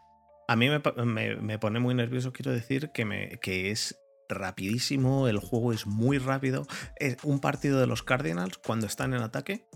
A 0.49 0.57
mí 0.57 0.69
me, 0.69 0.81
me- 1.05 1.37
me 1.37 1.59
pone 1.59 1.81
muy 1.81 1.95
nervioso, 1.95 2.33
quiero 2.33 2.53
decir, 2.53 2.91
que, 2.93 3.05
me, 3.05 3.39
que 3.41 3.71
es 3.71 3.99
rapidísimo, 4.29 5.29
el 5.29 5.39
juego 5.39 5.73
es 5.73 5.87
muy 5.87 6.19
rápido. 6.19 6.67
Es 6.97 7.17
un 7.23 7.41
partido 7.41 7.81
de 7.81 7.87
los 7.87 8.03
Cardinals, 8.03 8.59
cuando 8.59 8.87
están 8.87 9.15
en 9.15 9.23
ataque, 9.23 9.67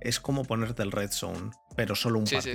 es 0.00 0.20
como 0.20 0.44
ponerte 0.44 0.82
el 0.82 0.92
red 0.92 1.10
zone, 1.10 1.50
pero 1.76 1.94
solo 1.94 2.18
un 2.18 2.26
Sí, 2.26 2.40
sí. 2.40 2.50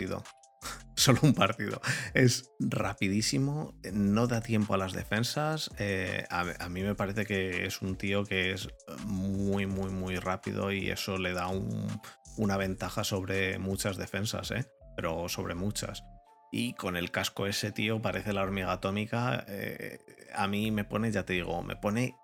Solo 0.96 1.20
un 1.24 1.34
partido. 1.34 1.82
Es 2.14 2.52
rapidísimo, 2.60 3.74
no 3.94 4.28
da 4.28 4.42
tiempo 4.42 4.74
a 4.74 4.78
las 4.78 4.94
defensas. 4.94 5.70
eh, 5.78 6.26
a, 6.30 6.70
mí 6.70 6.82
me 6.84 6.96
parece 6.96 7.26
que 7.26 7.66
es 7.66 7.82
un 7.82 7.96
tío 7.98 8.26
que 8.26 8.52
es 8.52 8.70
muy, 9.06 9.66
muy, 9.66 9.90
muy 9.92 10.18
rápido 10.18 10.72
y 10.72 10.90
eso 10.90 11.18
le 11.18 11.34
da 11.34 11.48
un- 11.48 12.02
una 12.38 12.58
ventaja 12.58 13.04
sobre 13.04 13.60
muchas 13.60 13.98
defensas, 13.98 14.52
¿eh? 14.52 14.66
pero 14.96 15.30
sobre 15.30 15.56
muchas. 15.56 16.04
Y 16.52 16.74
con 16.74 16.96
el 16.98 17.12
casco 17.12 17.46
ese, 17.48 17.72
tío, 17.72 18.02
parece 18.02 18.34
la 18.34 18.42
hormiga 18.44 18.72
atómica. 18.72 19.46
eh, 19.48 20.00
a 20.34 20.48
mí 20.48 20.72
me 20.72 20.84
pone, 20.84 21.12
ya 21.12 21.24
te 21.24 21.34
digo, 21.34 21.62
me 21.64 21.76
pone 21.76 22.16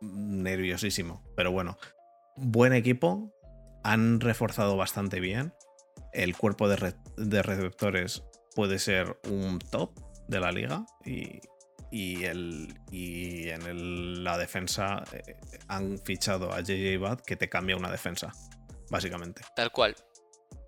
nerviosísimo. 0.00 1.22
Pero 1.36 1.50
bueno, 1.52 1.78
buen 2.36 2.72
equipo. 2.72 3.32
Han 3.84 4.20
reforzado 4.20 4.76
bastante 4.76 5.20
bien. 5.20 5.54
El 6.22 6.36
cuerpo 6.36 6.68
de, 6.68 6.76
re- 6.76 6.94
de 7.16 7.42
receptores 7.42 8.22
puede 8.54 8.78
ser 8.78 9.18
un 9.28 9.58
top 9.58 9.98
de 10.26 10.40
la 10.40 10.50
liga. 10.52 10.84
Y, 11.04 11.40
y, 11.90 12.24
el, 12.24 12.74
y 12.90 13.48
en 13.50 13.62
el- 13.62 14.24
la 14.24 14.36
defensa 14.36 15.04
eh, 15.12 15.36
han 15.68 15.98
fichado 15.98 16.52
a 16.52 16.60
JJ 16.60 16.98
Watt 17.00 17.20
que 17.22 17.36
te 17.36 17.48
cambia 17.48 17.76
una 17.76 17.90
defensa, 17.90 18.32
básicamente. 18.90 19.42
Tal 19.54 19.70
cual. 19.70 19.94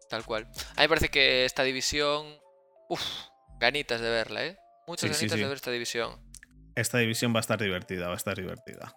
Tal 0.08 0.24
cual. 0.24 0.44
A 0.44 0.48
mí 0.48 0.82
me 0.84 0.88
parece 0.88 1.08
que 1.08 1.44
esta 1.44 1.62
división. 1.62 2.26
Uff, 2.88 3.02
ganitas 3.58 4.00
de 4.00 4.10
verla, 4.10 4.44
¿eh? 4.44 4.58
Muchas 4.86 5.08
Sí, 5.10 5.14
sí, 5.14 5.20
ganitas 5.20 5.36
sí. 5.36 5.42
de 5.42 5.48
ver 5.48 5.56
esta 5.56 5.70
división. 5.70 6.30
Esta 6.76 6.98
división 6.98 7.32
va 7.34 7.38
a 7.38 7.40
estar 7.40 7.60
divertida, 7.60 8.06
va 8.06 8.14
a 8.14 8.16
estar 8.16 8.36
divertida. 8.36 8.94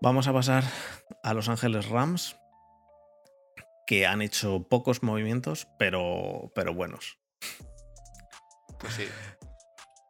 Vamos 0.00 0.26
a 0.26 0.32
pasar 0.32 0.64
a 1.22 1.32
Los 1.34 1.48
Ángeles 1.48 1.88
Rams, 1.88 2.36
que 3.86 4.06
han 4.06 4.22
hecho 4.22 4.66
pocos 4.68 5.02
movimientos, 5.02 5.68
pero, 5.78 6.52
pero 6.54 6.74
buenos. 6.74 7.18
Pues 8.78 8.94
sí. 8.94 9.04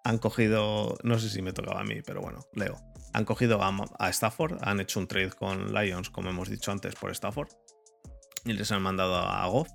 Han 0.05 0.19
cogido, 0.19 0.99
no 1.05 1.19
sé 1.19 1.28
si 1.31 1.43
me 1.43 1.53
tocaba 1.53 1.81
a 1.81 1.85
mí, 1.85 2.03
pero 2.03 2.20
bueno, 2.20 2.40
leo. 2.55 2.77
Han 3.15 3.24
cogido 3.24 3.62
a, 3.62 3.73
a 3.99 4.09
Stafford, 4.09 4.59
han 4.62 4.81
hecho 4.81 4.99
un 4.99 5.07
trade 5.07 5.31
con 5.31 5.73
Lions, 5.74 6.11
como 6.11 6.31
hemos 6.31 6.49
dicho 6.49 6.73
antes, 6.73 6.94
por 6.94 7.11
Stafford. 7.11 7.49
Y 8.44 8.55
les 8.55 8.73
han 8.73 8.82
mandado 8.82 9.16
a 9.16 9.47
Goff. 9.47 9.69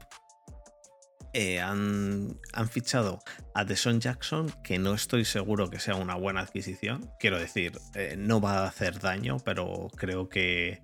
Eh, 1.34 1.60
han, 1.62 2.40
han 2.54 2.68
fichado 2.70 3.20
a 3.54 3.64
Deshaun 3.64 4.02
Jackson, 4.02 4.52
que 4.64 4.80
no 4.80 4.94
estoy 4.94 5.24
seguro 5.24 5.70
que 5.70 5.80
sea 5.80 5.96
una 5.96 6.16
buena 6.16 6.42
adquisición. 6.42 7.12
Quiero 7.20 7.38
decir, 7.40 7.78
eh, 7.94 8.16
no 8.18 8.42
va 8.42 8.60
a 8.64 8.68
hacer 8.68 9.00
daño, 9.00 9.38
pero 9.46 9.88
creo 9.96 10.30
que 10.30 10.82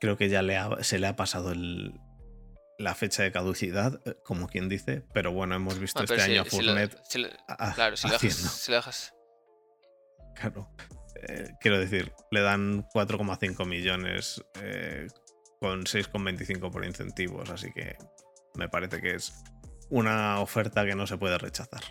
creo 0.00 0.16
que 0.16 0.28
ya 0.28 0.42
le 0.42 0.56
ha- 0.56 0.82
se 0.82 0.98
le 0.98 1.06
ha 1.06 1.14
pasado 1.14 1.52
el- 1.52 2.00
la 2.82 2.94
fecha 2.94 3.22
de 3.22 3.32
caducidad, 3.32 4.00
eh, 4.06 4.16
como 4.24 4.48
quien 4.48 4.68
dice. 4.68 5.04
Pero 5.12 5.32
bueno, 5.32 5.54
hemos 5.54 5.78
visto 5.78 6.00
Bueno, 6.00 6.14
este 6.14 6.30
año 6.32 6.42
a 6.42 6.44
si- 6.44 6.50
si 6.50 6.56
lo- 6.62 6.72
Fournette 6.72 6.98
si 7.08 7.18
lo- 7.18 7.28
a- 7.48 7.74
claro, 7.74 7.96
si 7.96 8.06
lo, 8.08 8.12
dejas, 8.18 8.68
lo 8.68 10.34
Claro. 10.34 10.70
Eh, 11.28 11.50
quiero 11.60 11.78
decir, 11.78 12.12
le 12.30 12.40
dan 12.40 12.82
4,5 12.92 13.64
millones 13.64 14.42
eh, 14.60 15.06
con 15.60 15.86
6,25 15.86 16.70
por 16.70 16.84
incentivos, 16.84 17.50
así 17.50 17.70
que 17.72 17.96
me 18.54 18.68
parece 18.68 19.00
que 19.00 19.14
es 19.14 19.32
una 19.90 20.40
oferta 20.40 20.84
que 20.84 20.94
no 20.96 21.06
se 21.06 21.18
puede 21.18 21.38
rechazar. 21.38 21.82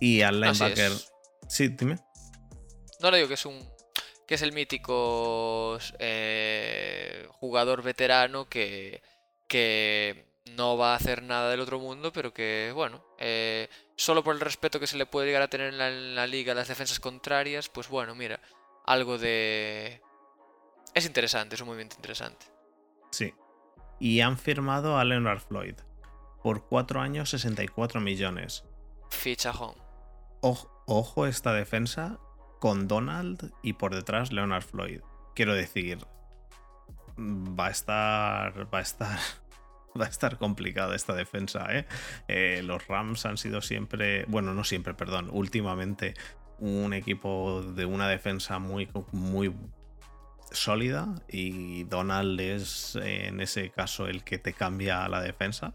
Y 0.00 0.20
al 0.22 0.40
linebacker. 0.40 0.92
Sí, 1.48 1.68
dime. 1.68 1.96
No 3.00 3.10
le 3.10 3.18
digo 3.18 3.28
que 3.28 3.34
es 3.34 3.46
un. 3.46 3.58
que 4.26 4.34
es 4.34 4.42
el 4.42 4.52
mítico 4.52 5.78
eh, 5.98 7.26
jugador 7.30 7.82
veterano 7.82 8.48
que. 8.48 9.00
Que 9.48 10.28
no 10.56 10.76
va 10.76 10.92
a 10.92 10.96
hacer 10.96 11.22
nada 11.22 11.50
del 11.50 11.60
otro 11.60 11.78
mundo, 11.78 12.12
pero 12.12 12.32
que, 12.32 12.72
bueno, 12.74 13.04
eh, 13.18 13.68
solo 13.96 14.22
por 14.22 14.34
el 14.34 14.40
respeto 14.40 14.78
que 14.78 14.86
se 14.86 14.96
le 14.96 15.06
puede 15.06 15.26
llegar 15.26 15.42
a 15.42 15.50
tener 15.50 15.68
en 15.68 15.78
la, 15.78 15.88
en 15.88 16.14
la 16.14 16.26
liga 16.26 16.52
a 16.52 16.54
las 16.54 16.68
defensas 16.68 17.00
contrarias, 17.00 17.68
pues 17.68 17.88
bueno, 17.88 18.14
mira, 18.14 18.40
algo 18.86 19.18
de. 19.18 20.00
Es 20.94 21.06
interesante, 21.06 21.54
es 21.54 21.60
un 21.60 21.68
movimiento 21.68 21.96
interesante. 21.96 22.46
Sí. 23.10 23.34
Y 24.00 24.20
han 24.20 24.38
firmado 24.38 24.98
a 24.98 25.04
Leonard 25.04 25.40
Floyd 25.40 25.74
por 26.42 26.66
4 26.68 27.00
años 27.00 27.30
64 27.30 28.00
millones. 28.00 28.64
Fichajón. 29.10 29.74
Ojo, 30.40 30.82
ojo 30.86 31.26
esta 31.26 31.52
defensa 31.52 32.18
con 32.60 32.88
Donald 32.88 33.52
y 33.62 33.74
por 33.74 33.94
detrás 33.94 34.32
Leonard 34.32 34.62
Floyd. 34.62 35.00
Quiero 35.34 35.54
decir, 35.54 35.98
va 37.18 37.66
a 37.66 37.70
estar. 37.70 38.72
Va 38.72 38.78
a 38.78 38.82
estar. 38.82 39.18
Va 39.98 40.04
a 40.04 40.08
estar 40.08 40.38
complicada 40.38 40.94
esta 40.94 41.14
defensa, 41.14 41.66
¿eh? 41.70 41.86
Eh, 42.28 42.60
Los 42.62 42.86
Rams 42.86 43.24
han 43.26 43.36
sido 43.36 43.60
siempre. 43.60 44.26
Bueno, 44.28 44.54
no 44.54 44.62
siempre, 44.62 44.94
perdón. 44.94 45.28
Últimamente 45.32 46.14
un 46.58 46.92
equipo 46.92 47.62
de 47.62 47.84
una 47.86 48.06
defensa 48.06 48.58
muy, 48.60 48.88
muy 49.10 49.52
sólida. 50.52 51.14
Y 51.26 51.84
Donald 51.84 52.38
es 52.38 52.96
en 52.96 53.40
ese 53.40 53.70
caso 53.70 54.06
el 54.06 54.22
que 54.22 54.38
te 54.38 54.52
cambia 54.52 55.08
la 55.08 55.20
defensa. 55.20 55.74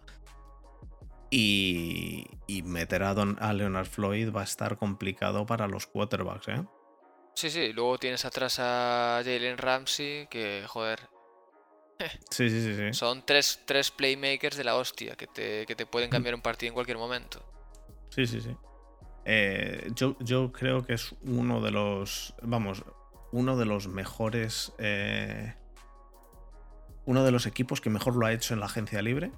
Y, 1.30 2.28
y 2.48 2.62
meter 2.62 3.04
a, 3.04 3.16
Don, 3.16 3.38
a 3.42 3.52
Leonard 3.52 3.88
Floyd 3.88 4.32
va 4.32 4.42
a 4.42 4.46
estar 4.46 4.78
complicado 4.78 5.46
para 5.46 5.68
los 5.68 5.88
quarterbacks, 5.88 6.48
¿eh? 6.50 6.64
Sí, 7.36 7.50
sí, 7.50 7.74
luego 7.74 7.98
tienes 7.98 8.26
atrás 8.26 8.60
a 8.60 9.22
Jalen 9.24 9.58
Ramsey, 9.58 10.28
que, 10.28 10.64
joder, 10.68 11.10
Sí, 12.30 12.50
sí, 12.50 12.62
sí, 12.62 12.76
sí. 12.76 12.94
Son 12.94 13.26
tres, 13.26 13.62
tres 13.66 13.92
playmakers 13.92 14.58
de 14.58 14.64
la 14.64 14.76
hostia 14.76 15.16
que 15.16 15.28
te, 15.28 15.66
que 15.66 15.76
te 15.76 15.86
pueden 15.86 16.10
cambiar 16.10 16.36
un 16.36 16.42
partido 16.42 16.70
en 16.70 16.74
cualquier 16.74 16.98
momento. 16.98 17.44
Sí, 18.10 18.28
sí, 18.28 18.42
sí. 18.42 18.56
Eh, 19.26 19.90
yo, 19.96 20.18
yo 20.20 20.52
creo 20.52 20.86
que 20.86 20.94
es 20.94 21.16
uno 21.24 21.62
de 21.62 21.72
los. 21.72 22.34
Vamos, 22.42 22.84
uno 23.32 23.58
de 23.58 23.66
los 23.66 23.88
mejores. 23.88 24.74
eh, 24.78 25.56
uno 27.06 27.24
de 27.24 27.32
los 27.32 27.46
equipos 27.46 27.82
que 27.82 27.90
mejor 27.90 28.16
lo 28.16 28.26
ha 28.26 28.34
hecho 28.34 28.54
en 28.54 28.60
la 28.60 28.68
agencia 28.68 29.02
libre. 29.02 29.32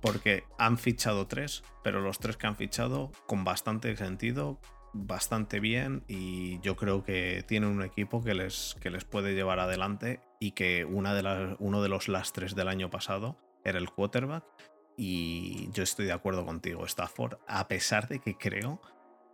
Porque 0.00 0.44
han 0.58 0.78
fichado 0.78 1.26
tres, 1.26 1.62
pero 1.84 2.00
los 2.00 2.18
tres 2.18 2.36
que 2.38 2.46
han 2.46 2.56
fichado 2.56 3.12
con 3.26 3.44
bastante 3.44 3.94
sentido, 3.96 4.58
bastante 4.92 5.60
bien. 5.60 6.04
Y 6.08 6.60
yo 6.60 6.76
creo 6.76 7.04
que 7.04 7.44
tienen 7.46 7.70
un 7.70 7.82
equipo 7.82 8.22
que 8.22 8.34
les, 8.34 8.76
que 8.80 8.90
les 8.90 9.04
puede 9.04 9.34
llevar 9.34 9.58
adelante. 9.58 10.20
Y 10.38 10.52
que 10.52 10.84
una 10.84 11.14
de 11.14 11.22
las, 11.22 11.56
uno 11.58 11.82
de 11.82 11.88
los 11.88 12.08
lastres 12.08 12.54
del 12.54 12.68
año 12.68 12.90
pasado 12.90 13.36
era 13.64 13.78
el 13.78 13.90
quarterback. 13.90 14.44
Y 14.96 15.70
yo 15.72 15.82
estoy 15.82 16.06
de 16.06 16.12
acuerdo 16.12 16.44
contigo, 16.44 16.84
Stafford, 16.84 17.38
a 17.46 17.68
pesar 17.68 18.08
de 18.08 18.18
que 18.18 18.36
creo 18.36 18.80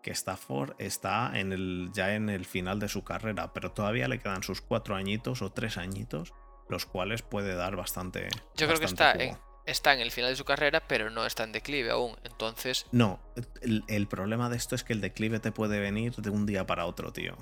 que 0.07 0.13
Stafford 0.13 0.77
está 0.79 1.33
en 1.35 1.53
el, 1.53 1.91
ya 1.93 2.15
en 2.15 2.29
el 2.29 2.45
final 2.45 2.79
de 2.79 2.89
su 2.89 3.03
carrera, 3.03 3.53
pero 3.53 3.73
todavía 3.73 4.07
le 4.07 4.21
quedan 4.21 4.45
sus 4.45 4.61
cuatro 4.61 4.95
añitos 4.95 5.43
o 5.43 5.51
tres 5.51 5.79
añitos, 5.79 6.33
los 6.69 6.87
cuales 6.87 7.23
puede 7.23 7.57
dar 7.57 7.75
bastante. 7.75 8.29
Yo 8.55 8.69
creo 8.69 8.79
que 8.79 8.85
está 8.85 9.13
en. 9.15 9.37
Está 9.67 9.93
en 9.93 10.01
el 10.01 10.11
final 10.11 10.31
de 10.31 10.37
su 10.37 10.45
carrera, 10.45 10.81
pero 10.87 11.11
no 11.11 11.27
está 11.27 11.45
en 11.45 11.53
declive 11.53 11.91
aún. 11.91 12.17
Entonces, 12.25 12.87
No, 12.93 13.21
el, 13.63 13.85
el 13.89 14.07
problema 14.07 14.49
de 14.49 14.57
esto 14.57 14.75
es 14.75 14.85
que 14.85 14.93
el 14.93 15.01
declive 15.01 15.41
te 15.41 15.53
puede 15.53 15.79
venir 15.81 16.15
de 16.17 16.31
un 16.31 16.47
día 16.47 16.67
para 16.67 16.87
otro, 16.87 17.13
tío. 17.13 17.37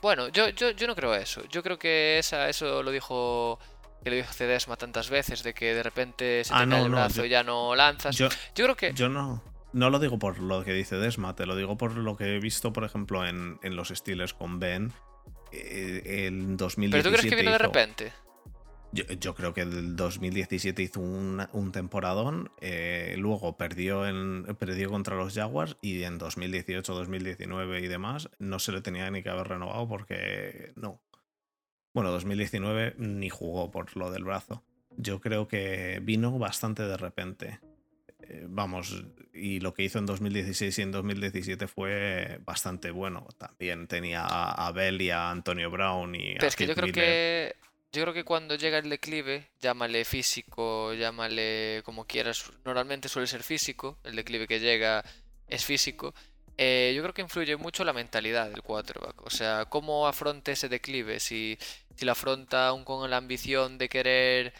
bueno, 0.00 0.28
yo, 0.28 0.48
yo, 0.50 0.70
yo 0.70 0.86
no 0.86 0.94
creo 0.94 1.14
eso. 1.14 1.42
Yo 1.48 1.62
creo 1.62 1.78
que 1.78 2.18
esa, 2.18 2.48
eso 2.48 2.82
lo 2.82 2.90
dijo 2.90 3.58
que 4.04 4.10
lo 4.10 4.16
dijo 4.16 4.32
Cedesma 4.32 4.76
tantas 4.76 5.10
veces, 5.10 5.42
de 5.42 5.52
que 5.52 5.74
de 5.74 5.82
repente 5.82 6.44
se 6.44 6.54
Ah, 6.54 6.60
te 6.64 6.68
cae 6.70 6.78
no, 6.78 6.84
el 6.86 6.90
no, 6.92 6.96
brazo 6.98 7.16
yo- 7.22 7.24
y 7.24 7.28
ya 7.28 7.42
no 7.42 7.74
lanzas. 7.74 8.16
Yo, 8.16 8.28
Yo, 8.54 8.64
creo 8.66 8.76
que... 8.76 8.92
yo 8.94 9.08
no, 9.08 9.42
no 9.72 9.90
lo 9.90 9.98
digo 9.98 10.16
por 10.18 10.38
lo 10.38 10.62
que 10.64 10.72
dice 10.72 10.94
Desma, 10.96 11.34
te 11.34 11.44
lo 11.44 11.56
digo 11.56 11.76
por 11.76 11.96
lo 11.96 12.16
que 12.16 12.36
he 12.36 12.38
visto, 12.38 12.72
por 12.72 12.84
ejemplo, 12.84 13.26
en, 13.26 13.58
en 13.64 13.74
los 13.74 13.88
Steelers 13.88 14.32
con 14.32 14.60
Ben. 14.60 14.92
eh, 15.50 16.26
en 16.28 16.56
2017 16.56 16.90
¿Pero 16.90 17.02
tú 17.02 17.10
crees 17.20 17.34
que 17.34 17.40
vino 17.42 17.50
de 17.52 17.58
repente? 17.58 18.12
Yo, 18.96 19.04
yo 19.20 19.34
creo 19.34 19.52
que 19.52 19.60
el 19.60 19.94
2017 19.94 20.82
hizo 20.82 21.00
un, 21.00 21.46
un 21.52 21.70
temporadón, 21.70 22.50
eh, 22.62 23.14
luego 23.18 23.58
perdió, 23.58 24.06
en, 24.06 24.44
perdió 24.58 24.88
contra 24.88 25.16
los 25.16 25.34
Jaguars 25.34 25.76
y 25.82 26.02
en 26.02 26.16
2018, 26.16 26.94
2019 26.94 27.80
y 27.80 27.88
demás 27.88 28.30
no 28.38 28.58
se 28.58 28.72
le 28.72 28.80
tenía 28.80 29.10
ni 29.10 29.22
que 29.22 29.28
haber 29.28 29.48
renovado 29.48 29.86
porque 29.86 30.72
no. 30.76 31.02
Bueno, 31.92 32.10
2019 32.10 32.94
ni 32.96 33.28
jugó 33.28 33.70
por 33.70 33.94
lo 33.98 34.10
del 34.10 34.24
brazo. 34.24 34.64
Yo 34.96 35.20
creo 35.20 35.46
que 35.46 36.00
vino 36.02 36.38
bastante 36.38 36.82
de 36.82 36.96
repente. 36.96 37.60
Eh, 38.20 38.46
vamos, 38.48 39.04
y 39.34 39.60
lo 39.60 39.74
que 39.74 39.82
hizo 39.82 39.98
en 39.98 40.06
2016 40.06 40.78
y 40.78 40.82
en 40.82 40.90
2017 40.90 41.66
fue 41.68 42.40
bastante 42.46 42.90
bueno. 42.90 43.28
También 43.36 43.88
tenía 43.88 44.22
a 44.22 44.66
Abel 44.68 45.02
y 45.02 45.10
a 45.10 45.30
Antonio 45.30 45.70
Brown 45.70 46.14
y 46.14 46.32
a 46.32 46.34
Pero 46.36 46.48
es 46.48 46.56
que 46.56 46.66
yo 46.66 46.74
creo 46.74 46.86
Miller. 46.86 46.94
que. 46.94 47.66
Yo 47.92 48.02
creo 48.02 48.12
que 48.14 48.24
cuando 48.24 48.56
llega 48.56 48.78
el 48.78 48.90
declive, 48.90 49.50
llámale 49.60 50.04
físico, 50.04 50.92
llámale 50.94 51.82
como 51.84 52.04
quieras, 52.06 52.52
normalmente 52.64 53.08
suele 53.08 53.26
ser 53.26 53.42
físico, 53.42 53.98
el 54.04 54.16
declive 54.16 54.46
que 54.46 54.60
llega 54.60 55.02
es 55.48 55.64
físico. 55.64 56.14
eh, 56.58 56.92
yo 56.96 57.02
creo 57.02 57.14
que 57.14 57.22
influye 57.22 57.56
mucho 57.56 57.84
la 57.84 57.92
mentalidad 57.92 58.50
del 58.50 58.62
quarterback. 58.62 59.22
O 59.22 59.30
sea, 59.30 59.66
cómo 59.66 60.06
afronte 60.06 60.52
ese 60.52 60.68
declive. 60.68 61.20
Si, 61.20 61.58
si 61.94 62.04
lo 62.06 62.12
afronta 62.12 62.68
aún 62.68 62.84
con 62.84 63.08
la 63.10 63.18
ambición 63.18 63.78
de 63.78 63.88
querer 63.88 64.54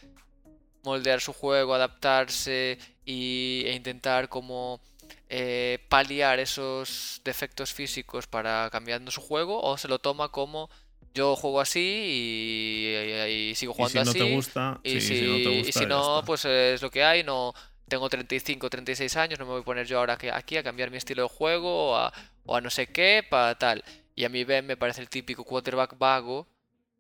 moldear 0.85 1.21
su 1.21 1.33
juego, 1.33 1.75
adaptarse 1.75 2.79
y, 3.05 3.65
e 3.67 3.73
intentar 3.75 4.29
como 4.29 4.81
eh, 5.29 5.85
paliar 5.89 6.39
esos 6.41 7.21
defectos 7.25 7.73
físicos 7.75 8.27
para 8.27 8.69
cambiando 8.71 9.11
su 9.11 9.21
juego, 9.21 9.61
o 9.63 9.77
se 9.79 9.89
lo 9.89 9.99
toma 9.99 10.31
como 10.31 10.71
yo 11.17 11.35
juego 11.37 11.61
así 11.61 11.81
y, 11.81 12.95
y- 12.95 13.51
y 13.51 13.55
sigo 13.55 13.73
Y 13.73 13.77
jugando 13.77 13.91
si 14.01 14.05
no 14.05 14.11
así. 14.11 14.19
te 14.19 14.35
gusta, 14.35 14.81
Y 14.85 14.91
sí, 14.93 15.01
si, 15.01 15.17
si 15.17 15.25
no 15.25 15.37
te 15.41 15.51
y 15.51 15.57
gusta, 15.59 15.73
si 15.73 15.81
ya 15.81 15.89
no, 15.89 16.23
pues 16.25 16.45
es 16.45 16.83
lo 16.83 16.91
que 16.91 17.03
hay. 17.05 17.25
No 17.25 17.53
tengo 17.89 18.09
35, 18.09 18.69
36 18.71 19.17
años, 19.17 19.39
no 19.39 19.47
me 19.47 19.53
voy 19.53 19.61
a 19.63 19.65
poner 19.65 19.87
yo 19.87 19.99
ahora 19.99 20.17
que- 20.17 20.31
aquí 20.33 20.57
a 20.57 20.63
cambiar 20.63 20.91
mi 20.91 20.97
estilo 20.99 21.23
de 21.23 21.29
juego 21.29 21.91
o 21.93 21.97
a, 21.97 22.13
o 22.45 22.57
a 22.57 22.61
no 22.61 22.71
sé 22.71 22.87
qué, 22.89 23.25
para 23.29 23.57
tal. 23.57 23.83
Y 24.15 24.25
a 24.25 24.29
mí 24.29 24.45
Ben 24.45 24.67
me 24.67 24.77
parece 24.77 25.01
el 25.01 25.09
típico 25.09 25.45
quarterback 25.45 25.99
vago 25.99 26.47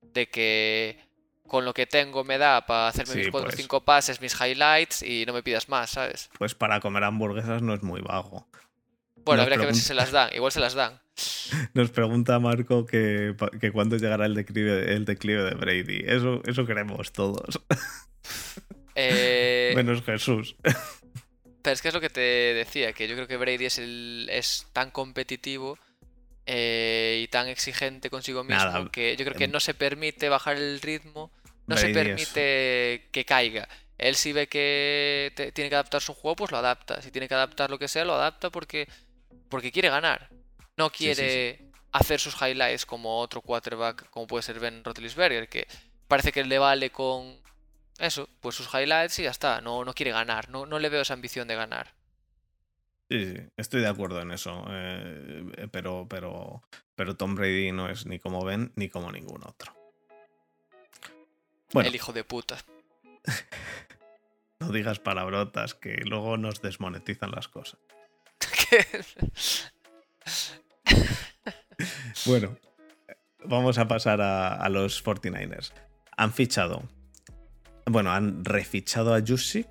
de 0.02 0.28
que 0.28 0.98
con 1.46 1.64
lo 1.64 1.72
que 1.74 1.86
tengo 1.86 2.24
me 2.24 2.38
da 2.38 2.66
para 2.66 2.88
hacerme 2.88 3.12
Sí, 3.14 3.18
mis 3.20 3.28
4 3.30 3.48
o 3.48 3.50
pues. 3.52 3.56
5 3.60 3.80
pases, 3.84 4.20
mis 4.20 4.34
highlights 4.40 5.02
y 5.02 5.24
no 5.26 5.32
me 5.32 5.42
pidas 5.42 5.68
más, 5.68 5.90
¿sabes? 5.90 6.28
Pues 6.38 6.54
para 6.54 6.80
comer 6.80 7.04
hamburguesas 7.04 7.62
no 7.62 7.72
es 7.74 7.82
muy 7.82 8.00
vago. 8.00 8.46
Bueno, 9.16 9.38
Nos 9.38 9.44
habría 9.44 9.58
que 9.58 9.66
ver 9.66 9.74
si 9.74 9.80
se 9.82 9.94
las 9.94 10.12
dan. 10.12 10.32
Igual 10.34 10.52
se 10.52 10.60
las 10.60 10.74
dan. 10.74 11.00
Nos 11.74 11.90
pregunta 11.90 12.38
Marco 12.38 12.84
que, 12.86 13.34
que 13.60 13.70
cuándo 13.72 13.96
llegará 13.96 14.26
el 14.26 14.34
declive, 14.34 14.92
el 14.94 15.04
declive 15.04 15.42
de 15.44 15.54
Brady. 15.54 16.02
Eso, 16.06 16.42
eso 16.46 16.66
queremos 16.66 17.12
todos. 17.12 17.60
Eh, 18.98 19.72
Menos 19.76 20.02
Jesús. 20.02 20.56
Pero 20.62 21.74
es 21.74 21.82
que 21.82 21.88
es 21.88 21.94
lo 21.94 22.00
que 22.00 22.08
te 22.10 22.20
decía, 22.20 22.92
que 22.94 23.06
yo 23.06 23.14
creo 23.14 23.26
que 23.28 23.36
Brady 23.36 23.66
es, 23.66 23.78
el, 23.78 24.26
es 24.32 24.66
tan 24.72 24.90
competitivo 24.90 25.78
eh, 26.46 27.20
y 27.22 27.28
tan 27.28 27.48
exigente 27.48 28.08
consigo 28.08 28.42
mismo 28.42 28.64
Nada, 28.64 28.88
que 28.90 29.16
yo 29.16 29.24
creo 29.26 29.36
que 29.36 29.44
em, 29.44 29.50
no 29.50 29.60
se 29.60 29.74
permite 29.74 30.28
bajar 30.28 30.56
el 30.56 30.80
ritmo, 30.80 31.30
no 31.66 31.76
se 31.76 31.88
es- 31.90 31.92
permite 31.94 33.08
que 33.12 33.24
caiga. 33.26 33.68
Él 33.98 34.14
si 34.14 34.32
ve 34.32 34.46
que 34.46 35.32
te- 35.34 35.52
tiene 35.52 35.68
que 35.68 35.76
adaptar 35.76 36.00
su 36.00 36.14
juego, 36.14 36.36
pues 36.36 36.50
lo 36.50 36.56
adapta. 36.58 37.02
Si 37.02 37.10
tiene 37.10 37.28
que 37.28 37.34
adaptar 37.34 37.68
lo 37.70 37.78
que 37.78 37.88
sea, 37.88 38.04
lo 38.04 38.14
adapta 38.14 38.48
porque, 38.50 38.88
porque 39.50 39.72
quiere 39.72 39.90
ganar. 39.90 40.30
No 40.76 40.88
Sí, 40.90 41.14
sí, 41.14 41.16
quiere 41.22 41.60
hacer 41.92 42.20
sus 42.20 42.34
highlights 42.40 42.84
como 42.84 43.20
otro 43.20 43.40
quarterback, 43.40 44.10
como 44.10 44.26
puede 44.26 44.42
ser 44.42 44.60
Ben 44.60 44.84
Roethlisberger, 44.84 45.48
que 45.48 45.66
parece 46.08 46.32
que 46.32 46.44
le 46.44 46.58
vale 46.58 46.90
con 46.90 47.36
eso, 47.98 48.28
pues 48.40 48.54
sus 48.54 48.72
highlights 48.72 49.18
y 49.18 49.22
ya 49.24 49.30
está. 49.30 49.60
No, 49.60 49.84
no 49.84 49.94
quiere 49.94 50.12
ganar, 50.12 50.50
no, 50.50 50.66
no 50.66 50.78
le 50.78 50.88
veo 50.88 51.02
esa 51.02 51.14
ambición 51.14 51.48
de 51.48 51.54
ganar. 51.54 51.94
Sí, 53.08 53.24
sí, 53.24 53.40
estoy 53.56 53.80
de 53.80 53.88
acuerdo 53.88 54.20
en 54.20 54.32
eso. 54.32 54.64
eh, 54.68 55.68
pero, 55.70 56.06
pero, 56.08 56.62
pero 56.94 57.16
Tom 57.16 57.34
Brady 57.34 57.72
no 57.72 57.88
es 57.88 58.04
ni 58.04 58.18
como 58.18 58.44
Ben 58.44 58.72
ni 58.74 58.88
como 58.88 59.10
ningún 59.12 59.42
otro. 59.44 59.72
Bueno, 61.72 61.88
El 61.88 61.94
hijo 61.94 62.12
de 62.12 62.24
puta. 62.24 62.58
no 64.60 64.70
digas 64.70 64.98
palabrotas 64.98 65.74
que 65.74 65.96
luego 66.04 66.36
nos 66.36 66.60
desmonetizan 66.60 67.30
las 67.30 67.48
cosas. 67.48 67.78
Bueno, 72.24 72.56
vamos 73.44 73.78
a 73.78 73.86
pasar 73.88 74.20
a, 74.20 74.68
los 74.68 75.04
49ers. 75.04 75.72
Han 76.16 76.32
fichado. 76.32 76.82
Bueno, 77.84 78.12
han 78.12 78.44
refichado 78.44 79.14
a 79.14 79.20
Jusic. 79.26 79.68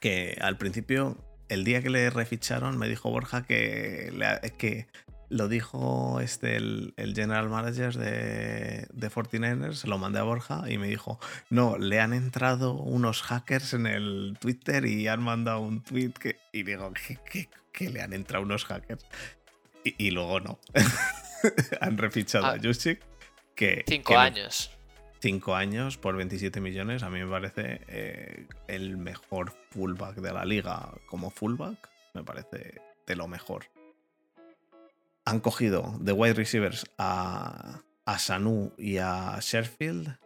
Que 0.00 0.38
al 0.40 0.56
principio, 0.56 1.18
el 1.48 1.64
día 1.64 1.82
que 1.82 1.90
le 1.90 2.08
reficharon, 2.10 2.78
me 2.78 2.88
dijo 2.88 3.10
Borja 3.10 3.42
que, 3.42 4.12
que 4.56 4.86
lo 5.28 5.46
dijo 5.48 6.20
este, 6.20 6.56
el, 6.56 6.94
el 6.96 7.14
general 7.14 7.48
manager 7.50 7.94
de, 7.96 8.86
de 8.92 9.10
49ers, 9.10 9.74
se 9.74 9.88
lo 9.88 9.98
mandé 9.98 10.18
a 10.18 10.22
Borja 10.22 10.64
y 10.70 10.78
me 10.78 10.88
dijo, 10.88 11.20
no, 11.50 11.76
le 11.76 12.00
han 12.00 12.14
entrado 12.14 12.72
unos 12.74 13.22
hackers 13.22 13.74
en 13.74 13.86
el 13.86 14.36
Twitter 14.40 14.86
y 14.86 15.06
han 15.06 15.22
mandado 15.22 15.60
un 15.60 15.82
tweet 15.82 16.12
que... 16.12 16.36
Y 16.52 16.62
digo, 16.62 16.92
¿qué, 16.94 17.18
qué- 17.30 17.48
qué 17.72 17.90
le 17.90 18.02
han 18.02 18.12
entrado 18.12 18.44
unos 18.44 18.64
hackers? 18.64 19.04
Y, 19.84 20.06
y 20.06 20.10
luego 20.10 20.40
no. 20.40 20.58
han 21.80 21.98
refichado 21.98 22.46
Ah. 22.46 22.52
a 22.54 22.58
Jusic. 22.62 23.00
Que, 23.54 23.84
Cinco 23.86 24.12
que 24.14 24.16
años. 24.18 24.70
cinco 25.20 25.54
años 25.54 25.98
por 25.98 26.16
27 26.16 26.60
millones, 26.62 27.02
a 27.02 27.10
mí 27.10 27.18
me 27.22 27.30
parece 27.30 27.80
eh, 27.88 28.46
el 28.68 28.96
mejor 28.96 29.52
fullback 29.70 30.16
de 30.16 30.32
la 30.32 30.44
liga 30.46 30.92
como 31.06 31.30
fullback. 31.30 31.90
Me 32.14 32.24
parece 32.24 32.80
de 33.06 33.16
lo 33.16 33.28
mejor. 33.28 33.66
Han 35.26 35.40
cogido 35.40 35.94
de 36.00 36.12
wide 36.12 36.34
receivers 36.34 36.86
a, 36.98 37.82
a 38.06 38.18
Sanu 38.18 38.72
y 38.78 38.96
a 38.98 39.38
Sherfield, 39.40 40.16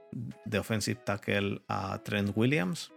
de 0.45 0.59
offensive 0.59 1.01
tackle 1.05 1.63
a 1.69 1.99
Trent 2.05 2.33
Williams. 2.37 2.93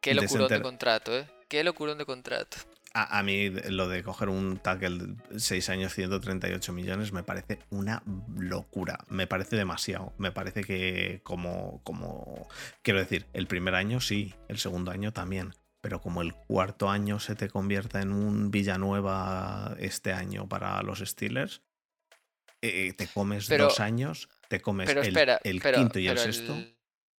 Qué 0.00 0.10
de 0.10 0.22
locurón 0.22 0.48
de 0.48 0.54
center- 0.56 0.62
contrato, 0.62 1.16
eh. 1.16 1.28
Qué 1.48 1.62
locurón 1.64 1.98
de 1.98 2.04
contrato. 2.04 2.58
A, 3.00 3.18
a 3.18 3.22
mí 3.22 3.50
lo 3.50 3.88
de 3.88 4.02
coger 4.02 4.28
un 4.28 4.58
tackle 4.58 4.98
de 5.30 5.38
6 5.40 5.68
años 5.68 5.94
138 5.94 6.72
millones 6.72 7.12
me 7.12 7.22
parece 7.22 7.60
una 7.70 8.02
locura. 8.36 9.04
Me 9.08 9.26
parece 9.28 9.54
demasiado. 9.54 10.12
Me 10.18 10.32
parece 10.32 10.64
que 10.64 11.20
como, 11.22 11.80
como... 11.84 12.48
Quiero 12.82 12.98
decir, 12.98 13.26
el 13.34 13.46
primer 13.46 13.74
año 13.76 14.00
sí, 14.00 14.34
el 14.48 14.58
segundo 14.58 14.90
año 14.90 15.12
también. 15.12 15.54
Pero 15.80 16.00
como 16.00 16.22
el 16.22 16.34
cuarto 16.34 16.90
año 16.90 17.20
se 17.20 17.36
te 17.36 17.48
convierta 17.48 18.02
en 18.02 18.10
un 18.10 18.50
Villanueva 18.50 19.76
este 19.78 20.12
año 20.12 20.48
para 20.48 20.82
los 20.82 20.98
Steelers, 20.98 21.62
eh, 22.62 22.92
te 22.94 23.06
comes 23.06 23.46
Pero- 23.46 23.64
dos 23.64 23.78
años 23.78 24.28
te 24.48 24.60
comes 24.60 24.88
Pero 24.88 25.02
el, 25.02 25.08
espera, 25.08 25.40
el 25.44 25.60
pero, 25.60 25.78
quinto 25.78 26.00
y 26.00 26.08
el 26.08 26.18
sexto. 26.18 26.56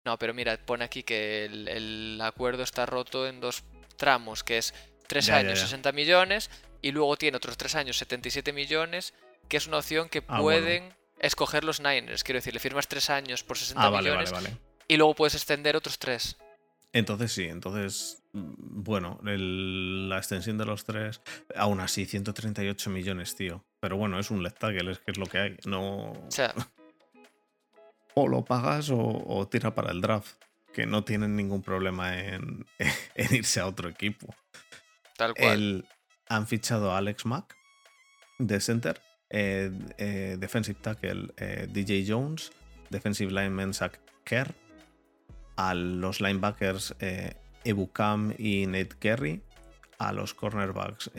No, 0.04 0.18
pero 0.20 0.34
mira, 0.34 0.58
pone 0.66 0.84
aquí 0.84 1.04
que 1.04 1.46
el, 1.46 1.68
el 1.70 2.20
acuerdo 2.22 2.64
está 2.64 2.86
roto 2.86 3.28
en 3.28 3.40
dos 3.40 3.64
tramos, 3.96 4.44
que 4.44 4.58
es 4.58 4.74
tres 5.10 5.26
Ya, 5.26 5.38
años 5.38 5.60
ya. 5.60 5.66
60 5.66 5.92
millones 5.92 6.50
y 6.82 6.92
luego 6.92 7.18
tiene 7.18 7.36
otros 7.38 7.58
tres 7.58 7.76
años 7.76 7.98
77 7.98 8.54
millones, 8.54 9.14
que 9.50 9.58
es 9.58 9.68
una 9.68 9.78
opción 9.80 10.08
que 10.08 10.20
Ah, 10.28 10.40
bueno. 10.40 10.62
pueden 10.62 10.94
escoger 11.20 11.64
los 11.66 11.82
Niners. 11.82 12.24
Quiero 12.24 12.38
decir, 12.38 12.54
le 12.54 12.60
firmas 12.62 12.88
tres 12.88 13.10
años 13.10 13.44
por 13.44 13.58
60 13.58 13.82
Ah, 13.84 13.90
vale, 13.90 14.10
millones 14.10 14.32
vale, 14.32 14.48
vale. 14.50 14.62
y 14.88 14.96
luego 14.96 15.16
puedes 15.16 15.34
extender 15.36 15.76
otros 15.76 16.00
tres. 16.00 16.38
Entonces 16.94 17.32
sí, 17.34 17.44
entonces, 17.44 18.24
mm, 18.34 18.54
bueno, 18.84 19.20
el- 19.26 20.08
la 20.10 20.18
extensión 20.18 20.58
de 20.58 20.66
los 20.66 20.86
tres, 20.86 21.22
aún 21.56 21.80
así, 21.82 22.06
138 22.06 22.90
millones, 22.90 23.36
tío. 23.36 23.64
Pero 23.80 23.98
bueno, 23.98 24.18
es 24.20 24.32
un 24.32 24.42
left 24.44 24.60
tackle, 24.60 24.92
es 24.92 25.00
que 25.00 25.12
es 25.12 25.18
lo 25.18 25.26
que 25.26 25.38
hay. 25.40 25.58
No... 25.66 26.12
O 26.14 26.32
sea, 26.32 26.54
O 28.16 28.28
lo 28.28 28.44
pagas 28.44 28.90
o, 28.90 28.98
o 29.00 29.48
tira 29.48 29.74
para 29.76 29.92
el 29.92 30.02
draft, 30.02 30.34
que 30.74 30.86
no 30.86 31.04
tienen 31.04 31.36
ningún 31.36 31.62
problema 31.62 32.20
en, 32.20 32.66
en 33.16 33.36
irse 33.36 33.60
a 33.60 33.68
otro 33.68 33.88
equipo. 33.90 34.34
El, 35.36 35.86
han 36.28 36.48
fichado 36.48 36.92
a 36.92 36.98
Alex 36.98 37.26
Mack 37.26 37.56
de 38.38 38.60
center, 38.60 39.02
eh, 39.30 39.72
eh, 39.98 40.38
defensive 40.40 40.80
tackle 40.82 41.34
eh, 41.38 41.68
DJ 41.70 42.06
Jones, 42.08 42.52
defensive 42.90 43.32
lineman 43.32 43.74
Zach 43.74 44.00
Kerr, 44.24 44.56
a 45.58 45.74
los 45.74 46.22
linebackers 46.22 46.96
Ebukam 47.66 48.34
y 48.38 48.66
Nate 48.66 48.96
Kerry, 48.98 49.44
a 49.98 50.14
los 50.14 50.34
cornerbacks 50.34 51.12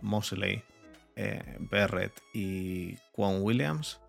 Mosley, 0.00 0.64
Barrett 1.58 2.18
y 2.32 2.96
Quan 3.12 3.42
Williams, 3.42 4.00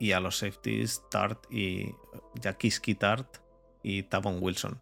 y 0.00 0.12
a 0.12 0.18
los 0.18 0.38
safeties 0.38 1.02
Tart 1.10 1.46
y 1.48 1.94
Jaquiski 2.42 2.96
Tart 2.96 3.36
y 3.84 4.02
Tavon 4.02 4.38
Wilson. 4.42 4.80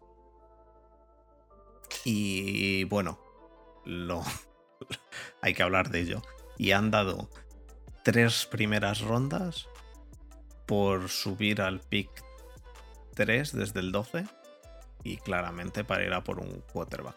Y 2.05 2.85
bueno, 2.85 3.19
lo, 3.85 4.23
hay 5.41 5.53
que 5.53 5.63
hablar 5.63 5.89
de 5.89 6.01
ello. 6.01 6.21
Y 6.57 6.71
han 6.71 6.91
dado 6.91 7.29
tres 8.03 8.45
primeras 8.45 9.01
rondas 9.01 9.67
por 10.65 11.09
subir 11.09 11.61
al 11.61 11.79
pick 11.79 12.09
3 13.15 13.53
desde 13.53 13.79
el 13.79 13.91
12 13.91 14.25
y 15.03 15.17
claramente 15.17 15.83
para 15.83 16.03
ir 16.03 16.13
a 16.13 16.23
por 16.23 16.39
un 16.39 16.61
quarterback. 16.73 17.15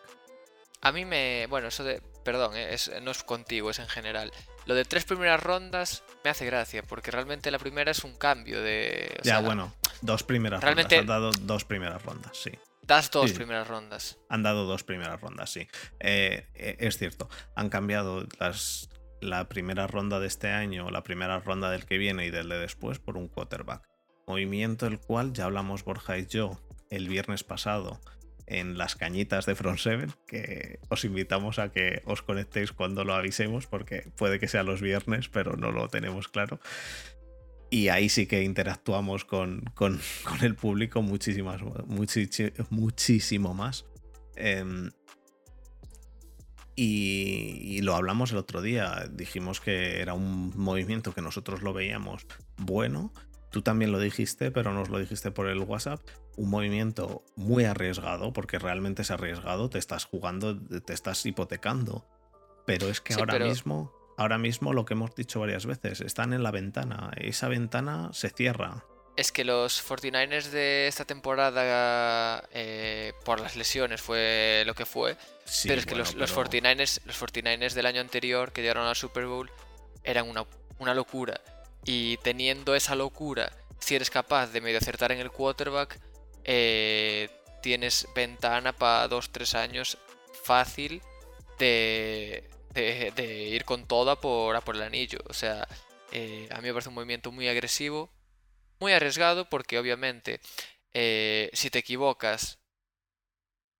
A 0.81 0.93
mí 0.93 1.05
me. 1.05 1.47
Bueno, 1.49 1.69
eso 1.69 1.85
de. 1.85 2.03
Perdón, 2.25 2.57
eh, 2.57 2.75
es, 2.75 2.91
no 3.03 3.11
es 3.11 3.23
contigo, 3.23 3.71
es 3.71 3.79
en 3.79 3.89
general. 3.89 4.33
Lo 4.67 4.75
de 4.75 4.85
tres 4.85 5.05
primeras 5.05 5.41
rondas 5.43 6.03
me 6.25 6.31
hace 6.31 6.45
gracia, 6.47 6.83
porque 6.83 7.11
realmente 7.11 7.51
la 7.51 7.59
primera 7.59 7.91
es 7.91 8.05
un 8.05 8.15
cambio 8.17 8.63
de. 8.63 9.17
o 9.21 9.23
ya, 9.23 9.35
sea, 9.35 9.41
bueno, 9.41 9.73
dos 10.01 10.23
primeras 10.23 10.61
realmente- 10.63 10.99
rondas. 10.99 11.17
Han 11.17 11.23
dado 11.23 11.31
dos 11.47 11.65
primeras 11.65 12.03
rondas, 12.05 12.37
sí. 12.37 12.53
Das 12.93 13.11
dos 13.11 13.31
Sí. 13.31 13.37
primeras 13.37 13.67
rondas. 13.69 14.19
Han 14.29 14.43
dado 14.43 14.67
dos 14.67 14.85
primeras 14.85 15.19
rondas, 15.19 15.49
sí. 15.51 15.67
Eh, 15.99 16.47
eh, 16.55 16.77
es 16.79 16.99
cierto, 16.99 17.27
han 17.57 17.71
cambiado 17.71 18.27
las, 18.39 18.91
la 19.23 19.49
primera 19.49 19.87
ronda 19.87 20.21
de 20.21 20.27
este 20.27 20.49
año, 20.51 20.91
la 20.91 21.03
primera 21.03 21.39
ronda 21.41 21.71
del 21.71 21.87
que 21.87 21.97
viene 21.97 22.27
y 22.27 22.31
del 22.31 22.51
de 22.51 22.59
después 22.59 22.99
por 22.99 23.17
un 23.17 23.29
quarterback. 23.29 23.89
Movimiento 24.27 24.87
el 24.87 24.99
cual 25.01 25.33
ya 25.33 25.47
hablamos 25.47 25.85
Borja 25.85 26.19
y 26.19 26.27
yo 26.27 26.61
el 26.91 27.09
viernes 27.09 27.45
pasado 27.45 27.99
en 28.47 28.77
las 28.77 28.95
cañitas 28.97 29.47
de 29.47 29.55
Front 29.55 29.79
7, 29.79 30.07
que 30.27 30.79
os 30.91 31.05
invitamos 31.07 31.59
a 31.59 31.71
que 31.71 32.03
os 32.05 32.21
conectéis 32.21 32.73
cuando 32.73 33.05
lo 33.05 33.15
avisemos, 33.15 33.67
porque 33.67 34.03
puede 34.17 34.39
que 34.39 34.49
sea 34.49 34.65
los 34.65 34.83
viernes, 34.83 35.31
pero 35.31 35.57
no 35.57 35.71
lo 35.73 35.89
tenemos 35.89 36.29
claro. 36.29 36.61
Y 37.73 37.89
ahí 37.89 38.11
sí 38.11 38.27
que 38.27 38.43
interactuamos 38.43 39.25
con, 39.25 39.63
con- 39.75 39.99
con 40.29 40.45
el 40.45 40.55
público 40.55 41.01
muchísimas, 41.01 41.63
muchísimo 42.71 43.55
más. 43.55 43.87
Em, 44.37 44.91
y, 46.75 47.59
y 47.77 47.81
lo 47.83 47.95
hablamos 47.95 48.33
el 48.33 48.39
otro 48.39 48.63
día. 48.63 49.07
Dijimos 49.11 49.61
que 49.61 50.01
era 50.01 50.15
un 50.15 50.53
movimiento 50.57 51.13
que 51.15 51.23
nosotros 51.23 51.63
lo 51.63 51.73
veíamos 51.73 52.27
bueno. 52.57 53.13
Tú 53.51 53.61
también 53.63 53.93
lo 53.93 53.99
dijiste, 54.01 54.51
pero 54.51 54.73
nos 54.73 54.89
lo 54.89 54.99
dijiste 54.99 55.31
por 55.31 55.47
el 55.49 55.59
WhatsApp. 55.61 56.01
Un 56.37 56.49
movimiento 56.49 57.23
muy 57.37 57.65
arriesgado, 57.65 58.33
porque 58.33 58.59
realmente 58.59 59.03
es 59.03 59.11
arriesgado. 59.11 59.69
Te 59.69 59.79
estás 59.79 60.07
jugando, 60.07 60.59
te 60.59 60.95
estás 60.95 61.25
hipotecando. 61.27 62.07
Pero 62.67 62.89
es 62.89 63.01
que 63.03 63.13
Sí, 63.15 63.21
ahora 63.21 63.35
pero- 63.35 63.47
mismo, 63.49 63.93
ahora 64.17 64.39
mismo 64.39 64.73
lo 64.73 64.85
que 64.85 64.95
hemos 64.95 65.15
dicho 65.15 65.41
varias 65.41 65.67
veces, 65.67 66.01
están 66.01 66.33
en 66.33 66.43
la 66.43 66.51
ventana. 66.51 67.11
Esa 67.17 67.49
ventana 67.49 68.11
se 68.13 68.31
cierra. 68.31 68.85
Es 69.15 69.31
que 69.31 69.45
los 69.45 69.87
49ers 69.87 70.51
de 70.51 70.87
esta 70.89 71.05
temporada, 71.05 72.43
eh, 72.53 73.13
por 73.25 73.41
las 73.41 73.57
lesiones, 73.57 74.01
fue 74.01 74.63
lo 74.67 74.75
que 74.75 74.87
fue. 74.87 75.17
Sí, 75.45 75.69
pero 75.69 75.81
es 75.81 75.87
que 75.87 75.95
bueno, 75.95 76.05
los, 76.05 76.15
los 76.15 76.31
pero- 76.33 76.45
49ers, 76.49 77.01
los 77.05 77.21
49ers 77.21 77.75
del 77.75 77.87
año 77.87 78.01
anterior 78.01 78.53
que 78.53 78.63
llegaron 78.63 78.87
al 78.87 78.97
Super 78.97 79.27
Bowl 79.27 79.51
eran 80.03 80.29
una, 80.29 80.47
una 80.79 80.95
locura. 80.95 81.41
Y 81.85 82.17
teniendo 82.19 82.75
esa 82.75 82.95
locura, 82.95 83.53
si 83.81 83.97
eres 83.97 84.09
capaz 84.09 84.47
de 84.47 84.61
medio 84.63 84.79
acertar 84.79 85.13
en 85.13 85.19
el 85.19 85.31
quarterback, 85.31 85.99
eh, 86.45 87.29
tienes 87.63 88.09
ventana 88.15 88.73
para 88.73 89.09
2-3 89.11 89.55
años 89.57 89.99
fácil 90.43 91.03
de, 91.59 92.49
de- 92.75 93.13
de 93.15 93.43
ir 93.49 93.65
con 93.65 93.87
toda 93.87 94.17
por, 94.21 94.57
a 94.57 94.61
por 94.61 94.77
el 94.77 94.83
anillo. 94.83 95.19
O 95.29 95.33
sea, 95.35 95.67
eh, 96.13 96.49
a 96.51 96.57
mí 96.61 96.69
me 96.69 96.73
parece 96.73 96.89
un 96.89 96.95
movimiento 96.95 97.33
muy 97.33 97.49
agresivo, 97.49 98.11
muy 98.81 98.93
arriesgado, 98.93 99.49
porque 99.49 99.79
obviamente 99.79 100.41
eh, 100.95 101.51
si 101.53 101.71
te 101.71 101.79
equivocas, 101.79 102.59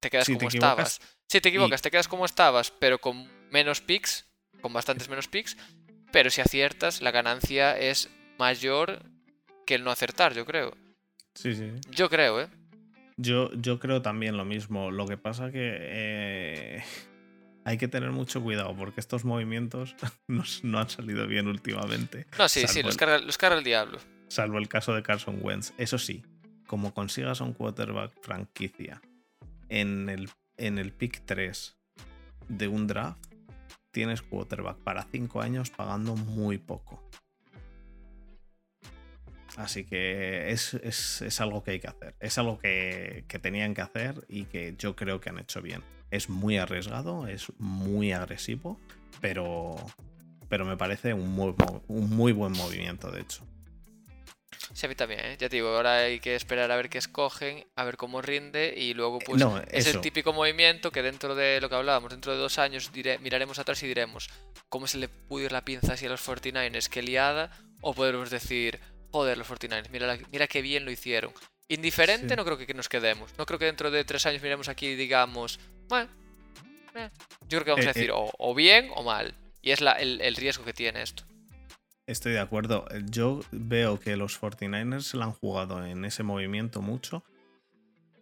te 0.01 0.11
quedas 0.11 0.27
Si 0.27 0.35
como 0.35 0.49
estabas. 0.49 1.01
Si 1.29 1.41
te 1.41 1.49
equivocas, 1.49 1.81
te 1.83 1.91
quedas 1.91 2.09
como 2.09 2.25
estabas, 2.25 2.71
pero 2.71 3.01
con 3.01 3.29
menos 3.51 3.81
picks, 3.81 4.27
con 4.61 4.73
bastantes 4.73 5.09
menos 5.09 5.29
picks. 5.29 5.57
Pero 6.11 6.29
si 6.31 6.41
aciertas, 6.41 7.01
la 7.01 7.11
ganancia 7.11 7.79
es 7.79 8.11
mayor 8.39 9.03
que 9.67 9.75
el 9.77 9.85
no 9.85 9.91
acertar, 9.91 10.35
yo 10.35 10.45
creo. 10.45 10.77
Sí, 11.35 11.55
sí. 11.55 11.71
Yo 11.91 12.11
creo, 12.11 12.41
¿eh? 12.43 12.49
Yo, 13.17 13.51
yo 13.55 13.79
creo 13.79 14.03
también 14.03 14.37
lo 14.37 14.45
mismo. 14.45 14.91
Lo 14.91 15.07
que 15.07 15.17
pasa 15.17 15.51
que 15.51 15.77
eh, 15.81 16.85
hay 17.65 17.79
que 17.79 17.89
tener 17.89 18.11
mucho 18.11 18.43
cuidado 18.43 18.75
porque 18.77 19.01
estos 19.01 19.25
movimientos 19.25 19.95
no, 20.29 20.79
han 20.79 20.91
salido 20.91 21.27
bien 21.27 21.47
últimamente. 21.49 22.27
No, 22.39 22.49
sí, 22.49 22.67
sí, 22.67 22.83
los 22.83 22.97
carga, 22.97 23.19
los 23.19 23.39
carga 23.39 23.59
el 23.59 23.65
diablo. 23.65 23.99
Salvo 24.29 24.59
el 24.59 24.69
caso 24.69 24.95
de 24.95 25.03
Carson 25.03 25.39
Wentz. 25.43 25.73
Eso 25.79 25.99
sí, 25.99 26.25
como 26.67 26.95
consigas 26.95 27.41
un 27.41 27.53
quarterback 27.53 28.13
franquicia 28.23 29.01
en 29.69 30.09
el, 30.09 30.31
en 30.57 30.79
el 30.79 30.93
pick 30.93 31.23
3 31.25 31.77
de 32.49 32.69
un 32.69 32.87
draft, 32.87 33.25
tienes 33.91 34.23
quarterback 34.23 34.79
para 34.79 35.05
5 35.05 35.41
años 35.43 35.71
pagando 35.71 36.17
muy 36.17 36.59
poco. 36.59 37.09
Así 39.57 39.85
que 39.85 40.51
es, 40.51 40.73
es- 40.75 41.21
es 41.23 41.41
algo 41.43 41.63
que 41.63 41.73
hay 41.73 41.81
que 41.81 41.89
hacer. 41.89 42.15
Es 42.21 42.39
algo 42.39 42.59
que, 42.59 43.25
que 43.29 43.39
tenían 43.39 43.75
que 43.75 43.83
hacer 43.83 44.25
y 44.29 44.45
que 44.47 44.75
yo 44.79 44.97
creo 44.97 45.21
que 45.21 45.29
han 45.29 45.39
hecho 45.39 45.61
bien. 45.61 45.83
Es 46.13 46.29
muy 46.29 46.59
arriesgado, 46.59 47.27
es 47.27 47.51
muy 47.59 48.13
agresivo, 48.13 48.79
pero, 49.21 49.75
pero 50.49 50.65
me 50.65 50.77
parece 50.77 51.15
un 51.15 51.33
muy, 51.33 51.55
un 51.89 52.11
muy 52.11 52.33
buen 52.33 52.53
movimiento, 52.53 53.11
de 53.11 53.23
hecho. 53.23 53.45
Sí, 54.75 54.87
a 54.87 54.89
mí 54.89 54.95
también, 54.95 55.21
¿eh? 55.21 55.37
Ya 55.39 55.49
te 55.49 55.57
digo, 55.57 55.69
ahora 55.69 55.97
hay 55.99 56.21
que 56.21 56.35
esperar 56.35 56.71
a 56.71 56.77
ver 56.77 56.89
qué 56.89 56.99
escogen, 56.99 57.67
a 57.77 57.85
ver 57.85 57.97
cómo 57.97 58.23
rinde 58.23 58.75
y 58.77 58.95
luego 58.95 59.19
pues 59.19 59.41
no, 59.41 59.59
es 59.71 59.87
el 59.87 60.01
típico 60.03 60.33
movimiento 60.33 60.91
que 60.91 61.03
dentro 61.03 61.35
de 61.35 61.61
lo 61.61 61.69
que 61.69 61.75
hablábamos, 61.75 62.11
dentro 62.11 62.33
de 62.33 62.39
dos 62.39 62.59
años 62.59 62.91
miraremos 62.95 63.59
atrás 63.59 63.83
y 63.83 63.87
diremos 63.87 64.29
cómo 64.69 64.87
se 64.87 64.99
le 64.99 65.09
pudo 65.09 65.45
ir 65.45 65.53
la 65.53 65.65
pinza 65.65 65.95
así 65.95 66.07
a 66.07 66.11
los 66.11 66.27
49ers, 66.27 66.89
qué 66.89 67.03
liada, 67.03 67.51
o 67.81 67.93
podremos 67.95 68.31
decir, 68.31 68.81
joder, 69.11 69.37
los 69.37 69.49
49ers, 69.49 69.91
mira, 69.91 70.07
la- 70.07 70.19
mira 70.31 70.47
qué 70.47 70.63
bien 70.63 70.85
lo 70.85 70.91
hicieron. 70.91 71.33
Indiferente 71.69 72.29
Sí. 72.31 72.37
no 72.37 72.45
creo 72.45 72.59
que, 72.59 72.75
nos 72.75 72.89
quedemos, 72.89 73.31
no 73.39 73.47
creo 73.47 73.59
que 73.59 73.65
dentro 73.67 73.91
de 73.91 74.05
tres 74.05 74.27
años 74.27 74.43
miremos 74.43 74.69
aquí 74.69 74.89
y 74.89 74.95
digamos, 74.97 75.59
bueno, 75.89 76.11
eh". 76.95 77.09
yo 77.49 77.61
creo 77.61 77.65
que 77.65 77.71
vamos 77.71 77.87
Eh, 77.87 77.89
a 77.89 77.93
decir 77.93 78.11
eh. 78.11 78.15
o, 78.15 78.31
o 78.39 78.55
bien 78.55 78.91
o 78.95 79.03
mal, 79.03 79.35
y 79.63 79.71
es 79.71 79.81
la- 79.81 79.93
el, 79.93 80.21
el 80.21 80.37
riesgo 80.37 80.65
que 80.65 80.73
tiene 80.73 81.03
esto. 81.03 81.25
Estoy 82.07 82.33
de 82.33 82.41
acuerdo. 82.41 82.85
Yo 83.11 83.41
veo 83.53 83.99
que 84.01 84.17
los 84.17 84.39
49ers 84.41 85.03
se 85.03 85.17
la 85.17 85.27
han 85.27 85.33
jugado 85.33 85.87
en 85.87 86.05
ese 86.05 86.25
movimiento 86.25 86.83
mucho, 86.83 87.25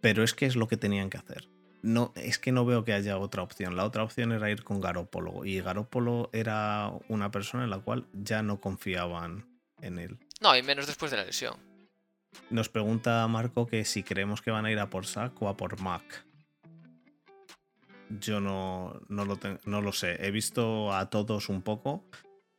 pero 0.01 0.23
es 0.23 0.33
que 0.33 0.45
es 0.45 0.55
lo 0.55 0.67
que 0.67 0.77
tenían 0.77 1.09
que 1.09 1.17
hacer. 1.17 1.49
No, 1.81 2.13
es 2.15 2.37
que 2.37 2.51
no 2.51 2.63
veo 2.63 2.85
que 2.85 2.93
haya 2.93 3.17
otra 3.17 3.41
opción. 3.41 3.75
La 3.75 3.83
otra 3.85 4.03
opción 4.03 4.31
era 4.33 4.51
ir 4.51 4.63
con 4.63 4.79
Garópolo 4.81 5.43
y 5.45 5.59
Garópolo 5.61 6.29
era 6.31 6.91
una 7.09 7.31
persona 7.31 7.63
en 7.63 7.71
la 7.71 7.79
cual 7.79 8.05
ya 8.13 8.43
no 8.43 8.61
confiaban 8.61 9.47
en 9.81 9.97
él. 9.97 10.19
No, 10.41 10.55
y 10.55 10.61
menos 10.61 10.85
después 10.85 11.09
de 11.09 11.17
la 11.17 11.25
lesión. 11.25 11.55
Nos 12.49 12.69
pregunta 12.69 13.27
Marco 13.27 13.67
que 13.67 13.85
si 13.85 14.03
creemos 14.03 14.41
que 14.41 14.51
van 14.51 14.65
a 14.65 14.71
ir 14.71 14.79
a 14.79 14.89
por 14.89 15.05
Sack 15.05 15.41
o 15.41 15.49
a 15.49 15.57
por 15.57 15.79
Mac. 15.81 16.25
Yo 18.09 18.41
no, 18.41 18.99
no, 19.07 19.25
lo, 19.25 19.37
ten- 19.37 19.59
no 19.65 19.81
lo 19.81 19.93
sé. 19.93 20.25
He 20.25 20.31
visto 20.31 20.93
a 20.93 21.09
todos 21.09 21.47
un 21.47 21.61
poco 21.61 22.05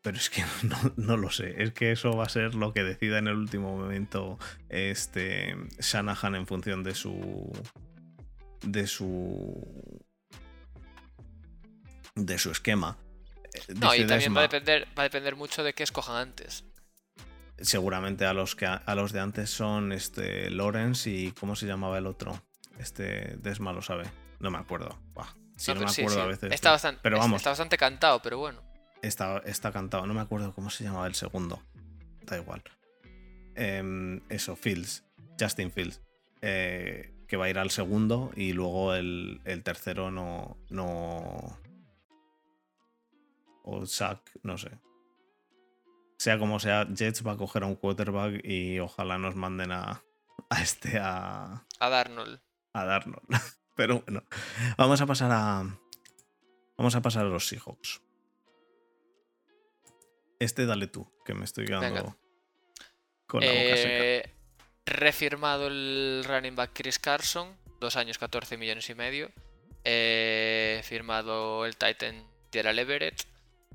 pero 0.02 0.16
es 0.16 0.28
que 0.30 0.44
no, 0.96 1.16
lo 1.16 1.30
sé. 1.30 1.62
Es 1.62 1.72
que 1.72 1.92
eso 1.92 2.16
va 2.16 2.24
a 2.24 2.28
ser 2.28 2.54
lo 2.54 2.72
que 2.72 2.82
decida 2.82 3.18
en 3.18 3.28
el 3.28 3.36
último 3.36 3.76
momento 3.76 4.38
este 4.68 5.56
Shanahan 5.78 6.34
en 6.34 6.46
función 6.46 6.82
de 6.82 6.94
su. 6.94 7.50
de 8.62 8.86
su. 8.86 10.04
de 12.16 12.38
su 12.38 12.50
esquema. 12.50 12.98
Eh, 13.54 13.74
no, 13.76 13.94
y 13.94 14.06
también 14.06 14.34
va 14.34 14.40
a, 14.40 14.42
depender, 14.42 14.88
va 14.98 15.02
a 15.02 15.04
depender 15.04 15.36
mucho 15.36 15.62
de 15.62 15.72
qué 15.72 15.84
escojan 15.84 16.16
antes. 16.16 16.64
Seguramente 17.58 18.24
a 18.26 18.32
los 18.32 18.56
que 18.56 18.66
a 18.66 18.94
los 18.94 19.12
de 19.12 19.20
antes 19.20 19.50
son 19.50 19.92
este 19.92 20.50
Lawrence 20.50 21.08
y 21.10 21.32
¿cómo 21.32 21.54
se 21.54 21.66
llamaba 21.66 21.98
el 21.98 22.06
otro? 22.06 22.42
Este 22.78 23.36
Desma 23.38 23.72
lo 23.72 23.82
sabe. 23.82 24.04
No 24.40 24.50
me 24.50 24.58
acuerdo. 24.58 24.98
no, 25.14 25.74
me 25.74 25.86
acuerdo 25.86 26.22
a 26.22 26.26
veces. 26.26 26.52
Está 26.52 26.72
bastante, 26.72 27.00
pero 27.02 27.18
vamos, 27.18 27.36
está 27.40 27.50
bastante 27.50 27.78
cantado, 27.78 28.20
pero 28.20 28.38
bueno. 28.38 28.60
Está, 29.02 29.38
está 29.44 29.72
cantado, 29.72 30.06
no 30.06 30.14
me 30.14 30.20
acuerdo 30.20 30.52
cómo 30.52 30.70
se 30.70 30.84
llamaba 30.84 31.06
el 31.06 31.14
segundo. 31.14 31.62
Da 32.22 32.36
igual. 32.36 32.62
Em, 33.54 34.20
eso, 34.28 34.56
Fields. 34.56 35.04
Justin 35.38 35.70
Fields. 35.70 36.00
Eh, 36.40 37.12
que 37.28 37.36
va 37.36 37.46
a 37.46 37.50
ir 37.50 37.58
al 37.58 37.70
segundo 37.70 38.30
y 38.36 38.52
luego 38.52 38.94
el, 38.94 39.40
tercero 39.64 40.10
no. 40.10 40.58
no. 40.70 41.58
O 43.64 43.86
Sack, 43.86 44.20
no 44.42 44.58
sé. 44.58 44.70
Sea 46.22 46.38
como 46.38 46.60
sea, 46.60 46.86
Jets 46.86 47.26
va 47.26 47.32
a 47.32 47.36
coger 47.36 47.64
a 47.64 47.66
un 47.66 47.74
quarterback 47.74 48.44
y 48.44 48.78
ojalá 48.78 49.18
nos 49.18 49.34
manden 49.34 49.72
a, 49.72 50.04
a 50.50 50.62
este 50.62 51.00
a. 51.00 51.66
A 51.80 51.88
Darnold. 51.88 52.40
A 52.74 52.84
Darnold. 52.84 53.26
Pero 53.74 54.02
bueno. 54.02 54.22
Vamos 54.76 55.00
a 55.00 55.06
pasar 55.06 55.32
a. 55.32 55.64
Vamos 56.78 56.94
a 56.94 57.02
pasar 57.02 57.26
a 57.26 57.28
los 57.28 57.48
Seahawks. 57.48 58.02
Este 60.38 60.64
dale 60.64 60.86
tú, 60.86 61.12
que 61.24 61.34
me 61.34 61.44
estoy 61.44 61.64
quedando 61.64 62.16
con 63.26 63.40
la 63.40 63.48
boca 63.48 63.76
seca. 63.76 63.88
Eh, 63.88 64.34
refirmado 64.86 65.66
el 65.66 66.24
running 66.24 66.54
back 66.54 66.70
Chris 66.72 67.00
Carson, 67.00 67.56
dos 67.80 67.96
años 67.96 68.18
14 68.18 68.56
millones 68.58 68.88
y 68.88 68.94
medio. 68.94 69.32
Eh, 69.82 70.82
firmado 70.84 71.66
el 71.66 71.76
Titan 71.76 72.24
Tierra 72.50 72.70
Everett. 72.70 73.24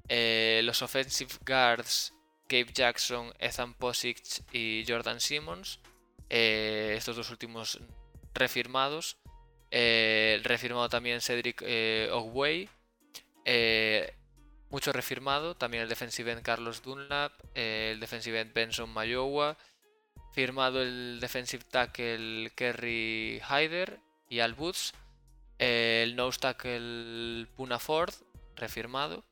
Eh, 0.08 0.62
los 0.64 0.82
offensive 0.82 1.34
guards 1.46 2.14
Gabe 2.50 2.72
Jackson, 2.74 3.34
Ethan 3.40 3.74
Posick 3.74 4.22
y 4.52 4.84
Jordan 4.88 5.20
Simmons. 5.20 5.80
estos 6.30 7.16
dos 7.16 7.30
últimos 7.30 7.80
refirmados. 8.34 9.18
refirmado 9.72 10.90
también 10.90 11.22
Cedric 11.22 11.62
Ogway 12.12 12.70
mucho 14.70 14.92
refirmado, 14.92 15.56
también 15.56 15.84
el 15.84 15.90
defensive 15.90 16.32
end 16.32 16.42
Carlos 16.42 16.82
Dunlap, 16.84 17.34
eh, 17.56 17.92
el 17.94 18.00
defensive 18.00 18.40
end 18.40 18.54
Benson 18.54 18.90
Mayowa, 18.90 19.58
firmado 20.34 20.82
el 20.82 21.20
defensive 21.20 21.64
tackle 21.64 22.52
Kerry 22.56 23.42
Hyder 23.48 24.00
y 24.30 24.40
Al 24.40 24.54
Woods, 24.54 24.94
eh, 25.60 26.02
el 26.04 26.16
nose 26.16 26.40
tackle 26.40 27.48
Puna 27.56 27.80
Ford, 27.80 28.14
refirmado, 28.56 29.24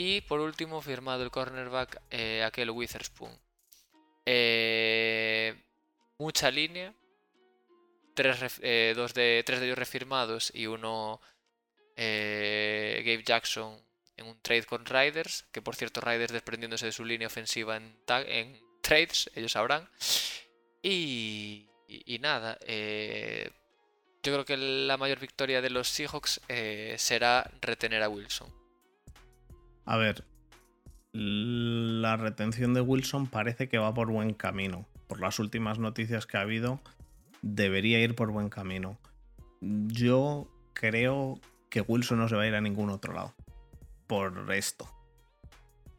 y 0.00 0.22
por 0.22 0.40
último 0.40 0.80
firmado 0.80 1.22
el 1.22 1.30
cornerback 1.30 2.00
eh, 2.10 2.42
aquel 2.42 2.70
Witherspoon. 2.70 3.38
mucha 6.18 6.50
línea, 6.50 6.94
tres, 8.14 8.60
dos 8.96 9.12
de, 9.12 9.42
tres 9.44 9.60
de 9.60 9.66
ellos 9.66 9.78
refirmados 9.78 10.52
y 10.54 10.66
uno 10.66 11.20
Gabe 11.96 13.22
Jackson 13.22 13.78
en 14.16 14.26
un 14.26 14.40
trade 14.40 14.64
con 14.64 14.86
Riders, 14.86 15.44
que 15.52 15.60
por 15.60 15.76
cierto 15.76 16.00
Riders 16.00 16.32
desprendiéndose 16.32 16.86
de 16.86 16.92
su 16.92 17.04
línea 17.04 17.26
ofensiva 17.26 17.76
en, 17.76 17.94
trades, 18.80 19.30
ellos 19.34 19.52
sabrán. 19.52 19.86
Y, 20.82 21.68
nada, 22.20 22.56
eh, 22.62 23.50
yo 24.22 24.32
creo 24.32 24.44
que 24.46 24.56
la 24.56 24.96
mayor 24.96 25.18
victoria 25.18 25.60
de 25.60 25.68
los 25.68 25.88
Seahawks 25.88 26.40
eh, 26.48 26.94
será 26.98 27.50
retener 27.60 28.02
a 28.02 28.08
Wilson. 28.08 28.59
A 29.90 29.96
ver, 29.96 30.22
la 31.12 32.16
retención 32.16 32.74
de 32.74 32.80
Wilson 32.80 33.26
parece 33.26 33.68
que 33.68 33.76
va 33.76 33.92
por 33.92 34.08
buen 34.08 34.34
camino. 34.34 34.86
Por 35.08 35.18
las 35.18 35.40
últimas 35.40 35.80
noticias 35.80 36.28
que 36.28 36.36
ha 36.36 36.42
habido, 36.42 36.80
debería 37.42 37.98
ir 37.98 38.14
por 38.14 38.30
buen 38.30 38.50
camino. 38.50 39.00
Yo 39.60 40.48
creo 40.74 41.40
que 41.70 41.80
Wilson 41.80 42.18
no 42.18 42.28
se 42.28 42.36
va 42.36 42.42
a 42.42 42.46
ir 42.46 42.54
a 42.54 42.60
ningún 42.60 42.88
otro 42.88 43.12
lado 43.12 43.34
por 44.06 44.52
esto. 44.52 44.88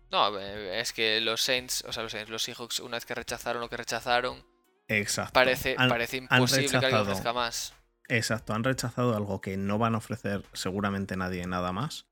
No, 0.09 0.39
es 0.39 0.93
que 0.93 1.19
los 1.19 1.41
Saints, 1.41 1.83
o 1.85 1.91
sea, 1.91 2.03
los 2.03 2.13
Saints, 2.13 2.31
los 2.31 2.43
Seahawks, 2.43 2.79
una 2.79 2.95
vez 2.95 3.05
que 3.05 3.13
rechazaron 3.13 3.61
lo 3.61 3.69
que 3.69 3.75
rechazaron, 3.75 4.41
Exacto. 4.87 5.33
Parece, 5.33 5.75
parece 5.75 6.15
imposible 6.15 6.69
que 6.69 6.77
alguien 6.77 7.01
ofrezca 7.01 7.33
más. 7.33 7.73
Exacto, 8.07 8.53
han 8.53 8.63
rechazado 8.63 9.17
algo 9.17 9.41
que 9.41 9.57
no 9.57 9.77
van 9.77 9.95
a 9.95 9.97
ofrecer 9.97 10.45
seguramente 10.53 11.17
nadie 11.17 11.45
nada 11.45 11.73
más. 11.73 12.07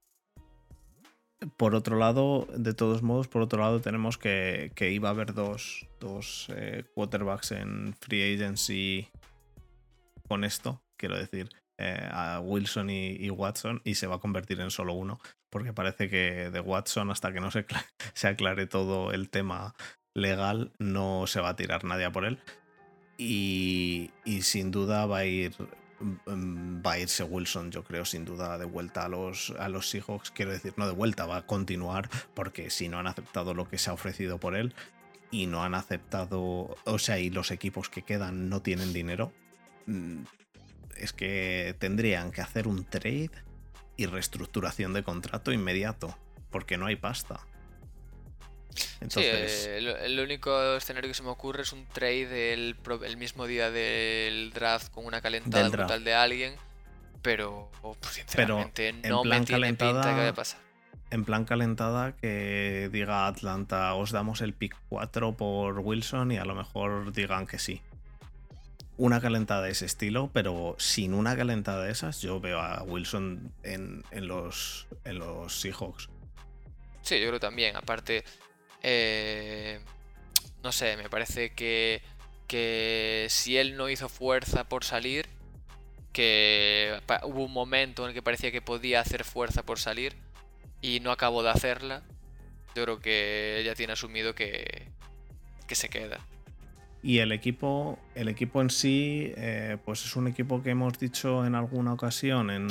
Por 1.57 1.75
otro 1.75 1.97
lado, 1.97 2.47
de 2.55 2.73
todos 2.73 3.01
modos, 3.01 3.27
por 3.27 3.41
otro 3.41 3.61
lado, 3.61 3.79
tenemos 3.79 4.17
que, 4.17 4.71
que 4.75 4.91
iba 4.91 5.09
a 5.09 5.11
haber 5.11 5.33
dos, 5.33 5.87
dos 5.99 6.47
eh, 6.49 6.83
quarterbacks 6.93 7.53
en 7.53 7.95
free 7.99 8.35
agency 8.35 9.07
con 10.27 10.43
esto, 10.43 10.81
quiero 10.97 11.17
decir. 11.17 11.49
Eh, 11.81 12.09
a 12.11 12.41
Wilson 12.41 12.89
y, 12.89 13.29
Watson 13.29 13.81
y 13.85 13.95
se 13.95 14.05
va 14.05 14.15
a 14.15 14.19
convertir 14.19 14.59
en 14.59 14.69
solo 14.69 14.93
uno, 14.93 15.17
porque 15.49 15.71
parece 15.71 16.09
que 16.09 16.49
de 16.49 16.59
Watson 16.59 17.09
hasta 17.09 17.31
que 17.31 17.39
no 17.39 17.51
se, 17.51 17.65
se 18.13 18.27
aclare 18.27 18.67
todo 18.67 19.13
el 19.13 19.29
tema 19.29 19.73
legal 20.13 20.73
no 20.77 21.25
se 21.25 21.39
va 21.39 21.49
a 21.49 21.55
tirar 21.55 21.85
nadie 21.85 22.11
por 22.11 22.25
él. 22.25 22.39
Y, 23.17 24.11
sin 24.41 24.71
duda 24.71 25.05
va 25.05 25.19
a 25.19 25.25
ir 25.25 25.53
va 26.01 26.93
a 26.93 26.99
irse 26.99 27.23
Wilson, 27.23 27.71
yo 27.71 27.83
creo, 27.83 28.05
sin 28.05 28.25
duda, 28.25 28.57
de 28.57 28.65
vuelta 28.65 29.05
a 29.05 29.09
los, 29.09 29.53
a 29.59 29.69
los 29.69 29.89
Seahawks. 29.89 30.31
Quiero 30.31 30.51
decir, 30.51 30.73
no 30.77 30.87
de 30.87 30.93
vuelta, 30.93 31.25
va 31.25 31.37
a 31.37 31.45
continuar, 31.45 32.09
porque 32.33 32.69
si 32.69 32.87
no 32.87 32.99
han 32.99 33.07
aceptado 33.07 33.53
lo 33.53 33.67
que 33.67 33.77
se 33.77 33.89
ha 33.89 33.93
ofrecido 33.93 34.39
por 34.39 34.55
él 34.55 34.73
y 35.31 35.47
no 35.47 35.63
han 35.63 35.75
aceptado, 35.75 36.77
o 36.85 36.99
sea, 36.99 37.19
y 37.19 37.29
los 37.29 37.51
equipos 37.51 37.89
que 37.89 38.01
quedan 38.01 38.49
no 38.49 38.61
tienen 38.61 38.93
dinero, 38.93 39.31
mm, 39.85 40.23
es 40.97 41.13
que 41.13 41.75
tendrían 41.79 42.31
que 42.31 42.41
hacer 42.41 42.67
un 42.67 42.85
trade 42.85 43.31
y 43.97 44.05
reestructuración 44.05 44.93
de 44.93 45.03
contrato 45.03 45.51
inmediato, 45.51 46.17
porque 46.49 46.77
no 46.77 46.85
hay 46.85 46.95
pasta. 46.95 47.41
Entonces... 49.01 49.63
Sí, 49.63 49.69
el, 49.69 50.19
único 50.19 50.75
escenario 50.75 51.09
que 51.09 51.13
se 51.13 51.23
me 51.23 51.29
ocurre 51.29 51.63
es 51.63 51.73
un 51.73 51.85
trade 51.85 52.53
el, 52.53 52.75
el 53.05 53.17
mismo 53.17 53.47
día 53.47 53.71
del 53.71 54.51
draft 54.53 54.91
con 54.91 55.05
una 55.05 55.21
calentada 55.21 55.69
brutal 55.69 56.03
de 56.03 56.13
alguien, 56.13 56.55
pero 57.21 57.71
oh, 57.81 57.95
pues, 57.99 58.13
sinceramente 58.13 58.93
no 58.93 59.23
me 59.23 59.41
tiene 59.41 59.67
pinta 59.69 60.01
que 60.01 60.17
vaya 60.17 60.29
a 60.29 60.33
pasar. 60.33 60.59
En 61.11 61.25
plan 61.25 61.45
calentada 61.45 62.15
que 62.15 62.89
diga 62.91 63.25
Atlanta, 63.25 63.95
os 63.95 64.11
damos 64.11 64.41
el 64.41 64.53
pick 64.53 64.75
4 64.89 65.35
por 65.35 65.79
Wilson 65.79 66.31
y 66.31 66.37
a 66.37 66.45
lo 66.45 66.53
mejor 66.53 67.11
digan 67.13 67.47
que 67.47 67.57
sí 67.57 67.81
una 68.99 69.21
calentada 69.21 69.61
de 69.61 69.71
ese 69.71 69.85
estilo, 69.85 70.29
pero 70.33 70.75
sin 70.77 71.13
una 71.13 71.35
calentada 71.35 71.85
de 71.85 71.91
esas, 71.91 72.21
yo 72.21 72.41
veo 72.41 72.59
a 72.59 72.83
Wilson 72.83 73.53
en, 73.63 74.03
los, 74.11 74.87
en 75.05 75.19
los 75.19 75.61
Seahawks. 75.61 76.09
Sí, 77.01 77.19
yo 77.21 77.29
creo 77.29 77.39
también. 77.39 77.77
Aparte, 77.77 78.25
eh, 78.83 79.79
no 80.63 80.71
sé, 80.71 80.97
me 80.97 81.09
parece 81.09 81.51
que, 81.51 82.01
que 82.47 83.27
si 83.29 83.57
él 83.57 83.77
no 83.77 83.89
hizo 83.89 84.09
fuerza 84.09 84.63
por 84.63 84.83
salir, 84.83 85.27
que 86.13 86.99
hubo 87.23 87.45
un 87.45 87.53
momento 87.53 88.03
en 88.03 88.09
el 88.09 88.13
que 88.13 88.21
parecía 88.21 88.51
que 88.51 88.61
podía 88.61 88.99
hacer 88.99 89.23
fuerza 89.23 89.63
por 89.63 89.79
salir 89.79 90.15
y 90.81 90.99
no 90.99 91.11
acabó 91.11 91.43
de 91.43 91.49
hacerla, 91.49 92.03
yo 92.75 92.83
creo 92.83 92.99
que 92.99 93.61
ya 93.65 93.75
tiene 93.75 93.93
asumido 93.93 94.35
que, 94.35 94.87
que 95.67 95.75
se 95.75 95.89
queda. 95.89 96.19
Y 97.01 97.19
el 97.19 97.31
equipo, 97.31 97.97
el 98.13 98.27
equipo 98.27 98.61
en 98.61 98.69
sí, 98.69 99.31
eh, 99.37 99.77
pues 99.85 100.03
es 100.03 100.15
un 100.17 100.27
equipo 100.27 100.61
que 100.61 100.71
hemos 100.71 100.99
dicho 100.99 101.45
en 101.45 101.55
alguna 101.55 101.93
ocasión, 101.93 102.49
en, 102.49 102.67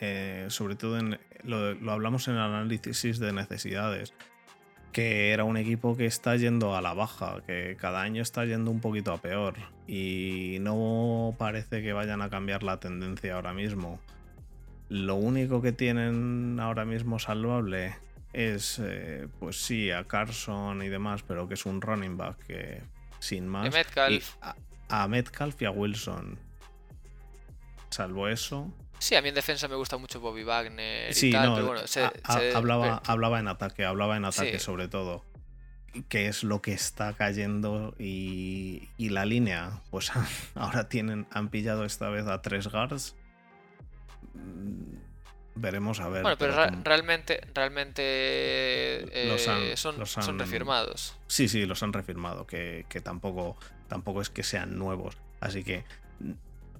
eh, 0.00 0.46
sobre 0.48 0.76
todo 0.76 0.98
en, 0.98 1.18
lo, 1.44 1.90
hablamos 1.90 2.28
en 2.28 2.34
el 2.34 2.40
análisis 2.40 3.18
de 3.18 3.32
necesidades, 3.32 4.12
que 4.94 5.32
era 5.32 5.42
un 5.42 5.56
equipo 5.56 5.96
que 5.96 6.06
está 6.06 6.36
yendo 6.36 6.76
a 6.76 6.80
la 6.80 6.94
baja, 6.94 7.42
que 7.44 7.76
cada 7.80 8.00
año 8.00 8.22
está 8.22 8.44
yendo 8.44 8.70
un 8.70 8.80
poquito 8.80 9.12
a 9.12 9.18
peor 9.18 9.56
y 9.88 10.58
no 10.60 11.34
parece 11.36 11.82
que 11.82 11.92
vayan 11.92 12.22
a 12.22 12.30
cambiar 12.30 12.62
la 12.62 12.78
tendencia 12.78 13.34
ahora 13.34 13.52
mismo. 13.52 14.00
Lo 14.88 15.16
único 15.16 15.60
que 15.60 15.72
tienen 15.72 16.60
ahora 16.60 16.84
mismo 16.84 17.18
salvable 17.18 17.96
es, 18.32 18.80
eh, 18.80 19.26
pues 19.40 19.64
sí, 19.64 19.90
a 19.90 20.04
Carson 20.04 20.80
y 20.80 20.88
demás, 20.88 21.24
pero 21.26 21.48
que 21.48 21.54
es 21.54 21.66
un 21.66 21.80
running 21.80 22.16
back 22.16 22.38
que 22.46 22.80
sin 23.18 23.48
más. 23.48 23.74
Metcalf. 23.74 24.36
a, 24.88 25.08
Metcalf 25.08 25.60
y 25.60 25.64
a 25.64 25.72
Wilson. 25.72 26.38
Salvo 27.90 28.28
eso. 28.28 28.72
Sí, 29.04 29.14
a 29.16 29.20
mí 29.20 29.28
en 29.28 29.34
defensa 29.34 29.68
me 29.68 29.74
gusta 29.76 29.98
mucho 29.98 30.18
Bobby 30.18 30.44
Wagner 30.44 31.10
y 31.10 31.14
Sí, 31.14 31.30
tal, 31.30 31.48
no, 31.50 31.54
pero 31.56 31.66
bueno, 31.66 31.86
se- 31.86 32.04
a- 32.04 32.12
a- 32.22 32.38
se- 32.38 32.54
hablaba, 32.56 33.02
hablaba 33.06 33.38
en 33.38 33.48
ataque, 33.48 33.84
hablaba 33.84 34.16
en 34.16 34.24
ataque 34.24 34.58
Sí. 34.58 34.64
sobre 34.64 34.88
todo. 34.88 35.22
Que 36.08 36.26
es 36.28 36.42
lo 36.42 36.62
que 36.62 36.72
está 36.72 37.12
cayendo 37.12 37.94
y, 37.98 38.88
y 38.96 39.10
la 39.10 39.26
línea, 39.26 39.82
pues 39.90 40.10
ahora 40.54 40.88
tienen, 40.88 41.26
han 41.32 41.50
pillado 41.50 41.84
esta 41.84 42.08
vez 42.08 42.26
a 42.26 42.40
tres 42.40 42.68
guards. 42.68 43.14
Mm, 44.32 44.94
Veremos 45.56 46.00
a 46.00 46.08
ver. 46.08 46.22
Bueno, 46.22 46.36
pero 46.38 46.52
pero 46.52 46.64
ra- 46.64 46.70
como- 46.70 46.82
realmente, 46.82 47.40
realmente 47.54 48.02
eh, 48.02 49.28
Los 49.28 49.46
han- 49.46 49.76
son, 49.76 49.98
los 49.98 50.10
son 50.10 50.38
refirmados. 50.38 51.14
Sí, 51.28 51.46
sí, 51.48 51.64
los 51.66 51.82
han 51.82 51.92
refirmado, 51.92 52.46
que, 52.46 52.86
que 52.88 53.00
tampoco, 53.00 53.56
tampoco 53.86 54.20
es 54.22 54.30
que 54.30 54.42
sean 54.42 54.78
nuevos. 54.78 55.16
Así 55.40 55.62
que, 55.62 55.84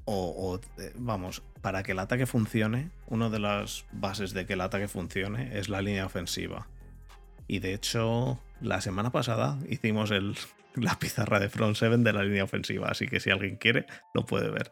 o, 0.05 0.15
o, 0.53 0.83
eh, 0.83 0.93
vamos, 0.97 1.43
para 1.63 1.83
que 1.83 1.93
el 1.93 1.99
ataque 1.99 2.27
funcione, 2.27 2.91
una 3.07 3.31
de 3.31 3.39
las 3.39 3.85
bases 3.93 4.35
de 4.35 4.47
que 4.47 4.53
el 4.55 4.61
ataque 4.61 4.89
funcione 4.89 5.59
es 5.59 5.69
la 5.69 5.81
línea 5.83 6.07
ofensiva. 6.07 6.69
Y 7.47 7.59
de 7.59 7.75
hecho, 7.75 8.39
la 8.61 8.81
semana 8.81 9.11
pasada 9.11 9.59
hicimos 9.69 10.11
el, 10.11 10.37
la 10.75 10.99
pizarra 10.99 11.41
de 11.41 11.49
Front 11.49 11.77
7 11.77 11.99
de 11.99 12.13
la 12.13 12.23
línea 12.23 12.45
ofensiva, 12.45 12.89
así 12.89 13.07
que 13.07 13.21
si 13.21 13.31
alguien 13.31 13.57
quiere, 13.57 13.87
lo 14.15 14.25
puede 14.27 14.51
ver. 14.51 14.71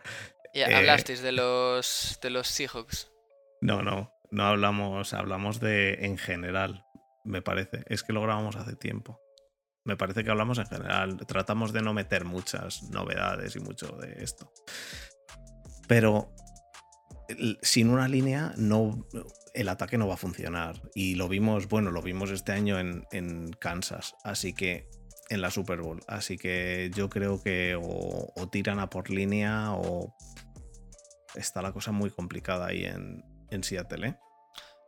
Y 0.54 0.60
Eh, 0.60 0.74
hablasteis 0.74 1.22
de 1.22 1.32
los 1.32 2.18
de 2.22 2.30
los 2.30 2.46
Seahawks. 2.48 3.10
No, 3.62 3.82
no, 3.82 4.12
no 4.30 4.44
hablamos, 4.44 5.14
hablamos 5.14 5.60
de 5.60 6.04
en 6.04 6.18
general, 6.18 6.84
me 7.24 7.40
parece. 7.42 7.84
Es 7.86 8.02
que 8.02 8.12
lo 8.12 8.20
grabamos 8.22 8.56
hace 8.56 8.76
tiempo. 8.76 9.18
Me 9.84 9.96
parece 9.96 10.22
que 10.22 10.30
hablamos 10.30 10.58
en 10.58 10.66
general. 10.66 11.16
Tratamos 11.26 11.72
de 11.72 11.82
no 11.82 11.92
meter 11.92 12.24
muchas 12.24 12.82
novedades 12.90 13.56
y 13.56 13.60
mucho 13.60 13.88
de 13.96 14.22
esto. 14.22 14.52
Pero 15.92 16.32
sin 17.60 17.90
una 17.90 18.08
línea 18.08 18.54
no 18.56 19.06
el 19.52 19.68
ataque 19.68 19.98
no 19.98 20.08
va 20.08 20.14
a 20.14 20.16
funcionar. 20.16 20.80
Y 20.94 21.16
lo 21.16 21.28
vimos, 21.28 21.68
bueno, 21.68 21.90
lo 21.90 22.00
vimos 22.00 22.30
este 22.30 22.52
año 22.52 22.78
en, 22.78 23.04
en 23.12 23.50
Kansas. 23.52 24.14
Así 24.24 24.54
que 24.54 24.88
en 25.28 25.42
la 25.42 25.50
Super 25.50 25.82
Bowl. 25.82 26.00
Así 26.08 26.38
que 26.38 26.90
yo 26.94 27.10
creo 27.10 27.42
que 27.42 27.74
o, 27.74 28.32
o 28.34 28.48
tiran 28.48 28.78
a 28.78 28.88
por 28.88 29.10
línea 29.10 29.74
o 29.74 30.16
está 31.34 31.60
la 31.60 31.72
cosa 31.72 31.92
muy 31.92 32.08
complicada 32.08 32.68
ahí 32.68 32.86
en, 32.86 33.22
en 33.50 33.62
Seattle. 33.62 34.08
¿eh? 34.08 34.16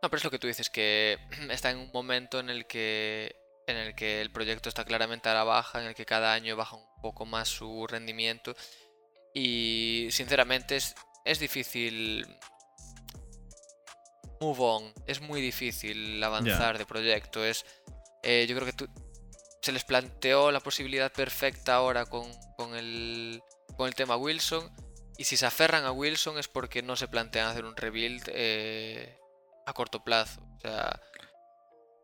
No, 0.01 0.09
pero 0.09 0.17
es 0.17 0.23
lo 0.23 0.31
que 0.31 0.39
tú 0.39 0.47
dices, 0.47 0.71
que 0.71 1.19
está 1.51 1.69
en 1.69 1.77
un 1.77 1.91
momento 1.93 2.39
en 2.39 2.49
el 2.49 2.65
que 2.65 3.35
en 3.67 3.77
el 3.77 3.93
que 3.93 4.21
el 4.21 4.31
proyecto 4.31 4.69
está 4.69 4.85
claramente 4.85 5.29
a 5.29 5.35
la 5.35 5.43
baja, 5.43 5.81
en 5.81 5.87
el 5.87 5.93
que 5.93 6.05
cada 6.05 6.33
año 6.33 6.55
baja 6.55 6.75
un 6.75 7.01
poco 7.01 7.25
más 7.27 7.47
su 7.47 7.85
rendimiento. 7.87 8.55
Y 9.35 10.07
sinceramente 10.11 10.77
es, 10.77 10.95
es 11.25 11.39
difícil 11.39 12.25
move 14.39 14.59
on, 14.59 14.93
es 15.07 15.19
muy 15.19 15.41
difícil 15.41 16.23
avanzar 16.23 16.77
de 16.77 16.85
proyecto. 16.85 17.43
Es, 17.43 17.65
eh, 18.23 18.45
yo 18.47 18.55
creo 18.55 18.65
que 18.65 18.73
tú, 18.73 18.87
se 19.61 19.73
les 19.73 19.83
planteó 19.83 20.51
la 20.51 20.61
posibilidad 20.61 21.11
perfecta 21.11 21.75
ahora 21.75 22.05
con, 22.05 22.31
con 22.55 22.75
el, 22.75 23.41
con 23.75 23.87
el 23.87 23.95
tema 23.95 24.15
Wilson. 24.15 24.71
Y 25.17 25.25
si 25.25 25.37
se 25.37 25.45
aferran 25.45 25.83
a 25.85 25.91
Wilson 25.91 26.37
es 26.37 26.47
porque 26.47 26.81
no 26.81 26.95
se 26.95 27.07
plantean 27.07 27.49
hacer 27.49 27.65
un 27.65 27.75
rebuild 27.75 28.23
eh, 28.27 29.17
a 29.65 29.73
corto 29.73 30.03
plazo. 30.03 30.41
O 30.57 30.59
sea, 30.61 31.01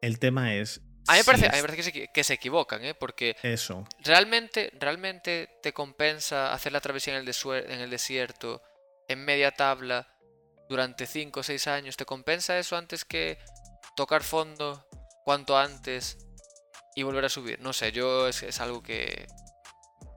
El 0.01 0.19
tema 0.19 0.53
es. 0.55 0.81
A 1.07 1.13
mí 1.13 1.17
me 1.19 1.23
parece, 1.23 1.45
a 1.45 1.49
mí 1.49 1.53
me 1.53 1.57
es- 1.57 1.63
parece 1.65 1.77
que, 1.77 1.83
se, 1.83 2.07
que 2.07 2.23
se 2.23 2.33
equivocan, 2.33 2.83
¿eh? 2.83 2.93
Porque 2.93 3.35
Eso. 3.43 3.85
realmente, 4.03 4.71
realmente 4.79 5.49
te 5.61 5.73
compensa 5.73 6.53
hacer 6.53 6.71
la 6.71 6.79
travesía 6.81 7.17
en 7.17 7.27
el, 7.27 7.35
en 7.69 7.79
el 7.81 7.89
desierto 7.89 8.61
en 9.07 9.25
media 9.25 9.51
tabla 9.51 10.07
durante 10.69 11.05
5 11.05 11.41
o 11.41 11.43
6 11.43 11.67
años. 11.67 11.97
¿Te 11.97 12.05
compensa 12.05 12.57
eso 12.57 12.77
antes 12.77 13.03
que 13.03 13.37
tocar 13.95 14.23
fondo 14.23 14.85
cuanto 15.25 15.57
antes 15.57 16.17
y 16.95 17.03
volver 17.03 17.25
a 17.25 17.29
subir? 17.29 17.59
No 17.61 17.73
sé, 17.73 17.91
yo 17.91 18.27
es, 18.27 18.43
es 18.43 18.59
algo 18.61 18.81
que... 18.81 19.27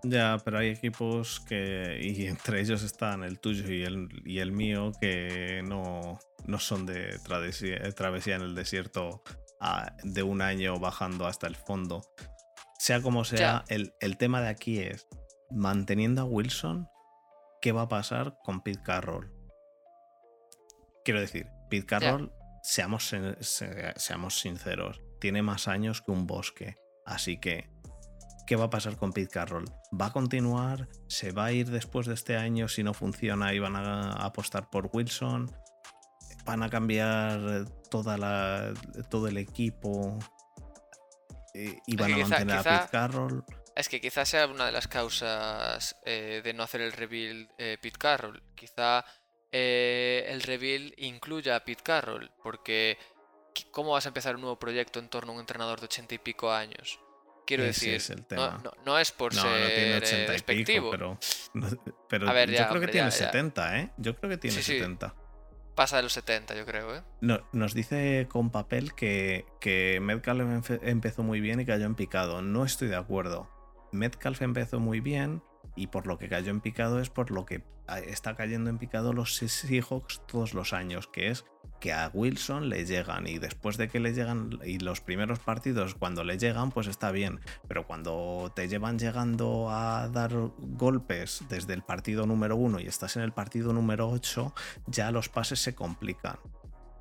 Ya, 0.06 0.36
pero 0.44 0.58
hay 0.58 0.68
equipos 0.68 1.40
que. 1.48 1.98
Y 1.98 2.26
entre 2.26 2.60
ellos 2.60 2.82
están 2.82 3.24
el 3.24 3.40
tuyo 3.40 3.72
y 3.72 3.84
el, 3.84 4.08
y 4.26 4.40
el 4.40 4.52
mío, 4.52 4.92
que 5.00 5.62
no, 5.64 6.18
no 6.44 6.58
son 6.58 6.84
de 6.84 7.18
travesía, 7.20 7.78
travesía 7.94 8.36
en 8.36 8.42
el 8.42 8.54
desierto 8.54 9.22
a- 9.64 9.96
de 10.02 10.22
un 10.22 10.42
año 10.42 10.78
bajando 10.78 11.26
hasta 11.26 11.46
el 11.46 11.56
fondo. 11.56 12.02
Sea 12.78 13.00
como 13.00 13.24
sea, 13.24 13.64
el, 13.68 13.94
el 14.00 14.16
tema 14.18 14.40
de 14.40 14.48
aquí 14.48 14.78
es: 14.80 15.06
manteniendo 15.50 16.22
a 16.22 16.24
Wilson, 16.24 16.88
¿qué 17.62 17.72
va 17.72 17.82
a 17.82 17.88
pasar 17.88 18.36
con 18.44 18.60
Pete 18.62 18.82
Carroll? 18.82 19.32
Quiero 21.04 21.20
decir, 21.20 21.48
Pete 21.70 21.86
Carroll, 21.86 22.32
seamos, 22.62 23.06
se- 23.06 23.94
seamos 23.96 24.38
sinceros, 24.38 25.00
tiene 25.20 25.42
más 25.42 25.68
años 25.68 26.02
que 26.02 26.10
un 26.12 26.26
bosque. 26.26 26.76
Así 27.06 27.38
que, 27.38 27.70
¿qué 28.46 28.56
va 28.56 28.64
a 28.64 28.70
pasar 28.70 28.96
con 28.96 29.12
Pete 29.12 29.30
Carroll? 29.30 29.66
¿Va 29.98 30.06
a 30.06 30.12
continuar? 30.12 30.88
¿Se 31.08 31.32
va 31.32 31.46
a 31.46 31.52
ir 31.52 31.70
después 31.70 32.06
de 32.06 32.14
este 32.14 32.36
año 32.36 32.68
si 32.68 32.82
no 32.82 32.94
funciona 32.94 33.52
y 33.54 33.58
van 33.58 33.76
a 33.76 34.12
apostar 34.12 34.70
por 34.70 34.90
Wilson? 34.92 35.50
¿Van 36.44 36.62
a 36.62 36.68
cambiar 36.70 37.64
toda 37.90 38.16
la, 38.18 38.74
todo 39.10 39.28
el 39.28 39.38
equipo? 39.38 40.18
Eh, 41.54 41.78
¿Y 41.86 41.92
Es 41.94 41.96
van 42.00 42.08
que 42.08 42.12
a 42.14 42.16
quizá- 42.16 42.28
mantener 42.28 42.56
a 42.58 42.62
Pete 42.62 42.88
Carroll? 42.90 43.44
Es 43.76 43.88
que 43.88 44.00
quizás 44.00 44.28
sea 44.28 44.46
una 44.46 44.66
de 44.66 44.72
las 44.72 44.86
causas 44.86 45.96
eh, 46.04 46.42
de 46.44 46.52
no 46.54 46.62
hacer 46.62 46.80
el 46.80 46.92
reveal 46.92 47.48
eh, 47.58 47.76
Pete 47.80 47.98
Carroll. 47.98 48.42
Quizá 48.54 49.04
eh, 49.50 50.26
el 50.28 50.42
reveal 50.42 50.94
incluya 50.98 51.56
a 51.56 51.60
Pete 51.64 51.82
Carroll, 51.82 52.30
porque 52.42 52.98
¿qué- 53.54 53.70
¿cómo 53.70 53.92
vas 53.92 54.04
a 54.06 54.08
empezar 54.08 54.34
un 54.36 54.42
nuevo 54.42 54.58
proyecto 54.58 54.98
en 55.00 55.08
torno 55.08 55.32
a 55.32 55.34
un 55.34 55.40
entrenador 55.40 55.80
de 55.80 55.86
ochenta 55.86 56.14
y 56.14 56.18
pico 56.18 56.52
años? 56.52 57.00
Quiero 57.46 57.64
Ese 57.64 57.86
decir, 57.90 57.94
es 57.94 58.10
el 58.10 58.20
no, 58.20 58.26
tema. 58.26 58.60
no- 58.62 58.72
no 58.84 58.98
es 58.98 59.10
por 59.12 59.34
No, 59.34 59.42
ser 59.42 59.50
no 59.60 59.66
tiene 59.66 59.94
eh, 59.94 59.96
80 59.96 60.52
y 60.52 60.64
pico, 60.64 60.90
pero, 60.90 61.18
yo 61.54 62.68
creo 62.68 62.80
que 62.80 62.88
tiene 62.88 63.10
ya, 63.10 63.16
ya. 63.16 63.26
70, 63.26 63.78
¿eh? 63.80 63.90
Yo 63.98 64.14
creo 64.16 64.30
que 64.30 64.38
tiene 64.38 64.56
Sí, 64.56 64.62
sí. 64.62 64.72
70. 65.74 65.76
Pasa 65.76 65.96
de 65.96 66.02
los 66.04 66.12
70, 66.12 66.54
yo 66.54 66.64
creo, 66.66 66.94
¿eh? 66.96 67.02
No- 67.20 67.40
nos 67.52 67.74
dice 67.74 68.26
con 68.30 68.50
papel 68.50 68.94
que, 68.94 69.44
que 69.60 69.98
Metcalf 70.00 70.40
empe- 70.40 70.80
empezó 70.82 71.22
muy 71.22 71.40
bien 71.40 71.60
y 71.60 71.66
cayó 71.66 71.86
en 71.86 71.94
picado. 71.94 72.42
No 72.42 72.64
estoy 72.64 72.88
de 72.88 72.96
acuerdo. 72.96 73.48
Metcalf 73.92 74.42
empezó 74.42 74.80
muy 74.80 75.00
bien 75.00 75.42
y 75.76 75.88
por 75.88 76.06
lo 76.06 76.18
que 76.18 76.28
cayó 76.28 76.50
en 76.50 76.60
picado 76.60 77.00
es 77.00 77.10
por 77.10 77.30
lo 77.30 77.44
que 77.46 77.64
ah, 77.86 77.98
está 77.98 78.36
cayendo 78.36 78.70
en 78.70 78.78
picado 78.78 79.12
los 79.12 79.36
Seahawks 79.36 80.22
todos 80.26 80.54
los 80.54 80.72
años, 80.72 81.08
que 81.08 81.28
es 81.28 81.44
que 81.80 81.92
a 81.92 82.10
Wilson 82.14 82.70
le 82.70 82.86
llegan 82.86 83.26
y 83.26 83.38
después 83.38 83.76
de 83.76 83.88
que 83.88 84.00
le 84.00 84.14
llegan 84.14 84.58
y 84.64 84.78
los 84.78 85.00
primeros 85.00 85.38
partidos 85.38 85.94
cuando 85.94 86.24
le 86.24 86.38
llegan 86.38 86.70
pues 86.70 86.86
está 86.86 87.10
bien, 87.10 87.40
pero 87.68 87.86
cuando 87.86 88.52
te 88.54 88.68
llevan 88.68 88.98
llegando 88.98 89.68
a 89.70 90.08
dar 90.08 90.32
golpes 90.58 91.44
desde 91.48 91.74
el 91.74 91.82
partido 91.82 92.26
número 92.26 92.56
uno 92.56 92.80
y 92.80 92.86
estás 92.86 93.16
en 93.16 93.22
el 93.22 93.32
partido 93.32 93.72
número 93.72 94.08
8 94.08 94.54
ya 94.86 95.10
los 95.10 95.28
pases 95.28 95.60
se 95.60 95.74
complican. 95.74 96.38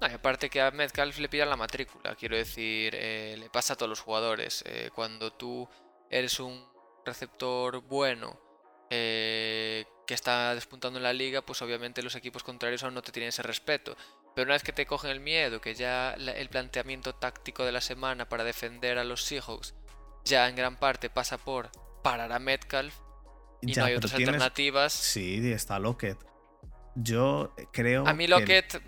Aparte 0.02 0.50
que 0.50 0.60
a 0.60 0.70
Metcalf 0.72 1.18
le 1.20 1.30
pillan 1.30 1.50
la 1.50 1.56
matrícula, 1.56 2.14
quiero 2.16 2.36
decir, 2.36 2.94
eh, 2.94 3.38
le 3.40 3.50
pasa 3.50 3.74
a 3.74 3.78
todos 3.78 3.90
los 3.90 4.02
jugadores. 4.02 4.62
eh, 4.68 4.90
cuando 4.94 5.32
tú 5.32 5.70
eres 6.10 6.42
un 6.42 6.62
receptor 7.06 7.82
bueno 7.84 8.43
eh, 8.90 9.86
que 10.08 10.14
está 10.14 10.54
despuntando 10.56 11.00
en 11.00 11.04
la 11.04 11.14
liga, 11.14 11.42
pues 11.42 11.62
obviamente 11.62 12.04
los 12.04 12.16
equipos 12.16 12.44
contrarios 12.44 12.84
aún 12.84 12.94
no 12.94 13.02
te 13.02 13.12
tienen 13.12 13.30
ese 13.30 13.42
respeto. 13.44 13.96
Pero 14.36 14.46
una 14.46 14.54
vez 14.56 14.64
que 14.64 14.74
te 14.74 14.86
cogen 14.86 15.12
el 15.12 15.20
miedo, 15.20 15.62
que 15.62 15.76
ya 15.76 16.14
el 16.14 16.50
planteamiento 16.50 17.14
táctico 17.16 17.64
de 17.66 17.72
la 17.72 17.82
semana 17.82 18.28
para 18.28 18.44
defender 18.44 18.98
a 18.98 19.04
los 19.04 19.24
Seahawks 19.24 19.74
ya 20.26 20.48
en 20.48 20.56
gran 20.56 20.78
parte 20.78 21.10
pasa 21.10 21.38
por 21.38 21.70
parar 22.02 22.32
a 22.32 22.40
Metcalf 22.40 22.96
y 23.62 23.74
Ya, 23.74 23.82
no 23.82 23.88
hay 23.88 23.96
otras 23.96 24.14
tienes- 24.14 24.30
alternativas. 24.36 24.94
Sí, 24.94 25.52
está 25.52 25.80
Lockett. 25.80 26.18
Yo 26.96 27.54
creo. 27.72 28.08
A 28.08 28.14
mí 28.14 28.26
que- 28.26 28.30
Lockett 28.30 28.82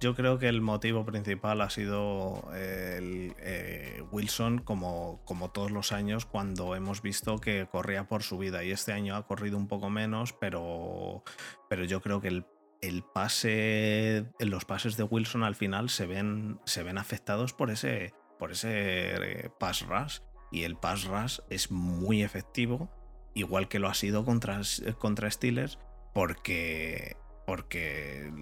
yo 0.00 0.14
creo 0.14 0.38
que 0.38 0.48
el 0.48 0.62
motivo 0.62 1.04
principal 1.04 1.60
ha 1.60 1.68
sido 1.68 2.50
el 2.54 3.34
eh, 3.38 4.02
Wilson, 4.10 4.58
como, 4.58 5.20
como 5.26 5.50
todos 5.50 5.70
los 5.70 5.92
años, 5.92 6.24
cuando 6.24 6.74
hemos 6.74 7.02
visto 7.02 7.38
que 7.38 7.68
corría 7.70 8.08
por 8.08 8.22
su 8.22 8.38
vida. 8.38 8.64
Y 8.64 8.70
este 8.70 8.92
año 8.92 9.14
ha 9.14 9.26
corrido 9.26 9.58
un 9.58 9.68
poco 9.68 9.90
menos, 9.90 10.32
pero, 10.32 11.22
pero 11.68 11.84
yo 11.84 12.00
creo 12.00 12.22
que 12.22 12.28
el, 12.28 12.46
el 12.80 13.02
pase. 13.02 14.24
Los 14.38 14.64
pases 14.64 14.96
de 14.96 15.02
Wilson 15.02 15.44
al 15.44 15.54
final 15.54 15.90
se 15.90 16.06
ven, 16.06 16.58
se 16.64 16.82
ven 16.82 16.96
afectados 16.96 17.52
por 17.52 17.70
ese, 17.70 18.14
por 18.38 18.52
ese 18.52 19.42
eh, 19.44 19.50
pass 19.60 19.86
rush. 19.86 20.20
Y 20.50 20.62
el 20.62 20.76
pass 20.76 21.04
rush 21.04 21.40
es 21.50 21.70
muy 21.70 22.22
efectivo, 22.22 22.90
igual 23.34 23.68
que 23.68 23.78
lo 23.78 23.88
ha 23.88 23.94
sido 23.94 24.24
contra, 24.24 24.62
contra 24.98 25.30
Steelers, 25.30 25.78
porque, 26.14 27.16
porque 27.46 28.32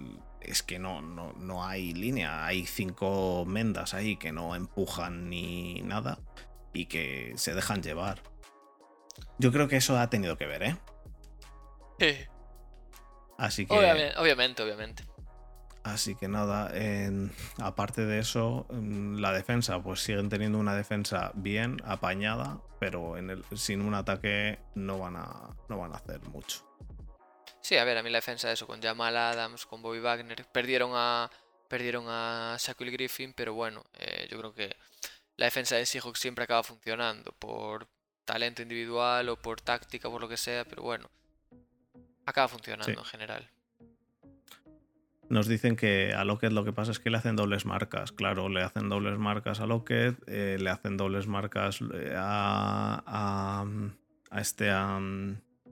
es 0.41 0.63
que 0.63 0.79
no, 0.79 1.01
no, 1.03 1.33
no 1.35 1.65
hay 1.65 1.93
línea. 1.93 2.47
Hay 2.47 2.67
cinco 2.67 3.45
mendas 3.47 3.95
ahí 3.95 4.17
que 4.17 4.33
no 4.33 4.55
empujan 4.55 5.29
ni 5.29 5.81
nada 5.83 6.19
y 6.73 6.87
que 6.87 7.33
se 7.37 7.55
dejan 7.55 7.83
llevar. 7.83 8.21
Yo 9.39 9.53
creo 9.53 9.69
que 9.69 9.77
eso 9.77 9.99
ha 9.99 10.11
tenido 10.11 10.37
que 10.37 10.47
ver, 10.47 10.63
¿eh? 10.63 10.77
Así 13.37 13.67
que. 13.67 13.75
Obviamente, 13.75 14.63
obviamente. 14.63 15.05
Así 15.85 16.15
que 16.17 16.29
nada, 16.29 16.71
aparte 17.63 18.05
de 18.05 18.19
eso, 18.19 18.67
la 18.71 19.33
defensa, 19.33 19.83
pues 19.83 20.01
siguen 20.01 20.29
teniendo 20.29 20.59
una 20.59 20.75
defensa 20.75 21.33
bien, 21.35 21.79
apañada, 21.85 22.61
pero 22.79 23.17
en 23.17 23.31
el, 23.31 23.45
sin 23.55 23.81
un 23.81 23.95
ataque 23.95 24.59
no 24.75 24.99
van, 24.99 25.17
a, 25.17 25.57
no 25.69 25.79
van 25.79 25.95
a 25.95 25.97
hacer 25.97 26.21
mucho. 26.29 26.68
Sí, 27.69 27.77
a 27.77 27.85
ver, 27.85 27.99
a 27.99 28.03
mí 28.03 28.09
la 28.09 28.17
defensa, 28.17 28.51
eso, 28.51 28.67
con 28.67 28.81
Jamal 28.81 29.15
Adams, 29.15 29.67
con 29.67 29.83
Bobby 29.83 30.01
Wagner, 30.01 30.47
perdieron 30.51 30.93
a, 30.95 31.31
perdieron 31.69 32.07
a 32.09 32.57
Shaquille 32.59 32.93
Griffin, 32.93 33.35
pero 33.35 33.53
bueno, 33.53 33.85
eh, 33.99 34.27
yo 34.31 34.39
creo 34.39 34.55
que 34.55 34.75
la 35.37 35.45
defensa 35.45 35.77
de 35.77 35.85
Seahawks 35.85 36.19
siempre 36.19 36.45
acaba 36.45 36.63
funcionando 36.63 37.31
por 37.33 37.87
talento 38.25 38.63
individual 38.63 39.29
o 39.29 39.37
por 39.37 39.61
táctica, 39.61 40.09
por 40.09 40.23
lo 40.23 40.31
que 40.31 40.39
sea, 40.39 40.65
pero 40.65 40.83
bueno, 40.83 41.11
acaba 42.25 42.49
funcionando 42.49 42.91
en 42.91 43.05
general. 43.05 43.51
Nos 45.29 45.47
dicen 45.47 45.77
que 45.77 46.15
a 46.15 46.25
Lockett 46.25 46.53
lo 46.53 46.65
que 46.65 46.73
pasa 46.73 46.93
es 46.93 46.99
que 46.99 47.11
le 47.11 47.19
hacen 47.19 47.37
dobles 47.37 47.67
marcas. 47.67 48.13
Claro, 48.13 48.49
le 48.49 48.63
hacen 48.63 48.89
dobles 48.89 49.19
marcas 49.19 49.61
a 49.61 49.67
Lockett, 49.67 50.17
eh, 50.27 50.57
le 50.59 50.71
hacen 50.71 50.97
dobles 50.97 51.27
marcas 51.27 51.81
eh, 51.83 52.15
a, 52.17 53.67
a, 54.31 54.41
este 54.41 54.71
a 54.71 54.99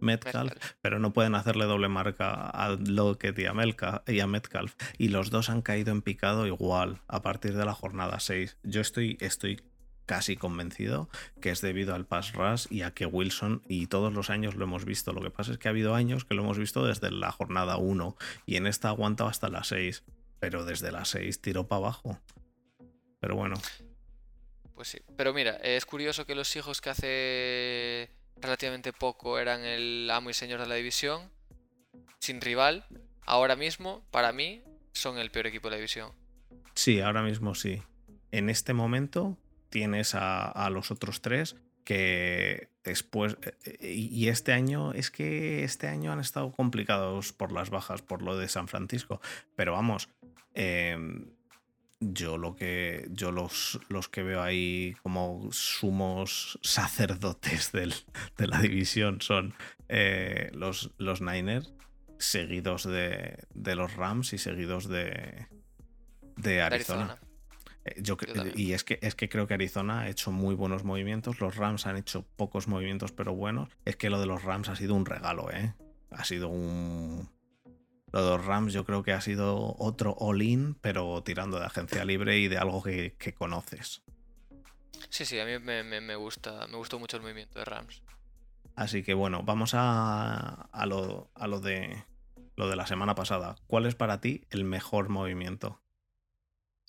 Metcalf, 0.01 0.52
pero 0.81 0.98
no 0.98 1.12
pueden 1.12 1.35
hacerle 1.35 1.64
doble 1.64 1.89
marca 1.89 2.48
a 2.48 2.70
Lockett 2.70 3.39
y 3.39 3.47
a, 3.47 4.02
y 4.06 4.20
a 4.20 4.27
Metcalf. 4.27 4.74
Y 4.98 5.09
los 5.09 5.31
dos 5.31 5.51
han 5.51 5.62
caído 5.62 5.93
en 5.93 6.02
picado 6.02 6.47
igual 6.47 7.01
a 7.09 7.23
partir 7.23 7.56
de 7.56 7.64
la 7.64 7.74
jornada 7.74 8.20
6. 8.20 8.59
Yo 8.62 8.81
estoy, 8.81 9.16
estoy 9.20 9.60
casi 10.06 10.36
convencido 10.36 11.10
que 11.40 11.51
es 11.51 11.60
debido 11.60 11.94
al 11.94 12.06
pass 12.06 12.32
rush 12.32 12.66
y 12.70 12.82
a 12.82 12.93
que 12.93 13.06
Wilson, 13.06 13.62
y 13.68 13.89
todos 13.89 14.12
los 14.12 14.31
años 14.31 14.55
lo 14.55 14.64
hemos 14.64 14.85
visto, 14.85 15.12
lo 15.12 15.20
que 15.20 15.31
pasa 15.31 15.52
es 15.52 15.59
que 15.59 15.68
ha 15.68 15.73
habido 15.73 15.94
años 15.94 16.24
que 16.24 16.35
lo 16.35 16.43
hemos 16.43 16.59
visto 16.59 16.86
desde 16.86 17.10
la 17.10 17.32
jornada 17.32 17.77
1 17.77 18.16
y 18.47 18.56
en 18.56 18.66
esta 18.66 18.89
ha 18.89 18.93
aguantado 18.93 19.28
hasta 19.28 19.48
la 19.48 19.64
6, 19.64 20.05
pero 20.39 20.64
desde 20.64 20.93
la 20.93 21.05
6 21.05 21.40
tiró 21.40 21.66
para 21.66 21.78
abajo. 21.78 22.20
Pero 23.20 23.35
bueno. 23.36 23.56
Pues 24.74 24.89
sí, 24.89 24.98
pero 25.16 25.35
mira, 25.35 25.56
es 25.56 25.86
curioso 25.86 26.27
que 26.27 26.35
los 26.35 26.55
hijos 26.55 26.81
que 26.81 26.90
hace 26.90 28.10
relativamente 28.37 28.93
poco 28.93 29.39
eran 29.39 29.65
el 29.65 30.09
amo 30.11 30.31
y 30.31 30.35
señor 30.35 30.61
de 30.61 30.67
la 30.67 30.75
división, 30.75 31.31
sin 32.19 32.41
rival, 32.41 32.87
ahora 33.25 33.57
mismo, 33.57 34.05
para 34.11 34.33
mí, 34.33 34.63
son 34.93 35.19
el 35.19 35.31
peor 35.31 35.47
equipo 35.47 35.69
de 35.69 35.73
la 35.73 35.77
división. 35.77 36.13
Sí, 36.75 37.01
ahora 37.01 37.23
mismo 37.23 37.55
sí. 37.55 37.83
En 38.33 38.51
este 38.51 38.73
momento, 38.73 39.39
tienes 39.69 40.15
a, 40.15 40.69
los 40.71 40.91
otros 40.91 41.21
tres 41.21 41.57
que 41.85 42.71
después 42.83 43.37
eh, 43.65 43.93
y 43.93 44.29
este 44.29 44.53
año 44.53 44.93
es 44.93 45.11
que 45.11 45.65
este 45.65 45.87
año 45.87 46.13
han 46.13 46.19
estado 46.19 46.51
complicados 46.51 47.33
por 47.33 47.53
las 47.53 47.71
bajas 47.71 48.03
por 48.03 48.23
lo 48.23 48.37
de 48.37 48.49
San 48.49 48.67
Francisco 48.67 49.21
pero 49.55 49.73
vamos 49.73 50.09
em, 50.55 51.31
yo 52.01 52.36
lo 52.36 52.55
que 52.55 53.09
yo 53.10 53.32
los, 53.32 53.81
los 53.89 54.09
que 54.09 54.23
veo 54.23 54.43
ahí 54.43 54.94
como 55.02 55.48
sumos 55.52 56.59
sacerdotes 56.62 57.73
del, 57.73 57.94
de 58.36 58.47
la 58.47 58.60
división 58.60 59.20
son 59.20 59.55
eh, 59.89 60.51
los, 60.52 60.90
los 60.98 61.20
Niners 61.20 61.73
seguidos 62.18 62.85
de, 62.85 63.44
de, 63.55 63.74
los 63.77 63.94
Rams 63.94 64.32
y 64.32 64.39
seguidos 64.39 64.89
de, 64.89 65.47
de 66.36 66.62
Arizona. 66.62 67.18
Eh, 67.85 68.01
yo, 68.02 68.16
y 68.55 68.73
es 68.73 68.85
que, 68.85 68.98
es 69.02 69.14
que 69.14 69.28
creo 69.28 69.47
que 69.47 69.55
Arizona 69.55 70.01
ha 70.01 70.09
hecho 70.09 70.32
muy 70.32 70.55
buenos 70.55 70.82
movimientos, 70.85 71.40
los 71.40 71.56
Rams 71.56 71.86
han 71.86 71.97
hecho 71.97 72.27
pocos 72.36 72.68
movimientos 72.68 73.12
pero 73.12 73.35
buenos. 73.35 73.68
Es 73.85 73.97
que 73.97 74.10
lo 74.10 74.18
de 74.18 74.27
los 74.27 74.43
Rams 74.43 74.68
ha 74.68 74.77
sido 74.77 74.94
un 74.94 75.06
regalo, 75.06 75.51
¿eh? 75.51 75.74
Ha 76.10 76.24
sido 76.24 76.48
un... 76.48 77.28
Lo 78.12 78.24
de 78.24 78.31
los 78.37 78.45
Rams 78.45 78.73
yo 78.73 78.85
creo 78.85 79.03
que 79.03 79.12
ha 79.12 79.20
sido 79.20 79.74
otro 79.78 80.16
all-in, 80.19 80.74
pero 80.74 81.23
tirando 81.23 81.59
de 81.59 81.66
agencia 81.66 82.05
libre 82.05 82.39
y 82.39 82.49
de 82.49 82.59
algo 82.59 82.83
que, 82.83 83.35
conoces. 83.37 84.03
Sí, 85.11 85.24
sí, 85.24 85.39
a 85.39 85.45
mí 85.45 85.59
me, 85.59 86.16
gusta, 86.16 86.66
me 86.69 86.77
gustó 86.77 86.99
mucho 86.99 87.16
el 87.16 87.23
movimiento 87.23 87.59
de 87.59 87.65
Rams. 87.65 88.03
Así 88.74 89.03
que 89.03 89.15
bueno, 89.15 89.43
vamos 89.43 89.73
a, 89.74 90.69
a, 90.70 90.87
lo, 90.87 91.31
a 91.35 91.47
lo, 91.47 91.61
de, 91.61 92.05
lo 92.57 92.69
de 92.69 92.77
la 92.77 92.87
semana 92.87 93.15
pasada. 93.15 93.57
¿Cuál 93.66 93.87
es 93.87 93.95
para 93.95 94.20
ti 94.20 94.47
el 94.51 94.65
mejor 94.65 95.09
movimiento? 95.09 95.81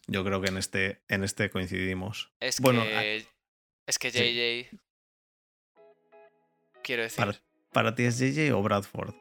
Yo 0.07 0.23
creo 0.23 0.41
que 0.41 0.48
en 0.48 0.57
este, 0.57 1.03
en 1.10 1.23
este 1.23 1.49
coincidimos. 1.49 2.31
Es 2.39 2.61
bueno, 2.61 2.84
que. 2.84 3.27
Es 3.85 3.99
que 3.99 4.10
JJ. 4.11 4.77
Quiero 6.84 7.03
decir. 7.03 7.18
Para, 7.18 7.41
para, 7.73 7.95
ti 7.95 8.03
es 8.03 8.18
JJ 8.18 8.53
o 8.53 8.61
Bradford? 8.61 9.14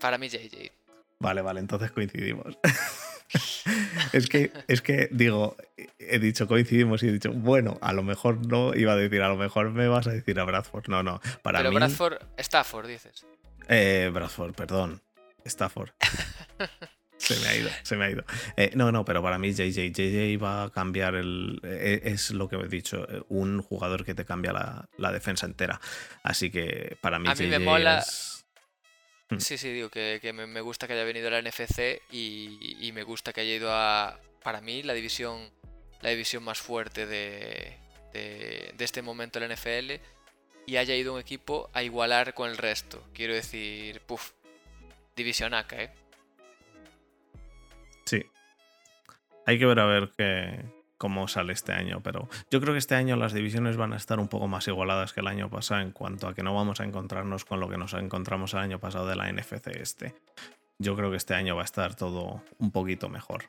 Para 0.00 0.18
mí 0.18 0.28
JJ. 0.28 0.72
Vale, 1.20 1.42
vale, 1.42 1.60
entonces 1.60 1.90
coincidimos. 1.90 2.58
es 4.12 4.28
que, 4.28 4.52
es 4.68 4.82
que 4.82 5.08
digo, 5.10 5.56
he 5.98 6.18
dicho 6.18 6.46
coincidimos 6.46 7.02
y 7.02 7.08
he 7.08 7.12
dicho, 7.12 7.32
bueno, 7.32 7.78
a 7.80 7.92
lo 7.92 8.02
mejor 8.02 8.46
no 8.46 8.74
iba 8.74 8.92
a 8.92 8.96
decir, 8.96 9.22
a 9.22 9.28
lo 9.28 9.36
mejor 9.36 9.70
me 9.70 9.88
vas 9.88 10.06
a 10.06 10.10
decir 10.10 10.38
a 10.38 10.44
Bradford. 10.44 10.88
No, 10.88 11.02
no. 11.02 11.20
Para 11.42 11.58
Pero 11.58 11.72
Bradford, 11.72 12.18
Stafford, 12.36 12.86
dices. 12.86 13.26
Eh, 13.68 14.10
Bradford, 14.12 14.54
perdón. 14.54 15.02
Stafford. 15.44 15.90
Se 17.18 17.38
me 17.40 17.48
ha 17.48 17.56
ido, 17.56 17.68
se 17.82 17.96
me 17.96 18.04
ha 18.04 18.10
ido. 18.10 18.24
Eh, 18.56 18.70
no, 18.74 18.92
no, 18.92 19.04
pero 19.04 19.22
para 19.22 19.38
mí 19.38 19.52
JJ, 19.52 19.90
JJ 19.90 20.40
va 20.42 20.64
a 20.64 20.70
cambiar 20.70 21.16
el... 21.16 21.60
Eh, 21.64 22.00
es 22.04 22.30
lo 22.30 22.48
que 22.48 22.56
he 22.56 22.68
dicho, 22.68 23.06
eh, 23.10 23.22
un 23.28 23.60
jugador 23.60 24.04
que 24.04 24.14
te 24.14 24.24
cambia 24.24 24.52
la, 24.52 25.12
defensa 25.12 25.44
entera. 25.44 25.80
Así 26.22 26.50
que 26.50 26.96
para 27.00 27.18
mí... 27.18 27.28
A 27.28 27.34
mí 27.34 27.46
me 27.48 27.58
mola... 27.58 28.04
Sí, 29.36 29.58
sí, 29.58 29.70
digo 29.72 29.90
que, 29.90 30.32
me 30.32 30.60
gusta 30.62 30.86
que 30.86 30.94
haya 30.94 31.04
venido 31.04 31.28
la 31.28 31.42
NFC 31.42 32.00
y, 32.10 32.90
me 32.94 33.02
gusta 33.02 33.32
que 33.32 33.42
haya 33.42 33.54
ido 33.54 33.70
a, 33.72 34.18
para 34.42 34.60
mí, 34.60 34.82
la 34.82 34.94
división, 34.94 35.50
la 36.00 36.10
división 36.10 36.42
más 36.42 36.58
fuerte 36.58 37.06
de, 37.06 37.76
de, 38.12 38.72
de 38.76 38.84
este 38.84 39.02
momento 39.02 39.38
en 39.38 39.48
la 39.48 39.54
NFL 39.54 40.00
y 40.66 40.76
haya 40.76 40.94
ido 40.94 41.14
un 41.14 41.20
equipo 41.20 41.70
a 41.72 41.82
igualar 41.82 42.34
con 42.34 42.50
el 42.50 42.56
resto. 42.56 43.02
Quiero 43.12 43.34
decir, 43.34 44.00
puff, 44.00 44.32
divisionaca, 45.14 45.82
¿eh? 45.82 45.90
Sí. 48.04 48.24
Hay 49.46 49.58
que 49.58 49.66
ver 49.66 49.78
a 49.78 49.86
ver 49.86 50.10
qué, 50.16 50.77
cómo 50.98 51.28
sale 51.28 51.52
este 51.52 51.72
año, 51.72 52.02
pero 52.02 52.28
yo 52.50 52.60
creo 52.60 52.74
que 52.74 52.78
este 52.78 52.96
año 52.96 53.16
las 53.16 53.32
divisiones 53.32 53.76
van 53.76 53.92
a 53.92 53.96
estar 53.96 54.18
un 54.18 54.28
poco 54.28 54.48
más 54.48 54.66
igualadas 54.66 55.12
que 55.12 55.20
el 55.20 55.28
año 55.28 55.48
pasado 55.48 55.80
en 55.80 55.92
cuanto 55.92 56.26
a 56.26 56.34
que 56.34 56.42
no 56.42 56.54
vamos 56.54 56.80
a 56.80 56.84
encontrarnos 56.84 57.44
con 57.44 57.60
lo 57.60 57.68
que 57.68 57.78
nos 57.78 57.94
encontramos 57.94 58.52
el 58.52 58.60
año 58.60 58.78
pasado 58.80 59.06
de 59.06 59.16
la 59.16 59.32
NFC 59.32 59.68
este. 59.68 60.14
Yo 60.78 60.96
creo 60.96 61.10
que 61.10 61.16
este 61.16 61.34
año 61.34 61.56
va 61.56 61.62
a 61.62 61.64
estar 61.64 61.94
todo 61.94 62.42
un 62.58 62.70
poquito 62.70 63.08
mejor. 63.08 63.44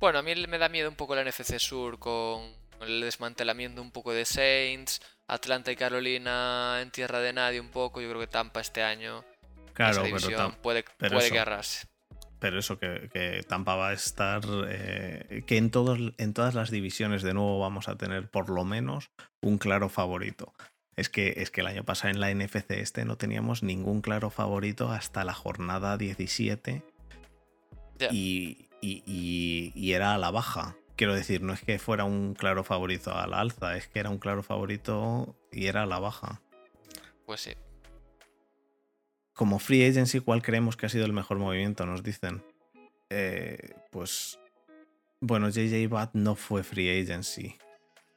Bueno, 0.00 0.18
a 0.18 0.22
mí 0.22 0.34
me 0.46 0.58
da 0.58 0.68
miedo 0.68 0.88
un 0.88 0.96
poco 0.96 1.14
la 1.14 1.24
NFC 1.24 1.58
Sur 1.58 1.98
con 1.98 2.42
el 2.80 3.00
desmantelamiento 3.00 3.82
un 3.82 3.90
poco 3.90 4.12
de 4.12 4.24
Saints, 4.24 5.00
Atlanta 5.26 5.70
y 5.70 5.76
Carolina 5.76 6.80
en 6.80 6.90
tierra 6.90 7.20
de 7.20 7.32
nadie 7.32 7.60
un 7.60 7.70
poco. 7.70 8.00
Yo 8.00 8.08
creo 8.08 8.20
que 8.20 8.26
Tampa 8.26 8.60
este 8.60 8.82
año 8.82 9.24
claro, 9.74 10.02
pero 10.02 10.52
puede, 10.62 10.84
puede 10.98 11.30
guerrarse 11.30 11.88
pero 12.38 12.58
eso, 12.58 12.78
que, 12.78 13.44
Tampa 13.48 13.76
va 13.76 13.88
a 13.88 13.92
estar, 13.92 14.42
eh, 14.68 15.42
que 15.46 15.56
en, 15.56 15.70
todos, 15.70 15.98
en 16.18 16.34
todas 16.34 16.54
las 16.54 16.70
divisiones 16.70 17.22
de 17.22 17.34
nuevo 17.34 17.58
vamos 17.58 17.88
a 17.88 17.96
tener 17.96 18.30
por 18.30 18.50
lo 18.50 18.64
menos 18.64 19.10
un 19.40 19.58
claro 19.58 19.88
favorito. 19.88 20.52
Es 20.96 21.08
que, 21.08 21.34
es 21.36 21.50
que 21.50 21.60
el 21.60 21.68
año 21.68 21.84
pasado 21.84 22.10
en 22.10 22.20
la 22.20 22.34
NFC 22.34 22.72
este 22.72 23.04
no 23.04 23.16
teníamos 23.16 23.62
ningún 23.62 24.00
claro 24.00 24.30
favorito 24.30 24.90
hasta 24.90 25.24
la 25.24 25.32
jornada 25.32 25.96
17 25.96 26.82
y, 28.10 28.68
y, 28.80 29.92
era 29.92 30.14
a 30.14 30.18
la 30.18 30.30
baja. 30.30 30.76
Quiero 30.96 31.14
decir, 31.14 31.42
no 31.42 31.52
es 31.52 31.60
que 31.60 31.78
fuera 31.78 32.04
un 32.04 32.34
claro 32.34 32.64
favorito 32.64 33.14
a 33.14 33.26
la 33.28 33.40
alza, 33.40 33.76
es 33.76 33.86
que 33.86 34.00
era 34.00 34.10
un 34.10 34.18
claro 34.18 34.42
favorito 34.42 35.36
y 35.52 35.66
era 35.66 35.84
a 35.84 35.86
la 35.86 36.00
baja. 36.00 36.42
Pues 37.26 37.42
sí, 37.42 37.52
como 39.38 39.60
free 39.60 39.86
agency, 39.86 40.18
¿cuál 40.18 40.42
creemos 40.42 40.76
que 40.76 40.86
ha 40.86 40.88
sido 40.88 41.06
el 41.06 41.12
mejor 41.12 41.38
movimiento? 41.38 41.86
Nos 41.86 42.02
dicen. 42.02 42.42
Eh, 43.08 43.76
pues. 43.92 44.36
Bueno, 45.20 45.48
JJ 45.48 45.86
Watt 45.86 46.10
no 46.14 46.34
fue 46.34 46.64
free 46.64 47.00
agency. 47.00 47.56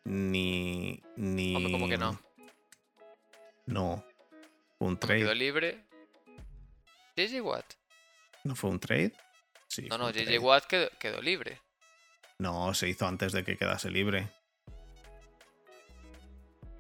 Ni. 0.03 0.99
ni... 1.15 1.71
¿Cómo 1.71 1.87
que 1.87 1.99
no? 1.99 2.19
No. 3.67 4.03
Un 4.79 4.97
trade. 4.97 5.19
¿Quedó 5.19 5.35
libre? 5.35 5.85
¿JJ 7.15 7.41
Watt? 7.41 7.65
¿No 8.43 8.55
fue 8.55 8.71
un 8.71 8.79
trade? 8.79 9.13
Sí. 9.67 9.85
No, 9.89 9.99
no, 9.99 10.09
JJ 10.09 10.39
Watt 10.39 10.65
quedó, 10.65 10.89
quedó, 10.99 11.21
libre. 11.21 11.61
No, 12.39 12.73
se 12.73 12.89
hizo 12.89 13.05
antes 13.05 13.31
de 13.31 13.43
que 13.43 13.57
quedase 13.57 13.91
libre. 13.91 14.27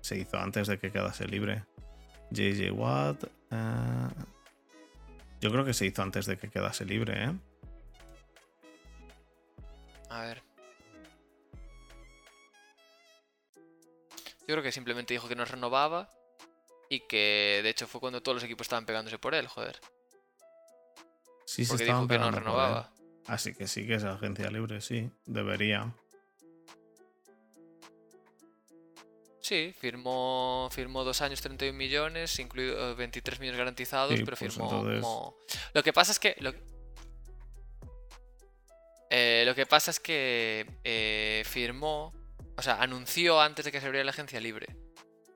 Se 0.01 0.17
hizo 0.17 0.39
antes 0.39 0.65
de 0.65 0.79
que 0.79 0.91
quedase 0.91 1.27
libre. 1.27 1.63
JJ 2.31 2.71
Watt. 2.71 3.23
Eh, 3.51 4.30
yo 5.41 5.51
creo 5.51 5.65
que 5.65 5.73
se 5.73 5.87
hizo 5.87 6.03
antes 6.03 6.27
de 6.27 6.37
que 6.37 6.49
quedase 6.49 6.85
libre, 6.85 7.25
¿eh? 7.25 7.33
A 10.09 10.21
ver. 10.21 10.43
Yo 14.41 14.55
creo 14.55 14.63
que 14.63 14.71
simplemente 14.71 15.13
dijo 15.13 15.27
que 15.27 15.35
no 15.35 15.43
renovaba 15.45 16.09
y 16.89 16.99
que 17.07 17.61
de 17.63 17.69
hecho 17.69 17.87
fue 17.87 17.99
cuando 17.99 18.21
todos 18.21 18.35
los 18.35 18.43
equipos 18.43 18.65
estaban 18.65 18.85
pegándose 18.85 19.17
por 19.17 19.33
él, 19.33 19.47
joder. 19.47 19.79
Sí, 21.45 21.65
se 21.65 21.71
porque 21.71 21.85
dijo 21.85 22.07
que 22.07 22.19
no 22.19 22.31
renovaba. 22.31 22.91
Así 23.25 23.53
que 23.55 23.67
sí 23.67 23.87
que 23.87 23.95
es 23.95 24.03
agencia 24.03 24.51
libre, 24.51 24.79
sí. 24.81 25.09
Debería. 25.25 25.91
Sí, 29.51 29.75
firmó, 29.77 30.69
firmó 30.71 31.03
dos 31.03 31.21
años, 31.21 31.41
31 31.41 31.77
millones, 31.77 32.39
incluido 32.39 32.95
23 32.95 33.37
millones 33.41 33.57
garantizados, 33.59 34.17
Sí, 34.17 34.23
pero 34.23 34.37
pues 34.37 34.53
firmó 34.53 34.63
entonces- 34.69 35.01
como... 35.01 35.35
Lo 35.73 35.83
que 35.83 35.91
pasa 35.91 36.13
es 36.13 36.19
que... 36.19 36.37
Lo, 36.39 36.53
Eh, 39.09 39.43
lo 39.45 39.53
que 39.53 39.65
pasa 39.65 39.91
es 39.91 39.99
que 39.99 40.65
eh, 40.85 41.43
firmó, 41.45 42.13
o 42.55 42.61
sea, 42.61 42.81
anunció 42.81 43.41
antes 43.41 43.65
de 43.65 43.71
que 43.73 43.81
se 43.81 43.85
abriera 43.87 44.05
la 44.05 44.11
agencia 44.11 44.39
libre. 44.39 44.67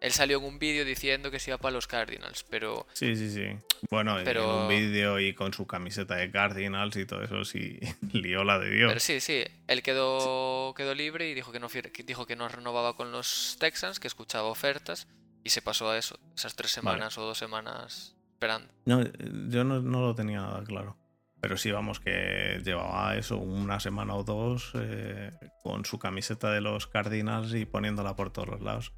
Él 0.06 0.12
salió 0.12 0.38
en 0.38 0.44
un 0.46 0.60
vídeo 0.60 0.86
diciendo 0.86 1.32
que 1.32 1.40
se 1.40 1.50
iba 1.50 1.58
para 1.58 1.72
los 1.74 1.88
Cardinals, 1.88 2.44
pero 2.48 2.86
Sí, 2.94 3.16
sí, 3.16 3.32
sí. 3.32 3.58
Bueno, 3.90 4.20
en 4.20 4.24
Pero- 4.24 4.62
un 4.62 4.68
vídeo 4.68 5.20
y 5.20 5.34
con 5.34 5.52
su 5.52 5.66
camiseta 5.66 6.16
de 6.16 6.30
Cardinals 6.30 6.96
y 6.96 7.06
todo 7.08 7.24
eso, 7.24 7.44
sí, 7.44 7.80
lió 8.14 8.44
la 8.44 8.60
de 8.60 8.70
Dios. 8.70 8.90
Pero 8.90 9.00
sí, 9.00 9.20
sí, 9.20 9.44
él 9.68 9.82
quedó, 9.82 10.76
quedó 10.76 10.94
libre 10.94 11.28
y 11.30 11.34
dijo 11.34 11.52
que, 11.52 11.60
no, 11.60 11.70
dijo 12.06 12.28
que 12.28 12.36
no 12.36 12.48
renovaba 12.48 12.96
con 12.96 13.12
los 13.12 13.58
Texans, 13.60 14.00
que 14.00 14.08
escuchaba 14.08 14.48
ofertas 14.48 15.08
y 15.44 15.50
se 15.50 15.64
pasó 15.64 15.90
a 15.90 15.98
eso, 15.98 16.20
esas 16.36 16.56
tres 16.56 16.76
Vale. 16.76 16.98
semanas 16.98 17.18
o 17.18 17.24
dos 17.24 17.40
semanas 17.40 18.16
esperando. 18.34 18.72
No, 18.86 19.02
yo 19.50 19.64
no, 19.64 19.82
no 19.82 20.02
lo 20.02 20.14
tenía 20.14 20.42
nada 20.42 20.64
claro. 20.64 20.98
Pero 21.42 21.58
sí, 21.58 21.72
vamos, 21.72 22.00
que 22.00 22.62
llevaba 22.64 23.16
eso 23.18 23.38
una 23.38 23.80
semana 23.80 24.14
o 24.16 24.24
dos 24.24 24.72
eh, 24.76 25.32
con 25.64 25.84
su 25.86 25.98
camiseta 25.98 26.52
de 26.52 26.62
los 26.62 26.86
Cardinals 26.88 27.54
y 27.56 27.66
poniéndola 27.66 28.16
por 28.16 28.32
todos 28.32 28.48
los 28.50 28.62
lados. 28.62 28.94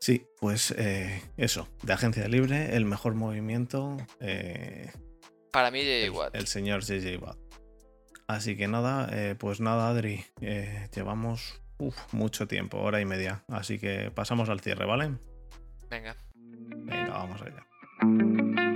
Sí, 0.00 0.26
pues 0.40 0.74
eh, 0.78 1.22
eso, 1.36 1.68
de 1.82 1.92
agencia 1.92 2.26
libre, 2.26 2.74
el 2.74 2.86
mejor 2.86 3.14
movimiento, 3.14 3.98
eh, 4.18 4.90
Para 5.52 5.70
mí, 5.70 5.80
J.J. 5.80 6.18
Watt. 6.18 6.34
el 6.34 6.46
señor 6.46 6.82
JJ 6.82 7.18
Watt. 7.22 7.38
Así 8.26 8.56
que 8.56 8.66
nada, 8.66 9.10
eh, 9.12 9.34
pues 9.38 9.60
nada, 9.60 9.88
Adri, 9.90 10.24
llevamos 10.94 11.60
uf, 11.78 11.96
mucho 12.12 12.46
tiempo, 12.48 12.78
hora 12.78 13.00
y 13.00 13.04
media. 13.04 13.44
Así 13.48 13.78
que 13.78 14.10
pasamos 14.10 14.48
al 14.48 14.60
cierre, 14.60 14.86
¿vale? 14.86 15.18
Venga. 15.90 16.16
Venga, 16.34 17.10
vamos 17.10 17.42
allá. 17.42 18.69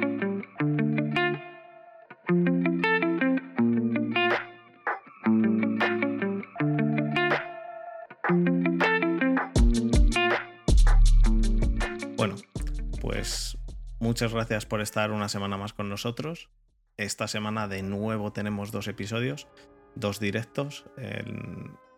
Muchas 13.99 14.33
gracias 14.33 14.67
por 14.67 14.81
estar 14.81 15.11
una 15.11 15.29
semana 15.29 15.57
más 15.57 15.73
con 15.73 15.89
nosotros. 15.89 16.51
Esta 16.97 17.27
semana 17.27 17.67
de 17.69 17.83
nuevo 17.83 18.33
tenemos 18.33 18.71
dos 18.71 18.87
episodios, 18.89 19.49
dos 19.95 20.21
directos. 20.21 20.85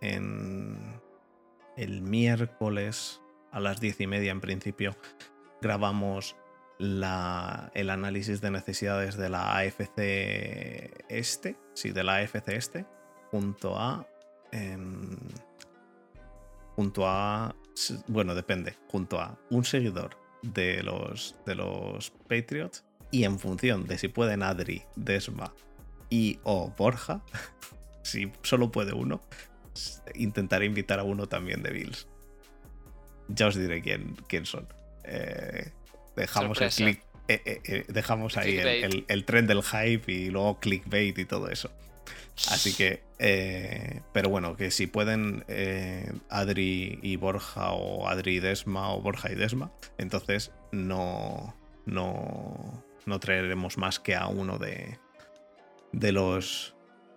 En, 0.00 1.00
el 1.76 2.00
miércoles 2.00 3.20
a 3.52 3.60
las 3.60 3.80
diez 3.80 4.00
y 4.00 4.06
media 4.06 4.32
en 4.32 4.40
principio 4.40 4.96
grabamos 5.60 6.36
el 6.78 7.90
análisis 7.90 8.40
de 8.40 8.50
necesidades 8.50 9.16
de 9.16 9.28
la 9.28 9.58
AFC 9.58 9.98
este, 11.08 11.58
sí, 11.74 11.90
de 11.90 12.04
la 12.04 12.16
AFC 12.16 12.48
este, 12.48 12.86
junto 13.30 13.78
a... 13.78 14.06
em, 14.52 15.16
junto 16.74 17.06
a... 17.06 17.54
Bueno, 18.06 18.34
depende, 18.34 18.74
junto 18.88 19.20
a 19.20 19.38
un 19.50 19.64
seguidor 19.64 20.25
de 20.54 20.82
los, 20.82 21.34
de 21.46 21.54
los 21.54 22.10
Patriots 22.28 22.84
y 23.10 23.24
en 23.24 23.38
función 23.38 23.86
de 23.86 23.98
si 23.98 24.08
pueden 24.08 24.42
Adri, 24.42 24.82
Desma 24.96 25.52
y 26.10 26.38
o 26.44 26.72
Borja, 26.76 27.22
si 28.02 28.32
solo 28.42 28.70
puede 28.70 28.92
uno, 28.92 29.22
intentaré 30.14 30.66
invitar 30.66 30.98
a 30.98 31.02
uno 31.04 31.26
también 31.28 31.62
de 31.62 31.70
Bills. 31.72 32.06
Ya 33.28 33.48
os 33.48 33.56
diré 33.56 33.82
quién, 33.82 34.14
quién 34.28 34.46
son. 34.46 34.68
Eh, 35.04 35.72
dejamos 36.14 36.58
Sorpresa. 36.58 36.84
el 36.84 36.94
click. 36.94 37.04
eh, 37.28 37.60
eh, 37.64 37.84
dejamos 37.88 38.36
ahí 38.36 38.56
el, 38.58 38.66
el- 38.84 39.04
el 39.08 39.24
tren 39.24 39.46
del 39.48 39.62
hype 39.62 40.12
y 40.12 40.30
luego 40.30 40.60
clickbait 40.60 41.18
y 41.18 41.24
todo 41.24 41.48
eso. 41.48 41.70
Así 42.48 42.74
que, 42.74 43.02
eh, 43.18 44.02
pero 44.12 44.28
bueno, 44.28 44.56
que 44.56 44.70
si 44.70 44.86
pueden 44.86 45.44
eh, 45.48 46.12
Adri 46.28 46.98
y 47.02 47.16
Borja 47.16 47.72
o 47.72 48.08
Adri 48.08 48.36
y 48.36 48.40
Desma 48.40 48.92
o 48.92 49.00
Borja 49.00 49.32
y 49.32 49.34
Desma, 49.34 49.72
entonces 49.98 50.52
no, 50.72 51.54
no, 51.86 52.84
no 53.06 53.20
traeremos 53.20 53.78
más 53.78 53.98
que 53.98 54.14
a 54.14 54.26
uno 54.26 54.58
de, 54.58 54.98
de 55.92 56.12
los 56.12 56.74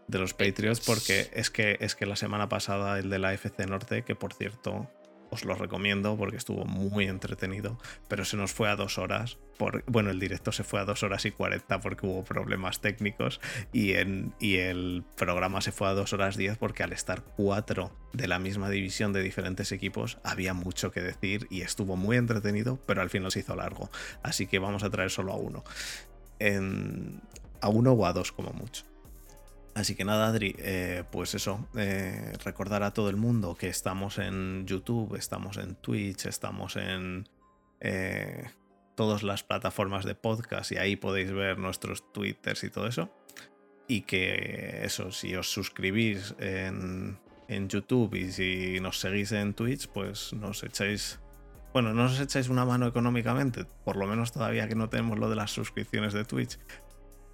de 0.07 0.17
los 0.17 0.33
Patriots 0.33 0.79
porque 0.79 1.29
es 1.33 1.51
que 1.51 1.77
es 1.81 1.93
que 1.93 2.07
la 2.07 2.15
semana 2.15 2.49
pasada 2.49 2.97
el 2.97 3.11
de 3.11 3.19
la 3.19 3.33
FC 3.33 3.67
Norte, 3.67 4.03
que 4.03 4.15
por 4.15 4.33
cierto 4.33 4.89
os 5.29 5.45
lo 5.45 5.55
recomiendo 5.55 6.17
porque 6.17 6.37
estuvo 6.37 6.65
muy 6.65 7.05
entretenido, 7.05 7.77
pero 8.07 8.25
se 8.25 8.37
nos 8.37 8.51
fue 8.51 8.69
a 8.69 8.75
dos 8.75 8.97
horas. 8.97 9.37
Por, 9.57 9.83
bueno, 9.87 10.09
el 10.09 10.19
directo 10.19 10.51
se 10.51 10.63
fue 10.63 10.79
a 10.79 10.85
dos 10.85 11.03
horas 11.03 11.25
y 11.25 11.31
cuarenta 11.31 11.81
porque 11.81 12.05
hubo 12.05 12.23
problemas 12.23 12.79
técnicos 12.79 13.41
y, 13.73 13.93
en, 13.93 14.33
y 14.39 14.57
el 14.57 15.03
programa 15.17 15.61
se 15.61 15.71
fue 15.71 15.87
a 15.89 15.93
dos 15.93 16.13
horas 16.13 16.37
diez 16.37 16.57
porque 16.57 16.83
al 16.83 16.93
estar 16.93 17.23
cuatro 17.23 17.91
de 18.13 18.27
la 18.27 18.39
misma 18.39 18.69
división 18.69 19.13
de 19.13 19.21
diferentes 19.21 19.71
equipos 19.71 20.17
había 20.23 20.53
mucho 20.53 20.91
que 20.91 21.01
decir 21.01 21.47
y 21.49 21.61
estuvo 21.61 21.95
muy 21.97 22.17
entretenido, 22.17 22.79
pero 22.85 23.01
al 23.01 23.09
final 23.09 23.31
se 23.31 23.39
hizo 23.39 23.55
largo. 23.55 23.89
Así 24.23 24.47
que 24.47 24.59
vamos 24.59 24.83
a 24.83 24.89
traer 24.89 25.09
solo 25.09 25.33
a 25.33 25.37
uno. 25.37 25.63
A 27.61 27.67
uno 27.67 27.91
o 27.91 28.05
a 28.05 28.13
dos 28.13 28.31
como 28.31 28.51
mucho. 28.51 28.85
Así 29.79 29.95
que 29.95 30.03
nada, 30.03 30.27
Adri, 30.27 30.53
eh, 30.59 31.05
pues 31.09 31.35
eso, 31.35 31.69
eh, 31.77 32.33
recordar 32.43 32.83
a 32.83 32.91
todo 32.91 33.09
el 33.09 33.15
mundo 33.15 33.55
que 33.55 33.69
estamos 33.69 34.17
en 34.17 34.65
YouTube, 34.67 35.15
estamos 35.15 35.55
en 35.55 35.75
Twitch, 35.75 36.25
estamos 36.25 36.75
en 36.75 37.29
eh, 37.79 38.49
todas 38.95 39.23
las 39.23 39.43
plataformas 39.43 40.03
de 40.03 40.15
podcast 40.15 40.73
y 40.73 40.77
ahí 40.77 40.97
podéis 40.97 41.31
ver 41.31 41.57
nuestros 41.59 42.11
twitters 42.11 42.65
y 42.65 42.69
todo 42.69 42.87
eso. 42.87 43.09
Y 43.87 44.01
que 44.01 44.81
eso, 44.83 45.13
si 45.13 45.33
os 45.37 45.49
suscribís 45.49 46.35
en, 46.39 47.17
en 47.47 47.69
YouTube 47.69 48.15
y 48.15 48.33
si 48.33 48.81
nos 48.81 48.99
seguís 48.99 49.31
en 49.31 49.53
Twitch, 49.53 49.87
pues 49.87 50.33
nos 50.33 50.61
echáis... 50.61 51.21
Bueno, 51.71 51.93
no 51.93 52.03
nos 52.03 52.19
echáis 52.19 52.49
una 52.49 52.65
mano 52.65 52.85
económicamente, 52.85 53.65
por 53.85 53.95
lo 53.95 54.07
menos 54.07 54.33
todavía 54.33 54.67
que 54.67 54.75
no 54.75 54.89
tenemos 54.89 55.17
lo 55.17 55.29
de 55.29 55.37
las 55.37 55.51
suscripciones 55.51 56.11
de 56.11 56.25
Twitch, 56.25 56.59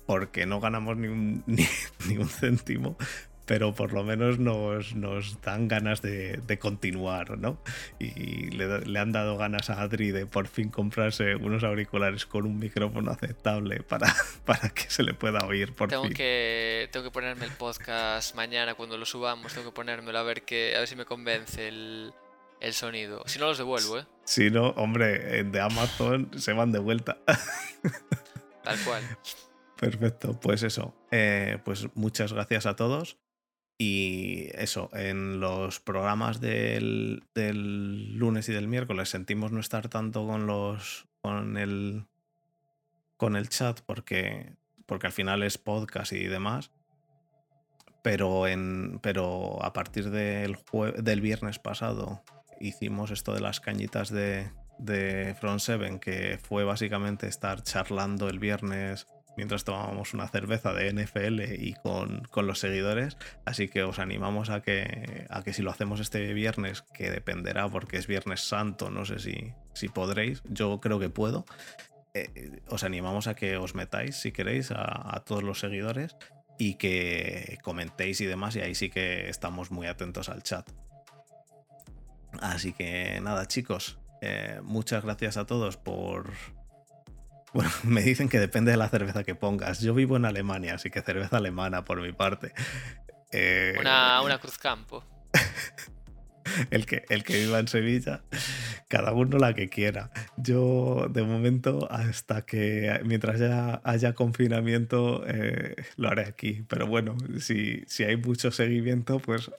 porque 0.06 0.45
no 0.45 0.60
ganamos 0.60 0.98
ni 0.98 1.07
un, 1.07 1.44
ni, 1.48 1.65
ni 2.07 2.18
un 2.18 2.30
céntimo, 2.30 2.98
pero 3.45 3.76
por 3.76 3.94
lo 3.94 4.03
menos 4.03 4.40
nos, 4.40 4.95
nos 4.95 5.40
dan 5.41 5.68
ganas 5.68 6.02
de, 6.02 6.38
de 6.38 6.57
continuar, 6.57 7.38
¿no? 7.38 7.60
Y 7.99 8.49
le, 8.49 8.80
le 8.82 8.99
han 8.99 9.11
dado 9.11 9.38
ganas 9.38 9.69
a 9.69 9.82
Adri 9.82 10.10
de 10.11 10.26
por 10.26 10.48
fin 10.48 10.69
comprarse 10.69 11.36
unos 11.36 11.64
auriculares 11.64 12.26
con 12.26 12.45
un 12.48 12.57
micrófono 12.57 13.11
aceptable 13.11 13.84
para, 13.84 14.11
para 14.45 14.69
que 14.69 14.90
se 14.90 15.03
le 15.03 15.14
pueda 15.14 15.45
oír 15.45 15.73
por 15.73 15.90
Tengo 15.90 16.06
fin. 16.06 16.14
que, 16.14 16.90
tengo 16.91 17.03
que 17.03 17.11
ponerme 17.11 17.45
el 17.45 17.52
podcast 17.52 18.34
mañana 18.36 18.73
cuando 18.73 18.98
lo 18.98 19.06
subamos, 19.06 19.53
tengo 19.53 19.69
que 19.69 19.76
ponérmelo 19.76 20.18
a 20.18 20.23
ver 20.23 20.41
que, 20.41 20.76
a 20.76 20.80
ver 20.80 20.88
si 20.88 20.95
me 20.95 21.06
convence 21.06 21.68
el, 21.68 22.14
el 22.61 22.73
sonido. 22.73 23.22
Si 23.27 23.38
no 23.38 23.45
los 23.45 23.60
devuelvo, 23.60 23.99
eh. 23.99 24.06
Si 24.23 24.49
no, 24.49 24.69
hombre, 24.69 25.44
de 25.44 25.61
Amazon 25.61 26.32
se 26.36 26.52
van 26.53 26.72
de 26.72 26.80
vuelta. 26.80 27.19
Tal 28.64 28.80
cual. 28.80 29.03
Perfecto, 29.77 30.39
pues 30.39 30.64
eso. 30.64 30.95
eh, 31.11 31.60
pues 31.65 31.88
muchas 31.95 32.34
gracias 32.34 32.65
a 32.65 32.76
todos. 32.76 33.18
Y 33.77 34.47
eso, 34.53 34.89
en 34.93 35.41
los 35.41 35.81
programas 35.81 36.39
del, 36.39 37.23
del 37.35 38.14
lunes 38.15 38.47
y 38.47 38.53
del 38.53 38.69
miércoles 38.69 39.10
sentimos 39.10 39.52
no 39.52 39.60
estar 39.60 39.89
tanto 39.89 40.26
con 40.26 40.47
los. 40.47 41.07
con 41.22 41.57
el. 41.57 42.06
con 43.18 43.35
el 43.35 43.49
chat, 43.49 43.81
porque. 43.81 44.53
porque 44.85 45.07
al 45.07 45.14
final 45.14 45.43
es 45.43 45.57
podcast 45.57 46.14
y 46.14 46.23
demás. 46.26 46.72
Pero 48.02 48.47
en. 48.47 48.99
Pero 49.02 49.61
a 49.64 49.73
partir 49.73 50.10
del 50.10 50.56
jue- 50.57 50.95
del 50.95 51.19
viernes 51.19 51.60
pasado 51.60 52.23
hicimos 52.61 53.11
esto 53.11 53.34
de 53.34 53.41
las 53.41 53.60
cañitas 53.60 54.10
de. 54.10 54.52
de 54.80 55.35
Front 55.38 55.60
Seven, 55.60 55.99
que 55.99 56.39
fue 56.41 56.64
básicamente 56.64 57.27
estar 57.27 57.61
charlando 57.61 58.30
el 58.30 58.39
viernes 58.39 59.07
mientras 59.38 59.64
tomábamos 59.64 60.14
una 60.14 60.28
cerveza 60.28 60.74
de 60.74 60.91
NFL 60.94 61.41
y 61.57 61.74
con, 61.74 62.24
con 62.32 62.48
los 62.48 62.60
seguidores. 62.60 63.18
Así 63.45 63.68
que 63.68 63.84
os 63.84 63.99
animamos 63.99 64.49
a 64.49 64.62
que, 64.62 65.28
a 65.30 65.44
que 65.44 65.53
si 65.53 65.62
lo 65.62 65.72
hacemos 65.72 65.99
este 65.99 66.34
viernes, 66.34 66.82
que 66.94 67.12
dependerá 67.12 67.70
porque 67.70 67.98
es 67.98 68.07
Viernes 68.07 68.41
Santo, 68.41 68.90
no 68.90 69.06
sé 69.06 69.20
si, 69.20 69.53
si 69.74 69.90
podréis, 69.90 70.41
yo 70.45 70.80
creo 70.80 70.99
que 70.99 71.10
puedo. 71.10 71.45
eh, 72.14 72.62
os 72.70 72.84
animamos 72.84 73.28
a 73.28 73.36
que 73.36 73.57
os 73.57 73.76
metáis, 73.76 74.16
si 74.16 74.32
queréis, 74.32 74.72
a, 74.72 75.22
todos 75.26 75.44
los 75.44 75.60
seguidores 75.60 76.16
y 76.57 76.76
que 76.76 77.57
comentéis 77.62 78.22
y 78.22 78.26
demás, 78.26 78.56
y 78.56 78.62
ahí 78.62 78.76
sí 78.76 78.90
que 78.90 79.30
estamos 79.30 79.72
muy 79.72 79.88
atentos 79.88 80.30
al 80.30 80.41
chat. 80.41 80.70
Así 82.41 82.74
que 82.74 83.20
nada, 83.22 83.48
chicos, 83.48 83.98
eh, 84.22 84.60
muchas 84.64 85.03
gracias 85.03 85.38
a 85.38 85.45
todos 85.45 85.78
por, 85.78 86.32
Bueno, 87.56 87.72
me 87.84 88.02
dicen 88.02 88.27
que 88.27 88.38
depende 88.38 88.72
de 88.72 88.77
la 88.77 88.90
cerveza 88.90 89.23
que 89.23 89.34
pongas. 89.34 89.80
Yo 89.80 89.94
vivo 89.94 90.18
en 90.18 90.26
Alemania, 90.26 90.76
así 90.76 90.91
que 90.91 91.02
cerveza 91.02 91.38
alemana 91.38 91.86
por 91.86 92.02
mi 92.02 92.11
parte. 92.11 92.52
Eh, 93.32 93.77
una, 93.80 94.22
una 94.22 94.38
Cruz 94.40 94.57
Campo. 94.57 95.06
el 96.69 96.86
que, 96.86 97.06
el 97.10 97.23
que 97.23 97.38
viva 97.38 97.60
en 97.60 97.69
Sevilla, 97.69 98.23
cada 98.90 99.14
uno 99.14 99.38
la 99.38 99.53
que 99.53 99.69
quiera. 99.69 100.11
Yo, 100.36 101.07
de 101.10 101.23
momento, 101.23 101.88
hasta 101.90 102.45
que 102.45 102.99
mientras 103.06 103.40
ya 103.40 103.80
haya 103.86 104.14
confinamiento, 104.14 105.23
eh, 105.26 105.76
lo 105.95 106.10
haré 106.10 106.23
aquí. 106.23 106.65
Pero 106.68 106.88
bueno, 106.88 107.15
si, 107.40 107.86
si 107.88 108.03
hay 108.03 108.18
mucho 108.18 108.52
seguimiento, 108.52 109.19
pues 109.19 109.49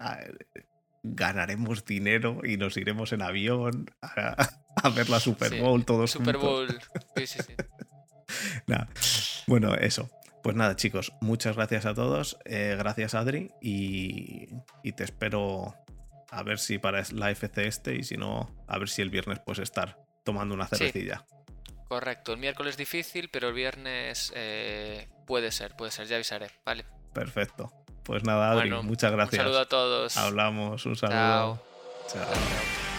ganaremos 1.02 1.86
dinero 1.86 2.40
y 2.44 2.58
nos 2.58 2.76
iremos 2.76 3.12
en 3.12 3.22
avión 3.22 3.90
a, 4.02 4.90
ver 4.94 5.08
la 5.08 5.20
Super 5.20 5.60
Bowl 5.60 5.84
todos 5.84 6.10
Super 6.10 6.36
Bowl, 6.36 6.68
sí, 7.16 7.26
sí, 7.26 7.38
sí. 7.46 7.54
Bueno, 9.46 9.74
eso. 9.76 10.10
Pues 10.42 10.56
nada, 10.56 10.76
chicos, 10.76 11.12
muchas 11.20 11.56
gracias 11.56 11.86
a 11.86 11.94
todos. 11.94 12.36
Eh, 12.44 12.74
gracias, 12.78 13.14
Adri. 13.14 13.52
Y, 13.60 14.48
y 14.82 14.92
te 14.92 15.04
espero 15.04 15.74
a 16.30 16.42
ver 16.42 16.58
si 16.58 16.78
para 16.78 17.02
la 17.12 17.30
FC 17.30 17.66
este 17.66 17.94
y 17.94 18.02
si 18.02 18.16
no, 18.16 18.54
a 18.66 18.78
ver 18.78 18.88
si 18.88 19.02
el 19.02 19.10
viernes 19.10 19.38
puedes 19.38 19.60
estar 19.60 19.98
tomando 20.24 20.54
una 20.54 20.66
cervecilla. 20.66 21.24
Correcto, 21.88 22.32
el 22.32 22.38
miércoles 22.38 22.76
difícil, 22.76 23.28
pero 23.30 23.48
el 23.48 23.54
viernes 23.54 24.32
eh, 24.34 25.08
puede 25.26 25.52
ser, 25.52 25.76
puede 25.76 25.92
ser, 25.92 26.06
ya 26.08 26.16
avisaré, 26.16 26.50
¿vale? 26.64 26.84
Perfecto. 27.12 27.72
Pues 28.02 28.24
nada, 28.24 28.52
Adri, 28.52 28.70
muchas 28.70 29.12
gracias. 29.12 29.40
Un 29.40 29.44
saludo 29.46 29.60
a 29.60 29.68
todos. 29.68 30.16
Hablamos, 30.16 30.84
un 30.86 30.96
saludo. 30.96 31.62
Chao. 32.08 32.95